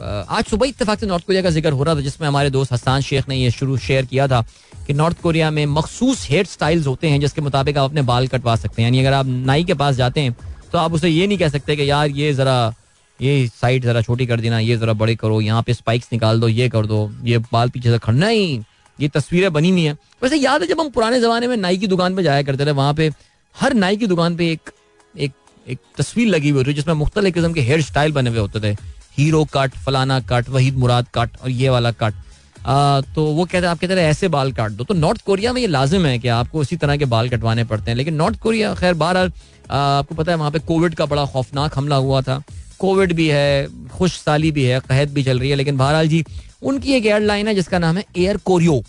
आज 0.00 0.44
सुबह 0.46 0.66
इतफाक 0.68 1.00
से 1.00 1.06
नॉर्थ 1.06 1.26
कोरिया 1.26 1.42
का 1.42 1.50
ज़िक्र 1.50 1.70
हो 1.72 1.82
रहा 1.82 1.94
था, 1.94 2.00
जिसमें 2.00 2.26
हमारे 2.28 2.50
दोस्त 2.50 2.72
हसान 2.72 3.00
शेख 3.00 3.28
ने 3.28 3.36
यह 3.36 3.50
शुरू 3.50 3.76
शेयर 3.78 4.06
किया 4.06 4.26
था 4.28 4.44
कि 4.86 4.94
नॉर्थ 4.94 5.20
कोरिया 5.22 5.50
में 5.50 5.64
मखसूस 5.68 6.26
हेयर 6.30 6.46
स्टाइल्स 6.46 6.86
होते 6.86 7.08
हैं 7.08 7.20
जिसके 7.20 7.40
मुताबिक 7.40 7.78
आप 7.78 7.90
अपने 7.90 8.02
बाल 8.02 8.28
कटवा 8.28 8.56
सकते 8.56 8.82
हैं। 8.82 8.88
यानी 8.88 9.00
अगर 9.00 9.12
आप 9.12 9.26
नाई 9.26 9.64
के 9.64 9.74
पास 9.74 9.94
जाते 9.96 10.20
हैं 10.20 10.36
तो 10.72 10.78
आप 10.78 10.92
उसे 10.92 11.08
ये 11.08 11.26
नहीं 11.26 11.38
कह 11.38 11.48
सकते 11.48 11.76
कि 11.76 11.90
यार 11.90 12.10
ये 12.10 12.32
ज़रा, 12.32 12.74
ये 13.20 13.46
साइड 13.50 13.84
ज़रा 13.84 14.02
छोटी 14.02 14.26
कर 14.26 14.40
देना, 14.40 14.58
ये 14.58 14.76
ज़रा 14.76 14.92
बड़े 14.94 15.14
करो, 15.16 15.40
यहाँ 15.40 15.62
पे 15.62 15.74
स्पाइक्स 15.74 16.08
निकाल 16.12 16.40
दो, 16.40 16.48
ये 16.48 16.68
कर 16.68 16.86
दो, 16.86 17.10
ये 17.24 17.38
बाल 17.52 17.70
पीछे 17.70 17.90
से 17.90 17.98
खड़ना 17.98 18.26
ही, 18.28 18.60
ये 18.98 19.08
तस्वीरें 19.08 19.52
बनी 19.52 19.70
हुई 19.70 19.84
है। 19.84 19.92
वैसे 20.22 20.36
याद 20.36 20.62
है 20.62 20.68
जब 20.68 20.80
हम 20.80 20.90
पुराने 20.90 21.20
ज़माने 21.20 21.46
में 21.46 21.56
नाई 21.56 21.78
की 21.78 21.86
दुकान 21.86 22.16
पर 22.16 22.22
जाया 22.22 22.42
करते 22.42 22.66
थे, 22.66 22.70
वहाँ 22.72 22.94
पे 22.94 23.10
हर 23.56 23.74
नाई 23.74 23.96
की 23.96 24.06
दुकान 24.06 24.36
पे 24.36 24.50
एक 24.52 24.70
एक 25.14 25.32
एक 25.68 25.78
तस्वीर 25.98 26.28
लगी 26.28 26.48
हुई 26.48 26.58
होती 26.58 26.74
जिसमें 26.74 26.94
मुख्तलिफ़ 26.94 27.34
किस्म 27.34 27.52
के 27.52 27.60
हेयर 27.60 27.82
स्टाइल 27.82 28.12
बने 28.12 28.30
हुए 28.30 28.38
होते 28.38 28.60
थे। 28.60 28.76
हीरो 29.18 29.44
कट 29.54 29.76
फलाना 29.76 30.18
कट 30.20 30.48
वहीद 30.48 30.76
मुराद 30.76 31.06
कट 31.14 31.36
और 31.42 31.50
ये 31.50 31.68
वाला 31.68 31.90
कट 31.92 32.14
आ, 32.58 33.00
तो 33.00 33.24
वो 33.24 33.44
कहते 33.44 33.58
हैं 33.58 33.66
आप 33.66 33.78
कहते 33.78 33.94
हैं 33.94 34.08
ऐसे 34.10 34.28
बाल 34.28 34.52
काट 34.52 34.72
दो। 34.72 34.84
तो 34.84 34.94
नॉर्थ 34.94 35.22
कोरिया 35.24 35.52
में 35.52 35.60
ये 35.60 35.66
लाजिम 35.66 36.06
है 36.06 36.18
कि 36.18 36.28
आपको 36.28 36.60
उसी 36.60 36.76
तरह 36.76 36.96
के 36.96 37.04
बाल 37.04 37.28
कटवाने 37.28 37.64
पड़ते 37.64 37.90
हैं। 37.90 37.96
लेकिन 37.96 38.14
नॉर्थ 38.14 38.38
कोरिया 38.40 38.74
खैर 38.74 38.94
बार 38.94 39.16
आपको 39.16 40.14
पता 40.14 40.32
है 40.32 40.38
वहाँ 40.38 40.50
पे 40.50 40.58
कोविड 40.58 40.94
का 40.94 41.06
बड़ा 41.06 41.24
खौफनाक 41.26 41.78
हमला 41.78 41.96
हुआ 41.96 42.20
था। 42.22 42.42
कोविड 42.78 43.12
भी 43.12 43.28
है 43.28 43.88
खुश 43.88 44.18
साली 44.20 44.50
भी 44.52 44.64
है 44.64 44.80
कहत 44.80 45.08
भी 45.08 45.22
चल 45.22 45.38
रही 45.38 45.50
है। 45.50 45.56
लेकिन 45.56 45.76
बहरहाल 45.76 46.08
जी 46.08 46.24
उनकी 46.62 46.92
एक 46.92 47.06
एयरलाइन 47.06 47.48
है 47.48 47.54
जिसका 47.54 47.78
नाम 47.78 47.96
है 47.96 48.04
एयर 48.16 48.36
कोरियो 48.36 48.82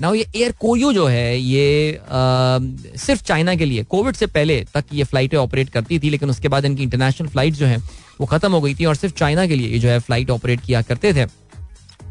ना 0.00 0.12
ये 0.14 0.26
एयर 0.36 0.52
कोरियो 0.52 0.92
जो 0.92 1.06
है 1.06 1.38
ये 1.38 1.96
आ, 1.96 2.00
सिर्फ़ 2.96 3.22
चाइना 3.22 3.54
के 3.54 3.64
लिए 3.64 3.84
कोविड 3.84 4.14
से 4.14 4.26
पहले 4.26 4.66
तक 4.74 4.84
ये 4.92 5.04
फ्लाइटें 5.04 5.38
ऑपरेट 5.38 5.70
करती 5.70 5.98
थी 5.98 6.10
लेकिन 6.10 6.30
उसके 6.30 6.48
बाद 6.48 6.64
इनकी 6.64 6.82
इंटरनेशनल 6.82 7.28
फ़्लाइट 7.28 7.54
जो 7.54 7.66
है 7.66 7.76
वो 8.20 8.26
खत्म 8.26 8.52
हो 8.52 8.60
गई 8.60 8.74
थी 8.74 8.84
और 8.84 8.94
सिर्फ़ 8.94 9.14
चाइना 9.14 9.46
के 9.46 9.56
लिए 9.56 9.68
ये 9.68 9.78
जो 9.78 9.88
है 9.88 9.98
फ़्लाइट 9.98 10.30
ऑपरेट 10.30 10.60
किया 10.60 10.82
करते 10.82 11.14
थे। 11.14 11.26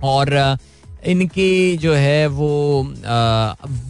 और 0.04 0.58
इनकी 1.06 1.78
जो 1.78 1.94
है 1.94 2.28
वो 2.28 2.84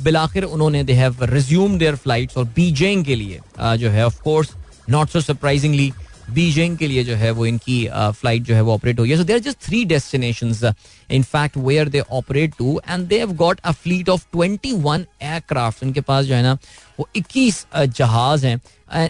बिलाखिर 0.03 0.43
उन्होंने 0.43 0.83
they 0.83 0.93
have 0.93 1.17
resume 1.23 1.77
their 1.77 1.95
flights 1.95 2.37
और 2.37 2.45
बीजिंग 2.45 3.05
के 3.05 3.15
लिए 3.15 3.39
आ, 3.59 3.75
जो 3.75 3.89
है 3.89 4.05
of 4.05 4.21
course 4.21 4.49
not 4.89 5.09
so 5.09 5.21
surprisingly 5.21 5.93
Beijing 6.33 6.77
के 6.77 6.87
लिए 6.87 7.03
जो 7.03 7.15
है 7.15 7.31
वो 7.31 7.45
इनकी 7.45 7.77
फ़्लाइट 7.93 8.43
जो 8.43 8.55
है 8.55 8.61
वो 8.61 8.73
ऑपरेट 8.73 8.99
है 8.99 9.17
so 9.17 9.23
there 9.23 9.39
just 9.39 9.57
three 9.65 9.83
destination 9.85 10.73
in 11.11 11.23
fact 11.25 11.57
where 11.57 11.89
they 11.89 11.99
operate 12.11 12.53
to 12.57 12.79
and 12.89 13.07
they 13.07 13.19
have 13.19 13.33
got 13.35 13.59
a 13.59 13.71
fleet 13.73 14.09
of 14.09 14.25
twenty 14.31 14.71
one 14.73 15.05
aircraft 15.21 15.83
इनके 15.83 16.01
पास 16.01 16.25
जो 16.25 16.35
है 16.35 16.41
ना, 16.43 16.57
वो 16.99 17.07
इक्कीस 17.15 17.65
जहाज़ 17.75 18.45
हैं। 18.45 18.59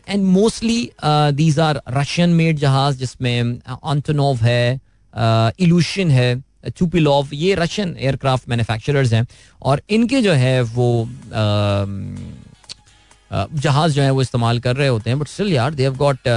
And 0.08 0.24
mostly 0.24 0.90
these 1.04 1.60
are 1.60 1.82
Russian 1.90 2.30
made 2.32 2.58
जहाज़, 2.58 2.98
जिसमें 2.98 3.60
ऑन्टोनोव 3.84 4.44
है 4.44 4.80
इलूशन 5.60 6.12
है 6.12 6.44
चुपिलोव 6.70 7.30
ये 7.34 7.54
रशियन 7.56 7.96
एयरक्राफ्ट 8.00 8.50
मैन्युफैक्चरर्स 8.50 9.14
हैं। 9.14 9.26
और 9.62 9.82
इनके 9.90 10.22
जो 10.22 10.34
है 10.34 10.62
वो 10.62 11.08
जहाज़ 13.32 13.94
जो 13.94 14.02
है 14.02 14.12
वो 14.12 14.22
इस्तेमाल 14.22 14.60
कर 14.60 14.76
रहे 14.76 14.88
होते 14.88 15.10
हैं 15.10 15.20
बट 15.20 15.28
स्टिल 15.28 15.54
यार 15.54 15.74
they 15.74 15.84
have 15.84 15.96
got 15.98 16.28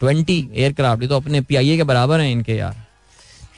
twenty 0.00 0.38
aircraft 0.54 1.02
ये 1.02 1.08
तो 1.08 1.16
अपने 1.16 1.40
पीआईए 1.40 1.76
के 1.76 1.84
बराबर 1.84 2.20
हैं 2.20 2.30
इनके 2.32 2.56
यार। 2.56 2.76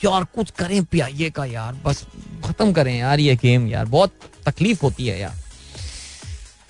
यार 0.05 0.25
कुछ 0.35 0.51
करें 0.59 0.83
पीआईए 0.85 1.31
का 1.31 1.45
यार 1.45 1.75
बस 1.85 2.05
खत्म 2.45 2.73
करें 2.73 2.97
यार 2.99 3.21
ये 3.21 3.35
गेम 3.43 3.69
यार 3.69 3.87
बहुत 3.87 4.13
तकलीफ़ 4.47 4.83
होती 4.83 5.07
है 5.07 5.21
यार। 5.21 5.39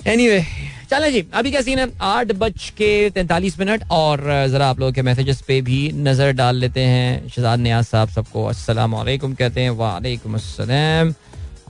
एनी 0.01 0.27
anyway, 0.27 0.45
चले 0.91 1.11
जी 1.13 1.25
अभी 1.35 1.51
क्या 1.51 1.61
सीन 1.63 1.79
है 1.79 1.87
आठ 2.03 2.33
बज 2.35 2.69
के 2.77 2.89
तैंतालीस 3.11 3.59
मिनट 3.59 3.83
और 3.93 4.21
जरा 4.51 4.69
आप 4.69 4.81
लोगों 4.81 4.93
के 4.93 5.03
मैसेजेस 5.03 5.41
पे 5.49 5.61
भी 5.63 5.81
नज़र 5.95 6.33
डाल 6.33 6.57
लेते 6.57 6.81
हैं। 6.83 7.29
शहजाद 7.29 7.61
न्याज 7.61 7.85
साहब 7.85 8.09
सबको 8.09 8.45
अस्सलाम 8.47 8.95
वालेकुम 8.95 9.35
कहते 9.35 9.61
हैं 9.61 9.71
वालेकुम 9.79 10.35
अस्सलाम। 10.35 11.15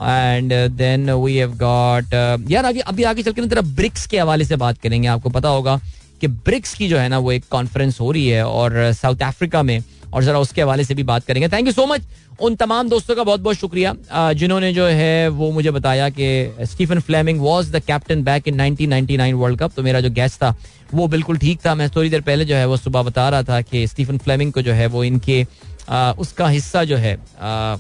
And 0.03 0.53
then 0.73 1.11
we 1.13 1.37
have 1.37 1.57
got 1.59 2.15
यार 2.51 2.65
अभी 2.65 2.81
अभी 2.83 3.03
आगे 3.05 3.23
चल 3.23 3.33
के 3.33 3.47
तेरा 3.47 3.63
ब्रिक्स 3.75 4.07
के 4.07 4.19
हवाले 4.19 4.45
से 4.45 4.57
बात 4.57 4.79
करेंगे 4.83 5.09
आपको 5.09 5.31
पता 5.31 5.49
होगा। 5.49 5.81
कि 6.21 6.29
ब्रिक्स 6.29 6.75
की 6.75 6.89
जो 6.89 6.99
है 6.99 7.09
ना 7.09 7.19
वो 7.19 7.33
एक 7.33 7.45
कॉन्फ्रेंस 7.51 8.01
हो 8.01 8.11
रही 8.13 8.29
है 8.29 8.47
और 8.47 8.93
साउथ 8.93 9.23
अफ्रीका 9.23 9.63
में। 9.63 9.83
और 10.15 10.25
जरा 10.25 10.39
उसके 10.39 10.63
हवाले 10.63 10.85
से 10.85 10.95
भी 10.95 11.03
बात 11.03 11.25
करेंगे। 11.25 11.49
थैंक 11.49 11.67
यू 11.67 11.73
सो 11.73 11.87
मच 11.87 12.07
उन 12.41 12.55
तमाम 12.57 12.89
दोस्तों 12.89 13.15
का 13.17 13.25
बहुत 13.25 13.41
बहुत 13.41 13.57
शुक्रिया 13.57 13.95
जिन्होंने 14.33 14.73
जो 14.75 14.87
है 14.87 15.29
वो 15.29 15.51
मुझे 15.53 15.71
बताया 15.71 16.09
कि 16.11 16.67
Stephen 16.67 17.01
Fleming 17.01 17.41
was 17.41 17.71
the 17.73 17.83
captain 17.83 18.23
back 18.25 18.49
in 18.49 18.61
1999 18.61 19.33
world 19.33 19.59
cup 19.59 19.73
तो 19.77 19.83
मेरा 19.83 20.01
जो 20.01 20.11
गेस्ट 20.11 20.37
था 20.37 20.55
वो 20.95 21.07
बिल्कुल 21.09 21.39
ठीक 21.39 21.61
था। 21.67 21.75
मैं 21.75 21.89
थोड़ी 21.91 22.11
देर 22.11 22.21
पहले 22.21 22.45
जो 22.45 22.55
है 22.55 22.67
वो 22.67 22.77
सुबह 22.77 23.03
बता 23.03 23.29
रहा 23.29 23.43
था 23.43 23.61
कि 23.61 23.87
स्टीफन 23.87 24.19
फ्लेमिंग 24.19 24.53
को 24.53 24.63
जो 24.63 24.73
है 24.73 24.87
वो 24.87 25.05
इनके 25.05 25.45
आ, 25.89 26.13
उसका 26.13 26.49
हिस्सा 26.49 26.85
जो 26.85 26.97
है 26.97 27.15
आ, 27.15 27.77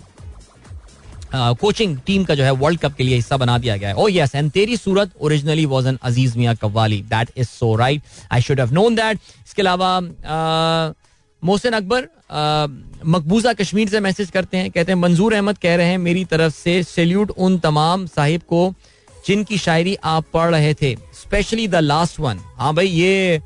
कोचिंग 1.34 1.96
टीम 2.06 2.24
का 2.24 2.34
जो 2.34 2.44
है 2.44 2.50
वर्ल्ड 2.52 2.80
कप 2.80 2.94
के 2.94 3.04
लिए 3.04 3.16
हिस्सा 3.16 3.36
बना 3.36 3.58
दिया 3.58 3.76
गया 3.76 3.88
है। 3.88 3.94
ओ 3.94 4.08
यस 4.10 4.34
एंड 4.34 4.50
तेरी 4.50 4.76
सूरत 4.76 5.10
originally 5.20 5.66
was 5.66 5.86
an 5.86 5.98
Aziz 6.02 6.38
Mian 6.38 6.54
qawwali 6.56 7.00
that 7.10 7.30
is 7.36 7.48
so 7.48 7.74
right 7.76 8.02
I 8.32 8.40
should 8.42 8.60
have 8.60 8.72
known 8.74 8.94
that 8.94 9.18
इसके 9.46 9.62
अलावा 9.62 9.98
मोहसिन 11.42 11.72
अकबर 11.72 12.08
मकबूजा 13.06 13.52
कश्मीर 13.52 13.88
से 13.88 14.00
मैसेज 14.00 14.30
करते 14.30 14.56
हैं। 14.56 14.70
कहते 14.70 14.92
हैं, 14.92 14.98
मंजूर 14.98 15.34
अहमद 15.34 15.58
कह 15.58 15.74
रहे 15.76 15.86
हैं, 15.86 15.98
मेरी 15.98 16.24
तरफ़ 16.24 16.54
से 16.54 16.82
सैल्यूट 16.84 17.30
उन 17.30 17.58
तमाम 17.58 18.06
साहिब 18.06 18.40
को 18.48 18.72
जिनकी 19.26 19.58
शायरी 19.58 19.96
आप 20.04 20.24
पढ़ 20.34 20.50
रहे 20.50 20.74
थे 20.74 20.94
स्पेशली 21.14 21.66
द 21.68 21.74
लास्ट 21.76 22.20
वन 22.20 22.38
हाँ 22.56 22.74
भाई, 22.74 22.86
ये 22.86 23.40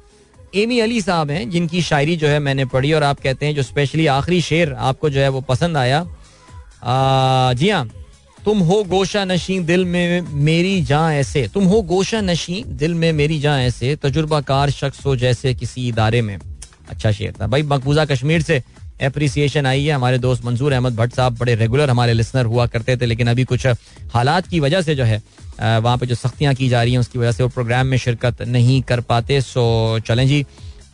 एमी 0.55 0.79
अली 0.81 1.01
साहब 1.01 1.31
हैं, 1.31 1.49
जिनकी 1.51 1.83
शायरी 1.83 2.17
जो 2.17 2.29
है 2.29 2.39
मैंने 2.41 2.65
पढ़ी 2.65 2.93
और 2.93 3.03
आप 3.03 3.21
कहते 3.21 3.47
हैं 3.47 3.55
जो 3.55 3.63
स्पेशली 3.63 4.07
आखिरी 4.09 4.41
शेर 4.43 4.73
आपको 4.73 5.11
जो 5.11 5.21
है 5.21 5.29
वो 5.29 5.41
पसंद 5.43 5.77
आया। 5.77 6.05
जी 6.85 7.69
हाँ 7.71 7.89
तुम 8.45 8.59
हो 8.61 8.83
गोशा 8.85 9.25
नशी 9.25 9.59
दिल 9.61 9.85
में 9.85 10.21
मेरी 10.21 10.81
जान 10.85 11.13
ऐसे। 11.13 11.47
तुम 11.55 11.65
हो 11.65 11.81
गोशा 11.83 12.21
नशी 12.21 12.63
दिल 12.69 12.95
में 12.95 13.13
मेरी 13.13 13.39
जान 13.41 13.61
ऐसे, 13.61 13.95
तजुर्बाकार 13.97 14.71
शख्स 14.71 15.05
हो 15.07 15.15
जैसे 15.17 15.55
किसी 15.55 15.87
इदारे 15.89 16.21
में। 16.23 16.37
अच्छा 16.89 17.11
शेर 17.13 17.33
था। 17.41 17.47
भाई, 17.47 17.63
मकबूजा 17.63 18.05
कश्मीर 18.05 18.43
से 18.43 18.63
अप्रिसिएशन 19.03 19.67
आई 19.67 19.85
है। 19.85 19.93
हमारे 19.93 20.19
दोस्त 20.19 20.45
मंजूर 20.45 20.73
अहमद 20.73 20.97
भट्ट 20.97 21.15
साहब 21.15 21.39
बड़े 21.39 21.55
रेगुलर 21.55 21.91
हमारे 21.91 22.13
लिसनर 22.13 22.45
हुआ 22.45 22.67
करते 22.67 22.97
थे, 22.97 23.07
लेकिन 23.07 23.29
अभी 23.29 23.45
कुछ 23.45 23.67
हालात 24.15 24.47
की 24.47 24.61
वजह 24.61 24.83
से 24.83 24.95
जो 24.95 25.05
है 25.05 25.23
वहाँ 25.61 25.97
पे 25.99 26.07
जो 26.07 26.15
सख्तियाँ 26.15 26.55
की 26.55 26.69
जा 26.69 26.83
रही 26.83 26.93
हैं, 26.93 27.01
उसकी 27.01 27.19
वजह 27.19 27.33
से 27.33 27.43
वो 27.43 27.49
प्रोग्राम 27.49 27.87
में 27.87 27.99
शिरकत 27.99 28.43
नहीं 28.43 28.81
कर 28.83 29.01
पाते। 29.01 29.41
सो 29.41 29.99
चलें 30.07 30.27
जी। 30.29 30.45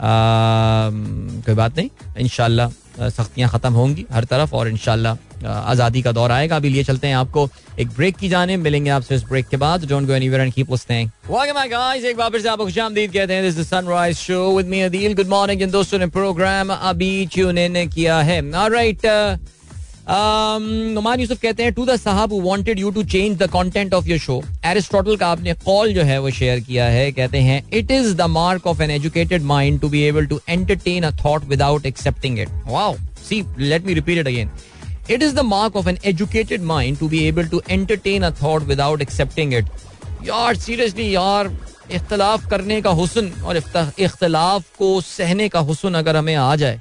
कोई 0.01 1.55
बात 1.55 1.77
नहीं। 1.77 1.89
इनशाला 2.19 2.69
सख्तियाँ 3.01 3.49
ख़त्म 3.51 3.73
होंगी 3.73 4.05
हर 4.13 4.25
तरफ़ 4.27 4.55
और 4.55 4.69
इनशाला 4.69 5.17
आज़ादी 5.45 6.03
का 6.03 6.13
दौर 6.13 6.33
आएगा। 6.33 6.57
अभी 6.57 6.69
लिए 6.69 6.85
चलते 6.85 7.07
हैं 7.07 7.15
आपको 7.17 7.49
एक 7.81 7.89
ब्रेक 7.91 8.17
की 8.17 8.29
जाने। 8.29 8.57
मिलेंगे 8.59 8.91
आपसे 8.91 9.15
इस 9.15 9.23
ब्रेक 9.25 9.49
के 9.49 9.57
बाद। 9.57 9.85
Don't 9.89 10.07
go 10.07 10.13
anywhere 10.15 10.43
and 10.43 10.53
keep 10.53 10.71
listening 10.71 11.11
welcome 11.31 11.55
my 11.55 11.69
guys 11.69 12.05
एक 12.05 12.17
बार 12.17 12.31
फिर 12.31 12.41
से 12.41 12.49
आपको 12.49 12.65
खुशामदीद 12.65 13.13
कहते 13.13 13.35
हैं। 13.35 13.43
This 13.43 13.59
is 13.59 13.67
Sunrise 13.69 14.17
show 14.17 14.57
with 14.57 14.67
me 14.67 14.81
Adeel 14.81 15.15
good 15.15 15.29
morning 15.29 15.63
इन 15.63 15.71
दोस्तों 15.71 15.99
ने 15.99 16.07
प्रोग्राम 16.09 16.73
अभी 16.73 17.27
ट्यून 17.33 17.59
इन 17.59 17.89
किया 17.89 18.21
है। 18.21 18.41
ऑलराइट 18.53 19.07
नुमान 20.13 21.21
यूसुफ 21.21 21.41
कहते 21.41 21.63
हैं 21.63 21.73
to 21.73 21.85
the 21.87 21.97
sahab 21.97 22.33
wanted 22.45 22.79
you 22.79 22.91
to 22.91 23.03
change 23.03 23.37
the 23.39 23.47
content 23.51 23.95
of 23.95 24.07
your 24.09 24.19
show 24.19 24.41
Aristotle 24.67 25.17
का 25.17 25.27
आपने 25.27 25.53
कॉल 25.55 25.93
जो 25.95 26.03
है 26.03 26.19
वो 26.19 26.31
शेयर 26.31 26.61
किया 26.61 26.85
है, 26.85 27.13
कहते 27.13 27.39
हैं 27.39 27.63
it 27.73 27.91
is 27.91 28.15
the 28.15 28.23
mark 28.31 28.67
of 28.67 28.83
an 28.83 28.91
educated 28.91 29.43
mind 29.43 29.81
to 29.81 29.89
be 29.89 30.03
able 30.03 30.27
to 30.27 30.41
entertain 30.49 31.03
a 31.03 31.11
thought 31.25 31.45
without 31.45 31.87
accepting 31.87 32.39
it 32.39 32.49
wow 32.67 32.97
see 33.29 33.43
let 33.59 33.87
me 33.87 33.95
repeat 33.95 34.19
it 34.19 34.27
again 34.27 34.51
it 35.11 35.23
is 35.23 35.35
the 35.35 35.41
mark 35.45 35.77
of 35.77 35.89
an 35.89 35.99
educated 36.05 36.63
mind 36.63 36.99
to 36.99 37.09
be 37.09 37.25
able 37.29 37.47
to 37.47 37.63
entertain 37.71 38.23
a 38.23 38.31
thought 38.43 38.63
without 38.63 39.03
accepting 39.03 39.55
it 39.55 39.67
यार 40.27 40.57
seriously 40.57 41.15
यार, 41.15 41.57
इख्तलाफ 41.95 42.51
करने 42.51 42.81
का 42.83 42.91
हुसन 42.91 43.33
और 43.45 43.57
इख्तलाफ 43.57 44.65
को 44.79 45.01
सहने 45.01 45.49
का 45.49 45.61
हुसन 45.61 45.95
अगर 45.95 46.17
हमें 46.17 46.35
आ 46.35 46.55
जाए 46.57 46.81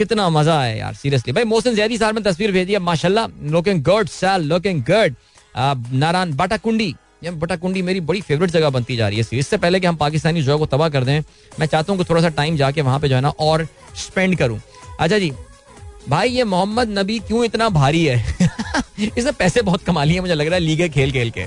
कितना 0.00 0.28
मज़ा 0.30 0.58
आया 0.60 0.74
यार 0.74 0.94
सीरियसली 0.94 1.32
भाई, 1.32 1.44
मोहसिन 1.44 1.74
जैदी 1.74 1.98
साहब 1.98 2.14
ने 2.14 2.20
तस्वीर 2.22 2.52
भेजी 2.52 2.72
है, 2.72 2.78
माशाल्लाह 2.80 3.26
लुकिंग 3.52 3.82
गुड 3.84 4.08
सैल 4.10 4.42
लुकिंग 4.48 4.82
गुड 4.84 5.14
नारायण 5.94 6.34
बाटाकुंडी 6.36 6.94
बटाकुंडी 7.24 7.80
मेरी 7.82 8.00
बड़ी 8.00 8.20
फेवरेट 8.22 8.50
जगह 8.50 8.70
बनती 8.70 8.96
जा 8.96 9.08
रही 9.08 9.18
है 9.18 9.38
इससे 9.38 9.56
पहले 9.58 9.80
कि 9.80 9.86
हम 9.86 9.96
पाकिस्तानी 9.96 10.42
जो 10.42 10.52
है 10.52 10.58
वो 10.58 10.66
तबाह 10.66 10.88
कर 10.88 11.04
दें, 11.04 11.20
मैं 11.60 11.66
चाहता 11.66 11.92
हूँ 11.92 11.98
कि 11.98 12.08
थोड़ा 12.10 12.22
सा 12.22 12.28
टाइम 12.36 12.56
जाके 12.56 12.82
वहाँ 12.82 12.98
पे 13.00 13.08
जो 13.08 13.14
है 13.14 13.20
ना 13.20 13.28
और 13.40 13.66
स्पेंड 13.96 14.36
करूँ। 14.38 14.60
अच्छा 15.00 15.18
जी, 15.18 15.32
भाई, 16.08 16.28
ये 16.28 16.44
मोहम्मद 16.44 16.98
नबी 16.98 17.18
क्यों 17.28 17.44
इतना 17.44 17.68
भारी 17.70 18.04
है? 18.04 18.16
इसने 19.18 19.32
पैसे 19.32 19.62
बहुत 19.62 19.82
कमा 19.84 20.04
लिए 20.04 20.20
मुझे 20.20 20.34
लग 20.34 20.46
रहा 20.46 20.54
है 20.54 20.60
लीगे 20.60 20.88
खेल 20.88 21.12
खेल 21.12 21.30
के। 21.30 21.46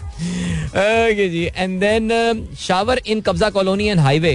ओके 0.74 1.28
जी. 1.30 1.44
एंड 1.56 1.80
देन 1.80 2.48
शावर 2.60 3.02
इन 3.08 3.20
कब्जा 3.22 3.50
colony 3.50 3.88
and 3.88 4.00
highway 4.00 4.32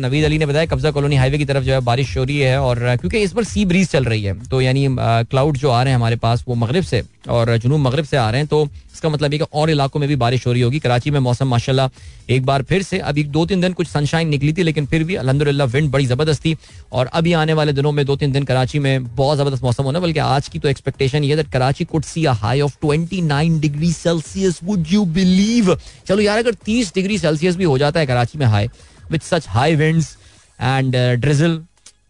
Naveed 0.00 0.24
Ali 0.24 0.38
ने 0.38 0.46
बताया 0.46 0.66
कब्जा 0.66 0.90
कॉलोनी 0.90 1.16
हाईवे 1.16 1.38
की 1.38 1.44
तरफ़ 1.44 1.64
जो 1.64 1.72
है 1.72 1.80
बारिश 1.80 2.16
हो 2.18 2.24
रही 2.24 2.38
है 2.38 2.58
और 2.60 2.78
uh, 2.78 3.00
क्योंकि 3.00 3.18
इस 3.18 3.32
पर 3.32 3.44
सी 3.44 3.64
ब्रीज 3.64 3.88
चल 3.90 4.04
रही 4.04 4.22
है 4.22 4.34
तो 4.48 4.60
यानी 4.60 4.86
क्लाउड 4.90 5.54
uh, 5.54 5.60
जो 5.60 5.70
आ 5.70 5.82
रहे 5.82 5.92
हैं 5.92 5.96
हमारे 5.96 6.16
पास 6.16 6.44
वो 6.48 6.54
मगरब 6.54 6.84
से 6.84 7.02
और 7.28 7.56
जुनूब 7.56 7.80
मगरब 7.80 8.04
से 8.04 8.16
आ 8.16 8.28
रहे 8.30 8.40
हैं 8.40 8.48
तो 8.48 8.68
इसका 8.94 9.08
मतलब 9.08 9.32
ये 9.32 9.38
कि 9.38 9.44
और 9.52 9.70
इलाकों 9.70 10.00
में 10.00 10.08
भी 10.08 10.16
बारिश 10.16 10.46
हो 10.46 10.52
रही 10.52 10.62
होगी। 10.62 10.78
कराची 10.78 11.10
में 11.10 11.18
मौसम, 11.20 11.48
माशाल्लाह, 11.48 11.88
एक 12.30 12.44
बार 12.46 12.62
फिर 12.62 12.82
से। 12.82 12.98
अभी 13.00 13.24
दो 13.26 13.44
तीन 13.46 13.60
दिन 13.60 13.72
कुछ 13.72 13.88
सनशाइन 13.88 14.28
निकली 14.28 14.52
थी, 14.52 14.62
लेकिन 14.62 14.86
फिर 14.86 15.04
भी 15.04 15.14
अलहमदिल्ला 15.14 15.64
विंड 15.66 15.90
बड़ी 15.90 16.06
ज़बरदस्त 16.06 16.44
थी। 16.44 16.56
और 16.92 17.06
अभी 17.12 17.32
आने 17.34 17.52
वाले 17.52 17.72
दिनों 17.72 17.92
में 17.92 18.04
दो 18.06 18.16
तीन 18.16 18.32
दिन 18.32 18.44
कराची 18.44 18.78
में 18.78 19.04
बहुत 19.16 19.38
ज़बरदस्त 19.38 19.62
मौसम 19.62 19.84
होना, 19.84 20.00
बल्कि 20.00 20.18
आज 20.20 20.48
की 20.48 20.58
तो 20.58 20.68
एक्सपेक्टेशन 20.68 21.24
ये 21.24 21.42
Karachi 21.52 21.84
could 21.84 22.04
see 22.04 22.24
a 22.24 22.32
high 22.34 22.60
of 22.60 22.76
29 22.84 23.58
degree 23.60 23.92
Celsius 23.92 24.60
would 24.64 24.86
you 24.90 25.04
believe 25.14 25.74
चलो 26.06 26.20
यार, 26.20 26.38
अगर 26.38 26.54
30 26.66 26.94
डिग्री 26.94 27.18
सेल्सियस 27.18 27.56
भी 27.56 27.64
हो 27.64 27.78
जाता 27.78 28.00
है, 28.00 28.06
कराची 28.06 28.38
में 28.38 28.46
high 28.46 28.68
with 29.10 29.20
such 29.22 29.48
high 29.48 29.74
winds 29.76 30.16
and 30.60 30.96
drizzle 31.20 31.60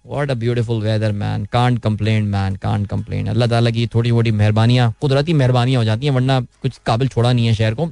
what 0.06 0.30
a 0.30 0.34
beautiful 0.34 0.82
weather 0.82 1.12
man 1.22 1.44
can't 1.52 1.78
complain 1.82 2.24
man 2.28 2.56
can't 2.62 2.86
complain 2.90 3.26
अल्लाह 3.30 3.48
ताला 3.48 3.70
की 3.70 3.86
थोड़ी 3.94 4.12
मोटी 4.12 4.30
मेहरबानियाँ 4.40 4.92
कुदरती 5.00 5.32
मेहरबानियाँ 5.42 5.80
हो 5.80 5.84
जाती 5.84 6.06
हैं 6.06 6.14
वरना 6.14 6.40
कुछ 6.62 6.80
काबिल 6.86 7.08
छोड़ा 7.08 7.32
नहीं 7.32 7.46
है 7.46 7.54
शहर 7.54 7.74
को 7.74 7.90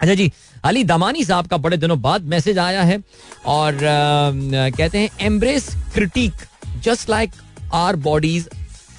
अच्छा 0.00 0.14
जी 0.14 0.30
अली 0.64 0.84
दमानी 0.84 1.24
साहब 1.24 1.46
का 1.46 1.56
बड़े 1.66 1.76
दिनों 1.76 2.00
बाद 2.00 2.24
मैसेज 2.34 2.58
आया 2.58 2.82
है 2.82 3.02
और 3.46 3.74
uh, 3.74 4.76
कहते 4.76 4.98
हैं 4.98 5.10
embrace 5.26 5.70
critic 5.94 6.46
just 6.84 7.10
like 7.10 7.30
our 7.74 7.96
bodies 8.10 8.48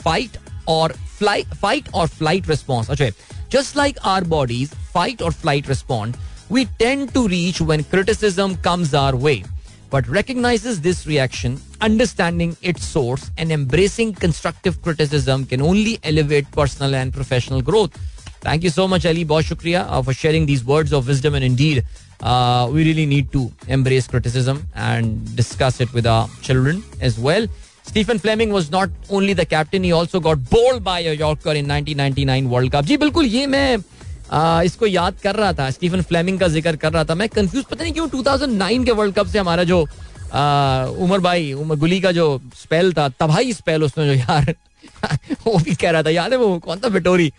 fight 0.03 0.37
और 0.69 0.93
flight, 1.19 1.45
fight 1.57 1.87
or 1.93 2.07
flight 2.07 2.47
response. 2.47 2.89
Okay. 2.89 3.11
Just 3.49 3.75
like 3.75 3.97
our 4.05 4.23
bodies 4.23 4.73
fight 4.93 5.21
or 5.21 5.31
flight 5.31 5.67
respond, 5.67 6.17
we 6.49 6.65
tend 6.79 7.13
to 7.13 7.27
reach 7.27 7.61
when 7.61 7.83
criticism 7.83 8.57
comes 8.57 8.93
our 8.93 9.15
way. 9.15 9.43
But 9.90 10.09
recognizes 10.09 10.80
this 10.80 11.07
reaction, 11.07 11.61
understanding 11.80 12.57
its 12.62 12.84
source, 12.84 13.30
and 13.38 13.53
embracing 13.53 14.14
constructive 14.14 14.80
criticism 14.82 15.45
can 15.47 15.62
only 15.62 15.99
elevate 16.03 16.51
personal 16.51 16.95
and 16.95 17.12
professional 17.12 17.62
growth. 17.62 17.97
Thank 18.40 18.64
you 18.64 18.70
so 18.70 18.88
much, 18.88 19.07
Ali. 19.07 19.24
Bahut 19.24 19.45
shukriya 19.51 19.86
uh, 19.88 20.03
for 20.03 20.12
sharing 20.12 20.47
these 20.47 20.64
words 20.64 20.92
of 20.92 21.07
wisdom. 21.07 21.34
And 21.34 21.45
indeed, 21.45 21.84
uh, 22.22 22.68
we 22.72 22.84
really 22.84 23.07
need 23.07 23.30
to 23.32 23.53
embrace 23.68 24.07
criticism 24.07 24.66
and 24.74 25.36
discuss 25.36 25.80
it 25.80 25.92
with 25.92 26.07
our 26.07 26.28
children 26.42 26.82
as 27.01 27.18
well. 27.18 27.49
Stephen 27.88 28.18
Fleming 28.18 28.53
was 28.53 28.70
not 28.72 28.92
only 29.12 29.34
the 29.34 29.45
captain 29.49 29.84
he 29.84 29.90
also 29.90 30.20
got 30.26 30.38
bowled 30.53 30.82
by 30.82 31.07
a 31.07 31.12
yorker 31.20 31.57
in 31.57 31.66
1999 31.70 32.47
world 32.53 32.72
cup 32.72 32.84
जी 32.84 32.97
बिल्कुल 32.97 33.26
ये 33.26 33.47
मैं 33.55 33.76
इसको 34.32 34.88
याद 34.88 35.15
कर 35.23 35.36
रहा 35.36 35.53
था, 35.53 35.69
Stephen 35.71 36.01
Fleming 36.01 36.39
का 36.39 36.47
ज़िक्र 36.47 36.75
कर 36.75 36.93
रहा 36.93 37.03
था। 37.03 37.15
मैं 37.15 37.30
कंफ्यूज 37.30 37.63
पता 37.65 37.84
नहीं 37.84 37.93
क्यों 37.93 38.07
2009 38.09 38.86
के 38.86 38.91
वर्ल्ड 38.91 39.15
कप 39.15 39.27
से 39.27 39.39
हमारा 39.39 39.63
जो 39.63 39.82
उमर 41.03 41.19
भाई, 41.19 41.51
उमर 41.55 41.75
गुली 41.75 41.99
का 42.01 42.11
जो 42.11 42.25
स्पेल 42.55 42.93
था, 42.93 43.07
तबाही 43.19 43.53
स्पेल 43.53 43.84
उसने 43.84 44.05
जो 44.07 44.13
यार, 44.13 44.53
वो 45.47 45.57
भी 45.57 45.75
कह 45.75 45.91
रहा 45.91 46.03
था, 46.03 46.09
याद 46.09 46.32
है 46.32 46.38
वो, 46.39 46.57
कौन 46.59 46.80
था 46.80 46.88
विटोरी 46.89 47.32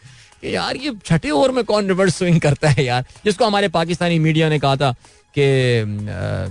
यार 0.44 0.76
ये 0.76 0.92
छठे 1.04 1.30
ओवर 1.30 1.50
में 1.52 1.64
कौन 1.64 1.88
रिवर्स 1.88 2.16
स्विंग 2.18 2.40
करता 2.40 2.68
है 2.68 2.84
यार? 2.84 3.04
जिसको 3.24 3.44
हमारे 3.44 3.68
पाकिस्तानी 3.68 4.18
मीडिया 4.18 4.48
ने 4.48 4.58
कहा 4.58 4.76
था 4.76 4.92
कि 5.36 5.42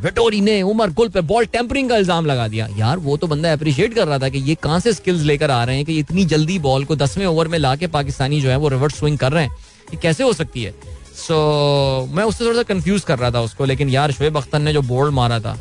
विटोरी 0.03 0.41
ने 0.41 0.61
उमर 0.63 0.89
गुल 0.93 1.09
पे 1.09 1.21
बॉल 1.21 1.45
टेम्परिंग 1.45 1.89
का 1.89 1.97
इल्ज़ाम 1.97 2.25
लगा 2.25 2.47
दिया। 2.47 2.67
यार, 2.77 2.97
वो 2.97 3.17
तो 3.17 3.27
बंदा 3.27 3.53
अप्रिशिएट 3.53 3.93
कर 3.93 4.07
रहा 4.07 4.19
था 4.19 4.29
कि 4.29 4.39
ये 4.39 4.55
कहाँ 4.55 4.79
से 4.79 4.93
स्किल्स 4.93 5.23
लेकर 5.23 5.51
आ 5.51 5.63
रहे 5.63 5.75
हैं 5.75 5.85
कि 5.85 5.97
इतनी 5.99 6.25
जल्दी 6.25 6.59
बॉल 6.59 6.85
को 6.85 6.95
दसवें 6.95 7.25
ओवर 7.25 7.47
में 7.47 7.57
लाके 7.59 7.87
पाकिस्तानी 7.87 8.41
जो 8.41 8.49
है 8.49 8.57
वो 8.57 8.69
रिवर्स 8.69 8.99
स्विंग 8.99 9.17
कर 9.17 9.31
रहे 9.31 9.43
हैं। 9.43 9.55
ये 9.93 9.97
कैसे 9.97 10.23
हो 10.23 10.33
सकती 10.33 10.63
है? 10.63 10.73
सो 11.15 12.07
so, 12.07 12.15
मैं 12.15 12.23
उससे 12.23 12.45
थोड़ा 12.45 12.55
सा 12.55 12.63
कंफ्यूज 12.63 13.03
कर 13.03 13.19
रहा 13.19 13.31
था 13.31 13.41
उसको 13.41 13.65
लेकिन 13.65 13.89
यार 13.89 14.11
शुएब 14.11 14.37
अख्तर 14.37 14.59
ने 14.59 14.73
जो 14.73 14.81
बोल्ड 14.81 15.13
मारा 15.13 15.39
था 15.39 15.57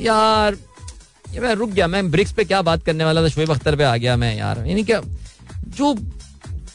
यार 0.00 0.56
ये 1.32 1.40
मैं 1.40 1.54
रुक 1.54 1.70
गया 1.70 1.86
मैं 1.86 2.10
ब्रिक्स 2.10 2.32
पे 2.32 2.44
क्या 2.44 2.62
बात 2.62 2.84
करने 2.84 3.04
वाला 3.04 3.22
था? 3.22 3.28
शुएब 3.28 3.50
अख्तर 3.50 3.76
पे 3.76 3.84
आ 3.84 3.96
गया 3.96 4.16
मैं 4.16 4.36
यार। 4.38 4.64
यानी 4.66 4.84
क्या 4.84 5.00
जो 5.76 5.94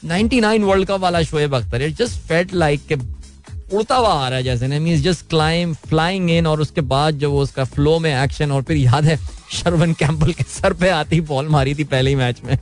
99 0.06 0.64
वर्ल्ड 0.64 0.88
कप 0.88 1.00
वाला 1.00 1.22
Shoaib 1.24 1.56
Akhtar 1.56 1.82
it 1.82 1.98
just 1.98 2.18
felt 2.20 2.54
like 2.54 2.86
के 2.92 2.96
उड़ता 3.76 3.96
हुआ 3.96 4.10
आ 4.10 4.28
रहा 4.30 4.38
है 4.38 4.44
जैसे 4.44 4.68
mean 4.68 5.02
just 5.02 5.28
climb 5.30 5.74
flying 5.74 6.30
in 6.32 6.48
और 6.48 6.62
उसके 6.62 6.82
बाद 6.82 7.14
जो 7.14 7.32
वो 7.32 7.42
उसका 7.42 7.64
फ्लो 7.64 8.00
में 8.00 8.24
एक्शन 8.24 8.52
और 8.52 8.62
फिर 8.62 8.78
याद 8.78 9.06
है 9.06 9.18
शर्वन 9.52 9.94
कैंपल 9.94 10.34
के 10.34 10.44
सर 10.44 10.74
पे 10.74 10.90
आती 10.90 11.22
बॉल 11.22 11.48
मारी 11.48 11.76
थी 11.76 11.84
पहले 11.84 12.10
ही 12.10 12.16
मैच 12.16 12.42
में। 12.46 12.58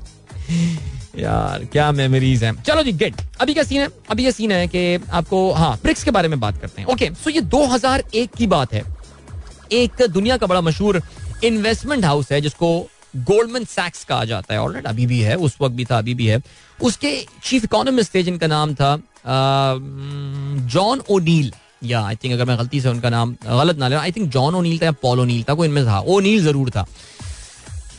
यार, 1.14 1.64
क्या 1.66 1.91
मेमोरीज 1.91 2.43
हैं? 2.43 2.53
चलो 2.64 2.84
जी 2.84 2.91
गेट 2.93 3.16
अभी 3.41 3.53
क्या 3.53 3.64
सीन 3.64 3.82
है? 3.82 3.88
अभी 4.09 4.24
ये 4.26 4.32
सीन 4.32 4.51
है 4.51 4.68
कि 4.68 4.99
आपको 5.11 5.51
हाँ 5.53 5.78
ब्रिक्स 5.84 6.03
के 6.03 6.11
बारे 6.11 6.28
में 6.28 6.39
बात 6.39 6.61
करते 6.61 6.82
हैं। 6.82 6.88
ओके 6.89 7.09
सो 7.14 7.30
ये 7.30 7.41
2001 7.43 8.36
की 8.38 8.47
बात 8.47 8.74
है। 8.74 8.84
एक 9.72 10.01
दुनिया 10.03 10.38
का 10.38 10.47
बड़ा 10.47 10.61
मशहूर 10.61 11.01
इन्वेस्टमेंट 11.43 12.05
हाउस 12.05 12.32
है, 12.32 12.41
जिसको 12.41 12.80
गोल्डमैन 13.18 13.66
सैक्स 13.66 14.03
कहा 14.03 14.26
जाता 14.26 14.53
है। 14.53 14.59
ऑलरेडी 14.59 14.89
अभी 14.89 15.05
भी 15.05 15.20
है, 15.20 15.36
उस 15.38 15.57
वक्त 15.61 15.76
भी 15.76 15.86
था, 15.86 15.97
अभी 15.97 16.14
भी 16.14 16.28
है। 16.28 16.41
उसके 16.80 17.16
चीफ 17.43 17.64
इकोनॉमिस्ट 17.64 18.14
थे, 18.16 18.24
जिनका 18.24 18.47
नाम 18.47 18.74
था 18.74 18.95
जॉन 20.68 21.01
ओनील 21.09 21.51
या 21.84 22.01
आई 22.01 22.16
थिंक 22.16 22.34
अगर 22.34 22.45
मैं 22.45 22.57
गलती 22.59 22.82
से 22.82 22.89
उनका 22.89 23.09
नाम 23.09 23.36
गलत 23.45 23.78
ना 23.78 23.88
ले 23.88 23.95
आई 23.95 24.11
थिंक 24.11 24.30
जॉन 24.32 24.55
ओनील 24.55 24.80
था 24.80 24.86
या 24.86 24.91
पॉल 25.01 25.20
ओनील 25.20 25.43
था, 25.43 25.53
कोई 25.53 25.68
इनमें 25.68 25.86
था। 25.86 25.99
ओनील 25.99 26.43
ज़रूर 26.43 26.70
था। 26.70 26.86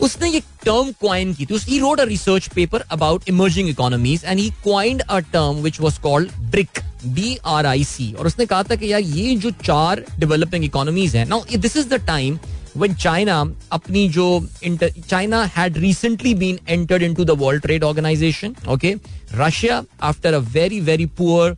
उसने 0.01 0.29
ये 0.29 0.41
टर्म 0.65 0.91
क्वाइन 1.01 1.35
की 1.35 1.47
थी 1.47 1.59
he 1.61 1.79
wrote 1.79 2.01
research 2.01 2.49
paper 2.55 2.85
about 2.91 3.29
emerging 3.29 3.69
economies 3.69 4.25
and 4.25 4.39
he 4.39 4.49
coined 4.63 5.01
a 5.01 5.19
term 5.33 5.63
which 5.63 5.81
was 5.81 6.01
called 6.01 6.31
BRIC 6.51 6.81
B 7.07 7.37
R 7.47 7.67
I 7.67 7.85
C 7.85 8.13
और 8.13 8.27
उसने 8.27 8.47
कहा 8.47 8.63
था 8.63 8.75
कि 8.75 8.93
यार, 8.93 9.01
ये 9.01 9.37
जो 9.37 9.51
चार 9.63 10.05
डेवलपिंग 10.19 10.65
इकोनॉमीज 10.65 11.17
है 11.17 11.25
now 11.29 11.59
this 11.59 11.77
is 11.77 11.89
the 11.89 12.01
time 12.07 12.39
when 12.77 12.95
China 12.95 13.41
अपनी 13.73 14.09
जो 14.09 14.27
enter 14.65 14.93
China 15.09 15.43
had 15.57 15.77
recently 15.79 16.35
been 16.35 16.59
entered 16.69 17.03
into 17.15 17.25
the 17.25 17.39
World 17.41 17.63
Trade 17.63 17.85
Organization 17.85 18.55
okay 18.69 18.95
Russia 19.35 19.83
after 20.03 20.35
a 20.35 20.39
very 20.55 20.81
very 20.81 21.07
poor 21.19 21.57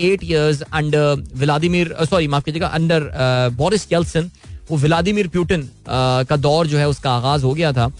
eight 0.00 0.24
years 0.24 0.62
under 0.62 1.24
Vladimir 1.34 1.94
sorry 2.10 2.28
माफ़ 2.28 2.44
कीजिएगा 2.44 2.66
under 2.68 3.10
Boris 3.56 3.88
जेल्सन 3.88 4.30
वो 4.70 4.76
Vladimir 4.76 5.28
Putin 5.28 5.68
का 5.88 6.36
दौर 6.36 6.66
जो 6.66 6.78
है 6.78 6.88
उसका 6.88 7.10
आगाज़ 7.12 7.44
हो 7.44 7.52
गया 7.54 7.72
था। 7.72 7.90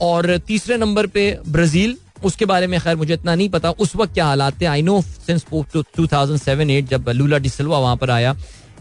और 0.00 0.36
तीसरे 0.46 0.76
नंबर 0.78 1.06
पे 1.06 1.30
ब्राज़ील, 1.48 1.96
उसके 2.24 2.44
बारे 2.44 2.66
में 2.66 2.78
खैर 2.80 2.96
मुझे 2.96 3.12
इतना 3.14 3.34
नहीं 3.34 3.48
पता। 3.48 3.70
उस 3.70 3.94
वक्त 3.96 4.14
क्या 4.14 4.24
हालात 4.26 4.60
थे? 4.60 4.64
I 4.66 4.82
know 4.82 5.00
since 5.02 5.44
two 5.50 6.06
thousand 6.06 6.40
seven 6.40 6.70
eight 6.70 6.88
जब 6.88 7.08
लूला 7.08 7.38
डिसल्वा 7.38 7.78
वहाँ 7.78 7.96
पर 7.96 8.10
आया। 8.10 8.36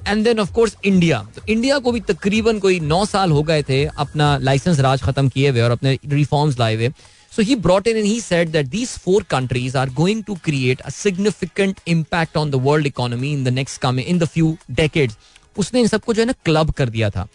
And 0.07 0.23
then 0.23 0.39
of 0.39 0.51
course 0.53 0.75
India 0.85 1.21
तो 1.35 1.41
इंडिया 1.49 1.77
को 1.79 1.91
भी 1.91 1.99
तकरीबन 2.09 2.59
कोई 2.59 2.79
नौ 2.79 3.05
साल 3.05 3.31
हो 3.31 3.43
गए 3.43 3.63
थे 3.69 3.83
अपना 3.85 4.37
लाइसेंस 4.37 4.79
राज 4.79 5.01
खत्म 5.03 5.29
किए 5.29 5.49
हुए 5.49 5.61
और 5.61 5.71
अपने 5.71 5.97
रिफॉर्म्स 6.05 6.59
लाए 6.59 6.75
हुए। 6.75 6.89
So 7.31 7.41
he 7.43 7.55
brought 7.63 7.87
in 7.89 7.97
and 7.97 8.07
he 8.07 8.19
said 8.25 8.53
that 8.53 8.69
these 8.75 8.91
four 8.97 9.21
countries 9.31 9.75
are 9.75 9.87
going 9.97 10.21
to 10.27 10.35
create 10.45 10.79
a 10.85 10.91
significant 10.91 11.81
impact 11.95 12.37
on 12.41 12.53
the 12.53 12.61
world 12.67 12.89
economy 12.89 13.33
in 13.33 13.43
the 13.47 13.53
next 13.57 13.79
coming, 13.83 14.07
in 14.13 14.21
the 14.23 14.29
few 14.35 14.53
decades. 14.79 15.17
उसने 15.57 15.79
इन 15.81 15.87
सबको 15.87 16.13
जो 16.13 16.21
है 16.21 16.25
ना 16.25 16.33
club 16.45 16.71
कर 16.71 16.89
दिया 16.89 17.09
था 17.09 17.27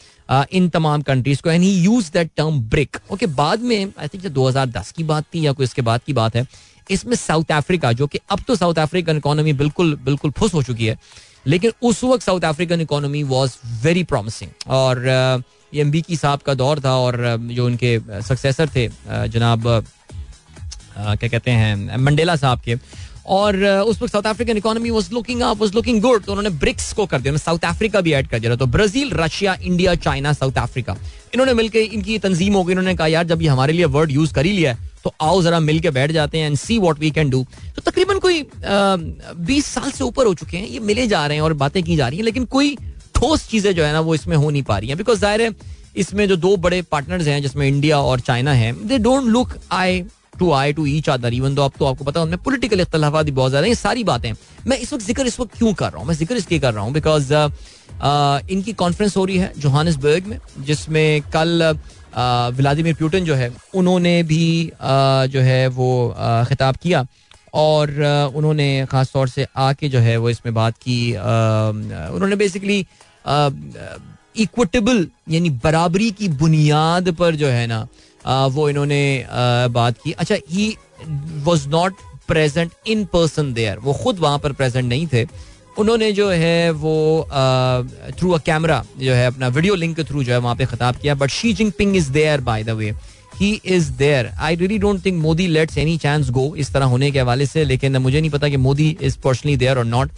इन 0.52 0.68
तमाम 0.68 1.02
कंट्रीज़ 1.02 1.42
को 1.42 1.50
and 1.50 1.62
he 1.62 1.72
used 1.74 2.10
that 2.12 2.30
term 2.36 2.60
BRIC 2.70 2.96
okay 3.12 3.26
बाद 3.38 3.60
में 3.62 3.92
आई 3.98 4.08
थिंक 4.08 4.26
2010 4.34 4.92
की 4.92 5.04
बात 5.04 5.24
थी 5.34 5.46
या 5.46 5.52
कोई 5.52 5.64
इसके 5.64 5.82
बाद 5.82 6.00
की 6.06 6.12
बात 6.12 6.36
है, 6.36 6.46
इसमें 6.90 7.14
साउथ 7.16 7.52
अफ्रीका 7.52 7.92
जो 7.92 8.06
कि 8.06 8.18
अब 8.30 8.40
तो 8.46 8.56
साउथ 8.56 8.78
अफ्रीकन 8.78 9.16
इकोनॉमी 9.16 9.52
बिल्कुल 9.54 9.94
बिल्कुल 10.04 10.30
फुस 10.38 10.54
हो 10.54 10.62
चुकी 10.62 10.86
है, 10.86 10.96
लेकिन 11.46 11.72
उस 11.82 12.02
वक्त 12.04 12.24
South 12.24 12.44
African 12.44 12.80
economy 12.80 13.22
was 13.24 13.56
very 13.82 14.04
promising 14.04 14.70
और 14.70 15.06
एम 15.72 15.90
की 15.92 16.16
साहब 16.16 16.40
का 16.46 16.54
दौर 16.54 16.80
था 16.80 16.96
और 16.96 17.16
जो 17.40 17.66
उनके 17.66 17.98
सक्सेसर 18.22 18.68
थे 18.76 18.88
जनाब 19.08 19.62
क्या 20.96 21.28
कहते 21.28 21.50
हैं 21.50 21.96
मंडेला 21.98 22.36
साहब 22.36 22.60
के 22.60 22.74
और 23.26 23.56
उस 23.64 24.00
वक्त 24.02 24.12
South 24.12 24.26
African 24.26 24.56
economy 24.56 24.90
was 24.90 25.08
looking 25.12 25.40
up 25.42 25.58
was 25.58 25.74
looking 25.74 26.00
good 26.02 26.24
तो 26.24 26.32
उन्होंने 26.32 26.50
ब्रिक्स 26.58 26.92
को 26.92 27.06
कर 27.06 27.20
दिया। 27.20 27.36
साउथ 27.38 27.64
अफ्रीका 27.64 28.00
भी 28.00 28.12
ऐड 28.12 28.28
कर 28.28 28.38
दिया 28.38 28.56
तो 28.56 28.66
Brazil 28.68 29.10
Russia 29.14 29.56
India 29.62 29.94
China 29.96 30.32
South 30.34 30.58
Africa 30.58 30.96
इन्होंने 31.34 31.54
मिलकर 31.54 31.78
इनकी 31.78 32.18
तंजीम 32.20 32.54
हो 32.54 32.62
गई। 32.64 32.72
इन्होंने 32.72 32.94
कहा, 32.94 33.06
यार, 33.08 33.24
जब 33.24 33.42
ये 33.42 33.48
हमारे 33.48 33.72
लिए 33.72 33.84
वर्ड 33.86 34.10
यूज़ 34.12 34.34
कर 34.34 34.46
ही 34.46 34.52
लिया 34.52 34.72
है 34.72 34.90
तो 35.04 35.12
आओ 35.20 35.42
जरा 35.42 35.60
मिल 35.60 35.78
के 35.80 35.90
बैठ 35.90 36.10
जाते 36.12 36.38
हैं 36.38 36.46
and 36.46 36.56
see 36.58 36.78
what 36.78 36.98
we 36.98 37.10
can 37.10 37.30
do 37.30 37.44
तो 37.76 37.82
तकरीबन 37.82 38.18
कोई 38.18 38.42
बीस 38.62 39.66
साल 39.66 39.90
से 39.90 40.04
ऊपर 40.04 40.26
हो 40.26 40.34
चुके 40.34 40.56
हैं। 40.56 40.66
ये 40.68 40.80
मिले 40.80 41.06
जा 41.06 41.26
रहे 41.26 41.36
हैं 41.36 41.44
और 41.44 41.52
बातें 41.54 41.82
की 41.82 41.96
जा 41.96 42.08
रही 42.08 42.18
हैं, 42.18 42.24
लेकिन 42.24 42.44
कोई 42.46 42.76
ठोस 43.14 43.48
चीज़ें 43.48 43.74
जो 43.74 43.84
है 43.84 43.92
ना, 43.92 44.00
वो 44.00 44.14
इसमें 44.14 44.36
हो 44.36 44.50
नहीं 44.50 44.62
पा 44.62 44.78
रही 44.78 44.88
हैं। 44.88 44.96
बिकॉज़ 44.98 45.18
ज़ाहिर 45.20 45.42
है, 45.42 45.54
इसमें 45.96 46.26
जो 46.28 46.36
दो 46.38 46.56
बड़े 46.58 46.80
पार्टनर्स 46.82 47.26
हैं, 47.26 47.40
जिसमें 47.42 47.66
इंडिया 47.68 47.98
और 48.00 48.20
चाइना 48.22 48.52
है 48.54 48.72
they 48.88 48.98
don't 49.00 49.24
look 49.26 49.56
eye 49.72 50.02
to 50.38 50.50
eye 50.52 50.72
to 50.72 50.86
each 50.86 51.08
other 51.10 51.34
even 51.34 51.54
though 51.54 51.62
अब 51.62 51.72
तो 51.78 51.84
आपको 51.84 52.04
पता 52.04 52.20
है 52.20 52.24
उनमें 52.26 52.42
पोलिटिकल 52.44 52.80
इख्तलाफा 52.80 53.22
भी 53.22 53.30
बहुत 53.32 53.50
ज़्यादा 53.50 53.66
ये 53.66 53.74
सारी 53.74 54.04
बातें 54.04 54.32
मैं 54.66 54.78
इस 54.78 54.92
वक्त 54.92 55.04
ज़िक्र 55.04 55.26
इस 55.26 55.38
वक्त 55.40 55.56
क्यों 55.58 55.72
कर 55.74 55.90
रहा 55.90 55.98
हूँ? 55.98 56.06
मैं 56.08 56.14
ज़िक्र 56.14 56.36
इसलिए 56.36 56.60
कर 56.60 56.74
रहा 56.74 56.84
हूँ 56.84 56.92
बिकॉज़ 56.92 57.32
इनकी 58.52 58.72
कॉन्फ्रेंस 58.74 59.16
हो 59.16 59.24
रही 59.24 59.36
है 59.38 59.52
जोहानिसबर्ग 59.58 60.26
में, 60.26 60.38
जिसमें 60.60 61.22
कल 61.34 61.74
व्लादिमिर 62.56 62.94
प्यूटन 62.94 63.24
जो 63.24 63.34
है, 63.34 63.52
उन्होंने 63.74 64.22
भी 64.22 64.70
जो 65.32 65.40
है 65.40 65.66
वो 65.68 66.14
खिताब 66.48 66.76
किया 66.82 67.06
और 67.54 67.90
उन्होंने 68.34 68.86
ख़ास 68.90 69.12
तौर 69.12 69.28
से 69.28 69.46
आके 69.56 69.88
जो 69.88 69.98
है 70.00 70.16
वो 70.16 70.30
इसमें 70.30 70.54
बात 70.54 70.76
की 70.78 70.98
उन्होंने 71.12 72.36
बेसिकली 72.36 72.78
इक्विटेबल 74.36 75.06
यानी 75.30 75.50
बराबरी 75.64 76.10
की 76.10 76.28
बुनियाद 76.40 77.10
पर 77.14 77.34
जो 77.34 77.46
है 77.48 77.66
ना 77.66 77.86
वो 78.24 78.68
इन्होंने 78.70 79.26
बात 79.70 79.98
की। 80.04 80.12
अच्छा 80.12 80.36
he 80.50 80.74
was 81.44 81.68
not 81.68 81.94
present 82.28 82.72
in 82.86 83.04
person 83.12 83.52
there 83.52 83.78
वो 83.78 83.92
खुद 83.94 84.18
वहाँ 84.18 84.38
पर 84.38 84.52
प्रेजेंट 84.52 84.88
नहीं 84.88 85.06
थे। 85.12 85.26
उन्होंने 85.78 86.10
जो 86.12 86.28
है 86.30 86.70
वो 86.72 87.26
थ्रू 88.18 88.30
अ 88.30 88.38
कैमरा 88.38 88.84
जो 88.98 89.12
है, 89.14 89.26
अपना 89.26 89.48
वीडियो 89.48 89.74
लिंक 89.74 89.96
के 89.96 90.04
थ्रू 90.04 90.22
जो 90.24 90.32
है 90.32 90.38
वहाँ 90.38 90.56
पे 90.56 90.66
खिताब 90.66 90.96
किया। 90.96 91.14
But 91.14 91.30
Xi 91.30 91.52
Jinping 91.52 91.96
is 91.96 92.10
there 92.12 92.40
by 92.40 92.64
the 92.64 92.70
way 92.70 92.92
he 93.34 93.50
is 93.66 93.90
there 93.92 94.26
I 94.38 94.56
really 94.56 94.78
don't 94.78 95.04
think 95.04 95.20
Modi 95.22 95.46
lets 95.48 95.78
any 95.78 95.96
chance 95.98 96.30
go 96.30 96.54
इस 96.56 96.72
तरह 96.72 96.84
होने 96.86 97.10
के 97.10 97.20
हवाले 97.20 97.46
से, 97.46 97.64
लेकिन 97.64 97.96
मुझे 97.96 98.20
नहीं 98.20 98.30
पता 98.30 98.48
कि 98.48 98.56
मोदी 98.58 98.96
इज़ 99.00 99.18
पर्सनली 99.24 99.56
देयर 99.56 99.78
और 99.78 99.84
नॉट 99.86 100.10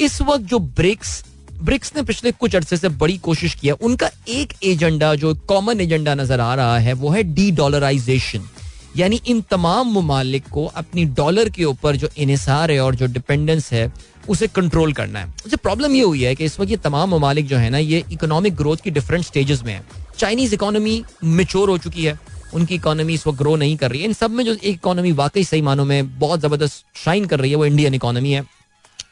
इस 0.00 0.20
वक्त 0.22 0.44
जो 0.44 0.58
ब्रिक्स 0.58 1.22
ब्रिक्स 1.62 1.92
ने 1.96 2.02
पिछले 2.02 2.30
कुछ 2.32 2.54
अरसे 2.56 2.76
से 2.76 2.88
बड़ी 2.90 3.16
कोशिश 3.18 3.54
किया 3.54 3.74
उनका 3.80 4.10
एक 4.28 4.52
एजेंडा, 4.64 5.14
जो 5.14 5.34
कॉमन 5.48 5.80
एजेंडा 5.80 6.14
नज़र 6.14 6.40
आ 6.40 6.54
रहा 6.54 6.78
है, 6.78 6.92
वो 6.92 7.10
है 7.10 7.22
डी 7.24 7.50
डॉलराइजेशन 7.52 8.48
यानी 8.96 9.20
इन 9.26 9.40
तमाम 9.40 9.92
ममालिक 9.92 10.48
को 10.48 10.64
अपनी 10.66 11.04
डॉलर 11.14 11.48
के 11.48 11.64
ऊपर 11.64 11.96
जो 11.96 12.08
इसार 12.18 12.70
है 12.70 12.80
और 12.80 12.94
जो 12.94 13.06
डिपेंडेंस 13.06 13.72
है, 13.72 13.92
उसे 14.28 14.46
कंट्रोल 14.46 14.92
करना 14.92 15.18
है। 15.18 15.26
मुझे 15.26 15.56
प्रॉब्लम 15.56 15.94
ये 15.94 16.02
हुई 16.02 16.22
है 16.22 16.34
कि 16.34 16.44
इस 16.44 16.58
वक्त 16.60 16.70
ये 16.70 16.76
तमाम 16.76 17.14
ममालिक 17.14 17.46
जो 17.46 17.56
है 17.56 17.70
ना, 17.70 17.78
ये 17.78 18.02
इकोनॉमिक 18.12 18.56
ग्रोथ 18.56 18.76
की 18.76 18.90
डिफरेंट 18.90 19.24
स्टेजेस 19.24 19.62
में 19.62 19.72
है। 19.72 19.82
चाइनीज़ 20.18 20.54
इकोनॉमी 20.54 21.02
मेच्योर 21.24 21.70
हो 21.70 21.78
चुकी 21.78 22.04
है। 22.04 22.18
उनकी 22.54 22.74
इकोनॉमी 22.74 23.14
इस 23.14 23.26
वक्त 23.26 23.38
ग्रो 23.38 23.54
नहीं 23.56 23.76
कर 23.76 23.90
रही 23.90 24.00
है। 24.00 24.06
इन 24.06 24.12
सब 24.12 24.30
में 24.30 24.44
जो 24.44 24.52
एक 24.52 24.64
इकोनॉमी 24.64 25.12
वाकई 25.12 25.44
सही 25.44 25.62
मानों 25.62 25.84
में 25.84 26.18
बहुत 26.18 26.40
ज़बरदस्त 26.40 26.84
शाइन 27.04 27.26
कर 27.26 27.40
रही 27.40 27.50
है, 27.50 27.56
वो 27.56 27.66
इंडियन 27.66 27.94
इकोनॉमी 27.94 28.32
है। 28.32 28.44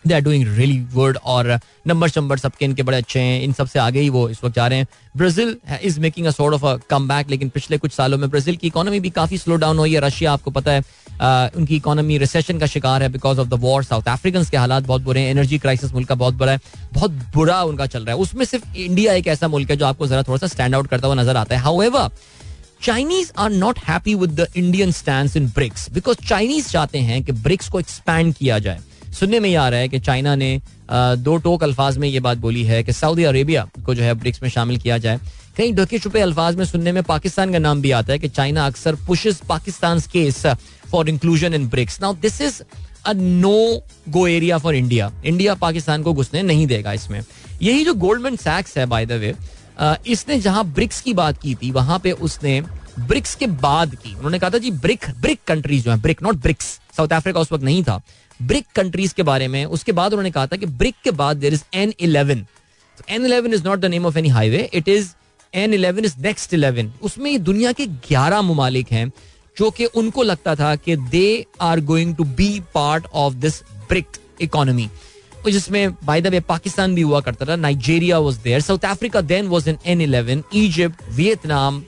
They 0.05 0.15
are 0.15 0.21
doing 0.21 0.57
really 0.57 0.77
good 0.95 1.19
और 1.25 1.59
नंबर 1.87 2.09
शंबर 2.09 2.39
सबके 2.39 2.65
इनके 2.65 2.83
बड़े 2.83 2.97
अच्छे 2.99 3.21
हैं। 3.21 3.41
इन 3.43 3.53
सबसे 3.53 3.79
आगे 3.79 4.01
ही 4.01 4.09
वो 4.09 4.29
इस 4.29 4.45
वक्त 4.45 4.57
जा 4.57 4.67
रहे 4.67 4.79
हैं। 4.79 4.87
Brazil 5.17 5.57
is 5.83 6.01
making 6.01 6.27
a 6.27 6.31
sort 6.31 6.55
of 6.55 6.67
a 6.67 6.77
comeback 7.09 7.31
लेकिन 7.31 7.49
पिछले 7.49 7.79
कुछ 7.79 7.93
सालों 7.93 8.19
में 8.19 8.29
ब्राज़ील 8.31 8.57
की 8.57 8.67
इकोनॉमी 8.67 9.01
भी 9.01 9.11
काफ़ी 9.11 9.39
स्लो 9.39 9.57
डाउन 9.57 9.79
हुई 9.79 9.95
है। 9.95 10.01
रशिया 10.01 10.33
आपको 10.33 10.51
पता 10.51 10.73
है 10.73 10.83
Uh, 11.19 11.57
उनकी 11.57 11.77
इकोनॉमी 11.77 12.17
रिसेशन 12.19 12.59
का 12.59 12.67
शिकार 12.67 13.03
है 13.03 13.09
because 13.09 13.39
of 13.41 13.49
the 13.49 13.55
war 13.55 13.85
South 13.85 14.09
African 14.09 14.45
के 14.45 14.57
हालात 14.57 14.85
बहुत 14.87 15.03
बुरे 15.03 15.21
हैं। 15.21 15.31
एनर्जी 15.31 15.59
क्राइसिस 15.59 15.93
मुल्क 15.93 16.09
का 16.09 16.15
बहुत 16.15 16.35
बड़ा 16.35 16.53
है। 16.53 16.61
बहुत 16.93 17.11
बुरा 17.35 17.63
उनका 17.63 17.87
चल 17.87 18.05
रहा 18.05 18.15
है। 18.15 18.23
उसमें 18.23 18.45
सिर्फ़ 18.45 18.77
इंडिया 18.77 19.13
एक 19.13 19.27
ऐसा 19.27 19.49
मुल्क 19.49 19.71
है 19.71 19.77
जो 19.77 19.87
आपको 19.87 20.07
जरा 20.07 20.23
थोड़ा 20.23 20.39
सा 20.39 20.47
स्टैंड 20.47 20.75
आउट 20.75 20.87
करता 20.87 21.07
हुआ 21.07 21.15
नज़र 21.15 21.37
आता 21.37 21.57
है। 21.57 21.63
How 21.63 22.09
Chinese 22.83 23.33
are 23.39 23.51
not 23.51 23.79
happy 23.79 24.15
with 24.15 24.41
the 24.41 24.47
Indian 24.57 24.93
stand 24.93 25.31
in 25.37 25.49
BRICS 25.49 25.91
because 25.93 26.27
Chinese 26.29 26.69
चाहते 26.69 26.99
हैं 26.99 27.23
कि 27.25 27.33
ब्रिक्स 27.33 27.69
को 27.69 27.81
एक्सपैंड 27.81 28.35
किया 28.35 28.59
जाए। 28.59 28.81
सुनने 29.13 29.41
में 29.41 29.49
ये 29.49 29.57
आ 29.57 29.69
रहा 29.69 29.81
है 29.81 29.89
कि 29.89 29.99
चाइना 30.01 30.35
ने 30.35 30.61
दो 30.91 31.37
टोक 31.37 31.63
अल्फाज 31.65 31.99
में 31.99 32.09
ये 32.09 32.21
बात 32.21 32.39
बोली 32.39 32.65
है 32.65 32.83
कि 32.83 32.93
सऊदी 32.93 33.25
अरेबिया 33.25 33.69
को 33.87 33.95
जो 33.95 34.03
है 34.03 34.15
ब्रिक्स 34.15 34.43
में 34.43 34.49
शामिल 34.51 34.79
किया 34.79 34.99
जाए। 34.99 35.19
कहीं 35.57 35.73
ढके 35.75 35.99
छुपे 35.99 36.21
अल्फाज 36.21 36.57
में 36.57 36.65
सुनने 36.65 36.93
में 36.93 37.03
पाकिस्तान 37.05 37.53
का 37.53 37.59
नाम 37.59 37.81
भी 37.83 37.91
आता 37.91 38.13
है 38.13 38.19
कि 38.19 38.29
चाइना 38.31 38.67
अक्सर 38.67 38.95
pushes 39.07 39.41
Pakistan 39.49 40.01
case 40.13 40.47
for 40.91 41.09
inclusion 41.09 41.55
in 41.55 41.69
BRICS 41.69 42.01
now 42.03 42.15
this 42.17 42.41
is 42.41 42.63
a 43.07 43.13
no 43.13 43.83
go 44.09 44.27
area 44.29 44.59
for 44.59 44.75
India 44.75 45.11
India 45.25 45.55
Pakistan 45.57 46.03
को 46.03 46.13
घुसने 46.15 46.43
नहीं 46.43 46.67
देगा 46.67 46.93
इसमें। 46.93 47.21
यही 47.63 47.85
जो 47.85 47.95
गोल्डमैन 47.97 48.37
सैक्स 48.37 48.79
है 48.79 48.87
बाय 48.87 49.07
द 49.07 49.13
वे 49.15 49.35
इसने 50.07 50.39
जहाँ 50.41 50.65
ब्रिक्स 50.67 51.01
की 51.01 51.13
बात 51.15 51.39
की 51.43 51.55
थी, 51.55 51.71
वहाँ 51.71 51.99
पे 51.99 52.13
उसने 52.13 52.61
ब्रिक्स 53.01 53.35
के 53.35 53.47
बाद 53.47 53.95
की, 53.95 54.15
उन्होंने 54.15 54.39
कहा 54.39 54.51
था 54.51 54.59
जी 54.59 54.71
ब्रिक 54.71 55.05
ब्रिक 55.21 55.41
कंट्रीज़ 55.47 55.85
जो 55.85 55.91
है 55.91 56.01
BRIC 56.01 56.23
not 56.23 56.37
BRICS 56.37 56.67
South 56.97 57.13
Africa 57.13 57.41
उस 57.41 57.53
वक्त 57.53 57.65
नहीं 57.65 57.83
था। 57.85 58.01
ब्रिक 58.41 58.67
कंट्रीज़ 58.77 59.15
के 59.15 59.23
बारे 59.23 59.49
में, 59.49 59.65
उसके 59.67 59.93
बाद 59.93 60.13
उन्होंने 60.13 60.31
कहा 60.31 60.47
था 60.47 60.57
कि 60.57 60.67
ब्रिक 60.67 60.95
के 61.05 61.11
बाद 61.13 61.37
there 61.37 61.55
is 61.55 61.63
N 61.75 61.93
eleven 62.01 62.47
N 63.11 63.25
eleven 63.27 63.55
is 63.55 63.65
not 63.65 63.79
the 63.79 63.85
name 63.87 64.07
of 64.07 64.19
any 64.19 64.29
highway 64.29 64.69
it 64.75 64.89
is 64.89 65.09
N 65.55 65.75
eleven 65.75 66.05
is 66.05 66.15
next 66.21 66.55
eleven 66.55 66.93
उसमें 67.03 67.43
दुनिया 67.45 67.73
के 67.73 67.87
ग्यारह 67.87 68.43
ममालिक 68.43 68.93
हैं, 68.93 69.11
जो 69.57 69.71
कि 69.71 69.85
उनको 69.85 70.23
लगता 70.23 70.55
था 70.55 70.75
कि 70.77 70.97
they 70.97 71.47
are 71.61 71.81
going 71.83 72.15
to 72.17 72.25
be 72.25 72.49
part 72.75 73.07
of 73.15 73.35
this 73.37 73.63
BRIC 73.89 74.17
economy 74.41 74.89
जिसमें 75.47 75.93
बाय 76.05 76.21
द 76.21 76.27
वे 76.27 76.39
पाकिस्तान 76.41 76.95
भी 76.95 77.03
हुआ 77.03 77.21
करता 77.21 77.47
था 77.47 77.55
Nigeria 77.57 78.19
was 78.19 78.37
there 78.45 78.61
South 78.61 78.85
Africa 78.85 79.21
then 79.23 79.47
was 79.49 79.69
in 79.69 79.77
N 79.87 80.01
eleven 80.01 80.43
Egypt 80.55 81.03
Vietnam 81.17 81.83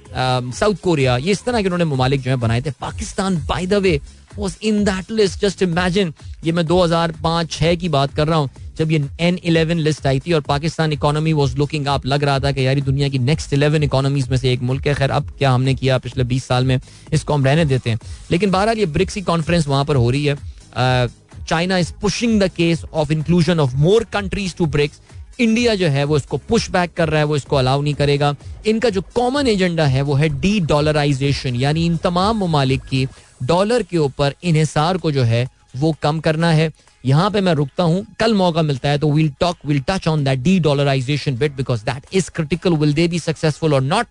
South 0.52 0.74
Korea 0.82 1.16
ये 1.16 1.32
इस 1.32 1.44
तरह 1.44 1.60
के 1.60 1.68
उन्होंने 1.68 1.84
ममालिक 1.84 2.20
जो 2.20 2.30
है 2.30 2.36
बनाए 2.36 2.60
थे। 2.62 2.70
Pakistan 2.80 3.36
by 3.46 3.66
the 3.66 3.74
way 3.74 4.00
was 4.40 4.56
in 4.62 4.82
that 4.84 5.10
list 5.10 5.40
just 5.40 5.62
imagine 5.62 6.12
ये 6.44 6.52
मैं 6.52 6.64
2005 6.66 7.50
6 7.52 7.76
की 7.76 7.88
बात 7.88 8.14
कर 8.14 8.28
रहा 8.28 8.38
हूँ, 8.38 8.50
जब 8.78 8.90
ये 8.92 9.02
एन 9.20 9.38
इलेवन 9.44 9.78
लिस्ट 9.78 10.06
आई 10.06 10.20
थी 10.20 10.32
और 10.32 10.40
Pakistan 10.40 10.92
economy 10.92 11.32
was 11.32 11.56
looking 11.56 11.86
up 11.86 12.06
लग 12.06 12.24
रहा 12.24 12.38
था 12.40 12.52
कि 12.52 12.66
यार 12.66 12.80
दुनिया 12.80 13.08
की 13.08 13.18
नेक्स्ट 13.20 13.52
इलेवन 13.52 13.82
इकोनॉमीज 13.82 14.28
में 14.28 14.36
से 14.36 14.52
एक 14.52 14.62
मुल्क 14.62 14.86
है। 14.86 14.94
खैर, 14.94 15.10
अब 15.10 15.30
क्या 15.38 15.50
हमने 15.50 15.74
किया 15.74 15.98
पिछले 15.98 16.24
बीस 16.24 16.44
साल 16.44 16.64
में? 16.64 16.80
इसको 17.12 17.34
हम 17.34 17.44
रहने 17.44 17.64
देते 17.64 17.90
हैं। 17.90 17.98
लेकिन 18.30 18.50
बहरहाल 18.50 18.78
ये 18.78 18.86
ब्रिक्स 18.88 19.14
की 19.14 19.22
कॉन्फ्रेंस 19.22 19.66
वहाँ 19.68 19.84
पर 19.84 19.96
हो 19.96 20.10
रही 20.10 20.24
है। 20.24 21.08
China 21.48 21.78
is 21.78 21.92
pushing 22.00 22.40
the 22.40 22.48
case 22.48 22.84
of 22.94 23.12
inclusion 23.12 23.60
of 23.60 23.76
more 23.76 24.04
countries 24.12 24.54
to 24.56 24.66
BRICS 24.66 25.00
India 25.40 25.74
जो 25.74 25.88
है, 25.88 26.04
वो 26.04 26.16
इसको 26.16 26.36
पुश 26.38 26.70
बैक 26.70 26.92
कर 26.96 27.08
रहा 27.08 27.18
है, 27.18 27.26
वो 27.26 27.36
इसको 27.36 27.56
अलाउ 27.56 27.82
नहीं 27.82 27.94
करेगा। 27.94 28.34
इनका 28.66 28.90
जो 28.90 29.00
कॉमन 29.14 29.46
एजेंडा 29.46 29.84
है, 29.86 30.02
वो 30.02 30.14
है 30.14 30.28
डी 30.40 30.58
डॉलराइजेशन 30.62 31.54
यानी 31.56 31.84
इन 31.86 31.96
तमाम 31.96 32.38
ममालिक 32.38 32.80
की 32.82 33.06
डॉलर 33.42 33.82
के 33.82 33.98
ऊपर 33.98 34.34
इन्हिसार 34.44 34.98
को 34.98 35.12
जो 35.12 35.22
है 35.24 35.48
वो 35.76 35.94
कम 36.02 36.20
करना 36.20 36.50
है। 36.52 36.70
यहाँ 37.04 37.30
पे 37.30 37.40
मैं 37.40 37.52
रुकता 37.54 37.82
हूँ, 37.84 38.04
कल 38.20 38.34
मौका 38.34 38.62
मिलता 38.62 38.88
है 38.88 38.98
तो 38.98 39.10
we'll 39.12 39.32
talk 39.40 39.56
we'll 39.66 39.80
touch 39.88 40.08
on 40.08 40.24
that 40.24 40.38
dedollarisation 40.60 41.36
bit 41.38 41.52
because 41.56 41.84
that 41.84 42.06
is 42.12 42.30
critical 42.30 42.76
will 42.76 42.94
they 42.94 43.06
be 43.08 43.18
successful 43.18 43.74
और 43.74 43.82
नॉट 43.82 44.06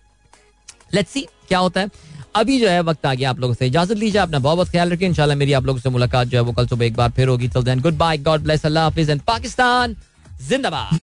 लेट्स 0.94 1.10
सी 1.12 1.26
क्या 1.48 1.58
होता 1.58 1.80
है। 1.80 1.90
अभी 2.36 2.58
जो 2.60 2.68
है 2.68 2.80
वक्त 2.82 3.06
आ 3.06 3.14
गया 3.14 3.30
आप 3.30 3.40
लोगों 3.40 3.54
से 3.54 3.66
इजाज़त 3.66 3.96
लीजिए, 3.96 4.20
अपना 4.20 4.38
बहुत 4.38 4.56
बहुत 4.56 4.70
ख्याल 4.70 4.92
रखिए। 4.92 5.08
इंशाल्लाह 5.08 5.36
मेरी 5.36 5.52
आप 5.52 5.64
लोगों 5.66 5.80
से 5.80 5.90
मुलाकात 5.90 6.28
जो 6.28 6.38
है 6.38 6.42
वो 6.44 6.52
कल 6.52 6.66
सुबह 6.66 6.86
एक 6.86 6.96
बार 6.96 7.10
फिर 7.10 7.28
होगी। 7.28 7.48
गुड 7.48 7.96
बाय 7.96 8.18
गॉड 8.18 8.42
ब्लेस 8.42 8.66
अल्लाह 8.66 8.84
हाफिज. 8.84 9.10
एंड 9.10 9.20
पाकिस्तान 9.22 9.96
जिंदाबाद। 10.48 11.00